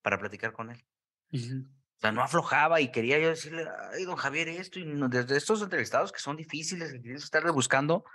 para 0.00 0.18
platicar 0.18 0.54
con 0.54 0.70
él. 0.70 0.86
O 1.32 2.00
sea, 2.00 2.12
no 2.12 2.22
aflojaba 2.22 2.80
y 2.80 2.90
quería 2.90 3.18
yo 3.18 3.28
decirle, 3.28 3.66
ay, 3.92 4.04
don 4.04 4.16
Javier, 4.16 4.48
esto, 4.48 4.78
y 4.78 4.84
desde 5.10 5.36
estos 5.36 5.60
entrevistados 5.60 6.10
que 6.10 6.20
son 6.20 6.36
difíciles, 6.36 6.90
que 6.90 7.00
tienes 7.00 7.20
que 7.20 7.26
estar 7.26 7.52
buscando, 7.52 8.06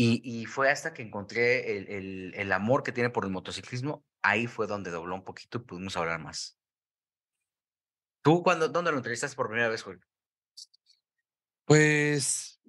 y, 0.00 0.46
fue 0.46 0.70
hasta 0.70 0.94
que 0.94 1.02
encontré 1.02 1.76
el, 1.76 2.32
el, 2.32 2.52
amor 2.52 2.84
que 2.84 2.92
tiene 2.92 3.10
por 3.10 3.24
el 3.24 3.32
motociclismo, 3.32 4.04
ahí 4.22 4.46
fue 4.46 4.68
donde 4.68 4.92
dobló 4.92 5.16
un 5.16 5.24
poquito 5.24 5.58
y 5.58 5.62
pudimos 5.62 5.96
hablar 5.96 6.20
más. 6.20 6.56
¿Tú 8.22 8.44
cuándo, 8.44 8.68
dónde 8.68 8.92
lo 8.92 8.98
entrevistaste 8.98 9.34
por 9.34 9.48
primera 9.48 9.68
vez, 9.68 9.82
Julio? 9.82 10.00
Pues 11.64 12.60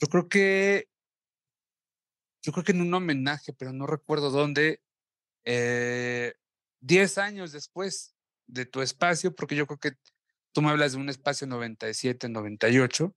yo 0.00 0.06
creo 0.06 0.28
que 0.28 0.88
yo 2.42 2.52
creo 2.52 2.62
que 2.62 2.72
en 2.72 2.80
un 2.80 2.94
homenaje, 2.94 3.52
pero 3.52 3.72
no 3.72 3.88
recuerdo 3.88 4.30
dónde, 4.30 4.80
eh, 5.44 6.32
diez 6.78 7.18
años 7.18 7.50
después 7.50 8.14
de 8.46 8.66
tu 8.66 8.82
espacio, 8.82 9.34
porque 9.34 9.56
yo 9.56 9.66
creo 9.66 9.80
que 9.80 9.92
tú 10.52 10.62
me 10.62 10.70
hablas 10.70 10.92
de 10.92 10.98
un 10.98 11.08
espacio 11.08 11.48
97, 11.48 12.28
98, 12.28 13.16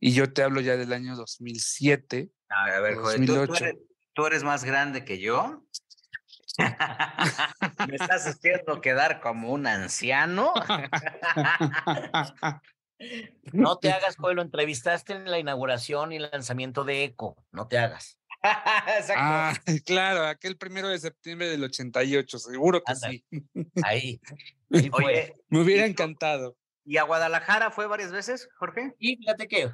y 0.00 0.12
yo 0.12 0.32
te 0.32 0.42
hablo 0.42 0.60
ya 0.60 0.76
del 0.76 0.92
año 0.92 1.16
2007. 1.16 2.30
A 2.48 2.80
ver, 2.80 2.96
joder, 2.96 3.76
¿tú, 4.14 4.26
eres, 4.26 4.42
más 4.42 4.64
grande 4.64 5.04
que 5.04 5.18
yo. 5.18 5.64
¿Me 7.88 7.94
estás 7.94 8.26
haciendo 8.26 8.80
quedar 8.80 9.20
como 9.20 9.52
un 9.52 9.66
anciano? 9.66 10.52
no 13.52 13.78
te 13.78 13.92
hagas, 13.92 14.16
Joel, 14.16 14.36
lo 14.36 14.42
entrevistaste 14.42 15.12
en 15.12 15.30
la 15.30 15.38
inauguración 15.38 16.12
y 16.12 16.18
lanzamiento 16.18 16.84
de 16.84 17.04
ECO, 17.04 17.36
no 17.52 17.68
te 17.68 17.78
hagas. 17.78 18.18
ah, 19.16 19.54
claro, 19.84 20.26
aquel 20.26 20.56
primero 20.56 20.88
de 20.88 20.98
septiembre 20.98 21.48
del 21.48 21.64
88, 21.64 22.38
seguro 22.38 22.82
que 22.84 22.94
sí. 22.94 23.24
Ahí. 23.82 24.20
Oye, 24.70 25.34
me 25.48 25.60
hubiera 25.60 25.86
encantado. 25.86 26.56
¿Y 26.84 26.96
a 26.96 27.02
Guadalajara 27.02 27.70
fue 27.70 27.86
varias 27.86 28.12
veces, 28.12 28.48
Jorge? 28.58 28.94
Y 28.98 29.16
fíjate 29.16 29.46
que 29.46 29.70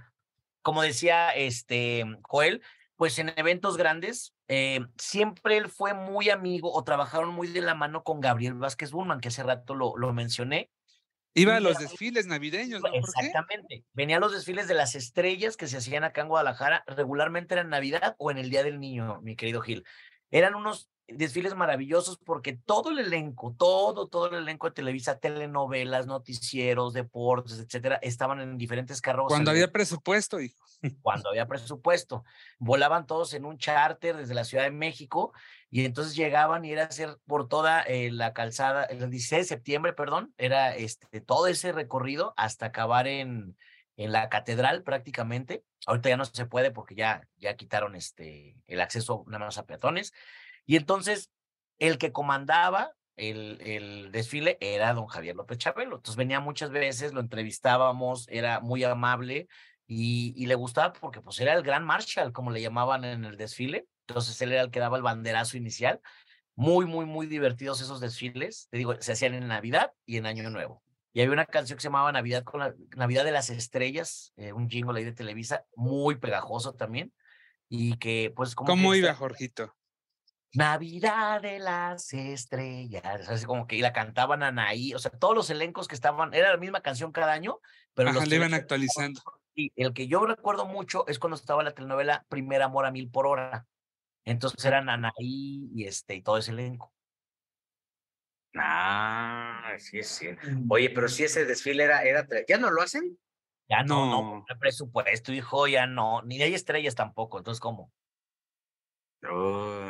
como 0.65 0.82
decía 0.82 1.28
este 1.31 2.05
Joel, 2.23 2.62
pues 2.97 3.19
en 3.19 3.32
eventos 3.36 3.77
grandes, 3.77 4.35
eh, 4.49 4.81
siempre 4.97 5.59
él 5.59 5.69
fue 5.69 5.93
muy 5.93 6.31
amigo 6.31 6.73
o 6.73 6.82
trabajaron 6.82 7.35
muy 7.35 7.49
de 7.49 7.61
la 7.61 7.74
mano 7.74 8.03
con 8.03 8.20
Gabriel 8.20 8.55
Vázquez 8.55 8.91
Burman, 8.91 9.20
que 9.20 9.28
hace 9.28 9.43
rato 9.43 9.74
lo, 9.74 9.97
lo 9.97 10.12
mencioné. 10.15 10.70
Iba 11.35 11.57
a 11.57 11.61
los 11.61 11.78
desfiles 11.78 12.27
navideños, 12.27 12.81
¿no? 12.81 12.93
Exactamente. 12.95 13.85
Venía 13.93 14.16
a 14.16 14.20
los 14.20 14.32
desfiles 14.32 14.66
de 14.66 14.74
las 14.74 14.95
estrellas 14.95 15.57
que 15.57 15.66
se 15.66 15.77
hacían 15.77 16.05
acá 16.05 16.23
en 16.23 16.28
Guadalajara, 16.28 16.82
regularmente 16.86 17.55
era 17.55 17.62
en 17.62 17.69
Navidad 17.70 18.15
o 18.19 18.31
en 18.31 18.39
el 18.39 18.49
Día 18.49 18.62
del 18.62 18.81
Niño, 18.81 19.20
mi 19.20 19.36
querido 19.36 19.61
Gil. 19.61 19.85
Eran 20.31 20.55
unos 20.55 20.89
desfiles 21.09 21.55
maravillosos 21.55 22.18
porque 22.18 22.55
todo 22.55 22.90
el 22.90 22.98
elenco, 22.98 23.55
todo, 23.59 24.09
todo 24.09 24.28
el 24.28 24.36
elenco 24.36 24.68
de 24.68 24.74
Televisa, 24.74 25.18
telenovelas, 25.18 26.06
noticieros, 26.06 26.94
deportes, 26.94 27.59
etcétera, 27.59 27.98
estaban 28.02 28.40
en 28.40 28.56
diferentes 28.56 29.01
carrozas. 29.01 29.28
Cuando 29.28 29.51
había 29.51 29.70
presupuesto, 29.70 30.40
hijo. 30.40 30.64
Cuando 31.02 31.31
había 31.31 31.47
presupuesto. 31.47 32.24
Volaban 32.59 33.06
todos 33.06 33.35
en 33.35 33.44
un 33.44 33.59
charter 33.59 34.16
desde 34.16 34.35
la 34.35 34.44
Ciudad 34.44 34.64
de 34.64 34.70
México 34.70 35.32
y 35.70 35.85
entonces 35.85 36.14
llegaban 36.14 36.64
y 36.64 36.72
era 36.72 36.85
hacer 36.85 37.18
por 37.26 37.48
toda 37.48 37.82
eh, 37.82 38.10
la 38.10 38.32
calzada, 38.32 38.85
el 38.85 39.10
16 39.10 39.43
de 39.43 39.48
septiembre, 39.48 39.93
perdón, 39.93 40.32
era 40.39 40.74
este, 40.74 41.20
todo 41.20 41.47
ese 41.48 41.72
recorrido 41.72 42.32
hasta 42.36 42.66
acabar 42.66 43.06
en, 43.06 43.56
en 43.97 44.12
la 44.12 44.28
catedral 44.28 44.82
prácticamente. 44.82 45.64
Ahorita 45.86 46.09
ya 46.09 46.16
no 46.16 46.24
se 46.24 46.47
puede 46.47 46.70
porque 46.70 46.94
ya, 46.94 47.26
ya 47.36 47.56
quitaron 47.56 47.94
este, 47.94 48.56
el 48.66 48.81
acceso 48.81 49.24
nada 49.26 49.47
más 49.47 49.59
a 49.59 49.66
peatones 49.66 50.12
y 50.66 50.77
entonces, 50.77 51.31
el 51.78 51.99
que 51.99 52.12
comandaba 52.12 52.93
el, 53.16 53.59
el, 53.61 54.12
desfile 54.12 54.59
era 54.61 54.93
don 54.95 55.07
Javier 55.07 55.36
López 55.36 55.59
Chabelo. 55.59 55.97
Entonces 55.97 56.16
venía 56.16 56.41
muchas 56.41 56.70
veces, 56.70 57.12
lo 57.12 57.20
entrevistábamos, 57.20 58.27
era 58.28 58.61
muy 58.61 58.82
amable 58.85 59.49
y, 59.86 60.32
y, 60.36 60.47
le 60.47 60.55
gustaba 60.55 60.93
porque 60.93 61.20
pues 61.20 61.39
era 61.41 61.53
el 61.53 61.62
gran 61.62 61.85
Marshall, 61.85 62.32
como 62.32 62.51
le 62.51 62.62
llamaban 62.62 63.05
en 63.05 63.24
el 63.24 63.36
desfile. 63.36 63.86
Entonces 64.07 64.41
él 64.43 64.53
era 64.53 64.62
el 64.62 64.70
que 64.70 64.81
daba 64.81 64.97
el 64.97 65.03
banderazo 65.03 65.57
inicial. 65.57 66.01
Muy, 66.57 66.86
muy, 66.86 67.05
muy 67.05 67.27
divertidos 67.27 67.81
esos 67.81 68.01
desfiles. 68.01 68.69
Te 68.70 68.78
digo, 68.78 68.95
se 69.01 69.12
hacían 69.12 69.35
en 69.35 69.49
Navidad 69.49 69.93
y 70.07 70.19
en 70.19 70.27
Año 70.27 70.49
Nuevo. 70.51 70.82
Y 71.12 71.20
había 71.20 71.32
una 71.32 71.47
canción 71.47 71.77
que 71.77 71.82
se 71.82 71.89
llamaba 71.89 72.11
Navidad 72.12 72.43
con 72.43 72.61
la 72.61 72.74
Navidad 72.97 73.24
de 73.24 73.31
las 73.31 73.51
Estrellas, 73.51 74.32
eh, 74.36 74.53
un 74.53 74.69
jingle 74.69 74.99
ahí 74.99 75.05
de 75.05 75.12
Televisa, 75.12 75.65
muy 75.77 76.16
pegajoso 76.16 76.74
también. 76.74 77.12
Y 77.69 77.97
que 77.99 78.32
pues 78.35 78.55
como... 78.55 78.69
¿Cómo 78.69 78.95
iba, 78.95 79.15
Jorgito? 79.15 79.74
Navidad 80.55 81.43
de 81.43 81.59
las 81.59 82.12
estrellas, 82.12 83.28
así 83.28 83.44
como 83.44 83.66
que 83.66 83.78
la 83.78 83.93
cantaban 83.93 84.43
Anaí, 84.43 84.94
o 84.94 84.98
sea, 84.98 85.10
todos 85.10 85.35
los 85.35 85.51
elencos 85.51 85.89
que 85.89 85.94
estaban, 85.94 86.32
era 86.32 86.51
la 86.51 86.56
misma 86.56 86.81
canción 86.81 87.12
cada 87.12 87.32
año, 87.32 87.60
pero 87.94 88.12
los 88.12 88.28
le 88.28 88.36
iban 88.36 88.55
actualizando. 88.55 89.20
Y 89.55 89.72
el 89.76 89.93
que 89.93 90.06
yo 90.06 90.24
recuerdo 90.26 90.66
mucho 90.66 91.06
es 91.09 91.18
cuando 91.18 91.36
estaba 91.36 91.62
la 91.62 91.74
telenovela 91.74 92.24
Primer 92.28 92.62
Amor 92.62 92.86
a 92.86 92.90
Mil 92.90 93.10
por 93.10 93.26
Hora. 93.26 93.66
Entonces 94.24 94.64
eran 94.64 94.89
Anaí 94.89 95.70
y 95.74 95.85
este 95.86 96.14
y 96.14 96.22
todo 96.22 96.39
ese 96.39 96.52
elenco. 96.52 96.93
Ah, 98.56 99.74
sí, 99.78 100.02
sí. 100.02 100.28
Oye, 100.68 100.90
pero 100.90 101.09
si 101.09 101.24
ese 101.24 101.44
desfile 101.44 101.85
era, 101.85 102.02
era, 102.02 102.26
¿ya 102.48 102.59
no 102.59 102.70
lo 102.70 102.82
hacen? 102.82 103.18
Ya 103.68 103.82
no, 103.82 104.06
no, 104.06 104.44
no 104.48 104.59
presupuesto, 104.60 105.32
hijo, 105.32 105.66
ya 105.66 105.86
no, 105.86 106.22
ni 106.22 106.40
hay 106.43 106.55
estrellas 106.55 106.94
tampoco, 106.94 107.39
entonces, 107.39 107.60
¿cómo? 107.60 107.90
Oh. 109.26 109.89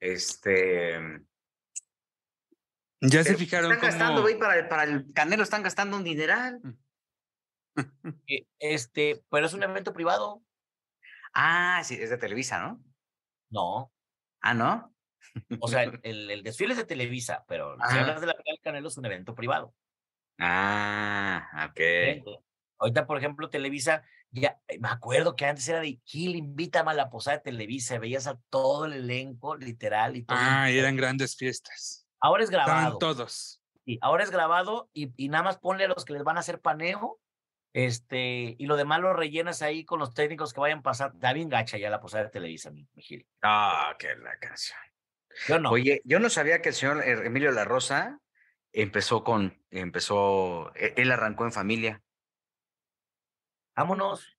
Este. 0.00 0.98
Ya 3.00 3.24
se 3.24 3.36
fijaron. 3.36 3.72
Están 3.72 3.90
gastando, 3.90 4.22
güey, 4.22 4.38
para, 4.38 4.68
para 4.68 4.84
el 4.84 5.12
Canelo 5.12 5.42
están 5.42 5.62
gastando 5.62 5.96
un 5.96 6.04
dineral. 6.04 6.60
Mm. 6.62 6.78
Eh, 8.26 8.46
este, 8.58 9.22
pero 9.30 9.46
es 9.46 9.54
un 9.54 9.62
evento 9.62 9.92
privado. 9.92 10.42
Ah, 11.32 11.80
sí, 11.84 11.94
es 11.94 12.10
de 12.10 12.18
Televisa, 12.18 12.60
¿no? 12.60 12.82
No. 13.50 13.92
Ah, 14.40 14.54
¿no? 14.54 14.94
O 15.60 15.68
sea, 15.68 15.84
el, 15.84 16.00
el 16.30 16.42
desfile 16.42 16.72
es 16.72 16.78
de 16.78 16.84
Televisa, 16.84 17.44
pero 17.46 17.76
si 17.88 17.98
hablas 17.98 18.20
de 18.20 18.26
la 18.26 18.34
del 18.34 18.60
Canelo 18.62 18.88
es 18.88 18.96
un 18.96 19.06
evento 19.06 19.34
privado. 19.34 19.74
Ah, 20.38 21.68
ok. 21.70 22.40
Ahorita, 22.78 23.06
por 23.06 23.18
ejemplo, 23.18 23.50
Televisa, 23.50 24.04
ya 24.32 24.60
eh, 24.68 24.78
me 24.78 24.88
acuerdo 24.88 25.36
que 25.36 25.46
antes 25.46 25.68
era 25.68 25.80
de 25.80 26.00
Gil, 26.04 26.36
invítame 26.36 26.92
a 26.92 26.94
la 26.94 27.10
posada 27.10 27.38
de 27.38 27.44
Televisa, 27.44 27.98
veías 27.98 28.26
a 28.26 28.38
todo 28.48 28.86
el 28.86 28.92
elenco, 28.92 29.56
literal. 29.56 30.16
Y 30.16 30.22
todo 30.22 30.38
ah, 30.40 30.70
eran 30.70 30.96
grandes 30.96 31.36
fiestas. 31.36 32.06
Ahora 32.20 32.44
es 32.44 32.50
grabado. 32.50 32.98
todos. 32.98 33.62
Sí, 33.84 33.98
ahora 34.02 34.24
es 34.24 34.30
grabado 34.30 34.90
y, 34.92 35.12
y, 35.16 35.28
nada 35.28 35.42
más 35.42 35.58
ponle 35.58 35.84
a 35.84 35.88
los 35.88 36.04
que 36.04 36.12
les 36.12 36.22
van 36.22 36.36
a 36.36 36.40
hacer 36.40 36.60
paneo 36.60 37.18
Este, 37.72 38.56
y 38.58 38.66
lo 38.66 38.76
demás 38.76 39.00
lo 39.00 39.14
rellenas 39.14 39.62
ahí 39.62 39.84
con 39.84 39.98
los 39.98 40.12
técnicos 40.12 40.52
que 40.52 40.60
vayan 40.60 40.80
a 40.80 40.82
pasar. 40.82 41.12
Está 41.14 41.32
bien 41.32 41.48
gacha 41.48 41.78
ya 41.78 41.90
la 41.90 42.00
posada 42.00 42.24
de 42.24 42.30
Televisa, 42.30 42.70
mi, 42.70 42.86
Gil. 42.96 43.26
Ah, 43.42 43.96
qué 43.98 44.14
la 44.16 44.38
canción. 44.38 44.78
Yo 45.48 45.58
no. 45.58 45.70
Oye, 45.70 46.02
yo 46.04 46.20
no 46.20 46.28
sabía 46.28 46.60
que 46.60 46.70
el 46.70 46.74
señor 46.74 47.02
Emilio 47.04 47.50
La 47.52 47.64
Rosa 47.64 48.20
empezó 48.72 49.24
con, 49.24 49.64
empezó, 49.70 50.72
e, 50.74 50.94
él 50.96 51.10
arrancó 51.10 51.44
en 51.44 51.52
familia. 51.52 52.02
Vámonos. 53.80 54.36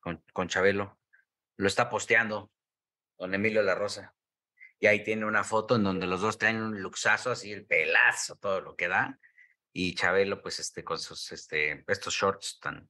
Con, 0.00 0.22
con 0.32 0.46
Chabelo. 0.46 0.96
Lo 1.56 1.66
está 1.66 1.90
posteando 1.90 2.52
don 3.18 3.34
Emilio 3.34 3.64
La 3.64 3.74
Rosa. 3.74 4.14
Y 4.78 4.86
ahí 4.86 5.02
tiene 5.02 5.26
una 5.26 5.42
foto 5.42 5.74
en 5.74 5.82
donde 5.82 6.06
los 6.06 6.20
dos 6.20 6.38
traen 6.38 6.62
un 6.62 6.80
luxazo, 6.80 7.32
así 7.32 7.50
el 7.50 7.66
pelazo, 7.66 8.36
todo 8.36 8.60
lo 8.60 8.76
que 8.76 8.86
da. 8.86 9.18
Y 9.72 9.96
Chabelo, 9.96 10.40
pues, 10.40 10.60
este, 10.60 10.84
con 10.84 11.00
sus, 11.00 11.32
este, 11.32 11.84
estos 11.88 12.14
shorts 12.14 12.60
tan, 12.60 12.88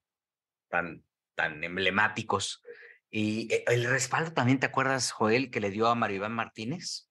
tan, 0.68 1.02
tan 1.34 1.64
emblemáticos. 1.64 2.62
Y 3.08 3.50
eh, 3.50 3.64
el 3.68 3.84
respaldo 3.84 4.34
también, 4.34 4.60
¿te 4.60 4.66
acuerdas, 4.66 5.10
Joel, 5.12 5.50
que 5.50 5.60
le 5.60 5.70
dio 5.70 5.86
a 5.86 5.94
Mario 5.94 6.16
Iván 6.16 6.34
Martínez? 6.34 7.08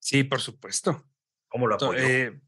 Sí, 0.00 0.22
por 0.22 0.42
supuesto. 0.42 1.08
¿Cómo 1.48 1.66
lo 1.66 1.76
apoyó? 1.76 1.98
Eh, 1.98 2.38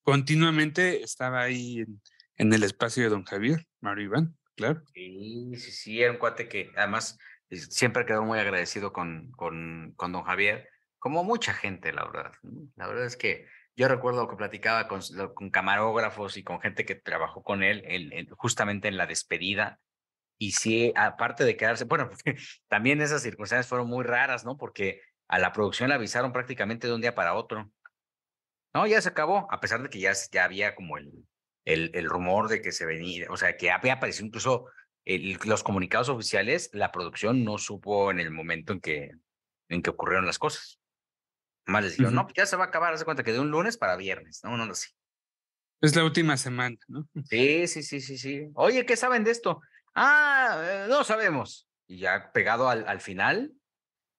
continuamente 0.00 1.02
estaba 1.02 1.42
ahí 1.42 1.80
en, 1.80 2.00
en, 2.36 2.52
el 2.54 2.62
espacio 2.62 3.02
de 3.02 3.10
don 3.10 3.24
Javier, 3.24 3.68
Mario 3.82 4.04
Iván, 4.06 4.38
claro. 4.56 4.82
Sí, 4.92 5.52
sí, 5.56 5.70
sí, 5.70 6.02
era 6.02 6.12
un 6.12 6.18
cuate 6.18 6.48
que 6.48 6.70
además 6.76 7.18
siempre 7.50 8.06
quedó 8.06 8.24
muy 8.24 8.38
agradecido 8.38 8.92
con, 8.92 9.30
con, 9.32 9.92
con 9.96 10.12
don 10.12 10.24
Javier, 10.24 10.68
como 10.98 11.22
mucha 11.22 11.52
gente, 11.52 11.92
la 11.92 12.04
verdad. 12.04 12.32
La 12.74 12.86
verdad 12.88 13.04
es 13.04 13.16
que 13.16 13.46
yo 13.76 13.88
recuerdo 13.88 14.28
que 14.28 14.36
platicaba 14.36 14.88
con, 14.88 15.00
con 15.34 15.50
camarógrafos 15.50 16.36
y 16.36 16.42
con 16.42 16.60
gente 16.60 16.84
que 16.84 16.94
trabajó 16.94 17.42
con 17.42 17.62
él 17.62 17.84
en, 17.86 18.28
justamente 18.30 18.88
en 18.88 18.96
la 18.96 19.06
despedida. 19.06 19.78
Y 20.38 20.52
sí, 20.52 20.92
aparte 20.96 21.44
de 21.44 21.56
quedarse, 21.56 21.84
bueno, 21.84 22.10
también 22.68 23.00
esas 23.00 23.22
circunstancias 23.22 23.68
fueron 23.68 23.88
muy 23.88 24.04
raras, 24.04 24.44
¿no? 24.44 24.56
Porque 24.56 25.00
a 25.28 25.38
la 25.38 25.52
producción 25.52 25.88
la 25.88 25.96
avisaron 25.96 26.32
prácticamente 26.32 26.86
de 26.86 26.94
un 26.94 27.00
día 27.00 27.14
para 27.14 27.34
otro. 27.34 27.70
No, 28.74 28.86
ya 28.86 29.00
se 29.00 29.08
acabó, 29.08 29.46
a 29.50 29.60
pesar 29.60 29.82
de 29.82 29.88
que 29.88 30.00
ya, 30.00 30.12
ya 30.32 30.44
había 30.44 30.74
como 30.74 30.98
el, 30.98 31.10
el, 31.66 31.90
el 31.92 32.08
rumor 32.08 32.48
de 32.48 32.62
que 32.62 32.72
se 32.72 32.86
venía, 32.86 33.26
o 33.28 33.36
sea, 33.36 33.56
que 33.58 33.70
había 33.70 33.94
aparecido 33.94 34.26
incluso 34.26 34.66
los 35.04 35.62
comunicados 35.62 36.08
oficiales, 36.08 36.70
la 36.72 36.90
producción 36.90 37.44
no 37.44 37.58
supo 37.58 38.10
en 38.10 38.18
el 38.18 38.30
momento 38.30 38.72
en 38.72 38.80
que, 38.80 39.10
en 39.68 39.82
que 39.82 39.90
ocurrieron 39.90 40.26
las 40.26 40.38
cosas. 40.38 40.80
Más 41.66 41.82
les 41.82 41.92
dijeron, 41.92 42.14
no, 42.14 42.24
pues 42.24 42.34
ya 42.36 42.46
se 42.46 42.56
va 42.56 42.64
a 42.64 42.68
acabar, 42.68 42.94
hace 42.94 43.04
cuenta 43.04 43.22
que 43.24 43.32
de 43.32 43.40
un 43.40 43.50
lunes 43.50 43.76
para 43.76 43.96
viernes, 43.96 44.40
no, 44.42 44.56
no, 44.56 44.64
no, 44.64 44.74
sí. 44.74 44.88
Es 45.80 45.94
la 45.94 46.04
última 46.04 46.36
semana, 46.36 46.76
¿no? 46.88 47.06
Sí, 47.28 47.66
sí, 47.66 47.82
sí, 47.82 48.00
sí, 48.00 48.16
sí. 48.16 48.48
Oye, 48.54 48.86
¿qué 48.86 48.96
saben 48.96 49.24
de 49.24 49.32
esto? 49.32 49.60
Ah, 49.94 50.62
eh, 50.64 50.86
no 50.88 51.04
sabemos. 51.04 51.68
Y 51.86 51.98
ya 51.98 52.30
pegado 52.32 52.68
al, 52.68 52.86
al 52.88 53.00
final, 53.00 53.52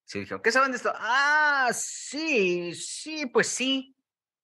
sí 0.05 0.19
dijeron, 0.19 0.41
¿qué 0.41 0.51
saben 0.51 0.71
de 0.71 0.77
esto? 0.77 0.93
Ah, 0.95 1.69
sí, 1.73 2.73
sí, 2.75 3.25
pues 3.25 3.47
sí. 3.47 3.95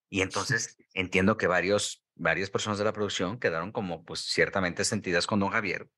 Y 0.09 0.21
entonces 0.21 0.77
entiendo 0.93 1.37
que 1.37 1.47
varios, 1.47 2.02
varias 2.23 2.49
personas 2.49 2.79
de 2.79 2.85
la 2.85 2.93
producción 2.93 3.37
quedaron 3.37 3.71
como, 3.71 4.03
pues, 4.05 4.21
ciertamente 4.21 4.85
sentidas 4.85 5.27
con 5.27 5.39
don 5.39 5.49
Javier, 5.49 5.89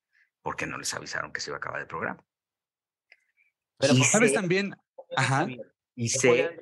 porque 0.42 0.66
no 0.66 0.76
les 0.76 0.92
avisaron 0.92 1.32
que 1.32 1.40
se 1.40 1.50
iba 1.50 1.56
a 1.56 1.58
acabar 1.58 1.80
el 1.80 1.86
programa. 1.86 2.22
Pero 3.78 3.94
y 3.94 4.02
sabes 4.02 4.32
también, 4.32 4.74
ajá, 5.16 5.46
y 5.94 6.08
sé, 6.08 6.60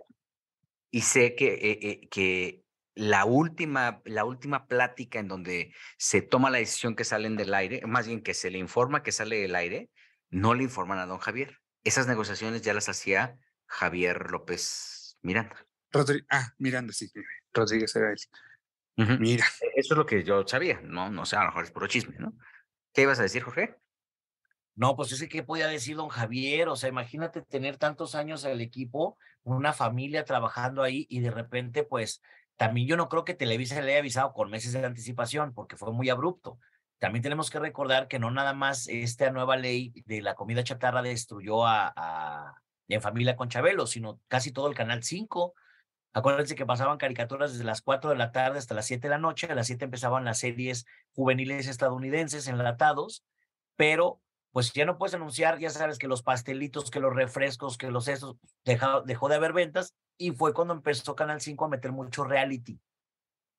y 0.90 1.00
sé 1.00 1.34
que, 1.34 1.54
eh, 1.54 1.78
eh, 1.80 2.08
que 2.10 2.62
la 2.94 3.24
última, 3.24 4.02
la 4.04 4.24
última 4.24 4.66
plática 4.66 5.18
en 5.18 5.28
donde 5.28 5.74
se 5.96 6.20
toma 6.20 6.50
la 6.50 6.58
decisión 6.58 6.94
que 6.94 7.04
salen 7.04 7.36
del 7.36 7.54
aire, 7.54 7.80
más 7.86 8.06
bien 8.06 8.22
que 8.22 8.34
se 8.34 8.50
le 8.50 8.58
informa 8.58 9.02
que 9.02 9.12
sale 9.12 9.40
del 9.40 9.54
aire, 9.54 9.90
no 10.30 10.54
le 10.54 10.64
informan 10.64 10.98
a 10.98 11.06
don 11.06 11.18
Javier. 11.18 11.58
Esas 11.84 12.06
negociaciones 12.06 12.62
ya 12.62 12.74
las 12.74 12.88
hacía 12.88 13.38
Javier 13.66 14.30
López 14.30 15.18
Miranda. 15.22 15.66
Rodri 15.90 16.24
ah, 16.28 16.52
Miranda, 16.58 16.92
sí. 16.92 17.10
Rodríguez 17.52 17.94
era 17.96 18.10
él. 18.10 18.18
Mira. 18.96 19.44
E, 19.60 19.80
eso 19.80 19.94
es 19.94 19.98
lo 19.98 20.06
que 20.06 20.22
yo 20.22 20.46
sabía, 20.46 20.80
no, 20.82 21.10
no 21.10 21.26
sé, 21.26 21.36
a 21.36 21.40
lo 21.40 21.46
mejor 21.46 21.64
es 21.64 21.70
puro 21.70 21.86
chisme, 21.86 22.16
¿no? 22.18 22.34
¿Qué 22.92 23.02
ibas 23.02 23.18
a 23.18 23.22
decir, 23.22 23.42
Jorge? 23.42 23.76
No, 24.76 24.96
pues 24.96 25.12
ese 25.12 25.28
que 25.28 25.42
podía 25.42 25.68
decir 25.68 25.96
don 25.96 26.08
Javier, 26.08 26.68
o 26.68 26.76
sea, 26.76 26.88
imagínate 26.88 27.42
tener 27.42 27.76
tantos 27.76 28.14
años 28.14 28.44
al 28.44 28.60
equipo, 28.60 29.18
una 29.42 29.72
familia 29.72 30.24
trabajando 30.24 30.82
ahí 30.82 31.06
y 31.08 31.20
de 31.20 31.30
repente, 31.30 31.84
pues, 31.84 32.22
también 32.56 32.86
yo 32.86 32.96
no 32.96 33.08
creo 33.08 33.24
que 33.24 33.34
Televisa 33.34 33.80
le 33.80 33.92
haya 33.92 34.00
avisado 34.00 34.32
con 34.32 34.50
meses 34.50 34.72
de 34.72 34.84
anticipación 34.84 35.54
porque 35.54 35.76
fue 35.76 35.92
muy 35.92 36.08
abrupto. 36.08 36.58
También 36.98 37.22
tenemos 37.22 37.50
que 37.50 37.58
recordar 37.58 38.08
que 38.08 38.18
no 38.18 38.30
nada 38.30 38.54
más 38.54 38.88
esta 38.88 39.30
nueva 39.30 39.56
ley 39.56 39.92
de 40.06 40.22
la 40.22 40.34
comida 40.34 40.62
chatarra 40.62 41.02
destruyó 41.02 41.66
a, 41.66 41.92
a 41.96 42.54
en 42.88 43.00
familia 43.00 43.36
con 43.36 43.48
Chabelo, 43.48 43.86
sino 43.86 44.20
casi 44.28 44.52
todo 44.52 44.68
el 44.68 44.74
Canal 44.74 45.02
5. 45.02 45.54
Acuérdense 46.14 46.54
que 46.54 46.64
pasaban 46.64 46.96
caricaturas 46.96 47.52
desde 47.52 47.64
las 47.64 47.82
4 47.82 48.10
de 48.10 48.16
la 48.16 48.30
tarde 48.30 48.58
hasta 48.58 48.74
las 48.74 48.86
7 48.86 49.08
de 49.08 49.10
la 49.10 49.18
noche. 49.18 49.48
A 49.50 49.54
las 49.56 49.66
7 49.66 49.84
empezaban 49.84 50.24
las 50.24 50.38
series 50.38 50.86
juveniles 51.12 51.66
estadounidenses 51.66 52.46
enlatados, 52.46 53.24
pero 53.74 54.20
pues 54.52 54.72
ya 54.72 54.84
no 54.84 54.96
puedes 54.96 55.14
anunciar, 55.14 55.58
ya 55.58 55.70
sabes 55.70 55.98
que 55.98 56.06
los 56.06 56.22
pastelitos, 56.22 56.92
que 56.92 57.00
los 57.00 57.12
refrescos, 57.12 57.76
que 57.76 57.90
los 57.90 58.06
esos, 58.06 58.36
dejó, 58.64 59.02
dejó 59.02 59.28
de 59.28 59.34
haber 59.34 59.52
ventas 59.52 59.92
y 60.16 60.30
fue 60.30 60.54
cuando 60.54 60.74
empezó 60.74 61.16
Canal 61.16 61.40
5 61.40 61.64
a 61.64 61.68
meter 61.68 61.90
mucho 61.90 62.22
reality. 62.22 62.80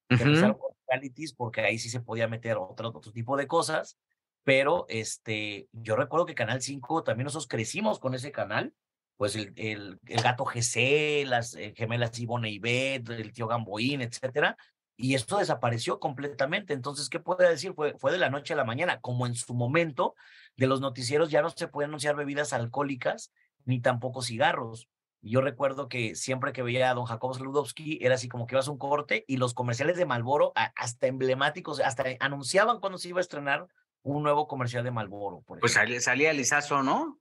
Empezaron 0.08 0.58
con 0.58 0.72
realities 0.88 1.34
porque 1.34 1.60
ahí 1.60 1.78
sí 1.78 1.90
se 1.90 2.00
podía 2.00 2.30
meter 2.30 2.56
otro, 2.56 2.88
otro 2.96 3.12
tipo 3.12 3.36
de 3.36 3.48
cosas, 3.48 3.98
pero 4.46 4.86
este, 4.88 5.68
yo 5.74 5.98
recuerdo 5.98 6.26
que 6.26 6.36
Canal 6.36 6.62
5 6.62 7.04
también 7.04 7.26
nosotros 7.26 7.50
crecimos 7.50 8.00
con 8.00 8.16
ese 8.16 8.32
canal 8.32 8.74
pues 9.18 9.36
el, 9.36 9.54
el, 9.56 10.00
el 10.06 10.22
gato 10.22 10.46
GC, 10.46 11.26
las 11.26 11.56
eh, 11.56 11.74
gemelas 11.76 12.18
Ivone 12.20 12.50
y 12.50 12.60
Beth, 12.60 13.10
el 13.10 13.34
tío 13.34 13.48
Gamboín, 13.48 14.02
etcétera, 14.02 14.58
y 14.98 15.16
esto 15.16 15.38
desapareció 15.38 16.00
completamente. 16.00 16.74
Entonces, 16.74 17.10
¿qué 17.10 17.20
puede 17.20 17.50
decir? 17.50 17.74
Fue, 17.74 17.96
fue 17.98 18.12
de 18.12 18.18
la 18.18 18.30
noche 18.30 18.54
a 18.54 18.58
la 18.58 18.64
mañana, 18.64 19.00
como 19.02 19.26
en 19.26 19.36
su 19.36 19.54
momento 19.54 20.16
de 20.56 20.68
los 20.68 20.82
noticieros 20.82 21.30
ya 21.30 21.42
no 21.42 21.50
se 21.50 21.68
podían 21.68 21.92
anunciar 21.92 22.16
bebidas 22.16 22.54
alcohólicas 22.54 23.32
ni 23.66 23.82
tampoco 23.82 24.22
cigarros. 24.22 24.90
Yo 25.22 25.42
recuerdo 25.42 25.90
que 25.90 26.16
siempre 26.16 26.54
que 26.54 26.62
veía 26.62 26.92
a 26.92 26.94
don 26.94 27.06
Jacobo 27.06 27.34
Sludowski 27.34 27.98
era 28.02 28.16
así 28.16 28.30
como 28.30 28.46
que 28.46 28.56
ibas 28.56 28.68
a 28.68 28.72
un 28.72 28.78
corte 28.78 29.26
y 29.28 29.38
los 29.38 29.56
comerciales 29.56 29.98
de 29.98 30.06
Malboro, 30.06 30.54
hasta 30.76 31.08
emblemáticos, 31.08 31.80
hasta 31.80 32.04
anunciaban 32.20 32.80
cuando 32.80 33.00
se 33.00 33.10
iba 33.10 33.20
a 33.20 33.22
estrenar 33.22 33.68
un 34.06 34.22
nuevo 34.22 34.48
comercial 34.48 34.84
de 34.84 34.92
Malboro. 34.92 35.44
pues 35.60 35.74
salía, 35.74 36.00
salía 36.00 36.32
Lizazo, 36.32 36.84
¿no? 36.84 37.18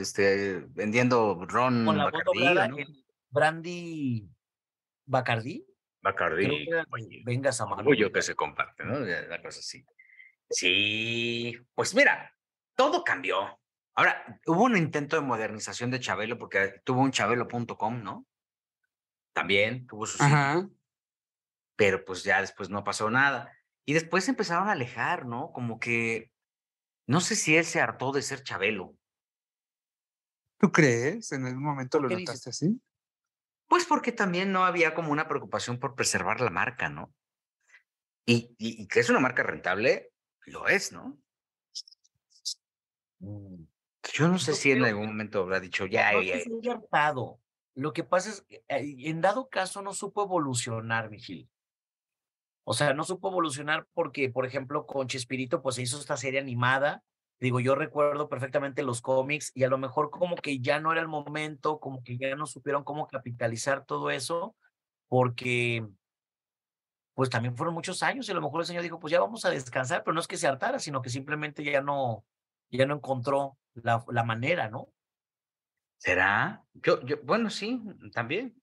Este, 0.00 0.64
vendiendo 0.68 1.44
ron 1.46 1.84
Con 1.84 1.98
la 1.98 2.04
Bacardí, 2.04 3.04
Brandy 3.30 4.28
Bacardí. 5.06 5.66
Bacardí. 6.00 6.68
Vengas 7.24 7.60
a 7.60 7.64
Orgullo 7.64 8.12
que 8.12 8.22
se 8.22 8.36
comparte, 8.36 8.84
¿no? 8.84 9.00
La 9.00 9.42
cosa 9.42 9.58
así. 9.58 9.84
Sí, 10.50 11.58
pues 11.74 11.94
mira, 11.96 12.32
todo 12.76 13.02
cambió. 13.02 13.60
Ahora, 13.96 14.40
hubo 14.46 14.64
un 14.64 14.76
intento 14.76 15.16
de 15.16 15.22
modernización 15.22 15.90
de 15.90 16.00
Chabelo 16.00 16.38
porque 16.38 16.80
tuvo 16.84 17.00
un 17.00 17.10
chabelo.com, 17.10 18.02
¿no? 18.02 18.24
También 19.32 19.86
tuvo 19.88 20.06
su 20.06 20.22
Ajá. 20.22 20.68
Pero 21.74 22.04
pues 22.04 22.22
ya 22.22 22.40
después 22.40 22.70
no 22.70 22.84
pasó 22.84 23.10
nada. 23.10 23.52
Y 23.84 23.92
después 23.92 24.24
se 24.24 24.30
empezaron 24.30 24.68
a 24.68 24.72
alejar, 24.72 25.26
¿no? 25.26 25.52
Como 25.52 25.78
que, 25.78 26.30
no 27.06 27.20
sé 27.20 27.36
si 27.36 27.56
él 27.56 27.64
se 27.64 27.80
hartó 27.80 28.12
de 28.12 28.22
ser 28.22 28.42
Chabelo. 28.42 28.96
¿Tú 30.58 30.72
crees? 30.72 31.32
¿En 31.32 31.44
algún 31.44 31.62
momento 31.62 32.00
lo 32.00 32.08
notaste 32.08 32.50
así? 32.50 32.80
Pues 33.68 33.84
porque 33.84 34.12
también 34.12 34.52
no 34.52 34.64
había 34.64 34.94
como 34.94 35.12
una 35.12 35.28
preocupación 35.28 35.78
por 35.78 35.94
preservar 35.94 36.40
la 36.40 36.50
marca, 36.50 36.88
¿no? 36.88 37.12
Y, 38.26 38.54
y, 38.56 38.86
que 38.86 39.00
es 39.00 39.10
una 39.10 39.20
marca 39.20 39.42
rentable, 39.42 40.12
lo 40.46 40.66
es, 40.68 40.92
¿no? 40.92 41.18
Mm, 43.18 43.64
yo 44.14 44.28
no 44.28 44.38
sé 44.38 44.54
si 44.54 44.70
en 44.70 44.84
algún 44.84 45.06
momento 45.06 45.40
habrá 45.40 45.60
dicho 45.60 45.86
ya. 45.86 46.12
No, 46.12 46.22
ya, 46.22 46.38
ya. 46.62 47.14
Lo 47.74 47.92
que 47.92 48.04
pasa 48.04 48.30
es 48.30 48.42
que 48.42 48.64
en 48.68 49.20
dado 49.20 49.48
caso 49.48 49.82
no 49.82 49.92
supo 49.92 50.22
evolucionar, 50.22 51.10
Vigil. 51.10 51.50
O 52.64 52.74
sea, 52.74 52.94
no 52.94 53.04
supo 53.04 53.28
evolucionar 53.28 53.86
porque, 53.92 54.30
por 54.30 54.46
ejemplo, 54.46 54.86
con 54.86 55.06
Chespirito, 55.06 55.62
pues 55.62 55.76
se 55.76 55.82
hizo 55.82 55.98
esta 55.98 56.16
serie 56.16 56.40
animada. 56.40 57.02
Digo, 57.40 57.60
yo 57.60 57.74
recuerdo 57.74 58.28
perfectamente 58.28 58.82
los 58.82 59.02
cómics 59.02 59.52
y 59.54 59.64
a 59.64 59.68
lo 59.68 59.76
mejor 59.76 60.10
como 60.10 60.36
que 60.36 60.60
ya 60.60 60.80
no 60.80 60.92
era 60.92 61.00
el 61.02 61.08
momento, 61.08 61.78
como 61.78 62.02
que 62.02 62.16
ya 62.16 62.34
no 62.36 62.46
supieron 62.46 62.84
cómo 62.84 63.06
capitalizar 63.06 63.84
todo 63.84 64.10
eso, 64.10 64.56
porque 65.08 65.86
pues 67.14 67.30
también 67.30 67.56
fueron 67.56 67.74
muchos 67.74 68.02
años 68.02 68.28
y 68.28 68.32
a 68.32 68.34
lo 68.34 68.40
mejor 68.40 68.60
el 68.60 68.66
señor 68.66 68.82
dijo, 68.82 68.98
pues 68.98 69.12
ya 69.12 69.20
vamos 69.20 69.44
a 69.44 69.50
descansar, 69.50 70.02
pero 70.02 70.14
no 70.14 70.20
es 70.20 70.26
que 70.26 70.36
se 70.36 70.46
hartara, 70.46 70.78
sino 70.78 71.02
que 71.02 71.10
simplemente 71.10 71.62
ya 71.62 71.80
no, 71.80 72.24
ya 72.70 72.86
no 72.86 72.94
encontró 72.96 73.58
la, 73.74 74.04
la 74.08 74.24
manera, 74.24 74.68
¿no? 74.68 74.88
¿Será? 75.98 76.64
Yo, 76.74 77.00
yo, 77.02 77.16
bueno, 77.22 77.50
sí, 77.50 77.82
también. 78.12 78.60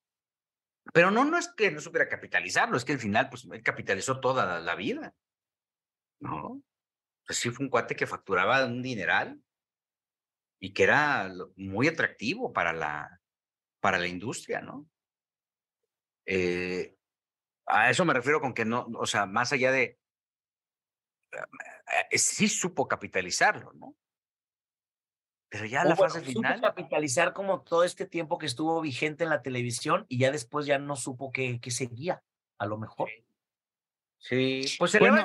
Pero 0.93 1.11
no, 1.11 1.25
no 1.25 1.37
es 1.37 1.47
que 1.49 1.71
no 1.71 1.79
supiera 1.79 2.09
capitalizarlo, 2.09 2.77
es 2.77 2.85
que 2.85 2.93
al 2.93 2.99
final, 2.99 3.29
pues, 3.29 3.45
él 3.51 3.63
capitalizó 3.63 4.19
toda 4.19 4.59
la, 4.59 4.75
vida. 4.75 5.15
¿No? 6.19 6.61
pues 7.25 7.39
sí 7.39 7.49
fue 7.49 7.65
un 7.65 7.69
cuate 7.69 7.95
que 7.95 8.05
facturaba 8.05 8.65
un 8.65 8.81
dineral 8.81 9.41
y 10.59 10.73
que 10.73 10.83
era 10.83 11.31
muy 11.55 11.87
atractivo 11.87 12.53
para 12.53 12.73
la, 12.73 13.21
para 13.79 13.97
la 13.97 14.07
industria, 14.07 14.61
¿no? 14.61 14.87
Eh, 16.25 16.95
a 17.65 17.89
eso 17.89 18.05
me 18.05 18.13
refiero 18.13 18.39
con 18.39 18.53
que 18.53 18.65
no, 18.65 18.87
o 18.95 19.05
sea, 19.05 19.25
más 19.25 19.51
allá 19.51 19.71
de, 19.71 19.99
eh, 22.11 22.17
sí 22.17 22.47
supo 22.47 22.87
capitalizarlo, 22.87 23.73
¿no? 23.73 23.95
Pero 25.51 25.65
ya 25.65 25.83
la 25.83 25.97
fase 25.97 26.21
final. 26.21 26.55
Supo 26.55 26.67
capitalizar 26.67 27.33
como 27.33 27.61
todo 27.61 27.83
este 27.83 28.05
tiempo 28.05 28.37
que 28.37 28.45
estuvo 28.45 28.79
vigente 28.79 29.25
en 29.25 29.29
la 29.29 29.41
televisión 29.41 30.05
y 30.07 30.17
ya 30.17 30.31
después 30.31 30.65
ya 30.65 30.79
no 30.79 30.95
supo 30.95 31.33
qué, 31.33 31.59
seguía, 31.69 32.23
a 32.57 32.65
lo 32.65 32.77
mejor. 32.77 33.09
Sí, 34.17 34.63
pues 34.79 34.91
se 34.91 34.99
bueno, 34.99 35.21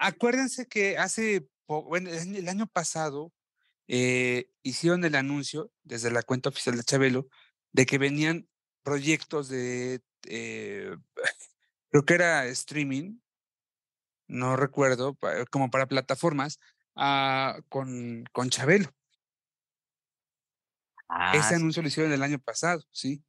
acuérdense 0.00 0.66
que 0.66 0.98
hace, 0.98 1.46
bueno, 1.68 2.10
el 2.10 2.48
año 2.48 2.66
pasado 2.66 3.32
eh, 3.86 4.50
hicieron 4.64 5.04
el 5.04 5.14
anuncio 5.14 5.70
desde 5.84 6.10
la 6.10 6.24
cuenta 6.24 6.48
oficial 6.48 6.76
de 6.76 6.82
Chabelo 6.82 7.28
de 7.70 7.86
que 7.86 7.98
venían 7.98 8.48
proyectos 8.82 9.48
de, 9.48 10.00
eh, 10.26 10.96
creo 11.90 12.04
que 12.04 12.14
era 12.14 12.44
streaming, 12.46 13.20
no 14.26 14.56
recuerdo, 14.56 15.16
como 15.50 15.70
para 15.70 15.86
plataformas, 15.86 16.58
ah, 16.96 17.60
con, 17.68 18.24
con 18.32 18.50
Chabelo. 18.50 18.90
Ese 21.32 21.54
ah, 21.54 21.56
anuncio 21.56 21.82
lo 21.82 21.88
hicieron 21.88 22.12
el 22.12 22.22
año 22.22 22.38
pasado, 22.38 22.82
sí. 22.90 23.22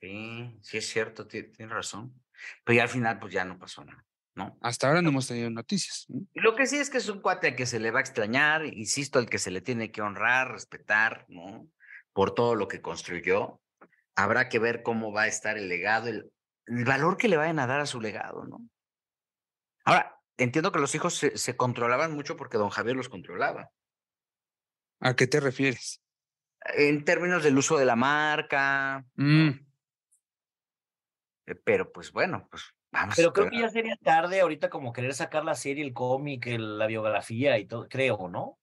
Sí, 0.00 0.58
sí 0.62 0.78
es 0.78 0.88
cierto, 0.88 1.26
tienes 1.26 1.68
razón. 1.68 2.12
Pero 2.64 2.76
ya 2.76 2.82
al 2.84 2.88
final, 2.88 3.18
pues 3.18 3.32
ya 3.32 3.44
no 3.44 3.58
pasó 3.58 3.84
nada. 3.84 4.04
¿no? 4.34 4.58
Hasta 4.62 4.88
ahora 4.88 5.02
no 5.02 5.10
hemos 5.10 5.26
tenido 5.26 5.50
noticias. 5.50 6.06
Lo 6.34 6.54
que 6.54 6.66
sí 6.66 6.78
es 6.78 6.90
que 6.90 6.98
es 6.98 7.08
un 7.08 7.20
cuate 7.20 7.48
al 7.48 7.56
que 7.56 7.66
se 7.66 7.78
le 7.78 7.90
va 7.90 7.98
a 7.98 8.02
extrañar, 8.02 8.64
insisto, 8.64 9.18
al 9.18 9.28
que 9.28 9.38
se 9.38 9.50
le 9.50 9.60
tiene 9.60 9.90
que 9.90 10.02
honrar, 10.02 10.52
respetar, 10.52 11.26
¿no? 11.28 11.68
Por 12.12 12.34
todo 12.34 12.54
lo 12.54 12.68
que 12.68 12.80
construyó. 12.80 13.60
Habrá 14.14 14.48
que 14.48 14.58
ver 14.58 14.82
cómo 14.82 15.12
va 15.12 15.22
a 15.22 15.26
estar 15.26 15.56
el 15.56 15.68
legado, 15.68 16.08
el, 16.08 16.30
valor 16.66 17.16
que 17.16 17.28
le 17.28 17.36
vayan 17.36 17.58
a 17.58 17.66
dar 17.66 17.80
a 17.80 17.86
su 17.86 18.00
legado, 18.00 18.44
¿no? 18.44 18.60
Ahora, 19.84 20.18
entiendo 20.36 20.72
que 20.72 20.78
los 20.78 20.94
hijos 20.94 21.14
se, 21.14 21.56
controlaban 21.56 22.12
mucho 22.12 22.36
porque 22.36 22.58
don 22.58 22.70
Javier 22.70 22.96
los 22.96 23.08
controlaba. 23.08 23.70
¿A 25.00 25.14
qué 25.14 25.26
te 25.26 25.40
refieres? 25.40 26.01
En 26.74 27.04
términos 27.04 27.42
del 27.42 27.58
uso 27.58 27.76
de 27.76 27.84
la 27.84 27.96
marca. 27.96 29.04
Mm. 29.16 29.50
Eh, 31.46 31.54
pero 31.64 31.92
pues 31.92 32.12
bueno, 32.12 32.46
pues 32.50 32.74
pero 33.16 33.32
creo 33.32 33.48
que 33.48 33.58
ya 33.58 33.70
sería 33.70 33.96
tarde 33.96 34.40
ahorita 34.40 34.68
como 34.68 34.92
querer 34.92 35.14
sacar 35.14 35.44
la 35.44 35.54
serie, 35.54 35.84
el 35.84 35.94
cómic, 35.94 36.46
la 36.46 36.86
biografía 36.86 37.58
y 37.58 37.64
todo, 37.64 37.88
creo, 37.88 38.28
¿no? 38.28 38.58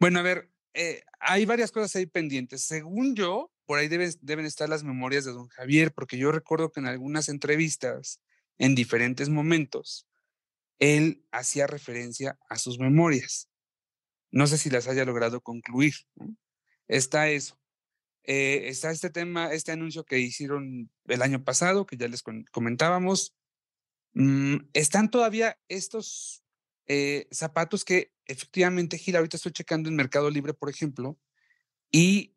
Bueno, 0.00 0.18
a 0.18 0.22
ver, 0.22 0.50
eh, 0.74 1.02
hay 1.20 1.46
varias 1.46 1.70
cosas 1.70 1.94
ahí 1.94 2.06
pendientes. 2.06 2.64
Según 2.64 3.14
yo, 3.14 3.52
por 3.64 3.78
ahí 3.78 3.86
deben, 3.86 4.10
deben 4.20 4.46
estar 4.46 4.68
las 4.68 4.82
memorias 4.82 5.24
de 5.24 5.32
don 5.32 5.46
Javier, 5.48 5.92
porque 5.92 6.18
yo 6.18 6.32
recuerdo 6.32 6.72
que 6.72 6.80
en 6.80 6.86
algunas 6.86 7.28
entrevistas, 7.28 8.20
en 8.58 8.74
diferentes 8.74 9.28
momentos, 9.28 10.08
él 10.80 11.24
hacía 11.30 11.68
referencia 11.68 12.38
a 12.48 12.56
sus 12.56 12.80
memorias. 12.80 13.48
No 14.32 14.48
sé 14.48 14.58
si 14.58 14.70
las 14.70 14.88
haya 14.88 15.04
logrado 15.04 15.40
concluir. 15.40 15.94
Está 16.88 17.28
eso. 17.28 17.58
Eh, 18.28 18.68
está 18.68 18.90
este 18.90 19.08
tema, 19.08 19.52
este 19.52 19.70
anuncio 19.70 20.04
que 20.04 20.18
hicieron 20.18 20.90
el 21.06 21.22
año 21.22 21.44
pasado, 21.44 21.86
que 21.86 21.96
ya 21.96 22.08
les 22.08 22.24
comentábamos. 22.50 23.36
Mm, 24.14 24.56
están 24.72 25.10
todavía 25.10 25.58
estos 25.68 26.42
eh, 26.86 27.28
zapatos 27.30 27.84
que 27.84 28.12
efectivamente, 28.26 28.98
Gil, 28.98 29.16
ahorita 29.16 29.36
estoy 29.36 29.52
checando 29.52 29.88
en 29.88 29.94
Mercado 29.94 30.28
Libre, 30.28 30.54
por 30.54 30.68
ejemplo, 30.68 31.16
y 31.92 32.34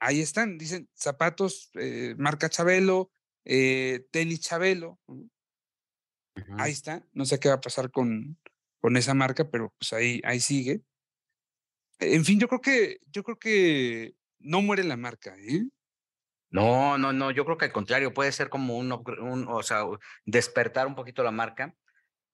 ahí 0.00 0.20
están, 0.20 0.58
dicen 0.58 0.90
zapatos, 0.94 1.70
eh, 1.74 2.16
marca 2.18 2.48
Chabelo, 2.48 3.12
tenis 3.44 4.40
Chabelo. 4.40 4.98
Ahí 6.58 6.72
está, 6.72 7.06
no 7.12 7.24
sé 7.24 7.38
qué 7.38 7.48
va 7.48 7.56
a 7.56 7.60
pasar 7.60 7.90
con, 7.92 8.38
con 8.80 8.96
esa 8.96 9.14
marca, 9.14 9.48
pero 9.50 9.72
pues 9.78 9.92
ahí, 9.92 10.20
ahí 10.24 10.40
sigue. 10.40 10.82
En 11.98 12.24
fin, 12.24 12.38
yo 12.38 12.48
creo 12.48 12.60
que, 12.60 12.98
yo 13.06 13.22
creo 13.22 13.38
que 13.38 14.14
no 14.38 14.62
muere 14.62 14.84
la 14.84 14.96
marca, 14.96 15.36
¿eh? 15.38 15.64
No, 16.50 16.96
no, 16.96 17.12
no, 17.12 17.30
yo 17.30 17.44
creo 17.44 17.58
que 17.58 17.66
al 17.66 17.72
contrario, 17.72 18.14
puede 18.14 18.32
ser 18.32 18.48
como 18.48 18.78
un, 18.78 18.90
un, 18.92 19.46
o 19.48 19.62
sea, 19.62 19.84
despertar 20.24 20.86
un 20.86 20.94
poquito 20.94 21.22
la 21.22 21.30
marca 21.30 21.74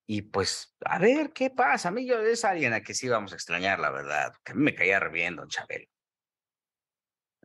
y 0.07 0.21
pues 0.21 0.75
a 0.85 0.99
ver 0.99 1.33
qué 1.33 1.49
pasa. 1.49 1.89
A 1.89 1.91
mí 1.91 2.07
yo 2.07 2.21
es 2.21 2.45
alguien 2.45 2.73
a 2.73 2.81
que 2.81 2.93
sí 2.93 3.09
vamos 3.09 3.33
a 3.33 3.35
extrañar, 3.35 3.79
la 3.79 3.89
verdad, 3.89 4.33
que 4.43 4.53
a 4.53 4.55
mí 4.55 4.63
me 4.63 4.75
caía 4.75 4.99
re 4.99 5.09
bien 5.09 5.35
Don 5.35 5.49
Chabelo. 5.49 5.87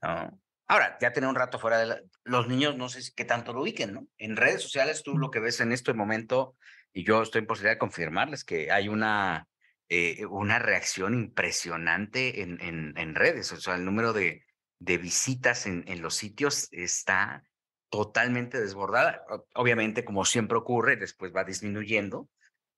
¿No? 0.03 0.41
Ahora, 0.69 0.97
ya 1.01 1.13
tener 1.13 1.29
un 1.29 1.35
rato 1.35 1.59
fuera 1.59 1.79
de 1.79 1.87
la... 1.87 2.01
los 2.23 2.47
niños, 2.47 2.77
no 2.77 2.89
sé 2.89 3.03
si 3.03 3.13
qué 3.13 3.25
tanto 3.25 3.53
lo 3.53 3.63
ubiquen, 3.63 3.93
¿no? 3.93 4.07
En 4.19 4.37
redes 4.37 4.63
sociales 4.63 5.03
tú 5.03 5.19
lo 5.19 5.31
que 5.33 5.41
ves 5.41 5.61
en 5.61 5.73
este 5.73 5.95
momento, 5.95 6.57
y 6.93 7.03
yo 7.05 7.23
estoy 7.23 7.41
en 7.41 7.49
posibilidad 7.49 7.75
de 7.75 7.79
confirmarles 7.79 8.45
que 8.45 8.71
hay 8.71 8.89
una, 8.89 9.49
eh, 9.91 10.25
una 10.27 10.59
reacción 10.61 11.15
impresionante 11.15 12.43
en, 12.43 12.61
en, 12.97 13.15
redes, 13.15 13.53
o 13.53 13.57
sea, 13.57 13.75
el 13.75 13.85
número 13.85 14.13
de, 14.13 14.45
de 14.79 14.99
visitas 14.99 15.67
en, 15.67 15.85
en 15.89 16.01
los 16.01 16.15
sitios 16.15 16.69
está 16.71 17.45
totalmente 17.91 18.61
desbordada. 18.61 19.25
Obviamente, 19.55 20.05
como 20.05 20.25
siempre 20.25 20.57
ocurre, 20.57 20.97
después 20.97 21.35
va 21.35 21.43
disminuyendo, 21.43 22.29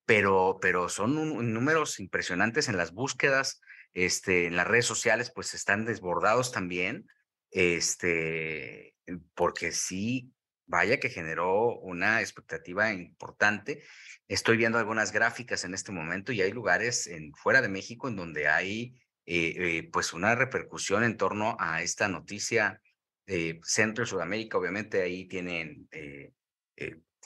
pero, 0.07 0.59
pero 0.61 0.89
son 0.89 1.53
números 1.53 2.01
impresionantes 2.01 2.69
en 2.69 2.79
las 2.79 2.93
búsquedas, 2.93 3.61
este, 3.93 4.47
en 4.47 4.57
las 4.57 4.67
redes 4.67 4.87
sociales, 4.87 5.31
pues 5.35 5.53
están 5.55 5.85
desbordados 5.85 6.51
también, 6.51 7.07
este, 7.51 8.95
porque 9.35 9.73
sí, 9.73 10.32
vaya 10.67 10.99
que 11.01 11.11
generó 11.11 11.79
una 11.79 12.21
expectativa 12.21 12.93
importante. 12.93 13.83
Estoy 14.29 14.57
viendo 14.57 14.79
algunas 14.79 15.13
gráficas 15.13 15.65
en 15.65 15.75
este 15.75 15.93
momento 15.93 16.33
y 16.33 16.43
hay 16.43 16.53
lugares 16.53 17.07
en, 17.07 17.35
fuera 17.35 17.61
de 17.61 17.69
México 17.69 18.09
en 18.09 18.17
donde 18.17 18.49
hay 18.49 18.95
eh, 19.25 19.55
eh, 19.57 19.91
pues 19.93 20.13
una 20.13 20.35
repercusión 20.35 21.05
en 21.05 21.17
torno 21.17 21.57
a 21.61 21.83
esta 21.83 22.09
noticia 22.09 22.81
de 23.27 23.61
Centro 23.63 24.05
y 24.05 24.07
Sudamérica. 24.07 24.59
Obviamente 24.59 25.03
ahí 25.03 25.27
tienen, 25.29 25.89
eh, 25.93 26.33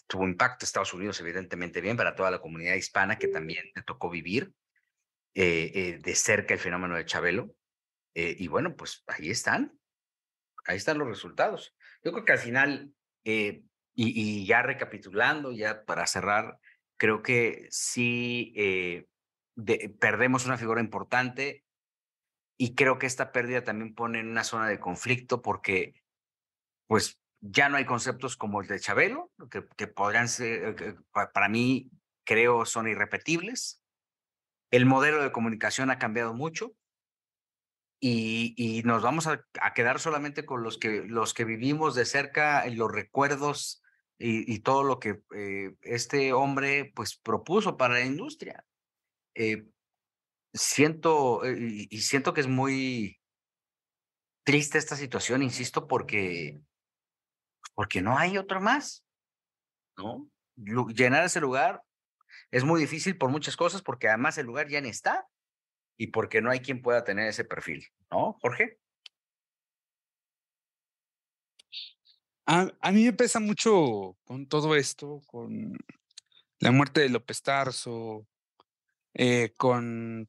tuvo 0.06 0.24
impacto 0.24 0.64
Estados 0.64 0.92
Unidos 0.92 1.20
evidentemente 1.20 1.80
bien 1.80 1.96
para 1.96 2.14
toda 2.14 2.30
la 2.30 2.40
comunidad 2.40 2.74
hispana 2.74 3.18
que 3.18 3.28
también 3.28 3.64
le 3.74 3.82
tocó 3.82 4.10
vivir 4.10 4.52
de 5.34 6.14
cerca 6.14 6.54
el 6.54 6.60
fenómeno 6.60 6.96
de 6.96 7.04
Chabelo. 7.04 7.54
y 8.14 8.48
bueno, 8.48 8.74
pues 8.74 9.04
ahí 9.06 9.30
están, 9.30 9.78
ahí 10.64 10.78
están 10.78 10.98
los 10.98 11.08
resultados. 11.08 11.74
Yo 12.02 12.12
creo 12.12 12.24
que 12.24 12.32
al 12.32 12.38
final, 12.38 12.94
y, 13.32 13.65
y, 13.94 14.47
ya 14.47 14.62
recapitulando, 14.62 15.53
ya 15.53 15.85
para 15.85 16.07
cerrar, 16.07 16.59
creo 16.97 17.23
que 17.23 17.66
sí 17.70 18.55
perdemos 19.98 20.47
una 20.47 20.59
figura 20.59 20.81
importante 20.81 21.65
y 22.59 22.74
creo 22.74 22.98
que 22.98 23.07
esta 23.07 23.32
pérdida 23.32 23.65
también 23.65 23.94
pone 23.94 24.20
en 24.20 24.28
una 24.28 24.44
zona 24.44 24.69
de 24.69 24.81
conflicto 24.81 25.43
porque, 25.43 25.94
pues, 26.86 27.19
ya 27.40 27.69
no 27.69 27.77
hay 27.77 27.85
conceptos 27.85 28.36
como 28.36 28.62
el 28.62 28.69
de 28.69 28.81
Chabelo, 28.81 29.31
que, 29.51 29.86
podrían 29.86 30.28
ser, 30.28 30.77
eh, 30.81 30.94
para 31.12 31.48
mí, 31.48 31.90
creo, 32.24 32.65
son 32.65 32.89
irrepetibles. 32.89 33.82
El 34.70 34.86
modelo 34.86 35.23
de 35.23 35.32
comunicación 35.32 35.90
ha 35.90 35.98
cambiado 35.98 36.35
mucho 36.35 36.74
y, 38.01 38.82
nos 38.85 39.02
vamos 39.02 39.27
a, 39.27 39.44
quedar 39.74 40.01
solamente 40.01 40.44
con 40.44 40.62
los 40.62 40.78
que, 40.78 41.02
los 41.02 41.35
que 41.35 41.44
vivimos 41.44 41.94
de 41.94 42.05
cerca 42.05 42.66
los 42.68 42.90
recuerdos 42.90 43.82
y, 44.18 44.60
todo 44.60 44.82
lo 44.82 44.98
que 44.98 45.20
eh, 45.35 45.74
este 45.82 46.32
hombre 46.32 46.93
pues 46.94 47.16
propuso 47.16 47.77
para 47.77 47.94
la 47.94 48.05
industria. 48.05 48.64
Eh, 49.35 49.66
siento, 50.52 51.44
eh, 51.44 51.86
y, 51.90 52.01
siento 52.01 52.32
que 52.32 52.40
es 52.40 52.48
muy 52.48 53.20
triste 54.44 54.78
esta 54.78 54.97
situación, 54.97 55.43
insisto, 55.43 55.86
porque, 55.86 56.60
porque 57.74 58.01
no 58.01 58.16
hay 58.16 58.39
otro 58.39 58.60
más, 58.60 59.05
¿no? 59.98 60.31
Llenar 60.56 61.24
ese 61.24 61.40
lugar 61.40 61.82
es 62.51 62.64
muy 62.64 62.81
difícil 62.81 63.18
por 63.18 63.31
muchas 63.31 63.56
cosas, 63.56 63.82
porque 63.82 64.09
además 64.09 64.39
el 64.39 64.47
lugar 64.47 64.68
ya 64.68 64.81
ni 64.81 64.89
está 64.89 65.28
y 65.97 66.09
porque 66.09 66.40
no 66.40 66.51
hay 66.51 66.60
quien 66.60 66.82
pueda 66.82 67.05
tener 67.05 67.28
ese 67.28 67.44
perfil, 67.44 67.86
¿no, 68.10 68.39
Jorge? 68.40 68.78
A, 72.47 72.70
a 72.81 72.93
mí 72.93 73.05
me 73.05 73.12
pesa 73.12 73.40
mucho 73.40 74.16
con 74.24 74.47
todo 74.47 74.77
esto, 74.77 75.23
con 75.27 75.77
la 76.60 76.70
muerte 76.70 77.01
de 77.01 77.09
López 77.09 77.43
Tarso, 77.43 78.27
eh, 79.14 79.52
con 79.56 80.28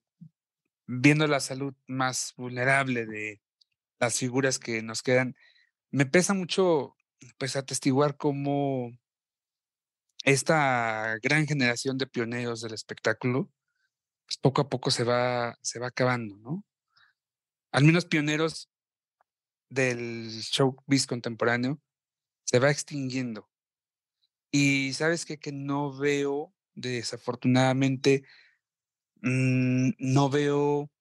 viendo 0.87 1.27
la 1.27 1.39
salud 1.41 1.75
más 1.85 2.33
vulnerable 2.37 3.05
de 3.05 3.41
las 3.99 4.17
figuras 4.17 4.59
que 4.59 4.81
nos 4.81 5.03
quedan, 5.03 5.35
me 5.91 6.05
pesa 6.05 6.33
mucho 6.33 6.95
pues 7.37 7.55
atestiguar 7.55 8.17
cómo 8.17 8.91
esta 10.23 11.17
gran 11.21 11.47
generación 11.47 11.97
de 11.97 12.07
pioneros 12.07 12.61
del 12.61 12.73
espectáculo 12.73 13.49
pues 14.27 14.37
poco 14.37 14.61
a 14.61 14.69
poco 14.69 14.91
se 14.91 15.05
va, 15.05 15.57
se 15.61 15.79
va 15.79 15.87
acabando, 15.87 16.37
¿no? 16.37 16.65
Al 17.71 17.85
menos 17.85 18.05
pioneros 18.05 18.69
del 19.69 20.29
showbiz 20.29 21.07
contemporáneo 21.07 21.81
se 22.43 22.59
va 22.59 22.69
extinguiendo. 22.69 23.49
Y 24.51 24.93
sabes 24.93 25.25
qué? 25.25 25.37
que 25.39 25.53
no 25.53 25.97
veo, 25.97 26.53
desafortunadamente, 26.75 28.23
mm, 29.21 29.91
no 29.97 30.29
veo 30.29 30.91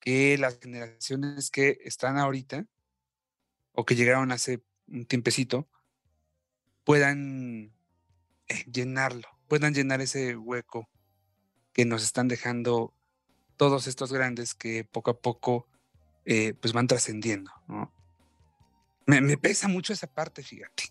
que 0.00 0.36
las 0.38 0.58
generaciones 0.58 1.50
que 1.50 1.78
están 1.84 2.18
ahorita 2.18 2.66
o 3.72 3.86
que 3.86 3.94
llegaron 3.94 4.32
hace 4.32 4.62
un 4.86 5.06
tiempecito 5.06 5.68
puedan 6.84 7.72
eh, 8.48 8.64
llenarlo, 8.70 9.28
puedan 9.48 9.74
llenar 9.74 10.00
ese 10.00 10.36
hueco 10.36 10.88
que 11.72 11.84
nos 11.84 12.02
están 12.02 12.28
dejando 12.28 12.92
todos 13.56 13.86
estos 13.86 14.12
grandes 14.12 14.54
que 14.54 14.84
poco 14.84 15.10
a 15.10 15.18
poco 15.18 15.66
eh, 16.24 16.54
pues 16.60 16.72
van 16.72 16.86
trascendiendo. 16.86 17.50
Me, 19.06 19.38
pesa 19.38 19.68
mucho 19.68 19.92
esa 19.92 20.06
parte, 20.06 20.42
fíjate. 20.42 20.84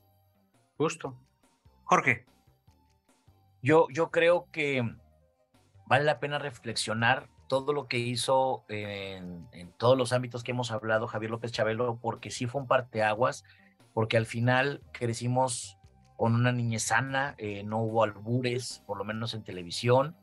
Justo. 0.78 1.16
Jorge. 1.84 2.26
Yo, 3.62 3.88
yo 3.92 4.10
creo 4.10 4.48
que 4.52 4.84
vale 5.86 6.04
la 6.04 6.20
pena 6.20 6.40
reflexionar 6.40 7.30
todo 7.48 7.74
lo 7.74 7.88
que 7.88 7.98
hizo 7.98 8.66
en, 8.68 9.48
todos 9.78 9.98
los 9.98 10.12
ámbitos 10.12 10.44
que 10.44 10.52
hemos 10.52 10.72
hablado 10.72 11.08
Javier 11.08 11.32
López 11.32 11.52
Chabelo, 11.52 12.00
porque 12.02 12.30
sí 12.32 12.46
fue 12.46 12.62
un 12.62 12.68
parteaguas, 12.68 13.44
porque 13.94 14.18
al 14.18 14.26
final 14.26 14.82
crecimos 14.92 15.78
con 16.18 16.36
una 16.36 16.52
niñez 16.52 16.84
sana, 16.84 17.36
eh, 17.38 17.64
no 17.64 17.80
hubo 17.80 18.04
albures, 18.04 18.84
por 18.86 18.98
lo 18.98 19.04
menos 19.06 19.34
en 19.34 19.44
televisión, 19.44 20.16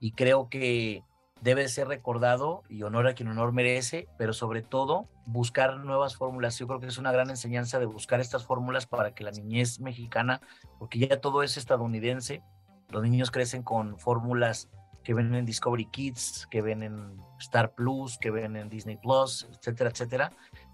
y 0.00 0.12
creo 0.12 0.48
que 0.48 1.02
debe 1.40 1.68
ser 1.68 1.88
recordado 1.88 2.62
y 2.68 2.82
honor 2.82 3.06
a 3.06 3.14
quien 3.14 3.28
honor 3.28 3.52
merece, 3.52 4.08
pero 4.18 4.32
sobre 4.32 4.62
todo 4.62 5.08
buscar 5.26 5.78
nuevas 5.78 6.16
fórmulas. 6.16 6.58
Yo 6.58 6.66
creo 6.66 6.80
que 6.80 6.86
es 6.86 6.98
una 6.98 7.12
gran 7.12 7.30
enseñanza 7.30 7.78
de 7.78 7.86
buscar 7.86 8.20
estas 8.20 8.44
fórmulas 8.44 8.86
para 8.86 9.14
que 9.14 9.24
la 9.24 9.30
niñez 9.30 9.80
mexicana, 9.80 10.40
porque 10.78 10.98
ya 10.98 11.20
todo 11.20 11.42
es 11.42 11.56
estadounidense, 11.56 12.42
los 12.90 13.02
niños 13.02 13.30
crecen 13.30 13.62
con 13.62 13.98
fórmulas 13.98 14.68
que 15.04 15.14
ven 15.14 15.34
en 15.34 15.46
Discovery 15.46 15.86
Kids, 15.86 16.46
que 16.50 16.62
ven 16.62 16.82
en 16.82 17.16
Star 17.38 17.74
Plus, 17.74 18.18
que 18.18 18.30
ven 18.30 18.56
en 18.56 18.68
Disney 18.68 18.96
Plus, 18.96 19.48
etcétera, 19.50 19.90
etcétera. 19.90 20.32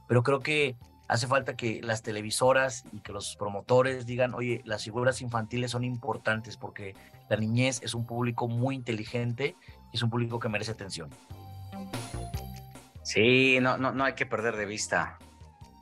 Pero 0.09 0.23
creo 0.23 0.41
que 0.41 0.77
hace 1.09 1.27
falta 1.27 1.57
que 1.57 1.81
las 1.83 2.03
televisoras 2.03 2.85
y 2.93 3.01
que 3.01 3.13
los 3.13 3.37
promotores 3.37 4.07
digan, 4.07 4.35
oye, 4.35 4.63
las 4.65 4.85
figuras 4.85 5.21
infantiles 5.21 5.71
son 5.71 5.85
importantes 5.85 6.57
porque 6.57 6.95
la 7.29 7.37
niñez 7.37 7.81
es 7.83 7.95
un 7.95 8.07
público 8.07 8.49
muy 8.49 8.75
inteligente 8.75 9.57
y 9.93 9.97
es 9.97 10.03
un 10.03 10.11
público 10.11 10.39
que 10.39 10.49
merece 10.49 10.73
atención. 10.73 11.11
Sí, 13.03 13.59
no, 13.61 13.77
no, 13.77 13.93
no 13.93 14.05
hay 14.05 14.15
que 14.15 14.25
perder 14.25 14.57
de 14.57 14.65
vista, 14.65 15.19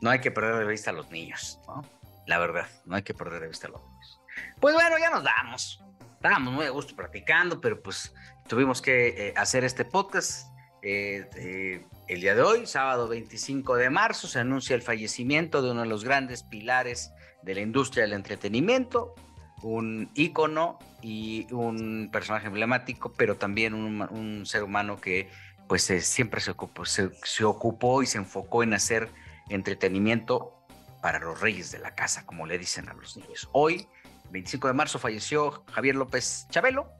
no 0.00 0.10
hay 0.10 0.20
que 0.20 0.30
perder 0.30 0.56
de 0.56 0.66
vista 0.66 0.90
a 0.90 0.92
los 0.92 1.10
niños, 1.10 1.60
¿no? 1.68 1.82
La 2.26 2.38
verdad, 2.38 2.66
no 2.84 2.96
hay 2.96 3.02
que 3.02 3.14
perder 3.14 3.40
de 3.40 3.48
vista 3.48 3.68
a 3.68 3.70
los 3.70 3.82
niños. 3.82 4.20
Pues 4.60 4.74
bueno, 4.74 4.98
ya 4.98 5.10
nos 5.10 5.22
damos. 5.22 5.84
Estábamos 6.14 6.52
muy 6.54 6.66
a 6.66 6.70
gusto 6.70 6.94
platicando, 6.94 7.60
pero 7.60 7.82
pues 7.82 8.14
tuvimos 8.48 8.80
que 8.80 9.28
eh, 9.28 9.34
hacer 9.36 9.64
este 9.64 9.84
podcast. 9.84 10.51
Eh, 10.82 11.86
el 12.08 12.20
día 12.20 12.34
de 12.34 12.42
hoy, 12.42 12.66
sábado 12.66 13.08
25 13.08 13.76
de 13.76 13.88
marzo, 13.88 14.26
se 14.26 14.40
anuncia 14.40 14.74
el 14.74 14.82
fallecimiento 14.82 15.62
de 15.62 15.70
uno 15.70 15.82
de 15.82 15.86
los 15.86 16.04
grandes 16.04 16.42
pilares 16.42 17.12
de 17.42 17.54
la 17.54 17.60
industria 17.60 18.02
del 18.02 18.12
entretenimiento, 18.12 19.14
un 19.62 20.10
ícono 20.14 20.78
y 21.00 21.46
un 21.52 22.10
personaje 22.12 22.48
emblemático, 22.48 23.12
pero 23.16 23.36
también 23.36 23.74
un, 23.74 24.44
ser 24.44 24.64
humano 24.64 25.00
que 25.00 25.30
pues 25.68 25.84
siempre 25.84 26.40
se 26.40 26.50
ocupó, 26.50 26.84
se, 26.84 27.10
se 27.24 27.44
ocupó 27.44 28.02
y 28.02 28.06
se 28.06 28.18
enfocó 28.18 28.62
en 28.62 28.74
hacer 28.74 29.08
entretenimiento 29.48 30.66
para 31.00 31.18
los 31.20 31.40
reyes 31.40 31.70
de 31.70 31.78
la 31.78 31.94
casa, 31.94 32.26
como 32.26 32.46
le 32.46 32.58
dicen 32.58 32.88
a 32.88 32.94
los 32.94 33.16
niños. 33.16 33.48
Hoy, 33.52 33.86
25 34.30 34.68
de 34.68 34.74
marzo, 34.74 34.98
falleció 34.98 35.64
Javier 35.72 35.94
López 35.94 36.46
Chabelo, 36.50 36.90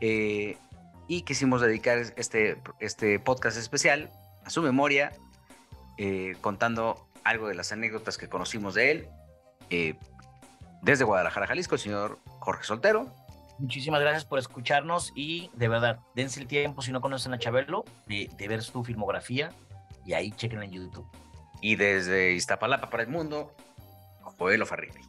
eh, 0.00 0.56
y 1.08 1.22
quisimos 1.22 1.60
dedicar 1.60 1.98
este, 2.16 2.58
este 2.80 3.18
podcast 3.18 3.56
especial 3.56 4.10
a 4.44 4.50
su 4.50 4.62
memoria, 4.62 5.12
eh, 5.98 6.36
contando 6.40 7.08
algo 7.24 7.48
de 7.48 7.54
las 7.54 7.72
anécdotas 7.72 8.18
que 8.18 8.28
conocimos 8.28 8.74
de 8.74 8.90
él. 8.90 9.08
Eh, 9.70 9.94
desde 10.82 11.04
Guadalajara, 11.04 11.46
Jalisco, 11.46 11.76
el 11.76 11.80
señor 11.80 12.18
Jorge 12.40 12.64
Soltero. 12.64 13.14
Muchísimas 13.58 14.00
gracias 14.00 14.24
por 14.24 14.38
escucharnos 14.38 15.12
y 15.14 15.50
de 15.54 15.68
verdad, 15.68 16.00
dense 16.16 16.40
el 16.40 16.48
tiempo 16.48 16.82
si 16.82 16.90
no 16.90 17.00
conocen 17.00 17.32
a 17.32 17.38
Chabelo 17.38 17.84
de, 18.06 18.28
ver 18.48 18.62
su 18.62 18.82
filmografía 18.82 19.50
y 20.04 20.14
ahí 20.14 20.32
chequen 20.32 20.62
en 20.62 20.72
YouTube. 20.72 21.06
Y 21.60 21.76
desde 21.76 22.32
Iztapalapa 22.32 22.90
para 22.90 23.04
el 23.04 23.08
mundo, 23.08 23.54
Joel 24.42 24.66
Farrini. 24.66 25.02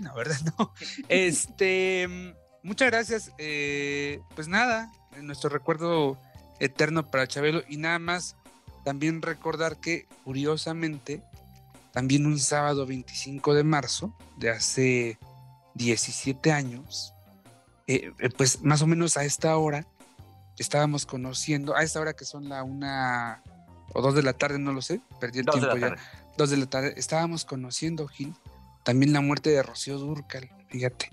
No, 0.00 0.14
¿verdad? 0.14 0.36
No. 0.58 0.72
Este, 1.08 2.34
muchas 2.62 2.90
gracias. 2.90 3.32
Eh, 3.38 4.20
pues 4.34 4.48
nada, 4.48 4.90
nuestro 5.20 5.50
recuerdo 5.50 6.18
eterno 6.58 7.06
para 7.06 7.26
Chabelo 7.26 7.62
y 7.68 7.76
nada 7.76 7.98
más 7.98 8.36
también 8.84 9.22
recordar 9.22 9.78
que 9.78 10.06
curiosamente 10.24 11.22
también 11.92 12.26
un 12.26 12.38
sábado 12.38 12.86
25 12.86 13.54
de 13.54 13.64
marzo 13.64 14.14
de 14.36 14.50
hace 14.50 15.18
17 15.74 16.52
años, 16.52 17.14
eh, 17.86 18.12
eh, 18.18 18.30
pues 18.36 18.62
más 18.62 18.82
o 18.82 18.86
menos 18.86 19.16
a 19.16 19.24
esta 19.24 19.56
hora 19.56 19.86
estábamos 20.58 21.06
conociendo, 21.06 21.74
a 21.74 21.82
esta 21.82 22.00
hora 22.00 22.12
que 22.12 22.24
son 22.24 22.48
la 22.48 22.62
una 22.62 23.42
o 23.92 24.02
dos 24.02 24.14
de 24.14 24.22
la 24.22 24.34
tarde, 24.34 24.58
no 24.58 24.72
lo 24.72 24.82
sé, 24.82 25.00
perdí 25.18 25.40
el 25.40 25.46
tiempo 25.46 25.76
ya, 25.76 25.96
dos 26.36 26.50
de 26.50 26.58
la 26.58 26.66
tarde, 26.66 26.94
estábamos 26.96 27.44
conociendo, 27.44 28.06
Gil, 28.06 28.34
también 28.84 29.12
la 29.12 29.20
muerte 29.20 29.50
de 29.50 29.62
Rocío 29.62 29.98
Durcal, 29.98 30.48
fíjate. 30.68 31.10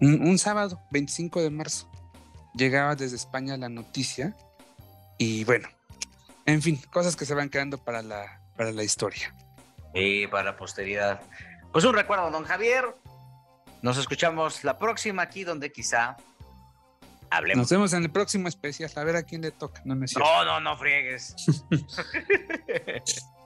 Un, 0.00 0.38
sábado, 0.38 0.80
25 0.90 1.42
de 1.42 1.50
marzo, 1.50 1.90
llegaba 2.54 2.94
desde 2.96 3.16
España 3.16 3.56
la 3.56 3.68
noticia 3.68 4.36
y 5.18 5.44
bueno, 5.44 5.68
en 6.44 6.60
fin, 6.60 6.80
cosas 6.92 7.16
que 7.16 7.24
se 7.24 7.34
van 7.34 7.48
quedando 7.48 7.78
para 7.78 8.02
la, 8.02 8.40
para 8.56 8.72
la 8.72 8.84
historia. 8.84 9.34
Y 9.94 10.26
para 10.26 10.44
la 10.44 10.56
posteridad. 10.56 11.22
Pues 11.72 11.84
un 11.84 11.94
recuerdo, 11.94 12.30
don 12.30 12.44
Javier. 12.44 12.84
Nos 13.82 13.96
escuchamos 13.98 14.64
la 14.64 14.78
próxima 14.78 15.22
aquí 15.22 15.44
donde 15.44 15.72
quizá 15.72 16.16
hablemos. 17.30 17.62
Nos 17.62 17.70
vemos 17.70 17.92
en 17.92 18.02
el 18.02 18.10
próximo 18.10 18.48
especial, 18.48 18.90
a 18.94 19.04
ver 19.04 19.16
a 19.16 19.22
quién 19.22 19.42
le 19.42 19.50
toca. 19.50 19.80
No, 19.84 19.94
no, 19.94 20.04
no, 20.18 20.44
no, 20.44 20.60
no 20.60 20.76
friegues. 20.76 21.34